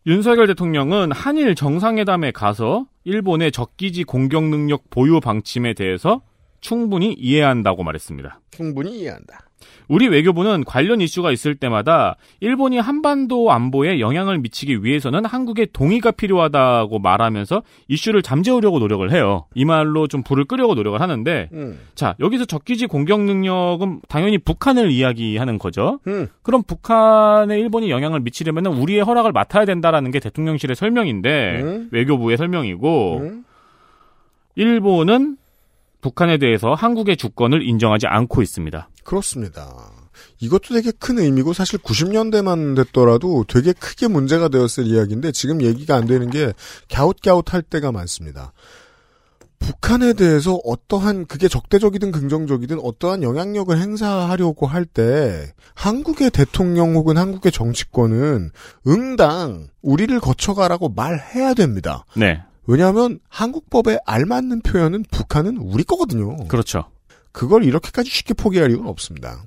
윤석열 0.08 0.48
대통령은 0.48 1.12
한일 1.12 1.54
정상회담에 1.54 2.32
가서 2.32 2.88
일본의 3.04 3.52
적기지 3.52 4.06
공격 4.06 4.46
능력 4.46 4.90
보유 4.90 5.20
방침에 5.20 5.74
대해서 5.74 6.22
충분히 6.62 7.12
이해한다고 7.12 7.84
말했습니다. 7.84 8.40
충분히 8.52 9.00
이해한다. 9.00 9.47
우리 9.88 10.08
외교부는 10.08 10.64
관련 10.66 11.02
이슈가 11.02 11.32
있을 11.32 11.56
때마다 11.56 12.16
일본이 12.40 12.78
한반도 12.78 13.52
안보에 13.52 14.00
영향을 14.00 14.38
미치기 14.40 14.84
위해서는 14.84 15.26
한국의 15.26 15.70
동의가 15.74 16.12
필요하다고 16.12 17.00
말하면서 17.00 17.64
이슈를 17.88 18.22
잠재우려고 18.22 18.80
노력을 18.80 19.10
해요. 19.12 19.46
이 19.56 19.66
말로 19.66 20.08
좀 20.08 20.24
불을 20.24 20.46
끄려고 20.46 20.76
노력을 20.76 21.00
하는데 21.00 21.50
음. 21.54 21.80
자 21.96 22.16
여기서 22.20 22.46
적기지 22.46 22.88
공격 22.88 23.22
능력은 23.22 24.02
당연히 24.10 24.38
북한을 24.38 24.92
이야기하는 24.92 25.58
거죠. 25.58 26.00
음. 26.08 26.28
그럼 26.44 26.64
북한에 26.64 27.58
일본이 27.60 27.90
영향을 27.90 28.20
미치려면 28.20 28.66
우리의 28.68 29.02
허락을 29.02 29.32
맡아야 29.32 29.66
된다라는 29.66 30.12
게 30.12 30.20
대통령실의 30.20 30.76
설명인데 30.76 31.62
음. 31.62 31.90
외교부의 31.92 32.38
설명이고 32.38 33.18
음. 33.18 33.46
일본은 34.56 35.38
북한에 36.02 36.38
대해서 36.38 36.74
한국의 36.74 37.18
주권을 37.18 37.62
인정하지 37.64 38.08
않고 38.08 38.42
있습니다. 38.42 38.90
그렇습니다. 39.08 39.74
이것도 40.42 40.74
되게 40.74 40.92
큰 40.92 41.18
의미고 41.18 41.54
사실 41.54 41.80
90년대만 41.80 42.76
됐더라도 42.76 43.46
되게 43.48 43.72
크게 43.72 44.10
문제가 44.10 44.50
되었을 44.50 44.86
이야기인데 44.86 45.32
지금 45.32 45.62
얘기가 45.62 45.96
안 45.96 46.08
되는 46.08 46.30
게 46.30 46.52
갸웃갸웃 46.92 47.54
할 47.54 47.62
때가 47.62 47.94
많습니다. 47.94 48.52
북한에 49.60 50.12
대해서 50.12 50.60
어떠한 50.66 51.28
그게 51.28 51.48
적대적이든 51.48 52.12
긍정적이든 52.12 52.80
어떠한 52.82 53.24
영향력을 53.24 53.76
행사하려고 53.80 54.68
할 54.68 54.86
때 54.86 55.54
한국의 55.74 56.30
대통령 56.30 56.96
혹은 56.96 57.18
한국의 57.18 57.54
정치권은 57.54 58.52
응당 58.88 59.70
우리를 59.82 60.20
거쳐가라고 60.20 60.90
말해야 60.90 61.54
됩니다. 61.54 62.04
네. 62.18 62.44
왜냐하면 62.66 63.20
한국법에 63.30 64.00
알맞는 64.06 64.62
표현은 64.64 65.06
북한은 65.12 65.56
우리 65.58 65.86
거거든요. 65.86 66.36
그렇죠. 66.50 66.90
그걸 67.38 67.64
이렇게까지 67.64 68.10
쉽게 68.10 68.34
포기할 68.34 68.72
이유는 68.72 68.88
없습니다. 68.88 69.44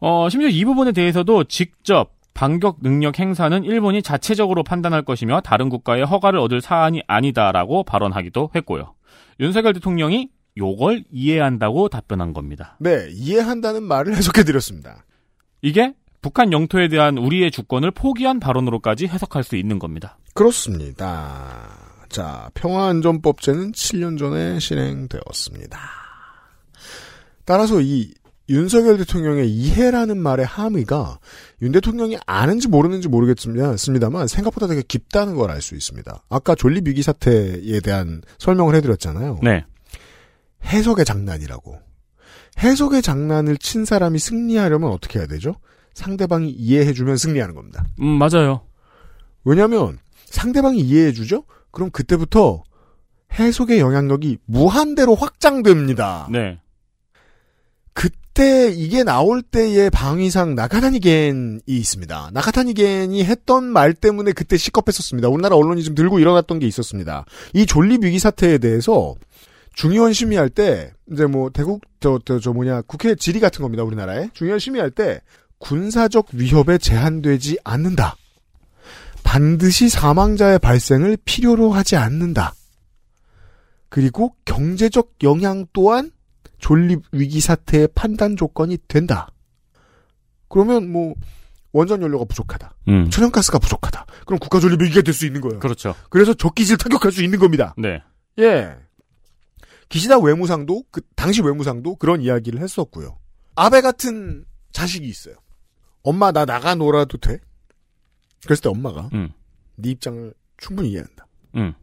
어, 0.00 0.28
심지어 0.28 0.50
이 0.50 0.64
부분에 0.66 0.92
대해서도 0.92 1.44
직접 1.44 2.12
반격 2.34 2.82
능력 2.82 3.18
행사는 3.18 3.64
일본이 3.64 4.02
자체적으로 4.02 4.62
판단할 4.62 5.02
것이며 5.02 5.40
다른 5.40 5.70
국가의 5.70 6.04
허가를 6.04 6.38
얻을 6.38 6.60
사안이 6.60 7.02
아니다라고 7.06 7.84
발언하기도 7.84 8.50
했고요. 8.54 8.92
윤석열 9.40 9.72
대통령이 9.72 10.28
요걸 10.58 11.04
이해한다고 11.10 11.88
답변한 11.88 12.34
겁니다. 12.34 12.76
네, 12.80 13.08
이해한다는 13.10 13.82
말을 13.84 14.14
해석해 14.14 14.44
드렸습니다. 14.44 15.06
이게 15.62 15.94
북한 16.20 16.52
영토에 16.52 16.88
대한 16.88 17.16
우리의 17.16 17.50
주권을 17.50 17.92
포기한 17.92 18.40
발언으로까지 18.40 19.06
해석할 19.06 19.42
수 19.42 19.56
있는 19.56 19.78
겁니다. 19.78 20.18
그렇습니다. 20.34 21.78
자, 22.10 22.50
평화안전법제는 22.52 23.72
7년 23.72 24.18
전에 24.18 24.58
실행되었습니다. 24.58 26.05
따라서 27.46 27.80
이 27.80 28.12
윤석열 28.48 28.96
대통령의 28.98 29.50
이해라는 29.50 30.18
말의 30.18 30.46
함의가 30.46 31.18
윤 31.62 31.72
대통령이 31.72 32.16
아는지 32.26 32.68
모르는지 32.68 33.08
모르겠습니다만 33.08 34.28
생각보다 34.28 34.66
되게 34.68 34.82
깊다는 34.82 35.34
걸 35.34 35.50
알 35.50 35.60
수 35.62 35.74
있습니다. 35.74 36.22
아까 36.28 36.54
존립 36.54 36.86
위기 36.86 37.02
사태에 37.02 37.80
대한 37.80 38.22
설명을 38.38 38.74
해드렸잖아요. 38.76 39.40
네. 39.42 39.64
해석의 40.64 41.04
장난이라고. 41.04 41.78
해석의 42.58 43.02
장난을 43.02 43.56
친 43.58 43.84
사람이 43.84 44.18
승리하려면 44.18 44.90
어떻게 44.90 45.18
해야 45.18 45.26
되죠? 45.26 45.54
상대방이 45.94 46.50
이해해주면 46.50 47.16
승리하는 47.16 47.54
겁니다. 47.54 47.84
음, 48.00 48.06
맞아요. 48.18 48.62
왜냐하면 49.44 49.98
상대방이 50.26 50.78
이해해주죠? 50.80 51.44
그럼 51.70 51.90
그때부터 51.90 52.62
해석의 53.32 53.80
영향력이 53.80 54.38
무한대로 54.46 55.14
확장됩니다. 55.14 56.28
네. 56.30 56.58
그때 57.96 58.68
이게 58.68 59.04
나올 59.04 59.40
때의 59.40 59.88
방위상 59.88 60.54
나카타니 60.54 61.00
겐이 61.00 61.60
있습니다. 61.64 62.30
나카타니 62.34 62.74
겐이 62.74 63.24
했던 63.24 63.64
말 63.64 63.94
때문에 63.94 64.32
그때 64.32 64.58
시겁했었습니다. 64.58 65.28
우리나라 65.30 65.56
언론이 65.56 65.82
좀 65.82 65.94
들고 65.94 66.18
일어났던 66.18 66.58
게 66.58 66.66
있었습니다. 66.66 67.24
이 67.54 67.64
존립 67.64 68.04
위기 68.04 68.18
사태에 68.18 68.58
대해서 68.58 69.14
중의원 69.72 70.12
심의할 70.12 70.50
때 70.50 70.92
이제 71.10 71.24
뭐 71.24 71.48
대국 71.48 71.80
저저저 72.00 72.52
뭐냐 72.52 72.82
국회 72.82 73.14
질의 73.14 73.40
같은 73.40 73.62
겁니다. 73.62 73.82
우리나라에 73.82 74.28
중의원 74.34 74.58
심의할 74.58 74.90
때 74.90 75.22
군사적 75.56 76.26
위협에 76.34 76.76
제한되지 76.76 77.56
않는다. 77.64 78.16
반드시 79.24 79.88
사망자의 79.88 80.58
발생을 80.58 81.16
필요로 81.24 81.72
하지 81.72 81.96
않는다. 81.96 82.54
그리고 83.88 84.34
경제적 84.44 85.14
영향 85.22 85.64
또한 85.72 86.10
존립 86.58 87.02
위기 87.12 87.40
사태의 87.40 87.88
판단 87.94 88.36
조건이 88.36 88.78
된다. 88.88 89.28
그러면 90.48 90.90
뭐 90.90 91.14
원전 91.72 92.00
연료가 92.02 92.24
부족하다. 92.24 92.74
음. 92.88 93.10
천연가스가 93.10 93.58
부족하다. 93.58 94.06
그럼 94.26 94.38
국가 94.38 94.60
존립 94.60 94.80
위기가 94.80 95.02
될 95.02 95.12
수 95.12 95.26
있는 95.26 95.40
거예요. 95.40 95.58
그렇죠. 95.60 95.94
그래서 96.10 96.32
적기질 96.34 96.78
타격할 96.78 97.12
수 97.12 97.22
있는 97.22 97.38
겁니다. 97.38 97.74
네. 97.76 98.02
예. 98.38 98.74
기시다 99.88 100.18
외무상도 100.18 100.84
그 100.90 101.00
당시 101.14 101.42
외무상도 101.42 101.96
그런 101.96 102.20
이야기를 102.20 102.60
했었고요. 102.60 103.18
아베 103.54 103.80
같은 103.80 104.44
자식이 104.72 105.06
있어요. 105.06 105.36
엄마 106.02 106.32
나 106.32 106.44
나가 106.44 106.74
놀아도 106.74 107.18
돼? 107.18 107.38
그랬을 108.44 108.62
때 108.62 108.68
엄마가 108.68 109.10
음. 109.12 109.32
네 109.76 109.90
입장을 109.90 110.32
충분히 110.56 110.90
이해한다. 110.90 111.26
음. 111.56 111.74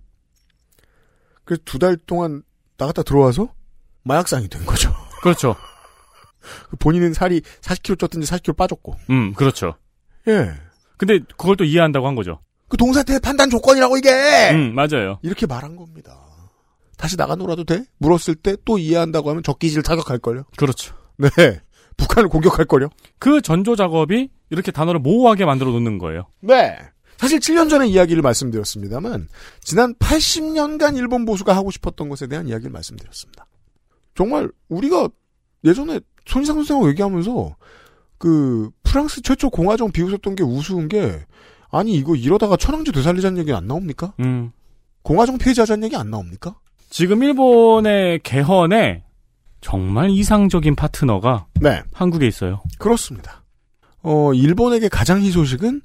그래서 1.45 1.61
두 1.65 1.77
달 1.79 1.97
동안 1.97 2.43
나갔다 2.77 3.03
들어와서 3.03 3.53
마약상이 4.03 4.47
된 4.49 4.65
거죠. 4.65 4.93
그렇죠. 5.21 5.55
본인은 6.79 7.13
살이 7.13 7.41
40kg 7.61 7.97
쪘든지 7.97 8.25
40kg 8.27 8.57
빠졌고. 8.57 8.95
음, 9.09 9.33
그렇죠. 9.33 9.75
예. 10.27 10.51
근데 10.97 11.19
그걸 11.37 11.55
또 11.55 11.63
이해한다고 11.63 12.07
한 12.07 12.15
거죠. 12.15 12.39
그 12.67 12.77
동사태 12.77 13.19
판단 13.19 13.49
조건이라고 13.49 13.97
이게. 13.97 14.09
음, 14.51 14.73
맞아요. 14.75 15.19
이렇게 15.21 15.45
말한 15.45 15.75
겁니다. 15.75 16.17
다시 16.97 17.17
나가 17.17 17.35
놀아도 17.35 17.63
돼? 17.63 17.83
물었을 17.97 18.35
때 18.35 18.55
또 18.65 18.77
이해한다고 18.77 19.29
하면 19.29 19.43
적기질 19.43 19.83
타격할 19.83 20.19
걸요. 20.19 20.43
그렇죠. 20.57 20.95
네. 21.17 21.29
북한을 21.97 22.29
공격할 22.29 22.65
걸요. 22.65 22.89
그 23.19 23.41
전조 23.41 23.75
작업이 23.75 24.29
이렇게 24.49 24.71
단어를 24.71 24.99
모호하게 24.99 25.45
만들어 25.45 25.71
놓는 25.71 25.97
거예요. 25.99 26.27
네. 26.41 26.77
사실 27.17 27.39
7년 27.39 27.69
전에 27.69 27.87
이야기를 27.87 28.21
말씀드렸습니다만 28.21 29.27
지난 29.61 29.93
80년간 29.95 30.97
일본 30.97 31.25
보수가 31.25 31.55
하고 31.55 31.71
싶었던 31.71 32.09
것에 32.09 32.27
대한 32.27 32.47
이야기를 32.47 32.71
말씀드렸습니다. 32.71 33.45
정말 34.15 34.49
우리가 34.69 35.09
예전에 35.63 35.99
손희상 36.25 36.55
선생하고 36.57 36.89
얘기하면서 36.89 37.55
그 38.17 38.69
프랑스 38.83 39.21
최초 39.21 39.49
공화정 39.49 39.91
비웃었던 39.91 40.35
게 40.35 40.43
우스운 40.43 40.87
게 40.87 41.25
아니 41.69 41.93
이거 41.93 42.15
이러다가 42.15 42.55
천황제 42.55 42.91
되살리자는 42.91 43.39
얘기 43.39 43.51
안 43.51 43.67
나옵니까? 43.67 44.13
음. 44.19 44.51
공화정 45.01 45.37
폐지하자는 45.37 45.83
얘기 45.85 45.95
안 45.95 46.09
나옵니까? 46.11 46.55
지금 46.89 47.23
일본의 47.23 48.19
개헌에 48.23 49.03
정말 49.61 50.09
이상적인 50.11 50.75
파트너가 50.75 51.47
네. 51.55 51.81
한국에 51.93 52.27
있어요. 52.27 52.61
그렇습니다. 52.77 53.43
어, 54.03 54.33
일본에게 54.33 54.89
가장 54.89 55.21
희소식은 55.21 55.81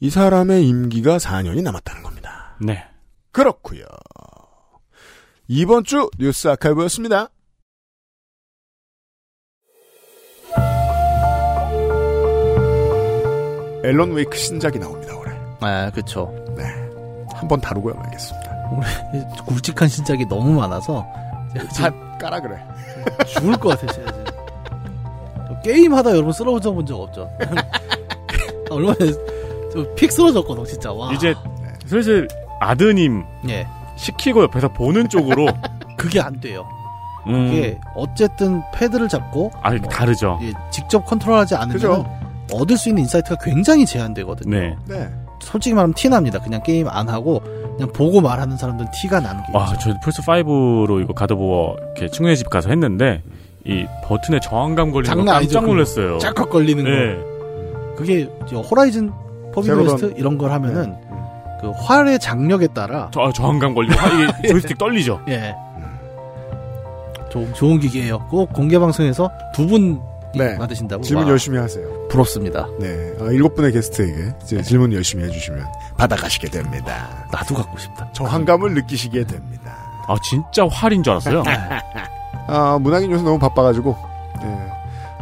이 0.00 0.10
사람의 0.10 0.66
임기가 0.68 1.16
4년이 1.16 1.62
남았다는 1.62 2.02
겁니다. 2.02 2.56
네. 2.60 2.84
그렇고요. 3.32 3.84
이번 5.48 5.84
주 5.84 6.08
뉴스 6.18 6.48
아카이브였습니다. 6.48 7.30
앨런 13.84 14.12
웨이크 14.12 14.36
신작이 14.36 14.78
나옵니다, 14.78 15.14
올해. 15.16 15.32
아, 15.60 15.90
그쵸. 15.90 16.32
네. 16.56 16.64
한번 17.34 17.60
다루고요, 17.60 17.94
말겠습니다. 17.94 18.52
우리 18.72 19.20
굵직한 19.46 19.88
신작이 19.88 20.26
너무 20.28 20.52
많아서 20.52 21.06
다 21.76 21.90
까라 22.18 22.40
그래. 22.40 22.56
죽을 23.26 23.56
것 23.56 23.70
같아, 23.80 23.92
진짜. 23.92 24.12
저 25.48 25.60
게임 25.62 25.92
하다 25.94 26.10
여러분 26.12 26.32
쓰러져 26.32 26.70
본 26.72 26.86
적 26.86 27.00
없죠? 27.00 27.28
얼마 28.70 28.94
전에 28.94 29.12
저픽 29.72 30.10
쓰러졌거든, 30.12 30.64
진짜. 30.64 30.92
와. 30.92 31.12
이제 31.12 31.34
슬슬 31.86 32.28
아드님 32.60 33.24
예. 33.48 33.66
시키고 33.96 34.44
옆에서 34.44 34.68
보는 34.68 35.08
쪽으로 35.08 35.46
그게 35.98 36.20
안 36.20 36.40
돼요. 36.40 36.64
음. 37.26 37.48
이게 37.52 37.78
어쨌든 37.94 38.62
패드를 38.74 39.08
잡고 39.08 39.50
아, 39.62 39.76
다르죠. 39.78 40.38
예, 40.42 40.52
직접 40.70 41.04
컨트롤하지 41.04 41.54
않으면 41.54 41.72
그죠. 41.74 42.06
얻을 42.52 42.76
수 42.76 42.88
있는 42.88 43.02
insight가 43.02 43.36
굉장히 43.42 43.84
제한되거든요. 43.86 44.56
네. 44.56 44.76
네. 44.88 45.08
솔직히 45.40 45.74
말하면 45.74 45.94
티 45.94 46.08
납니다. 46.08 46.38
그냥 46.38 46.62
게임 46.62 46.88
안 46.88 47.08
하고 47.08 47.40
그냥 47.76 47.90
보고 47.92 48.20
말하는 48.20 48.56
사람들은 48.56 48.90
티가 48.92 49.20
나는 49.20 49.42
게 49.44 49.48
와, 49.56 49.74
저 49.78 49.92
플스 50.02 50.22
5로 50.22 51.02
이거 51.02 51.12
God 51.12 51.36
of 51.36 51.52
War 51.52 51.76
이렇게 51.96 52.08
친구네 52.08 52.36
집 52.36 52.48
가서 52.48 52.68
했는데 52.68 53.22
이 53.64 53.84
버튼에 54.04 54.38
저항감 54.40 54.92
걸리는 54.92 55.24
거. 55.24 55.32
깜짝 55.32 55.64
놀랐어요. 55.64 56.18
짝깍 56.18 56.50
걸리는 56.50 56.84
네. 56.84 57.16
거. 57.16 57.96
그게 57.96 58.28
이제 58.46 58.56
Horizon. 58.56 59.10
West 59.54 60.14
이런 60.16 60.38
걸 60.38 60.50
하면은 60.52 60.94
그 61.60 61.70
활의 61.72 62.18
장력에 62.18 62.68
따라 62.68 63.10
저, 63.12 63.20
아, 63.20 63.32
저항감 63.32 63.74
걸리고 63.74 63.94
화- 63.94 64.08
이게 64.40 64.48
조이스틱 64.48 64.78
떨리죠. 64.78 65.20
예. 65.28 65.54
좋은, 67.30 67.52
좋은 67.54 67.78
기계예요. 67.80 68.26
꼭 68.30 68.52
공개 68.52 68.78
방송에서 68.78 69.30
두 69.54 69.66
분 69.66 70.00
네. 70.34 70.56
받으신다고. 70.56 71.02
질문 71.02 71.24
와, 71.24 71.30
열심히 71.30 71.58
하세요. 71.58 72.08
부럽습니다. 72.08 72.66
네. 72.78 73.14
아, 73.20 73.24
일곱 73.26 73.54
분의 73.54 73.72
게스트에게 73.72 74.32
이제 74.42 74.62
질문 74.62 74.92
열심히 74.92 75.24
해주시면 75.24 75.66
받아가시게 75.96 76.48
됩니다. 76.48 77.26
나도 77.32 77.54
갖고 77.54 77.78
싶다. 77.78 78.10
저항감을 78.12 78.74
느끼시게 78.74 79.24
됩니다. 79.24 79.76
아, 80.08 80.16
진짜 80.22 80.66
활인 80.68 81.02
줄 81.02 81.12
알았어요. 81.12 81.42
아, 82.48 82.78
문학인 82.80 83.10
요새 83.12 83.22
너무 83.22 83.38
바빠가지고, 83.38 83.96
예. 84.42 84.46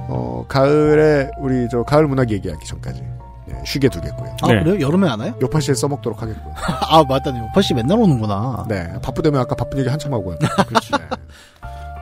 어, 0.09 0.45
가을에, 0.49 1.31
우리 1.39 1.69
저 1.71 1.83
가을 1.83 2.07
문학 2.07 2.31
얘기하기 2.31 2.67
전까지, 2.67 3.03
예, 3.51 3.55
쉬게 3.67 3.89
두겠고요. 3.91 4.37
아, 4.43 4.47
네. 4.49 4.63
그래요? 4.65 4.81
여름에 4.81 5.09
안 5.09 5.21
와요? 5.21 5.35
요파 5.43 5.61
씨에 5.61 5.75
써먹도록 5.75 6.23
하겠고요. 6.23 6.55
아, 6.89 7.05
맞다. 7.07 7.31
요파 7.39 7.61
씨 7.63 7.75
맨날 7.75 7.99
오는구나. 7.99 8.65
네. 8.69 8.91
바쁘다면 9.03 9.39
아까 9.41 9.55
바쁜 9.55 9.79
얘기 9.81 9.89
한참 9.91 10.15
하고 10.15 10.31
왔는데. 10.31 10.49
그렇지. 10.67 10.93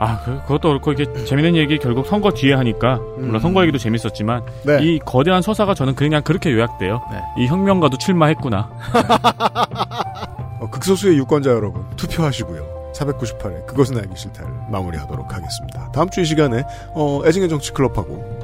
아, 0.00 0.20
그, 0.24 0.40
그것도 0.42 0.68
그렇고 0.68 0.92
이게 0.92 1.24
재밌는 1.24 1.56
얘기 1.56 1.78
결국 1.78 2.06
선거 2.06 2.30
뒤에 2.30 2.54
하니까 2.54 2.98
물론 3.16 3.34
음. 3.36 3.40
선거 3.40 3.62
얘기도 3.62 3.78
재밌었지만 3.78 4.42
네. 4.64 4.78
이 4.82 4.98
거대한 5.00 5.42
서사가 5.42 5.74
저는 5.74 5.94
그냥 5.96 6.22
그렇게 6.22 6.52
요약돼요. 6.52 7.00
네. 7.10 7.20
이 7.38 7.46
혁명가도 7.46 7.98
출마했구나. 7.98 8.70
어, 10.60 10.70
극소수의 10.70 11.16
유권자 11.18 11.50
여러분, 11.50 11.84
투표하시고요. 11.96 12.78
498회 12.94 13.66
그것은 13.66 13.96
알기 13.98 14.16
싫다를 14.16 14.50
마무리하도록 14.70 15.32
하겠습니다. 15.32 15.90
다음 15.92 16.08
주 16.10 16.20
이 16.20 16.24
시간에 16.24 16.64
어, 16.94 17.20
애증의 17.24 17.48
정치 17.48 17.72
클럽하고 17.72 18.38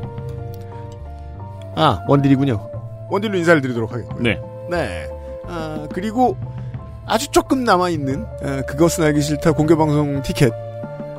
아 1.77 2.01
원딜이군요. 2.07 2.71
원딜로 3.11 3.37
인사를 3.39 3.61
드리도록 3.61 3.93
하겠고요. 3.93 4.23
네. 4.23 4.41
네. 4.71 5.09
아, 5.49 5.87
그리고 5.93 6.37
아주 7.07 7.29
조금 7.33 7.65
남아 7.65 7.89
있는 7.91 8.27
그것은 8.67 9.05
알기 9.05 9.21
싫다 9.21 9.53
공개 9.53 9.75
방송 9.75 10.23
티켓 10.23 10.53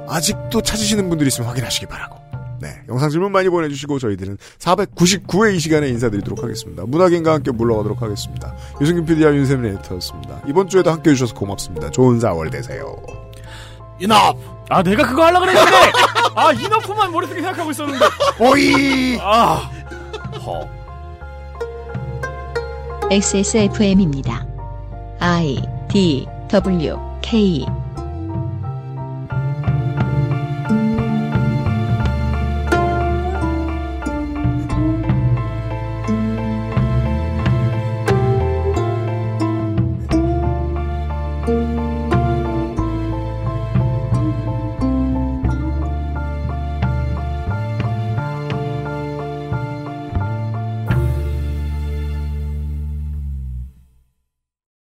아직도 0.07 0.61
찾으시는 0.61 1.09
분들 1.09 1.27
있으면 1.27 1.49
확인하시기 1.49 1.85
바라고. 1.87 2.25
네. 2.61 2.81
영상 2.89 3.09
질문 3.09 3.31
많이 3.31 3.49
보내주시고 3.49 3.99
저희들은 3.99 4.37
499회 4.59 5.55
이 5.55 5.59
시간에 5.59 5.87
인사드리도록 5.89 6.43
하겠습니다. 6.43 6.83
문학인과 6.85 7.33
함께 7.33 7.51
물러가도록 7.51 8.01
하겠습니다. 8.01 8.55
유승균 8.81 9.05
PD와 9.05 9.33
윤세민 9.33 9.77
에디터였습니다. 9.77 10.41
이번 10.47 10.67
주에도 10.69 10.91
함께 10.91 11.11
해주셔서 11.11 11.35
고맙습니다. 11.35 11.91
좋은 11.91 12.19
4월 12.19 12.51
되세요. 12.51 12.95
이납! 13.99 14.35
아, 14.69 14.83
내가 14.83 15.07
그거 15.07 15.23
하려고 15.25 15.45
그랬는데! 15.45 15.91
아, 16.35 16.51
이너프만 16.51 17.11
머릿속에 17.11 17.41
생각하고 17.41 17.71
있었는데! 17.71 18.05
오이! 18.39 19.17
아, 19.21 19.69
허. 20.45 20.67
XSFM입니다. 23.11 24.45
I 25.19 25.61
D 25.89 26.27
W 26.49 26.97
K 27.21 27.65